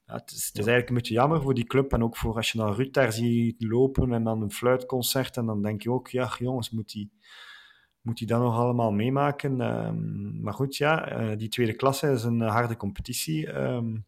ja, 0.06 0.14
het, 0.14 0.30
is, 0.30 0.46
het, 0.46 0.58
is, 0.58 0.66
eigenlijk 0.66 0.88
een 0.88 0.94
beetje 0.94 1.14
jammer 1.14 1.42
voor 1.42 1.54
die 1.54 1.64
club 1.64 1.92
en 1.92 2.02
ook 2.02 2.16
voor 2.16 2.36
als 2.36 2.52
je 2.52 2.58
dan 2.58 2.74
Ruud 2.74 2.92
daar 2.92 3.12
ziet 3.12 3.62
lopen 3.62 4.12
en 4.12 4.24
dan 4.24 4.42
een 4.42 4.52
fluitconcert 4.52 5.36
en 5.36 5.46
dan 5.46 5.62
denk 5.62 5.82
je 5.82 5.90
ook, 5.90 6.08
ja 6.08 6.34
jongens, 6.38 6.70
moet 6.70 6.92
die, 6.92 7.12
moet 8.10 8.18
hij 8.18 8.28
dat 8.28 8.40
nog 8.40 8.56
allemaal 8.56 8.92
meemaken? 8.92 9.60
Um, 9.60 10.40
maar 10.42 10.54
goed, 10.54 10.76
ja, 10.76 11.20
uh, 11.20 11.36
die 11.36 11.48
tweede 11.48 11.74
klasse 11.74 12.10
is 12.10 12.24
een 12.24 12.40
harde 12.40 12.76
competitie. 12.76 13.54
Um, 13.54 14.04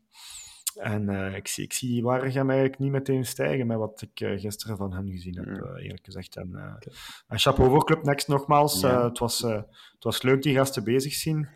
en 0.74 1.10
uh, 1.10 1.36
ik, 1.36 1.48
zie, 1.48 1.64
ik 1.64 1.72
zie 1.72 2.02
Waregem 2.02 2.50
eigenlijk 2.50 2.80
niet 2.80 2.90
meteen 2.90 3.24
stijgen 3.24 3.66
met 3.66 3.78
wat 3.78 4.02
ik 4.02 4.20
uh, 4.20 4.40
gisteren 4.40 4.76
van 4.76 4.92
hen 4.92 5.10
gezien 5.10 5.36
heb, 5.36 5.46
uh, 5.46 5.84
eerlijk 5.84 6.04
gezegd. 6.04 6.36
En, 6.36 6.48
uh, 6.52 6.58
okay. 6.58 6.94
en 7.28 7.38
chapeau 7.38 7.70
voor 7.70 7.84
Club 7.84 8.04
Next 8.04 8.28
nogmaals. 8.28 8.80
Ja. 8.80 9.04
het, 9.04 9.18
was, 9.18 9.38
het 9.40 10.00
was 10.00 10.22
leuk 10.22 10.42
die 10.42 10.54
gasten 10.54 10.84
bezig 10.84 11.12
zien. 11.12 11.48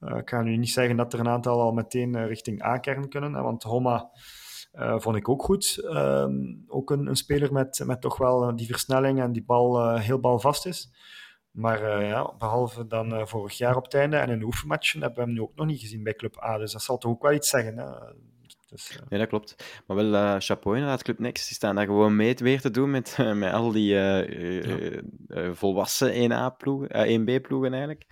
ik 0.00 0.28
ga 0.28 0.42
nu 0.42 0.56
niet 0.56 0.70
zeggen 0.70 0.96
dat 0.96 1.12
er 1.12 1.20
een 1.20 1.28
aantal 1.28 1.60
al 1.60 1.72
meteen 1.72 2.26
richting 2.26 2.64
A-kern 2.64 3.08
kunnen, 3.08 3.34
hè, 3.34 3.42
want 3.42 3.62
Homa 3.62 4.10
vond 4.96 5.16
ik 5.16 5.28
ook 5.28 5.42
goed. 5.42 5.78
Ehm, 5.88 6.34
ook 6.66 6.90
een, 6.90 7.06
een, 7.06 7.16
speler 7.16 7.52
met, 7.52 7.82
met 7.86 8.00
toch 8.00 8.16
wel 8.16 8.56
die 8.56 8.66
versnelling 8.66 9.20
en 9.20 9.32
die 9.32 9.44
bal 9.44 9.96
heel 9.96 10.20
balvast 10.20 10.66
is. 10.66 10.90
Maar 11.58 12.04
ja, 12.04 12.32
behalve 12.38 12.86
dan 12.86 13.28
vorig 13.28 13.58
jaar 13.58 13.76
op 13.76 13.84
het 13.84 13.94
einde 13.94 14.16
en 14.16 14.30
in 14.30 14.38
de 14.38 14.44
oefenmatchen 14.44 15.00
hebben 15.00 15.18
we 15.18 15.24
hem 15.24 15.34
nu 15.34 15.40
ook 15.40 15.54
nog 15.54 15.66
niet 15.66 15.80
gezien 15.80 16.02
bij 16.02 16.14
Club 16.14 16.42
A. 16.42 16.58
Dus 16.58 16.72
dat 16.72 16.82
zal 16.82 16.98
toch 16.98 17.10
ook 17.10 17.22
wel 17.22 17.32
iets 17.32 17.48
zeggen. 17.48 17.78
Hè? 17.78 17.84
Dus, 18.68 18.90
uh... 18.90 19.08
Nee, 19.08 19.18
dat 19.18 19.28
klopt. 19.28 19.82
Maar 19.86 19.96
wel 19.96 20.12
uh, 20.12 20.34
chapeau 20.38 20.76
inderdaad, 20.76 21.02
Club 21.02 21.18
Next. 21.18 21.46
Die 21.46 21.54
staan 21.54 21.74
daar 21.74 21.86
gewoon 21.86 22.16
mee 22.16 22.34
weer 22.34 22.60
te 22.60 22.70
doen 22.70 22.90
met, 22.90 23.16
uh, 23.20 23.34
met 23.34 23.52
al 23.52 23.72
die 23.72 23.88
ja. 23.88 24.26
volwassen 25.52 26.30
1A-ploegen, 26.30 27.20
1B-ploegen 27.20 27.72
eigenlijk. 27.72 28.04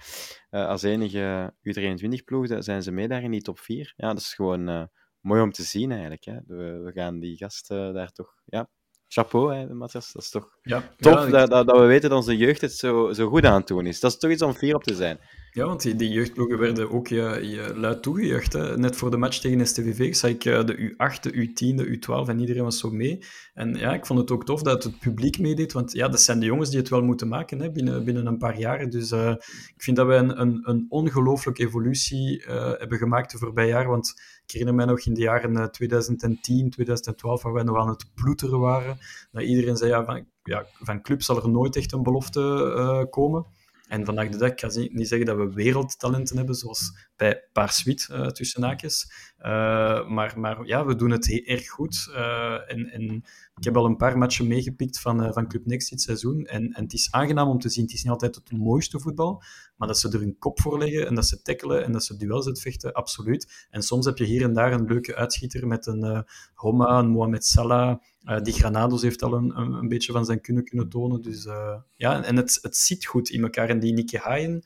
als 0.51 0.83
enige 0.83 1.55
U23-ploeg 1.63 2.47
zijn 2.59 2.83
ze 2.83 2.93
mee 2.93 3.09
daar 3.09 3.23
in 3.23 3.31
die 3.31 3.43
top 3.43 3.59
4. 3.59 3.93
Ja, 3.97 4.09
dat 4.09 4.19
is 4.19 4.35
gewoon 4.35 4.89
mooi 5.21 5.43
om 5.43 5.53
te 5.53 5.63
zien 5.63 5.91
eigenlijk. 5.91 6.25
Hè. 6.25 6.39
We, 6.47 6.81
we 6.85 6.93
gaan 6.93 7.19
die 7.19 7.37
gasten 7.37 7.95
daar 7.95 8.13
toch... 8.13 8.35
Ja, 8.45 8.69
chapeau, 9.09 9.55
hè, 9.55 9.75
Matthias. 9.75 10.13
Dat 10.13 10.23
is 10.23 10.31
toch 10.31 10.49
ja, 10.63 10.95
tof 10.97 11.13
ja, 11.13 11.25
ik... 11.25 11.31
dat, 11.31 11.51
dat, 11.51 11.67
dat, 11.67 11.79
we 11.79 11.87
weten 11.87 12.09
dat 12.09 12.19
onze 12.19 12.37
jeugd 12.37 12.61
het 12.61 12.73
zo, 12.73 13.13
zo 13.13 13.29
goed 13.29 13.45
aan 13.45 13.59
het 13.59 13.67
doen 13.67 13.87
is. 13.87 14.01
Dat 14.01 14.11
is 14.11 14.19
toch 14.19 14.31
iets 14.31 14.43
om 14.43 14.53
fier 14.53 14.75
op 14.75 14.83
te 14.83 14.95
zijn. 14.95 15.21
Ja, 15.57 15.67
want 15.67 15.83
die, 15.83 15.97
die 15.97 16.11
jeugdploegen 16.11 16.59
werden 16.59 16.91
ook 16.91 17.09
ja, 17.09 17.41
luid 17.75 18.03
toegejuicht. 18.03 18.53
Hè. 18.53 18.79
Net 18.79 18.97
voor 18.97 19.11
de 19.11 19.17
match 19.17 19.39
tegen 19.39 19.67
STVV 19.67 20.15
zag 20.15 20.31
ik 20.31 20.45
uh, 20.45 20.65
de 20.65 20.77
U8, 20.77 21.21
de 21.21 21.33
U10, 21.33 21.75
de 21.75 21.99
U12 21.99 22.29
en 22.29 22.41
iedereen 22.41 22.63
was 22.63 22.79
zo 22.79 22.91
mee. 22.91 23.25
En 23.55 23.75
ja, 23.75 23.95
ik 23.95 24.07
vond 24.07 24.19
het 24.19 24.31
ook 24.31 24.45
tof 24.45 24.63
dat 24.63 24.85
het 24.85 24.99
publiek 24.99 25.39
meedeed, 25.39 25.73
want 25.73 25.93
ja, 25.93 26.09
dat 26.09 26.21
zijn 26.21 26.41
de 26.41 26.47
jongens 26.47 26.71
die 26.71 26.79
het 26.79 26.89
wel 26.89 27.03
moeten 27.03 27.29
maken 27.29 27.61
hè, 27.61 27.71
binnen, 27.71 28.05
binnen 28.05 28.27
een 28.27 28.39
paar 28.39 28.59
jaren. 28.59 28.91
Dus 28.91 29.11
uh, 29.11 29.31
ik 29.75 29.83
vind 29.83 29.97
dat 29.97 30.07
wij 30.07 30.19
een, 30.19 30.41
een, 30.41 30.61
een 30.63 30.87
ongelooflijke 30.89 31.63
evolutie 31.63 32.45
uh, 32.47 32.73
hebben 32.79 32.99
gemaakt 32.99 33.31
de 33.31 33.39
voorbije 33.39 33.69
jaar, 33.69 33.89
want 33.89 34.15
ik 34.47 34.51
herinner 34.51 34.75
mij 34.75 34.85
nog 34.85 35.01
in 35.01 35.15
de 35.15 35.21
jaren 35.21 35.73
2010, 35.73 36.71
2012, 36.71 37.43
waar 37.43 37.53
wij 37.53 37.63
nog 37.63 37.77
aan 37.77 37.89
het 37.89 38.11
ploeteren 38.15 38.59
waren, 38.59 38.99
dat 39.31 39.43
iedereen 39.43 39.77
zei, 39.77 39.91
ja, 39.91 40.05
van, 40.05 40.27
ja, 40.43 40.67
van 40.73 41.03
club 41.03 41.23
zal 41.23 41.43
er 41.43 41.51
nooit 41.51 41.77
echt 41.77 41.93
een 41.93 42.03
belofte 42.03 43.07
komen. 43.11 43.47
En 43.87 44.05
vandaag 44.05 44.29
de 44.29 44.37
dag 44.37 44.51
ik 44.51 44.95
niet 44.95 45.09
zeggen 45.09 45.27
dat 45.27 45.37
we 45.37 45.53
wereldtalenten 45.53 46.37
hebben, 46.37 46.55
zoals 46.55 46.93
bij 47.17 47.49
Paarswit, 47.53 48.09
uh, 48.11 48.27
tussen 48.27 48.63
haakjes. 48.63 49.13
Uh, 49.39 50.09
maar, 50.09 50.41
maar 50.41 50.67
ja, 50.67 50.87
we 50.87 50.95
doen 50.95 51.11
het 51.11 51.27
heel 51.27 51.45
erg 51.45 51.69
goed. 51.69 52.09
Uh, 52.11 52.71
en, 52.73 52.91
en 52.91 53.25
ik 53.57 53.65
heb 53.65 53.77
al 53.77 53.85
een 53.85 53.97
paar 53.97 54.19
matchen 54.19 54.47
meegepikt 54.47 55.01
van, 55.01 55.33
van 55.33 55.49
Club 55.49 55.67
Next 55.67 55.91
dit 55.91 56.01
seizoen. 56.01 56.45
En, 56.45 56.73
en 56.73 56.83
het 56.83 56.93
is 56.93 57.09
aangenaam 57.11 57.49
om 57.49 57.59
te 57.59 57.69
zien. 57.69 57.85
Het 57.85 57.93
is 57.93 58.03
niet 58.03 58.13
altijd 58.13 58.35
het 58.35 58.53
mooiste 58.53 59.01
voetbal, 59.01 59.43
maar 59.77 59.89
dat 59.89 59.99
ze 59.99 60.09
er 60.09 60.23
een 60.23 60.39
kop 60.39 60.61
voor 60.61 60.79
leggen 60.79 61.07
en 61.07 61.15
dat 61.15 61.27
ze 61.27 61.43
tackelen 61.43 61.85
en 61.85 61.93
dat 61.93 62.05
ze 62.05 62.17
duels 62.17 62.47
uitvechten, 62.47 62.93
absoluut. 62.93 63.67
En 63.71 63.83
soms 63.83 64.07
heb 64.07 64.19
je 64.19 64.25
hier 64.25 64.43
en 64.43 64.53
daar 64.53 64.73
een 64.73 64.87
leuke 64.87 65.15
uitschieter 65.15 65.67
met 65.67 65.87
een 65.87 66.25
Homa, 66.55 66.99
een 66.99 67.09
Mohamed 67.09 67.45
Salah, 67.45 68.01
uh, 68.27 68.41
die 68.41 68.53
Granados 68.53 69.03
heeft 69.03 69.23
al 69.23 69.33
een, 69.33 69.59
een, 69.59 69.73
een, 69.73 69.89
beetje 69.89 70.13
van 70.13 70.25
zijn 70.25 70.41
kunnen 70.41 70.65
kunnen 70.65 70.89
tonen. 70.89 71.23
Dus 71.23 71.45
uh, 71.45 71.77
ja, 71.95 72.25
en 72.25 72.37
het, 72.37 72.59
het 72.63 72.77
zit 72.77 73.05
goed 73.05 73.31
in 73.31 73.43
elkaar. 73.43 73.69
En 73.69 73.79
die 73.79 73.93
Nicky 73.93 74.17
Hayen, 74.17 74.63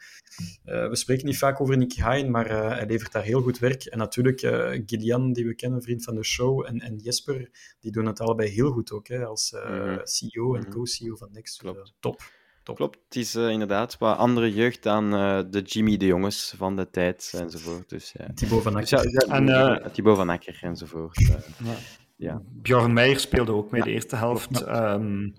uh, 0.65 0.89
we 0.89 0.97
spreken 0.97 1.27
niet 1.27 1.39
vaak 1.39 1.61
over 1.61 1.77
Nicky 1.77 2.01
Hayen, 2.01 2.31
maar 2.31 2.49
hij 2.51 2.87
levert 2.87 3.13
daar 3.13 3.23
heel 3.23 3.43
goed 3.43 3.59
werk. 3.59 3.85
En 3.85 3.99
natuurlijk 3.99 4.41
Gillian, 4.87 5.33
die 5.33 5.47
we 5.47 5.55
kennen, 5.55 5.83
vriend 5.83 6.05
van 6.05 6.15
de 6.15 6.25
show, 6.25 6.67
en, 6.67 6.81
en 6.81 6.97
Jesper, 6.97 7.51
die 7.81 7.93
doen 7.93 8.07
het 8.07 8.21
allebei 8.21 8.49
heel 8.49 8.71
goed 8.71 8.93
ook, 8.93 9.09
hè, 9.09 9.25
als 9.25 9.53
mm 9.53 9.73
-hmm. 9.73 10.01
CEO 10.03 10.55
en 10.55 10.71
co-CEO 10.71 11.17
van 11.17 11.29
Next. 11.33 11.59
Klopt. 11.59 11.95
top. 12.01 12.21
Klopt, 12.75 12.99
het 13.05 13.17
is 13.17 13.35
uh, 13.35 13.49
inderdaad 13.49 13.99
wat 13.99 14.17
andere 14.17 14.55
jeugd 14.55 14.83
dan 14.83 15.15
uh, 15.15 15.41
de 15.51 15.61
Jimmy 15.61 15.97
de 15.97 16.07
Jongens 16.07 16.55
van 16.57 16.77
de 16.77 16.91
tijd 16.91 17.33
enzovoort. 17.37 17.89
Dus, 17.89 18.15
ja. 18.19 18.27
Thibaut 18.35 18.63
van 18.63 18.77
Akker. 18.77 19.03
Dus, 19.03 19.25
ja, 19.27 19.35
en, 19.35 19.49
uh, 19.49 19.87
Thibaut 19.87 20.17
van 20.17 20.29
Akker 20.29 20.59
enzovoort. 20.61 21.31
Ja. 22.21 22.43
Bjorn 22.63 22.93
Meijer 22.93 23.21
speelde 23.21 23.53
ook 23.53 23.71
mee 23.71 23.83
de 23.83 23.91
eerste 23.91 24.17
helft. 24.17 24.69
Um, 24.69 25.35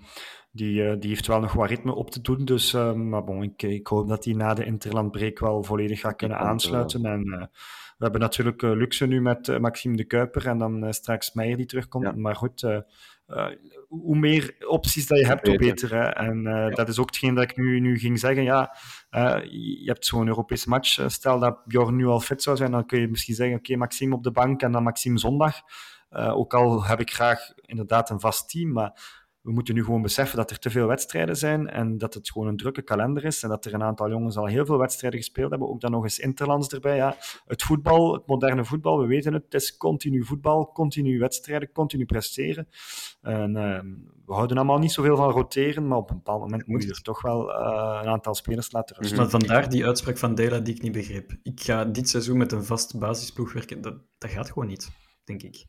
die, 0.51 0.97
die 0.97 1.09
heeft 1.09 1.27
wel 1.27 1.39
nog 1.39 1.53
wat 1.53 1.69
ritme 1.69 1.93
op 1.93 2.11
te 2.11 2.21
doen. 2.21 2.45
Dus, 2.45 2.73
maar 2.95 3.23
bon, 3.23 3.43
ik, 3.43 3.63
ik, 3.63 3.88
hoop 3.88 4.07
dat 4.07 4.25
hij 4.25 4.34
na 4.34 4.53
de 4.53 4.65
interlandbreek 4.65 5.39
wel 5.39 5.63
volledig 5.63 5.99
gaat 5.99 6.15
kunnen 6.15 6.38
aansluiten. 6.38 7.05
En 7.05 7.23
we 7.97 8.07
hebben 8.07 8.21
natuurlijk 8.21 8.61
luxe 8.61 9.05
nu 9.05 9.21
met 9.21 9.59
Maxime 9.59 9.95
de 9.95 10.03
Kuiper 10.03 10.47
en 10.47 10.57
dan 10.57 10.93
straks 10.93 11.34
Meijer 11.34 11.57
die 11.57 11.65
terugkomt. 11.65 12.15
Maar 12.15 12.36
goed 12.36 12.84
hoe 13.88 14.17
meer 14.17 14.55
opties 14.67 15.07
dat 15.07 15.19
je 15.19 15.25
hebt, 15.25 15.47
hoe 15.47 15.57
beter. 15.57 15.95
Hè? 15.95 16.03
En 16.03 16.41
ja. 16.41 16.69
dat 16.69 16.88
is 16.89 16.99
ook 16.99 17.05
hetgeen 17.05 17.36
dat 17.36 17.43
ik 17.43 17.57
nu, 17.57 17.79
nu 17.79 17.99
ging 17.99 18.19
zeggen. 18.19 18.43
Ja, 18.43 18.75
je 19.49 19.82
hebt 19.86 20.05
zo'n 20.05 20.27
Europese 20.27 20.69
match. 20.69 21.03
Stel 21.07 21.39
dat 21.39 21.65
Bjorn 21.65 21.95
nu 21.95 22.05
al 22.05 22.19
fit 22.19 22.43
zou 22.43 22.57
zijn, 22.57 22.71
dan 22.71 22.86
kun 22.86 22.99
je 22.99 23.07
misschien 23.07 23.36
zeggen: 23.36 23.55
Oké, 23.55 23.65
okay, 23.65 23.82
Maxime 23.82 24.15
op 24.15 24.23
de 24.23 24.32
bank 24.32 24.61
en 24.61 24.71
dan 24.71 24.84
Maxime 24.84 25.19
zondag. 25.19 25.61
Ook 26.12 26.53
al 26.53 26.84
heb 26.84 26.99
ik 26.99 27.12
graag 27.14 27.53
inderdaad 27.62 28.09
een 28.09 28.20
vast 28.20 28.49
team, 28.49 28.72
maar 28.72 29.20
we 29.41 29.51
moeten 29.51 29.76
nu 29.76 29.84
gewoon 29.84 30.01
beseffen 30.01 30.38
dat 30.38 30.51
er 30.51 30.59
te 30.59 30.70
veel 30.70 30.88
wedstrijden 30.88 31.38
zijn 31.38 31.70
en 31.70 31.97
dat 31.97 32.14
het 32.14 32.32
gewoon 32.32 32.47
een 32.47 32.57
drukke 32.57 32.82
kalender 32.82 33.26
is 33.26 33.43
en 33.43 33.49
dat 33.49 33.66
er 33.66 33.74
een 33.74 33.84
aantal 33.84 34.09
jongens 34.09 34.38
al 34.38 34.45
heel 34.45 34.66
veel 34.66 34.78
wedstrijden 34.78 35.20
gespeeld 35.20 35.49
hebben. 35.49 35.70
Ook 35.70 35.82
dan 35.82 35.91
nog 35.91 36.03
eens 36.03 36.20
interlands 36.20 36.70
erbij. 36.70 36.95
Ja, 36.95 37.16
het 37.45 37.64
voetbal, 37.64 38.14
het 38.14 38.28
moderne 38.28 38.66
voetbal, 38.66 38.99
we 38.99 39.05
weten 39.05 39.34
het, 39.34 39.43
het 39.43 39.53
is 39.53 39.78
continu 39.78 40.26
voetbal, 40.26 40.72
continu 40.72 41.20
wedstrijden, 41.20 41.72
continu 41.72 42.05
presteren. 42.05 42.68
En, 43.22 43.55
uh, 43.55 43.80
we 44.26 44.34
houden 44.34 44.57
allemaal 44.57 44.80
niet 44.80 44.91
zoveel 44.91 45.16
van 45.16 45.32
roteren, 45.32 45.88
maar 45.88 45.97
op 45.97 46.09
een 46.09 46.16
bepaald 46.16 46.41
moment 46.41 46.68
moet 46.68 46.84
je 46.84 46.89
er 46.89 47.01
toch 47.01 47.22
wel 47.22 47.49
uh, 47.49 47.99
een 48.01 48.09
aantal 48.09 48.36
spelers 48.36 48.72
laten 48.72 48.95
rusten. 48.95 49.18
Maar 49.18 49.30
vandaar 49.30 49.70
die 49.70 49.86
uitspraak 49.86 50.18
van 50.18 50.36
Dela 50.36 50.59
die 50.59 50.76
ik 50.76 50.82
niet 50.82 50.91
begreep. 50.91 51.38
Ik 51.43 51.62
ga 51.62 51.86
dit 51.86 52.09
seizoen 52.09 52.38
met 52.38 52.51
een 52.51 52.64
vast 52.64 52.99
basisploeg 52.99 53.53
werken. 53.53 53.82
Dat, 53.82 53.95
dat 54.18 54.30
gaat 54.30 54.47
gewoon 54.51 54.68
niet, 54.68 54.91
denk 55.24 55.43
ik. 55.43 55.66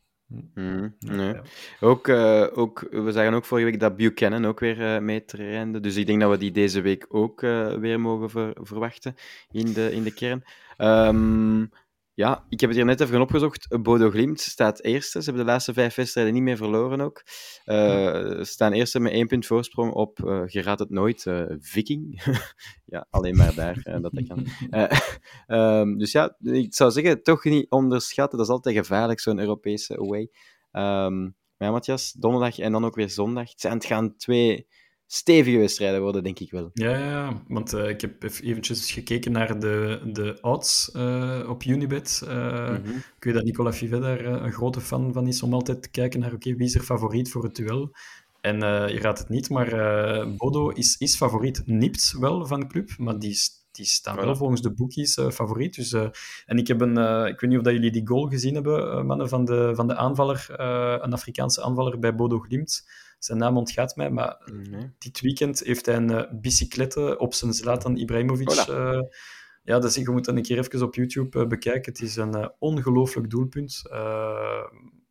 Mm, 0.55 0.95
nee. 0.99 1.35
ook, 1.79 2.07
uh, 2.07 2.47
ook, 2.53 2.87
we 2.91 3.11
zagen 3.11 3.33
ook 3.33 3.45
vorige 3.45 3.67
week 3.67 3.79
dat 3.79 3.95
Buchanan 3.95 4.45
ook 4.45 4.59
weer 4.59 4.79
uh, 4.79 4.99
mee 4.99 5.25
trainde. 5.25 5.79
Dus 5.79 5.95
ik 5.95 6.05
denk 6.05 6.21
dat 6.21 6.29
we 6.29 6.37
die 6.37 6.51
deze 6.51 6.81
week 6.81 7.05
ook 7.09 7.41
uh, 7.41 7.73
weer 7.73 7.99
mogen 7.99 8.29
ver 8.29 8.55
verwachten 8.61 9.15
in 9.51 9.73
de, 9.73 9.91
in 9.91 10.03
de 10.03 10.13
kern. 10.13 10.43
Um, 10.77 11.71
ja, 12.15 12.45
ik 12.49 12.59
heb 12.59 12.69
het 12.69 12.77
hier 12.77 12.87
net 12.87 13.01
even 13.01 13.21
opgezocht. 13.21 13.81
Bodo 13.81 14.09
Glimt 14.09 14.39
staat 14.39 14.81
eerste. 14.81 15.19
Ze 15.19 15.25
hebben 15.25 15.45
de 15.45 15.51
laatste 15.51 15.73
vijf 15.73 15.95
wedstrijden 15.95 16.33
niet 16.33 16.43
meer 16.43 16.57
verloren 16.57 17.01
ook. 17.01 17.23
Uh, 17.65 18.43
staan 18.43 18.73
eerste 18.73 18.99
met 18.99 19.11
één 19.11 19.27
punt 19.27 19.45
voorsprong 19.45 19.93
op, 19.93 20.19
uh, 20.19 20.47
je 20.47 20.61
raadt 20.61 20.79
het 20.79 20.89
nooit, 20.89 21.25
uh, 21.25 21.45
Viking. 21.59 22.21
ja, 22.85 23.07
alleen 23.09 23.35
maar 23.35 23.55
daar 23.55 23.99
dat 24.01 24.11
dat 24.13 24.27
kan. 24.27 24.47
um, 25.59 25.97
dus 26.01 26.11
ja, 26.11 26.35
ik 26.41 26.73
zou 26.73 26.91
zeggen, 26.91 27.23
toch 27.23 27.43
niet 27.43 27.69
onderschatten. 27.69 28.37
Dat 28.37 28.47
is 28.47 28.53
altijd 28.53 28.75
gevaarlijk, 28.75 29.19
zo'n 29.19 29.39
Europese 29.39 29.97
away. 29.97 30.29
Um, 30.71 31.35
maar 31.57 31.67
ja, 31.67 31.71
Matthias, 31.71 32.11
donderdag 32.11 32.59
en 32.59 32.71
dan 32.71 32.85
ook 32.85 32.95
weer 32.95 33.09
zondag. 33.09 33.49
Het, 33.49 33.61
zijn, 33.61 33.73
het 33.73 33.85
gaan 33.85 34.15
twee 34.17 34.67
stevige 35.07 35.57
wedstrijden 35.57 36.01
worden, 36.01 36.23
denk 36.23 36.39
ik 36.39 36.51
wel. 36.51 36.69
Ja, 36.73 36.97
ja 36.97 37.43
want 37.47 37.73
uh, 37.73 37.89
ik 37.89 38.01
heb 38.01 38.23
eventjes 38.23 38.91
gekeken 38.91 39.31
naar 39.31 39.59
de, 39.59 40.01
de 40.13 40.37
odds 40.41 40.91
uh, 40.95 41.45
op 41.49 41.63
Unibet. 41.63 42.21
Uh, 42.23 42.69
mm 42.69 42.83
-hmm. 42.83 42.95
Ik 42.95 43.23
weet 43.23 43.33
dat 43.33 43.43
Nicolas 43.43 43.77
Fivet 43.77 44.01
daar 44.01 44.25
een 44.25 44.51
grote 44.51 44.81
fan 44.81 45.13
van 45.13 45.27
is 45.27 45.43
om 45.43 45.53
altijd 45.53 45.81
te 45.81 45.89
kijken 45.89 46.19
naar 46.19 46.33
oké, 46.33 46.35
okay, 46.47 46.57
wie 46.57 46.67
is 46.67 46.75
er 46.75 46.81
favoriet 46.81 47.31
voor 47.31 47.43
het 47.43 47.55
duel. 47.55 47.91
En 48.41 48.59
je 48.59 48.99
raadt 49.01 49.19
het 49.19 49.29
niet, 49.29 49.49
maar 49.49 49.69
Bodo 50.37 50.69
is, 50.69 50.95
is 50.97 51.15
favoriet. 51.15 51.61
Nipt 51.65 52.15
wel 52.19 52.45
van 52.45 52.59
de 52.59 52.67
club, 52.67 52.89
maar 52.97 53.19
die, 53.19 53.37
die 53.71 53.85
staan 53.85 54.15
wel 54.15 54.35
volgens 54.35 54.61
de 54.61 54.73
bookies 54.73 55.19
favoriet. 55.31 55.75
Dus, 55.75 55.93
en 56.45 56.57
ik 56.57 56.67
heb 56.67 56.81
een, 56.81 56.97
ik 57.27 57.39
weet 57.39 57.49
niet 57.49 57.57
of 57.57 57.63
dat 57.63 57.73
jullie 57.73 57.91
die 57.91 58.07
goal 58.07 58.27
gezien 58.27 58.53
hebben, 58.53 59.05
mannen, 59.05 59.29
van 59.29 59.45
de, 59.45 59.71
van 59.75 59.87
de 59.87 59.95
aanvaller, 59.95 60.45
een 61.03 61.13
Afrikaanse 61.13 61.63
aanvaller 61.63 61.99
bij 61.99 62.15
Bodo 62.15 62.39
Glimt 62.39 62.83
zijn 63.23 63.37
naam 63.37 63.57
ontgaat 63.57 63.95
mij, 63.95 64.09
maar 64.09 64.51
nee. 64.69 64.93
dit 64.97 65.21
weekend 65.21 65.59
heeft 65.59 65.85
hij 65.85 65.95
een 65.95 66.11
uh, 66.11 66.21
bicyclette 66.31 67.17
op 67.17 67.33
zijn 67.33 67.53
Zlatan 67.53 67.97
Ibrahimovic. 67.97 68.67
Uh, 68.69 69.01
ja, 69.63 69.79
dus 69.79 69.95
je 69.95 70.09
moet 70.09 70.25
dan 70.25 70.35
een 70.35 70.43
keer 70.43 70.57
even 70.57 70.81
op 70.81 70.95
YouTube 70.95 71.39
uh, 71.39 71.47
bekijken. 71.47 71.91
Het 71.91 72.01
is 72.01 72.15
een 72.15 72.51
ongelooflijk 72.59 73.29
doelpunt. 73.29 73.81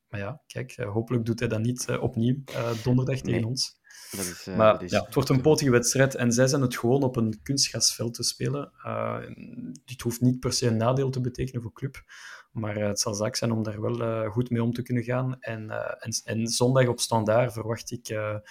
maar 0.09 0.21
ja, 0.21 0.43
kijk, 0.47 0.77
hopelijk 0.77 1.25
doet 1.25 1.39
hij 1.39 1.49
dat 1.49 1.61
niet 1.61 1.89
opnieuw 2.01 2.37
donderdag 2.83 3.21
tegen 3.21 3.45
ons. 3.45 3.81
Dat 4.11 4.21
is, 4.21 4.47
maar 4.57 4.73
dat 4.73 4.83
is... 4.83 4.91
ja, 4.91 5.05
het 5.05 5.15
wordt 5.15 5.29
een 5.29 5.41
potige 5.41 5.71
wedstrijd 5.71 6.15
en 6.15 6.33
zij 6.33 6.47
zijn 6.47 6.63
het 6.63 6.77
gewoon 6.77 7.03
op 7.03 7.17
een 7.17 7.41
kunstgasveld 7.43 8.15
te 8.15 8.23
spelen. 8.23 8.73
dit 9.85 10.01
hoeft 10.01 10.21
niet 10.21 10.41
per 10.41 10.53
se 10.53 10.67
een 10.67 10.77
nadeel 10.77 11.11
te 11.11 11.21
betekenen 11.21 11.63
voor 11.63 11.73
club. 11.73 12.03
Maar 12.53 12.79
uh, 12.79 12.87
het 12.87 13.01
zal 13.01 13.15
zaak 13.15 13.37
zijn 13.37 13.53
om 13.53 13.63
daar 13.63 13.81
wel 13.81 14.01
uh, 14.01 14.31
goed 14.31 14.51
mee 14.51 14.63
om 14.63 14.73
te 14.73 14.83
kunnen 14.83 15.03
gaan. 15.03 15.37
En, 15.41 15.63
uh, 15.63 15.77
en, 15.99 16.13
en, 16.25 16.47
zondag 16.47 16.87
op 16.87 17.01
standaard 17.01 17.53
verwacht 17.53 17.91
ik. 17.91 18.07
ja, 18.07 18.43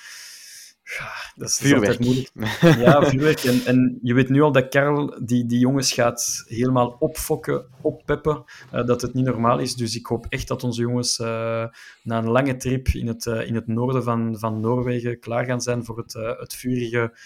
dat 1.36 1.50
is, 1.50 1.58
vuurwerk. 1.58 2.00
moeilijk. 2.00 2.32
Ja, 2.86 3.06
vuurwerk. 3.10 3.44
En, 3.44 3.66
en 3.66 4.00
je 4.02 4.14
weet 4.14 4.30
nu 4.30 4.42
al 4.42 4.52
dat 4.52 4.70
Karel 4.70 5.26
die, 5.26 5.46
die 5.46 5.60
jongens 5.60 5.94
gaat 5.94 6.44
helemaal 6.48 6.96
opfokken, 7.00 7.66
oppeppen. 7.82 8.44
dat 8.72 9.02
het 9.02 9.14
niet 9.14 9.26
normaal 9.26 9.60
is. 9.60 9.76
Dus 9.76 9.96
ik 9.96 10.06
hoop 10.06 10.26
echt 10.30 10.48
dat 10.48 10.64
onze 10.64 10.82
jongens 10.82 11.18
na 11.18 11.72
een 12.04 12.30
lange 12.30 12.58
trip 12.58 12.88
in 12.88 13.08
het, 13.08 13.26
in 13.26 13.56
het 13.56 13.68
noorden 13.68 14.04
van, 14.04 14.40
van 14.40 14.60
Noorwegen 14.60 15.20
klaar 15.20 15.46
gaan 15.46 15.62
zijn 15.62 15.86
voor 15.86 15.98
het, 15.98 16.14
het 16.14 16.56
vurige 16.56 17.18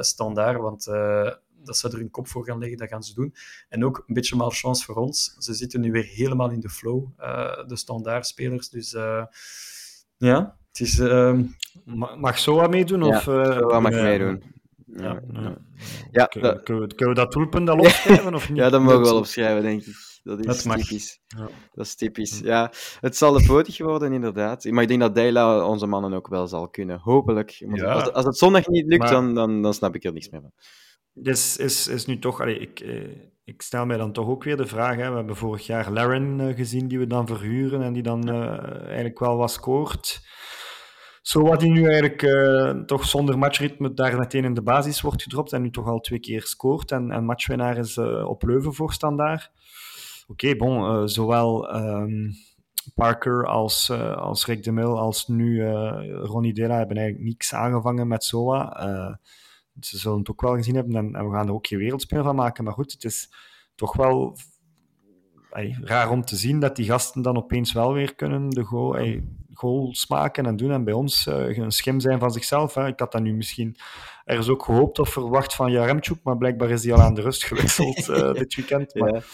standaard. 0.00 0.60
Want 0.60 0.86
dat 1.64 1.76
ze 1.76 1.88
er 1.88 1.98
hun 1.98 2.10
kop 2.10 2.28
voor 2.28 2.44
gaan 2.44 2.58
leggen, 2.58 2.78
dat 2.78 2.88
gaan 2.88 3.02
ze 3.02 3.14
doen. 3.14 3.34
En 3.68 3.84
ook 3.84 4.04
een 4.06 4.14
beetje 4.14 4.36
malchance 4.36 4.84
voor 4.84 4.94
ons. 4.94 5.34
Ze 5.38 5.54
zitten 5.54 5.80
nu 5.80 5.92
weer 5.92 6.04
helemaal 6.04 6.50
in 6.50 6.60
de 6.60 6.68
flow, 6.68 7.06
uh, 7.20 7.66
de 7.66 7.76
standaardspelers. 7.76 8.68
Dus 8.68 8.92
uh, 8.92 9.24
ja, 10.16 10.56
het 10.68 10.80
is... 10.80 10.98
Uh... 10.98 11.38
Mag 12.18 12.38
Soa 12.38 12.66
meedoen? 12.66 13.04
Ja, 13.04 13.16
of, 13.16 13.26
uh, 13.26 13.58
Soa 13.58 13.80
mag 13.80 13.92
meedoen. 13.92 14.42
Ja, 14.86 15.22
ja. 15.32 15.56
ja 16.10 16.26
dat... 16.40 16.62
kunnen, 16.62 16.88
we, 16.88 16.94
kunnen 16.94 17.14
we 17.14 17.14
dat 17.14 17.32
doelpunt 17.32 17.68
al 17.68 17.78
opschrijven? 17.78 18.34
Of 18.34 18.48
niet? 18.50 18.58
ja, 18.58 18.70
dat 18.70 18.80
mogen 18.80 19.00
we 19.00 19.04
wel 19.04 19.16
opschrijven, 19.16 19.62
denk 19.62 19.82
ik. 19.82 20.08
Dat 20.22 20.38
is 20.38 20.62
dat 20.62 20.78
typisch. 20.78 21.20
Ja. 21.26 21.48
Dat 21.72 21.86
is 21.86 21.94
typisch. 21.94 22.38
Ja, 22.38 22.72
het 23.00 23.16
zal 23.16 23.32
de 23.32 23.44
potig 23.46 23.78
worden, 23.78 24.12
inderdaad. 24.12 24.64
Maar 24.64 24.82
ik 24.82 24.88
denk 24.88 25.00
dat 25.00 25.14
Deila 25.14 25.66
onze 25.66 25.86
mannen 25.86 26.12
ook 26.12 26.28
wel 26.28 26.46
zal 26.46 26.68
kunnen. 26.68 26.98
Hopelijk. 26.98 27.50
Ja. 27.50 27.92
Als, 27.92 28.12
als 28.12 28.24
het 28.24 28.36
zondag 28.36 28.66
niet 28.66 28.86
lukt, 28.86 29.02
maar... 29.02 29.12
dan, 29.12 29.34
dan, 29.34 29.62
dan 29.62 29.74
snap 29.74 29.94
ik 29.94 30.04
er 30.04 30.12
niks 30.12 30.28
meer 30.28 30.40
van 30.40 30.52
dus 31.12 31.56
is, 31.56 31.88
is 31.88 32.06
nu 32.06 32.18
toch, 32.18 32.40
allee, 32.40 32.58
ik, 32.58 32.80
eh, 32.80 33.30
ik 33.44 33.62
stel 33.62 33.86
mij 33.86 33.96
dan 33.96 34.12
toch 34.12 34.28
ook 34.28 34.44
weer 34.44 34.56
de 34.56 34.66
vraag. 34.66 34.96
Hè, 34.96 35.10
we 35.10 35.16
hebben 35.16 35.36
vorig 35.36 35.66
jaar 35.66 35.90
Laren 35.90 36.38
uh, 36.40 36.56
gezien 36.56 36.88
die 36.88 36.98
we 36.98 37.06
dan 37.06 37.26
verhuren 37.26 37.82
en 37.82 37.92
die 37.92 38.02
dan 38.02 38.28
uh, 38.28 38.84
eigenlijk 38.84 39.18
wel 39.18 39.36
wat 39.36 39.50
scoort. 39.50 40.28
Zo 41.22 41.42
wat 41.42 41.60
die 41.60 41.70
nu 41.70 41.84
eigenlijk 41.84 42.22
uh, 42.22 42.70
toch 42.70 43.04
zonder 43.04 43.38
matchritme 43.38 43.94
daar 43.94 44.18
meteen 44.18 44.44
in 44.44 44.54
de 44.54 44.62
basis 44.62 45.00
wordt 45.00 45.22
gedropt 45.22 45.52
en 45.52 45.62
nu 45.62 45.70
toch 45.70 45.86
al 45.86 46.00
twee 46.00 46.20
keer 46.20 46.42
scoort 46.42 46.90
en, 46.90 47.10
en 47.10 47.24
matchwinnaar 47.24 47.76
is 47.76 47.98
op 48.24 48.42
Leuven 48.42 48.74
voor 48.74 48.92
standaard. 48.92 49.50
Oké, 50.26 50.46
okay, 50.46 50.56
bon, 50.56 51.08
zowel 51.08 51.76
um, 51.76 52.32
Parker 52.94 53.46
als, 53.46 53.90
als 54.16 54.46
Rick 54.46 54.62
de 54.62 54.72
Mil 54.72 54.98
als 54.98 55.28
nu 55.28 55.68
Ronnie 56.12 56.54
Dela 56.54 56.76
hebben 56.76 56.96
eigenlijk 56.96 57.28
niks 57.28 57.54
aangevangen 57.54 58.08
met 58.08 58.24
SOA 58.24 59.18
ze 59.80 59.98
zullen 59.98 60.18
het 60.18 60.30
ook 60.30 60.40
wel 60.40 60.54
gezien 60.54 60.74
hebben 60.74 60.96
en, 60.96 61.14
en 61.14 61.28
we 61.28 61.34
gaan 61.34 61.46
er 61.46 61.54
ook 61.54 61.66
geen 61.66 61.78
wereldspel 61.78 62.22
van 62.22 62.36
maken. 62.36 62.64
Maar 62.64 62.72
goed, 62.72 62.92
het 62.92 63.04
is 63.04 63.30
toch 63.74 63.96
wel 63.96 64.36
raar 65.80 66.10
om 66.10 66.24
te 66.24 66.36
zien 66.36 66.60
dat 66.60 66.76
die 66.76 66.86
gasten 66.86 67.22
dan 67.22 67.36
opeens 67.36 67.72
wel 67.72 67.92
weer 67.92 68.14
kunnen 68.14 68.50
de 68.50 68.62
goal, 68.62 69.20
goals 69.54 70.06
maken 70.06 70.46
en 70.46 70.56
doen. 70.56 70.70
En 70.70 70.84
bij 70.84 70.94
ons 70.94 71.26
uh, 71.26 71.56
een 71.56 71.70
schim 71.70 72.00
zijn 72.00 72.18
van 72.18 72.30
zichzelf. 72.30 72.74
Hè. 72.74 72.86
Ik 72.86 73.00
had 73.00 73.12
dat 73.12 73.22
nu 73.22 73.34
misschien 73.34 73.76
ergens 74.24 74.48
ook 74.48 74.64
gehoopt 74.64 74.98
of 74.98 75.08
verwacht 75.08 75.54
van 75.54 75.70
Jaremchuk, 75.70 76.22
maar 76.22 76.36
blijkbaar 76.36 76.70
is 76.70 76.80
die 76.80 76.92
al 76.92 77.00
aan 77.00 77.14
de 77.14 77.20
rust 77.20 77.44
gewisseld 77.44 78.08
uh, 78.08 78.32
dit 78.42 78.54
weekend. 78.54 78.94
Maar, 78.94 79.24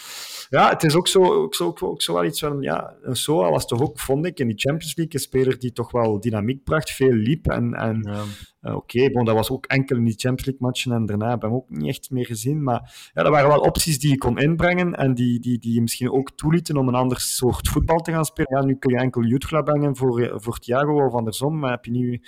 ja 0.49 0.69
het 0.69 0.83
is 0.83 0.95
ook 0.95 1.07
zo, 1.07 1.23
ook 1.23 1.55
zo, 1.55 1.65
ook, 1.65 1.83
ook 1.83 2.01
zo 2.01 2.13
wel 2.13 2.25
iets 2.25 2.39
van, 2.39 2.61
ja, 2.61 2.95
Soa 3.11 3.49
was 3.49 3.67
toch 3.67 3.81
ook, 3.81 3.99
vond 3.99 4.25
ik, 4.25 4.39
in 4.39 4.47
die 4.47 4.57
Champions 4.57 4.95
League 4.95 5.13
een 5.13 5.19
speler 5.19 5.59
die 5.59 5.71
toch 5.71 5.91
wel 5.91 6.19
dynamiek 6.19 6.63
bracht, 6.63 6.91
veel 6.91 7.11
liep. 7.11 7.47
En, 7.47 7.73
en 7.73 8.01
ja. 8.03 8.23
uh, 8.61 8.75
oké, 8.75 8.97
okay, 8.97 9.11
bon, 9.11 9.25
dat 9.25 9.35
was 9.35 9.49
ook 9.49 9.65
enkel 9.65 9.97
in 9.97 10.03
die 10.03 10.17
Champions 10.17 10.45
League 10.45 10.67
matchen 10.67 10.91
en 10.91 11.05
daarna 11.05 11.29
heb 11.29 11.35
ik 11.35 11.41
hem 11.41 11.53
ook 11.53 11.69
niet 11.69 11.87
echt 11.87 12.11
meer 12.11 12.25
gezien. 12.25 12.63
Maar 12.63 13.11
ja, 13.13 13.23
dat 13.23 13.31
waren 13.31 13.49
wel 13.49 13.59
opties 13.59 13.99
die 13.99 14.09
je 14.09 14.17
kon 14.17 14.37
inbrengen 14.37 14.95
en 14.95 15.13
die, 15.13 15.39
die, 15.39 15.59
die 15.59 15.73
je 15.73 15.81
misschien 15.81 16.11
ook 16.11 16.31
toelieten 16.31 16.77
om 16.77 16.87
een 16.87 16.95
ander 16.95 17.19
soort 17.19 17.67
voetbal 17.67 17.99
te 17.99 18.11
gaan 18.11 18.25
spelen. 18.25 18.59
Ja, 18.59 18.65
nu 18.65 18.75
kun 18.75 18.93
je 18.93 18.99
enkel 18.99 19.23
Jutgla 19.23 19.61
brengen 19.61 19.95
voor, 19.95 20.31
voor 20.35 20.59
Thiago 20.59 21.05
of 21.05 21.13
andersom, 21.13 21.59
maar 21.59 21.71
heb 21.71 21.85
je 21.85 21.91
nu 21.91 22.21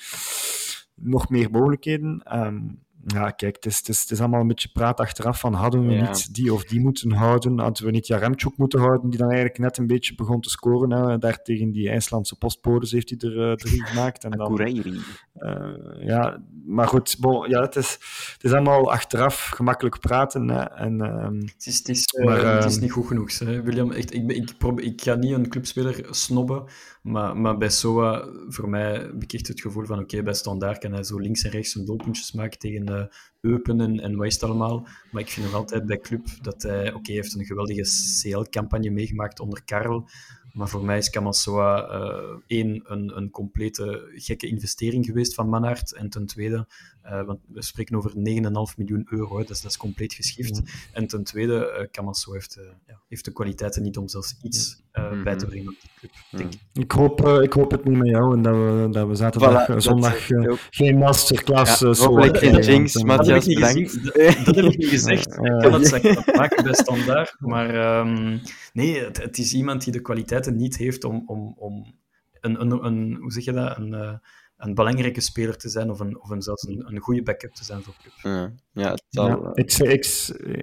nog 0.95 1.30
meer 1.30 1.51
mogelijkheden. 1.51 2.38
Um, 2.38 2.88
ja, 3.06 3.30
kijk, 3.30 3.56
het 3.56 3.66
is, 3.66 3.78
het, 3.78 3.88
is, 3.89 4.02
het 4.02 4.12
is 4.12 4.20
allemaal 4.20 4.41
een 4.41 4.47
beetje 4.47 4.70
praat 4.74 5.00
achteraf 5.00 5.39
van 5.39 5.54
hadden 5.54 5.88
we 5.88 5.93
Ja. 5.93 6.08
niet 6.08 6.34
die 6.36 6.54
of 6.54 6.64
die 6.64 6.80
moeten 6.80 7.12
houden, 7.12 7.60
hadden 7.60 7.86
we 7.86 7.91
niet 7.91 8.08
Jaremchuk 8.08 8.58
moeten 8.58 8.80
houden, 8.80 9.10
die 9.10 9.20
dan 9.20 9.28
eigenlijk 9.30 9.60
net 9.60 9.78
een 9.78 9.88
beetje 9.88 10.16
begon 10.16 10.41
te 10.41 10.50
scoren. 10.50 10.91
Hè. 10.91 11.18
Daar 11.18 11.41
tegen 11.41 11.72
die 11.72 11.89
IJslandse 11.89 12.36
postbodes 12.38 12.91
heeft 12.91 13.10
hij 13.10 13.30
er 13.30 13.50
eh, 13.50 13.56
drie 13.56 13.86
gemaakt. 13.88 14.24
En 14.24 14.32
dan, 14.32 14.60
eh, 14.60 15.74
ja, 16.00 16.41
maar 16.66 16.88
goed, 16.88 17.16
bon, 17.20 17.50
ja, 17.50 17.62
het, 17.62 17.76
is, 17.76 17.91
het 18.34 18.43
is 18.43 18.52
allemaal 18.52 18.91
achteraf 18.91 19.45
gemakkelijk 19.56 20.00
praten. 20.00 20.47
Hè. 20.50 20.64
En, 20.64 21.02
ehm, 21.02 21.36
Het 21.39 21.66
is, 21.66 21.78
het 21.78 21.89
is, 21.89 22.04
eh, 22.06 22.26
Maar, 22.26 22.56
het 22.56 22.66
is 22.66 22.74
ehm, 22.74 22.82
niet 22.84 22.91
goed 22.91 23.08
genoeg. 23.08 23.39
Hè. 23.39 23.62
William, 23.62 23.91
echt, 23.91 24.14
ik, 24.14 24.28
ben- 24.28 24.36
ik, 24.36 24.54
probeer, 24.58 24.86
ik 24.86 25.02
ga 25.02 25.16
niet 25.16 25.32
een 25.34 25.50
clubspeler 25.50 26.06
snobben, 26.10 26.64
maar, 27.02 27.38
maar 27.38 27.58
bij 27.58 27.70
SOA, 27.70 28.28
voor 28.47 28.70
mij 28.70 29.12
echt 29.28 29.47
het 29.47 29.62
gevoel 29.62 29.86
van 29.86 30.00
oké, 30.00 30.24
bij 30.24 30.34
Standaard 30.34 30.78
kan 30.78 30.91
hij 30.91 31.04
zo 31.04 31.18
links 31.18 31.43
en 31.43 31.52
rechts 31.52 31.72
zijn 31.72 31.86
doelpuntjes 31.86 32.32
maken 32.32 32.60
tegen 32.60 33.10
Eupen 33.41 33.82
en, 33.82 34.00
en 34.00 34.16
wat 34.16 34.26
is 34.26 34.34
het 34.34 34.43
allemaal. 34.43 34.88
Maar 35.12 35.22
ik 35.22 35.30
vind 35.30 35.45
nog 35.45 35.56
altijd 35.56 35.86
bij 35.86 36.00
Club 36.00 36.28
dat 36.41 36.62
hij, 36.62 36.93
oké, 36.93 37.12
heeft 37.12 37.36
een 37.36 37.45
geweldige 37.45 37.86
CL-campagne 38.22 38.89
meegemaakt 38.89 39.39
onder 39.39 39.64
Karel, 39.64 40.10
maar 40.54 40.70
voor 40.70 40.86
mij 40.86 40.97
is 40.97 41.10
Kamassoa 41.10 41.88
eh 41.88 42.36
één, 42.47 42.82
een, 42.86 43.18
een 43.18 43.30
complete 43.30 44.10
gekke 44.16 44.47
investering 44.47 45.06
geweest 45.06 45.34
van 45.34 45.50
Manhart. 45.50 45.93
En 45.93 46.10
ten 46.10 46.26
tweede, 46.26 46.68
eh, 47.02 47.24
want 47.24 47.39
we 47.47 47.62
spreken 47.64 47.95
over 47.95 48.12
9,5 48.16 48.78
miljoen 48.78 49.08
euro, 49.10 49.38
hè, 49.38 49.43
dus 49.43 49.62
dat 49.62 49.72
is 49.72 49.78
compleet 49.78 50.14
geschift. 50.14 50.62
En 50.93 51.08
ten 51.08 51.24
tweede, 51.24 51.70
eh 51.70 51.88
Camasso 51.91 52.34
heeft, 52.34 52.56
eh, 52.56 52.64
ja, 52.88 53.00
heeft 53.10 53.26
de 53.26 53.32
kwaliteiten 53.32 53.82
niet 53.84 53.97
om 53.97 54.08
zelfs 54.08 54.38
iets 54.41 54.82
eh, 54.91 55.12
Mhm. 55.12 55.24
bij 55.24 55.36
te 55.36 55.45
brengen 55.45 55.68
op 55.68 55.76
die 55.82 55.89
club, 56.00 56.12
denk 56.32 56.54
ik. 56.54 56.60
ik, 56.84 56.91
hoop, 56.91 57.28
ik 57.28 57.54
hoop 57.54 57.72
het 57.72 57.84
niet 57.86 57.97
met 57.97 58.08
jou 58.08 58.34
en 58.36 58.41
dat 58.41 58.54
we, 58.56 58.88
dat 58.91 59.08
we 59.08 59.16
zaterdag, 59.16 59.64
Voilà, 59.64 59.74
dat 59.74 59.84
zondag 59.84 60.28
geen 60.70 60.97
masterclass 60.97 61.80
Ja, 61.80 61.93
zo 61.93 62.06
hopelijk 62.06 62.38
geen 62.38 62.62
jinx, 62.62 62.93
want, 62.93 63.10
eh, 63.10 63.18
Dat 63.18 63.26
heb 63.28 63.36
Matthias, 63.45 63.72
gezien. 63.72 64.04
Dat, 64.04 64.45
dat 64.45 64.56
heb 64.56 64.66
ik 64.66 64.78
niet 64.78 64.88
gezegd. 64.97 65.28
Ik 65.28 65.60
kan 65.60 65.74
het 65.74 65.88
zeggen 65.88 66.24
maken 66.36 66.64
bij 66.64 66.74
standaard. 66.74 67.36
Maar 67.39 67.70
ehm, 67.76 68.38
nee, 68.74 69.00
het, 69.00 69.22
het 69.22 69.38
is 69.38 69.54
iemand 69.54 69.84
die 69.84 69.93
de 69.93 70.02
kwaliteiten 70.40 70.56
niet 70.56 70.78
heeft 70.78 71.04
om, 71.04 71.24
om, 71.26 71.54
om 71.58 71.98
een, 72.42 72.62
een, 72.62 72.86
een, 72.86 73.18
hoe 73.22 73.32
zeg 73.32 73.44
je 73.44 73.52
dat, 73.52 73.78
een, 73.78 73.94
eh, 73.94 74.14
een 74.58 74.74
belangrijke 74.74 75.22
speler 75.22 75.58
te 75.58 75.70
zijn 75.70 75.90
of, 75.90 76.00
een, 76.00 76.22
of 76.22 76.30
een, 76.30 76.42
zelfs 76.42 76.68
een, 76.68 76.84
een 76.88 77.00
goede 77.00 77.24
backup 77.24 77.54
te 77.54 77.64
zijn 77.64 77.82
voor 77.82 77.94
club. 78.02 78.14
Ja, 78.34 78.52
ja, 78.72 78.90
het 78.90 79.04
zal... 79.10 79.28
Ja, 79.28 79.36
eh, 79.36 79.52
ik, 79.54 79.72
zei, 79.72 79.90
ik, 79.90 80.06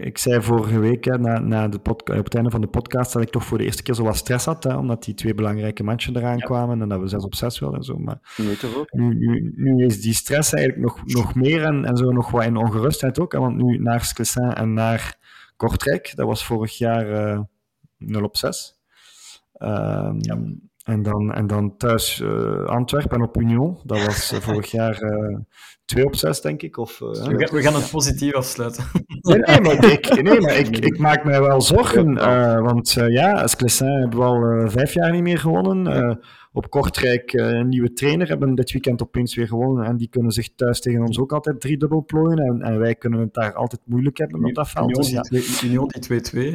ik 0.00 0.18
zei 0.18 0.42
vorige 0.42 0.78
week, 0.78 1.04
hè, 1.04 1.18
na, 1.18 1.38
na 1.38 1.68
de 1.68 1.78
op 1.82 2.06
het 2.06 2.34
einde 2.34 2.50
van 2.50 2.60
de 2.60 2.66
podcast, 2.66 3.12
dat 3.12 3.22
ik 3.22 3.30
toch 3.30 3.44
voor 3.44 3.58
de 3.58 3.64
eerste 3.64 3.82
keer 3.82 3.94
zo 3.94 4.02
wat 4.02 4.16
stress 4.16 4.44
had, 4.44 4.64
hè, 4.64 4.76
omdat 4.76 5.04
die 5.04 5.14
twee 5.14 5.34
belangrijke 5.34 5.82
matchen 5.82 6.16
eraan 6.16 6.38
kwamen 6.38 6.82
en 6.82 6.88
dat 6.88 7.00
we 7.00 7.08
6 7.08 7.24
op 7.24 7.34
6 7.34 7.58
wilden 7.58 7.78
en 7.78 7.84
zo. 7.84 7.98
Maar 7.98 8.34
nu 8.36 8.56
toch 8.56 8.76
ook? 8.76 8.92
nu, 8.92 9.14
nu, 9.14 9.52
nu 9.56 9.84
is 9.84 10.00
die 10.00 10.14
stress 10.14 10.52
eigenlijk 10.52 10.84
nog, 10.84 11.04
nog 11.04 11.34
meer 11.34 11.64
en, 11.64 11.84
en 11.84 11.96
zo 11.96 12.10
nog 12.10 12.30
wat 12.30 12.44
in 12.44 12.56
ongerustheid 12.56 13.20
ook. 13.20 13.32
Hè, 13.32 13.38
want 13.38 13.56
nu 13.56 13.78
naar 13.78 14.04
Sclessin 14.04 14.52
en 14.52 14.72
naar 14.72 15.18
Kortrijk, 15.56 16.12
dat 16.16 16.26
was 16.26 16.44
vorig 16.44 16.78
jaar 16.78 17.10
eh 17.10 17.40
0 17.98 18.22
op 18.22 18.36
6. 18.36 18.75
Ehm, 19.58 20.18
en, 20.84 21.02
dan, 21.02 21.32
en 21.32 21.46
dan 21.46 21.76
thuis 21.76 22.20
eh, 22.20 22.64
Antwerpen 22.64 23.16
en 23.16 23.22
op 23.22 23.36
Union, 23.36 23.78
dat 23.84 24.04
was 24.04 24.32
eh, 24.32 24.40
vorig 24.46 24.70
jaar 24.70 25.00
eh 25.00 25.36
2 25.84 26.04
op 26.04 26.16
6, 26.16 26.40
denk 26.40 26.62
ik. 26.62 26.76
Of. 26.76 26.98
We 26.98 27.16
gaan, 27.16 27.36
we 27.36 27.62
gaan 27.62 27.74
het 27.74 27.90
positief 27.90 28.34
afsluiten. 28.34 28.84
Nee, 29.20 29.38
nee, 29.38 29.60
maar, 29.60 29.84
ik, 29.92 30.22
nee, 30.22 30.40
maar 30.40 30.56
ik, 30.56 30.78
ik 30.78 30.98
maak 30.98 31.24
mij 31.24 31.40
wel 31.40 31.60
zorgen. 31.60 32.14
want 32.62 32.92
ja, 32.92 33.46
Sclessin 33.46 33.86
hebben 33.86 34.18
we 34.18 34.24
al 34.24 34.70
vijf 34.70 34.92
jaar 34.92 35.12
niet 35.12 35.22
meer 35.22 35.38
gewonnen. 35.38 36.18
Op 36.56 36.70
Kortrijk 36.70 37.32
eh, 37.32 37.46
een 37.48 37.68
nieuwe 37.68 37.92
trainer 37.92 38.28
hebben 38.28 38.54
dit 38.54 38.72
weekend 38.72 39.02
opeens 39.02 39.34
weer 39.34 39.46
gewonnen. 39.46 39.84
En 39.86 39.96
die 39.96 40.08
kunnen 40.08 40.32
zich 40.32 40.48
thuis 40.54 40.80
tegen 40.80 41.00
ons 41.00 41.18
ook 41.18 41.32
altijd 41.32 41.60
driedubbel 41.60 42.04
plooien. 42.04 42.38
En, 42.38 42.62
en 42.62 42.78
wij 42.78 42.94
kunnen 42.94 43.20
het 43.20 43.34
daar 43.34 43.54
altijd 43.54 43.80
moeilijk 43.84 44.18
hebben 44.18 44.44
op 44.44 44.54
dat 44.54 44.68
veld. 44.68 44.88
Union 44.88 45.00
Dus 45.02 45.10
ja, 45.10 45.20
die 45.20 45.40
twee- 45.40 45.68
Union 45.70 45.88
die 45.88 46.02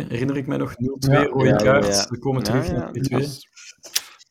2-2, 0.04 0.08
herinner 0.08 0.38
ik 0.38 0.48
mij 0.48 0.58
nog, 0.58 0.72
0-2, 0.72 1.12
Ja, 1.12 1.24
rode 1.24 1.46
ja, 1.46 1.56
kaart, 1.56 1.86
ja. 1.88 2.06
we 2.10 2.20
komen 2.20 2.40
Ja, 2.40 2.46
terug 2.52 2.68
ja, 2.68 2.74
naar 2.74 2.92
2-2. 2.92 3.10
dat 3.10 3.20
is- 3.22 3.50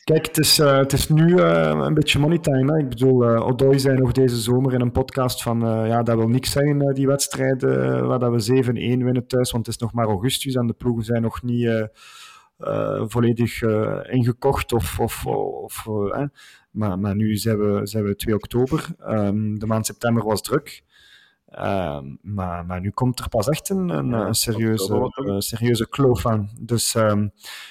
Kijk, 0.04 0.26
het 0.26 0.38
is, 0.38 0.58
eh, 0.58 0.76
het 0.76 0.92
is 0.92 1.08
nu 1.08 1.36
eh, 1.36 1.78
een 1.84 1.94
beetje 1.94 2.18
moneytime. 2.18 2.72
Hè? 2.72 2.78
Ik 2.78 2.88
bedoel, 2.88 3.24
eh 3.24 3.46
Odoi 3.46 3.78
zei 3.78 3.98
nog 3.98 4.12
deze 4.12 4.36
zomer 4.36 4.72
in 4.74 4.80
een 4.80 4.92
podcast 4.92 5.42
van 5.42 5.66
eh, 5.66 5.86
ja, 5.86 6.02
dat 6.02 6.16
wil 6.16 6.28
niks 6.28 6.50
zeggen, 6.50 6.80
eh, 6.80 6.94
die 6.94 7.06
wedstrijden 7.06 8.06
waar 8.06 8.18
dat 8.18 8.30
we 8.32 8.40
7-1 8.40 9.04
winnen 9.04 9.26
thuis, 9.26 9.50
want 9.50 9.66
het 9.66 9.74
is 9.74 9.80
nog 9.80 9.92
maar 9.92 10.06
augustus 10.06 10.54
en 10.54 10.66
de 10.66 10.72
ploegen 10.72 11.04
zijn 11.04 11.22
nog 11.22 11.42
niet 11.42 11.88
volledig 13.06 13.62
eh, 13.62 14.00
ingekocht. 14.08 14.72
Of, 14.72 15.00
of, 15.00 15.26
of, 15.26 15.86
eh, 15.86 16.24
maar, 16.70 16.98
maar 16.98 17.16
nu 17.16 17.36
zijn 17.36 17.58
we, 17.58 17.86
zijn 17.86 18.04
we 18.04 18.16
2 18.16 18.34
oktober. 18.34 18.86
Ehm, 18.98 19.54
de 19.54 19.66
maand 19.66 19.86
september 19.86 20.24
was 20.24 20.42
druk. 20.42 20.82
Ehm, 21.46 22.04
maar, 22.22 22.66
maar 22.66 22.80
nu 22.80 22.90
komt 22.90 23.18
er 23.18 23.28
pas 23.28 23.48
echt 23.48 23.68
een, 23.68 23.88
een, 23.88 24.34
serieuze, 24.34 25.10
eh, 25.14 25.38
serieuze 25.38 25.88
kloof 25.88 26.26
aan. 26.26 26.50
Dus 26.60 26.94
ehm, 26.94 27.28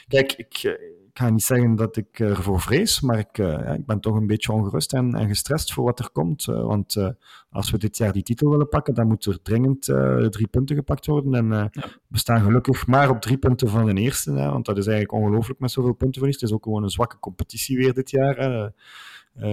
kijk, 0.08 0.34
ik, 0.34 0.54
eh, 0.54 0.74
ik 1.12 1.20
ga 1.20 1.30
niet 1.30 1.43
zeggen 1.43 1.76
dat 1.76 1.97
ik 1.97 2.20
eh, 2.20 2.30
ervoor 2.30 2.60
vrees, 2.62 3.01
maar 3.01 3.20
ik, 3.20 3.38
eh, 3.38 3.45
ja, 3.47 3.74
ik 3.74 3.86
ben 3.86 3.99
toch 3.99 4.16
een 4.16 4.28
beetje 4.28 4.51
ongerust 4.51 4.93
en, 4.93 5.14
en 5.16 5.28
gestrest 5.28 5.74
voor 5.74 5.84
wat 5.84 5.99
er 5.99 6.10
komt. 6.12 6.47
eh, 6.47 6.64
want 6.66 7.14
als 7.49 7.72
we 7.72 7.78
dit 7.78 7.97
jaar 7.97 8.12
die 8.14 8.24
titel 8.24 8.49
willen 8.49 8.70
pakken, 8.70 8.93
dan 8.93 9.07
moet 9.07 9.26
er 9.26 9.41
dringend 9.41 9.84
drie 10.30 10.47
punten 10.47 10.76
gepakt 10.76 11.05
worden. 11.05 11.34
En 11.34 11.72
we 12.07 12.18
staan 12.18 12.41
gelukkig 12.41 12.88
maar 12.88 13.10
op 13.10 13.22
drie 13.22 13.38
punten 13.38 13.70
van 13.70 13.86
de 13.95 14.01
eerste, 14.01 14.32
hè, 14.32 14.49
want 14.49 14.66
dat 14.66 14.78
is 14.78 14.88
eigenlijk 14.88 15.24
ongelooflijk 15.24 15.60
met 15.60 15.72
zoveel 15.72 15.93
puntenverlies. 15.93 16.39
Het 16.41 16.49
is 16.49 16.55
ook 16.55 16.64
gewoon 16.64 16.84
een 16.84 16.89
zwakke 16.89 17.20
competitie 17.20 17.78
weer 17.78 17.93
dit 17.93 18.10
jaar. 18.10 18.36
Hè. 18.38 18.70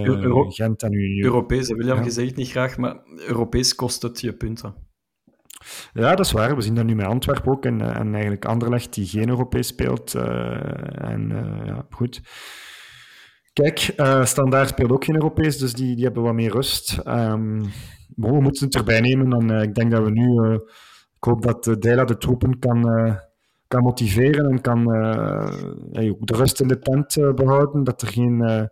Euro- 0.05 0.49
Gent 0.49 0.83
en 0.83 0.93
Union. 0.93 1.25
Europees, 1.25 1.67
William, 1.67 1.97
Ja. 1.97 2.03
je 2.03 2.09
zegt 2.11 2.27
het 2.27 2.35
niet 2.37 2.49
graag, 2.49 2.77
maar 2.77 2.99
Europees 3.27 3.75
kost 3.75 4.01
het 4.01 4.21
je 4.21 4.33
punten. 4.33 4.73
Ja, 5.93 6.15
dat 6.15 6.25
is 6.25 6.31
waar. 6.31 6.55
We 6.55 6.61
zien 6.61 6.75
dat 6.75 6.85
nu 6.85 6.95
met 6.95 7.05
Antwerpen 7.05 7.51
ook 7.51 7.65
en, 7.65 7.81
eh, 7.81 7.99
en 7.99 8.11
eigenlijk 8.13 8.45
Anderlecht 8.45 8.93
die 8.93 9.05
geen 9.05 9.29
Europees 9.29 9.67
speelt. 9.67 10.13
eh, 10.13 11.11
en 11.11 11.31
eh, 11.31 11.65
ja, 11.65 11.85
goed. 11.89 12.21
Kijk, 13.53 13.93
Standaard 14.23 14.69
speelt 14.69 14.91
ook 14.91 15.03
geen 15.03 15.15
Europees, 15.15 15.57
dus 15.57 15.73
die, 15.73 15.95
die 15.95 16.03
hebben 16.03 16.23
wat 16.23 16.33
meer 16.33 16.51
rust. 16.51 17.03
Bon, 18.15 18.31
we 18.31 18.41
moeten 18.41 18.65
het 18.65 18.75
erbij 18.75 18.99
nemen. 18.99 19.31
En, 19.31 19.61
ik 19.61 19.75
denk 19.75 19.91
dat 19.91 20.03
we 20.03 20.11
nu... 20.11 20.53
ik 21.15 21.23
hoop 21.23 21.41
dat 21.41 21.81
Deila 21.81 22.03
de 22.03 22.17
troepen 22.17 22.59
kan, 22.59 22.81
kan 23.67 23.83
motiveren 23.83 24.49
en 24.49 24.61
kan 24.61 24.83
de 26.19 26.35
rust 26.35 26.61
in 26.61 26.67
de 26.67 26.79
tent 26.79 27.17
eh, 27.17 27.33
behouden. 27.33 27.83
Dat 27.83 28.01
er 28.01 28.07
geen, 28.07 28.69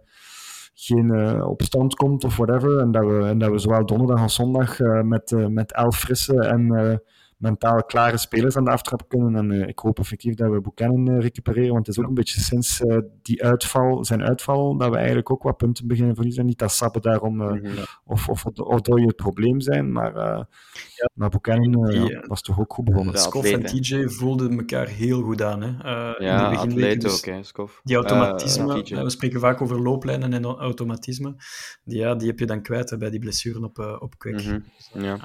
geen 0.76 1.11
eh, 1.11 1.47
opstand 1.49 1.95
komt 1.95 2.23
of 2.23 2.38
whatever. 2.38 2.80
En 2.80 2.91
dat 2.91 3.05
we, 3.05 3.26
en 3.26 3.38
dat 3.38 3.51
we 3.51 3.57
zowel 3.57 3.86
donderdag 3.86 4.21
als 4.21 4.36
zondag 4.36 4.80
eh, 4.80 5.01
met, 5.01 5.32
eh, 5.32 5.45
met 5.45 5.73
elf 5.73 5.97
frisse 5.97 6.39
en 6.39 7.01
mentaal 7.38 7.83
klare 7.83 8.17
spelers 8.17 8.55
aan 8.57 8.63
de 8.63 8.71
aftrap 8.71 9.03
kunnen. 9.07 9.36
En 9.36 9.61
eh, 9.61 9.67
ik 9.67 9.79
hoop 9.79 9.99
effectief 9.99 10.33
dat 10.33 10.51
we 10.51 10.61
Buchanan 10.61 11.09
eh, 11.09 11.19
recupereren, 11.19 11.73
want 11.73 11.88
het 11.88 11.97
is 11.97 12.03
ook 12.03 12.09
een 12.09 12.15
beetje 12.15 12.39
sinds 12.39 12.81
eh, 12.81 12.97
die 13.21 13.43
uitval, 13.43 14.05
zijn 14.05 14.23
uitval 14.23 14.77
dat 14.77 14.89
we 14.89 14.95
eigenlijk 14.95 15.31
ook 15.31 15.43
wat 15.43 15.57
punten 15.57 15.88
beginnen 15.88 16.15
verliezen. 16.15 16.45
Niet 16.45 16.59
dat 16.59 16.71
Sabbe 16.71 16.99
daarom 16.99 17.41
eh, 17.41 17.51
Mhm. 17.51 17.83
of, 18.05 18.29
of, 18.29 18.45
of 18.45 18.79
het 18.86 19.15
probleem 19.15 19.59
zijn, 19.61 19.91
maar, 19.91 20.15
eh 20.15 20.43
maar 21.13 21.29
Buchanan 21.29 21.88
eh, 21.88 21.93
ja, 21.95 22.07
eh, 22.21 22.27
was 22.27 22.41
toch 22.41 22.59
ook 22.59 22.73
goed 22.73 22.86
begonnen. 22.86 23.13
Ja, 23.13 23.19
Skof 23.19 23.51
en 23.51 23.65
TJ 23.65 24.07
voelden 24.07 24.57
elkaar 24.57 24.88
heel 24.88 25.21
goed 25.21 25.41
aan. 25.41 25.61
Hè? 25.61 25.67
Eh, 25.83 26.19
in 26.19 26.25
Ja, 26.25 26.49
de 26.49 26.57
atleet 26.57 27.01
dus 27.01 27.13
ook, 27.13 27.25
hè. 27.33 27.69
Die 27.83 27.95
automatisme, 27.95 28.83
we 29.03 29.09
spreken 29.09 29.39
vaak 29.39 29.61
over 29.61 29.81
looplijnen 29.81 30.33
en 30.33 30.43
automatisme. 30.45 31.36
Die, 31.83 31.97
ja, 31.97 32.15
die 32.15 32.27
heb 32.27 32.39
je 32.39 32.45
dan 32.45 32.61
kwijt 32.61 32.89
hè, 32.89 32.97
bij 32.97 33.09
die 33.09 33.19
blessuren 33.19 33.63
op, 33.63 33.97
op 33.99 34.17
kwik. 34.17 34.43
Mhm, 34.43 34.59
Ja. 34.93 35.01
Ja. 35.03 35.19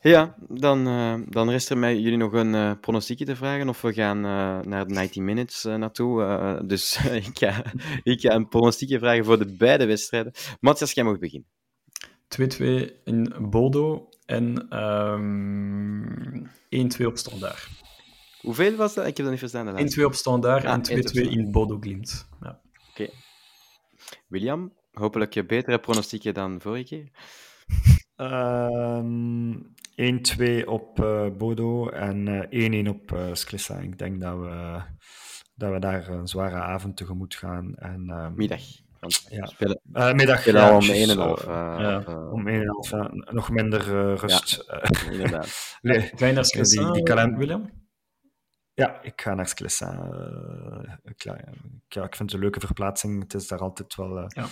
Ja, 0.00 0.36
dan, 0.48 0.86
eh, 0.86 1.14
dan 1.28 1.50
rest 1.50 1.70
er 1.70 1.78
mij 1.78 1.98
jullie 1.98 2.18
nog 2.18 2.32
een 2.32 2.54
eh 2.54 2.72
pronostiekje 2.80 3.24
te 3.24 3.36
vragen. 3.36 3.68
Of 3.68 3.80
we 3.80 3.92
gaan 3.92 4.16
eh, 4.16 4.60
naar 4.60 4.86
de 4.86 4.94
90 4.94 5.22
minutes 5.22 5.62
naartoe. 5.62 6.22
Eh, 6.22 6.60
dus 6.64 6.96
ik, 7.26 7.38
ga, 7.38 7.62
ik 8.02 8.20
ga 8.20 8.34
een 8.34 8.48
pronostiekje 8.48 8.98
vragen 8.98 9.24
voor 9.24 9.38
de 9.38 9.56
beide 9.56 9.86
wedstrijden. 9.86 10.32
Matthias, 10.60 10.92
jij 10.92 11.04
mag 11.04 11.18
beginnen. 11.18 11.48
2-2 12.28 13.02
in 13.04 13.34
Bodo 13.50 14.08
en 14.26 14.68
ehm 14.68 16.46
1-2 17.02 17.06
op 17.06 17.18
standaard. 17.18 17.68
Hoeveel 18.40 18.76
was 18.76 18.94
dat? 18.94 19.06
Ik 19.06 19.16
heb 19.16 19.26
dat 19.26 19.30
niet 19.30 19.38
verstaan. 19.38 19.66
de 19.66 19.72
laatste. 19.72 20.00
1-2 20.00 20.04
op 20.04 20.14
standaard 20.14 20.64
Ah, 20.64 20.72
en 20.72 20.78
1-2 20.78 20.82
op 20.82 20.86
2-2 20.88 20.98
standaard. 21.02 21.36
in 21.36 21.50
Bodo 21.50 21.78
Glimt. 21.80 22.28
Ja. 22.40 22.60
William, 24.28 24.72
hopelijk 24.92 25.34
een 25.34 25.46
betere 25.46 25.78
pronostiekje 25.78 26.32
dan 26.32 26.60
vorige 26.60 26.84
keer. 26.84 27.10
Ehm 28.16 29.52
1-2 29.98 30.64
op 30.64 31.00
eh, 31.04 31.26
Bodo 31.36 31.88
en 31.88 32.48
eh 32.50 32.84
1-1 32.84 32.88
op 32.88 33.12
eh 33.12 33.28
Sclissa. 33.32 33.76
Ik 33.78 33.98
denk 33.98 34.20
dat 34.20 34.38
we, 34.38 34.80
dat 35.54 35.72
we 35.72 35.78
daar 35.78 36.08
een 36.08 36.28
zware 36.28 36.54
avond 36.56 36.96
tegemoet 36.96 37.34
gaan. 37.34 37.74
En, 37.74 38.10
ehm, 38.10 38.34
Middag. 38.34 38.60
Want 39.00 39.26
Ja. 39.30 39.46
spelen, 39.46 39.80
eh, 39.92 40.12
middag. 40.12 40.40
spelen 40.40 40.60
ja, 40.60 40.68
al 40.70 40.76
om 40.76 40.82
juist, 40.82 41.00
1,5. 41.10 41.44
eh, 41.46 41.48
Uh, 41.48 41.76
ja. 41.80 42.04
uh, 42.08 42.32
om 42.32 42.48
1,5 42.48 42.90
ja, 42.90 43.10
nog 43.32 43.50
minder 43.50 43.80
eh, 43.80 44.16
rust. 44.18 44.54
Eh, 44.58 44.90
inderdaad. 45.12 45.48
nee, 45.82 46.00
Ga 46.14 46.26
je 46.26 46.32
naar 46.32 46.44
die- 46.70 46.92
die 46.92 47.02
kalender- 47.02 47.38
William? 47.38 47.70
Ja, 48.74 49.02
ik 49.02 49.20
ga 49.20 49.34
naar 49.34 49.48
eh, 50.12 50.92
ik, 51.04 51.22
ja, 51.22 51.36
ik, 51.36 51.44
ja, 51.88 52.02
vind 52.14 52.18
het 52.30 52.32
een 52.32 52.38
leuke 52.40 52.60
verplaatsing. 52.66 53.22
Het 53.22 53.34
is 53.34 53.48
daar 53.48 53.58
altijd 53.58 53.94
wel, 53.94 54.18
eh, 54.18 54.24
Ja. 54.28 54.46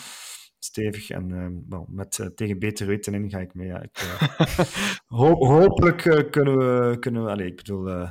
Stevig. 0.59 1.11
En 1.11 1.29
uh, 1.69 1.79
met 1.87 2.19
uh, 2.19 2.27
tegen 2.27 2.59
beter 2.59 2.87
weten 2.87 3.15
in 3.15 3.31
ga 3.31 3.39
ik 3.39 3.55
mee. 3.55 3.67
Ja. 3.67 3.83
Ik, 3.83 4.01
uh, 4.03 4.59
ho 5.07 5.47
hopelijk 5.47 6.29
kunnen 6.31 6.59
we, 6.59 6.99
kunnen 6.99 7.25
we 7.25 7.31
allez, 7.31 7.47
ik 7.47 7.57
bedoel, 7.57 8.09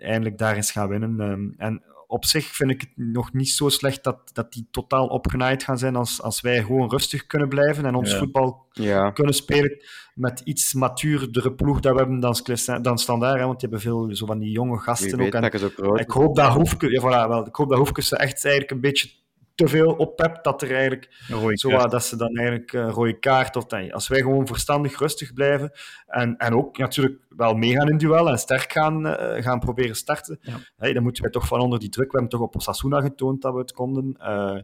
eindelijk 0.00 0.38
daar 0.38 0.56
eens 0.56 0.70
gaan 0.70 0.88
winnen. 0.88 1.20
Um, 1.20 1.54
en 1.56 1.82
op 2.12 2.24
zich 2.24 2.46
vind 2.46 2.70
ik 2.70 2.80
het 2.80 2.90
nog 2.94 3.32
niet 3.32 3.48
zo 3.48 3.68
slecht 3.68 4.04
dat, 4.04 4.30
dat 4.32 4.52
die 4.52 4.68
totaal 4.70 5.06
opgenaaid 5.06 5.62
gaan 5.62 5.78
zijn 5.78 5.96
als, 5.96 6.22
als 6.22 6.40
wij 6.40 6.62
gewoon 6.62 6.90
rustig 6.90 7.26
kunnen 7.26 7.48
blijven 7.48 7.84
en 7.86 7.94
ons 7.94 8.10
Ja. 8.10 8.18
voetbal 8.18 8.66
Ja. 8.72 9.10
kunnen 9.10 9.34
spelen 9.34 9.82
met 10.14 10.40
iets 10.44 10.74
matuurdere 10.74 11.54
ploeg 11.54 11.80
dat 11.80 11.92
we 11.92 11.98
hebben 11.98 12.20
dan, 12.20 12.36
dan 12.82 12.98
standaard. 12.98 13.38
Hè, 13.38 13.46
want 13.46 13.60
die 13.60 13.68
hebben 13.68 13.80
veel 13.90 14.16
zo 14.16 14.26
van 14.26 14.38
die 14.38 14.50
jonge 14.50 14.78
gasten 14.78 15.18
weet 15.18 15.26
ook. 15.26 15.42
En 15.42 15.44
ook 15.44 15.98
ik 15.98 16.10
hoop 16.10 16.36
dat 16.36 16.52
Hoefke, 16.52 16.90
ja, 16.90 17.00
voilà, 17.00 17.28
wel, 17.28 17.46
ik 17.46 17.54
hoop 17.56 17.68
dat 17.68 17.78
Hoefke 17.78 18.02
ze 18.02 18.16
echt 18.16 18.44
eigenlijk 18.44 18.70
een 18.70 18.80
beetje 18.80 19.10
te 19.54 19.68
veel 19.68 19.92
oppept, 19.92 20.44
dat 20.44 20.62
er 20.62 20.70
eigenlijk 20.70 21.08
zo, 21.52 21.86
dat 21.86 22.04
ze 22.04 22.16
dan 22.16 22.36
eigenlijk 22.36 22.72
een 22.72 22.90
rode 22.90 23.18
kaart 23.18 23.56
of 23.56 23.70
nee, 23.70 23.94
als 23.94 24.08
wij 24.08 24.20
gewoon 24.20 24.46
verstandig 24.46 24.98
rustig 24.98 25.32
blijven 25.32 25.70
en, 26.06 26.36
en 26.36 26.54
ook 26.54 26.78
natuurlijk 26.78 27.20
wel 27.36 27.54
meegaan 27.54 27.88
in 27.88 27.98
duel 27.98 28.28
en 28.28 28.38
sterk 28.38 28.72
gaan, 28.72 29.06
eh, 29.06 29.42
gaan 29.42 29.58
proberen 29.58 29.96
starten, 29.96 30.38
Ja. 30.40 30.56
hey, 30.76 30.92
dan 30.92 31.02
moeten 31.02 31.22
wij 31.22 31.30
toch 31.32 31.46
van 31.46 31.60
onder 31.60 31.78
die 31.78 31.88
druk. 31.88 32.12
We 32.12 32.18
hebben 32.18 32.38
toch 32.38 32.46
op 32.48 32.56
Osasuna 32.56 33.00
getoond 33.00 33.42
dat 33.42 33.52
we 33.52 33.58
het 33.58 33.72
konden. 33.72 34.14
Eh, 34.18 34.56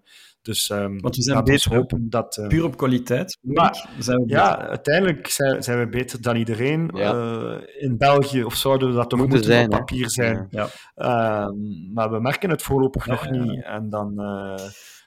dus 0.42 0.70
ehm 0.70 0.98
Want 0.98 1.16
we 1.16 1.22
zijn 1.22 1.44
beter, 1.44 1.74
hopen 1.74 2.10
dat. 2.10 2.36
eh, 2.36 2.46
Puur 2.46 2.64
op 2.64 2.76
kwaliteit. 2.76 3.38
Maar- 3.40 3.88
zijn 3.98 4.18
we 4.24 4.28
ja, 4.28 4.50
beter. 4.56 4.68
uiteindelijk 4.68 5.26
zijn, 5.28 5.62
zijn 5.62 5.78
we 5.78 5.88
beter 5.88 6.22
dan 6.22 6.36
iedereen. 6.36 6.90
Ja. 6.94 7.12
Eh, 7.14 7.82
in 7.82 7.96
België, 7.98 8.44
of 8.44 8.54
zouden 8.54 8.88
we 8.88 8.94
dat 8.94 9.10
toch 9.10 9.18
Moeten 9.18 9.36
moeten, 9.38 9.54
zijn, 9.54 9.66
op 9.66 9.72
hè? 9.72 9.78
papier 9.78 10.10
zijn. 10.10 10.46
Ja. 10.50 10.66
Ehm, 10.94 11.92
maar 11.94 12.10
we 12.10 12.20
merken 12.20 12.50
het 12.50 12.62
voorlopig 12.62 13.06
Ja, 13.06 13.12
nog 13.12 13.24
ja. 13.24 13.30
niet. 13.30 13.64
En 13.64 13.90
dan, 13.90 14.20
eh, 14.20 14.64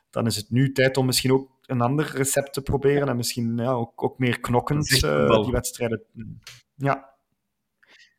dan 0.10 0.26
is 0.26 0.36
het 0.36 0.50
nu 0.50 0.72
tijd 0.72 0.98
om 0.98 1.06
misschien 1.06 1.32
ook 1.32 1.50
een 1.66 1.82
ander 1.82 2.12
recept 2.16 2.54
te 2.54 2.62
proberen. 2.62 3.08
En 3.08 3.16
misschien 3.16 3.58
ja, 3.58 3.72
ook, 3.72 4.04
ook 4.04 4.20
meer 4.20 4.40
knokkend 4.40 5.04
eh, 5.04 5.42
die 5.44 5.52
wedstrijden. 5.52 6.02
Ja. 6.76 7.10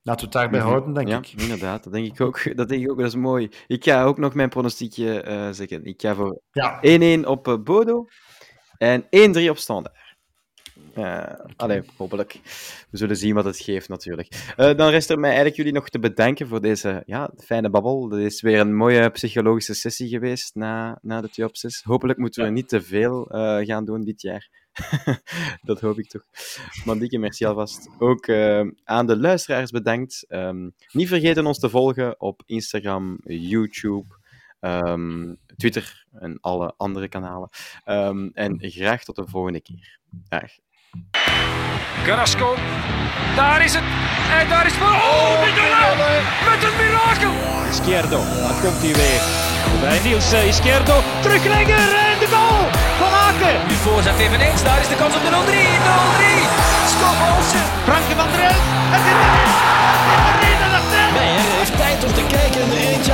Laten 0.05 0.29
we 0.29 0.39
het 0.39 0.41
daarbij 0.41 0.61
houden, 0.61 0.95
denk 0.95 1.09
ja, 1.09 1.19
ik. 1.19 1.33
inderdaad. 1.37 1.85
Dat 1.85 1.93
denk 1.93 2.07
ik 2.07 2.20
ook. 2.20 2.43
Dat 2.57 2.69
denk 2.69 2.83
ik 2.83 2.91
ook. 2.91 2.99
Dat 2.99 3.07
is 3.07 3.15
mooi. 3.15 3.49
Ik 3.66 3.85
ga 3.85 4.05
ook 4.05 4.19
nog 4.19 4.35
mijn 4.35 4.49
pronostiekje 4.49 5.20
eh, 5.20 5.49
zeggen. 5.51 5.85
Ik 5.85 6.01
ga 6.01 6.15
voor 6.15 6.41
Ja, 6.53 6.81
1-1 7.20 7.27
op 7.27 7.49
eh, 7.49 7.59
Bodo 7.59 8.07
en 8.79 9.03
1-3 9.03 9.49
op 9.49 9.59
Standaard. 9.59 10.01
Eh 10.95 11.35
allee, 11.57 11.83
hopelijk. 11.97 12.41
We 12.91 12.97
zullen 12.99 13.16
zien 13.16 13.35
wat 13.35 13.45
het 13.45 13.59
geeft, 13.59 13.89
natuurlijk. 13.89 14.55
Dan 14.57 14.89
rest 14.89 15.11
er 15.11 15.19
mij 15.19 15.29
eigenlijk 15.29 15.57
jullie 15.57 15.73
nog 15.73 15.89
te 15.89 15.99
bedanken 15.99 16.49
voor 16.49 16.61
deze 16.61 17.03
ja, 17.07 17.31
fijne 17.37 17.70
babbel. 17.70 18.09
Dat 18.09 18.19
is 18.19 18.41
weer 18.41 18.61
een 18.61 18.77
mooie 18.77 19.11
psychologische 19.11 19.74
sessie 19.74 20.09
geweest 20.09 20.55
na, 20.55 20.99
na 21.03 21.20
de 21.20 21.29
2 21.29 21.47
op 21.47 21.57
6. 21.57 21.83
Hopelijk 21.83 22.19
moeten 22.19 22.45
we 22.45 22.51
niet 22.51 22.69
te 22.69 22.83
veel 22.83 23.24
gaan 23.65 23.85
doen 23.85 24.05
dit 24.05 24.23
jaar. 24.23 24.61
dat 25.69 25.81
hoop 25.81 25.99
ik 25.99 26.09
toch. 26.09 26.23
Maar 26.85 26.99
dikke 26.99 27.19
merci 27.19 27.44
alvast. 27.44 27.89
Ook 27.99 28.27
eh, 28.27 28.66
aan 28.85 29.07
de 29.07 29.16
luisteraars 29.16 29.70
bedankt. 29.70 30.24
Ehm, 30.28 30.69
niet 30.93 31.09
vergeten 31.09 31.47
ons 31.47 31.59
te 31.59 31.69
volgen 31.69 32.20
op 32.20 32.43
Instagram, 32.47 33.19
YouTube, 33.24 34.15
ehm, 34.61 35.35
Twitter 35.57 36.07
en 36.12 36.39
alle 36.40 36.74
andere 36.77 37.09
kanalen. 37.09 37.49
Ehm, 37.85 38.28
en 38.32 38.57
graag 38.61 39.05
tot 39.05 39.16
de 39.16 39.27
volgende 39.27 39.61
keer. 39.61 39.99
Dag. 40.28 40.51
Carrasco. 42.05 42.55
Daar 43.36 43.65
is 43.65 43.74
het. 43.74 43.85
En 44.39 44.49
daar 44.49 44.66
is 44.66 44.73
het. 44.74 44.82
Oh, 44.82 45.40
Mignolet. 45.44 46.23
Met 46.49 46.62
een 46.62 46.77
mirakel. 46.77 47.35
Izquierdo. 47.70 48.19
Daar 48.19 48.61
komt 48.62 48.82
hij 48.82 48.94
weer. 49.01 49.23
Bij 49.81 50.03
Niels 50.05 50.32
Izquierdo. 50.32 51.01
Teruglegger 51.23 51.94
en 51.94 52.19
de 52.19 52.28
goal 52.35 52.61
nu 53.69 53.74
voorzet 53.74 54.19
eveneens. 54.19 54.62
Daar 54.62 54.81
is 54.81 54.89
de 54.89 54.94
kans 54.94 55.14
op 55.14 55.23
de 55.27 55.31
0-3. 55.31 55.35
0-3. 55.35 55.40
Scott 56.94 57.19
Olsen. 57.31 57.64
Franke 57.89 58.14
van 58.20 58.28
der 58.32 58.43
Elf. 58.51 58.64
Het 58.94 59.05
is 59.10 59.19
erin. 59.24 59.51
Het 60.28 60.43
is 60.51 60.60
erin. 60.60 60.73
Het 60.77 60.94
is 60.98 61.14
erin. 61.16 61.51
Heeft 61.59 61.77
tijd 61.77 62.05
om 62.05 62.12
te 62.20 62.24
kijken 62.36 62.60
in 62.64 62.70
de 62.70 62.81
eentje 62.90 63.12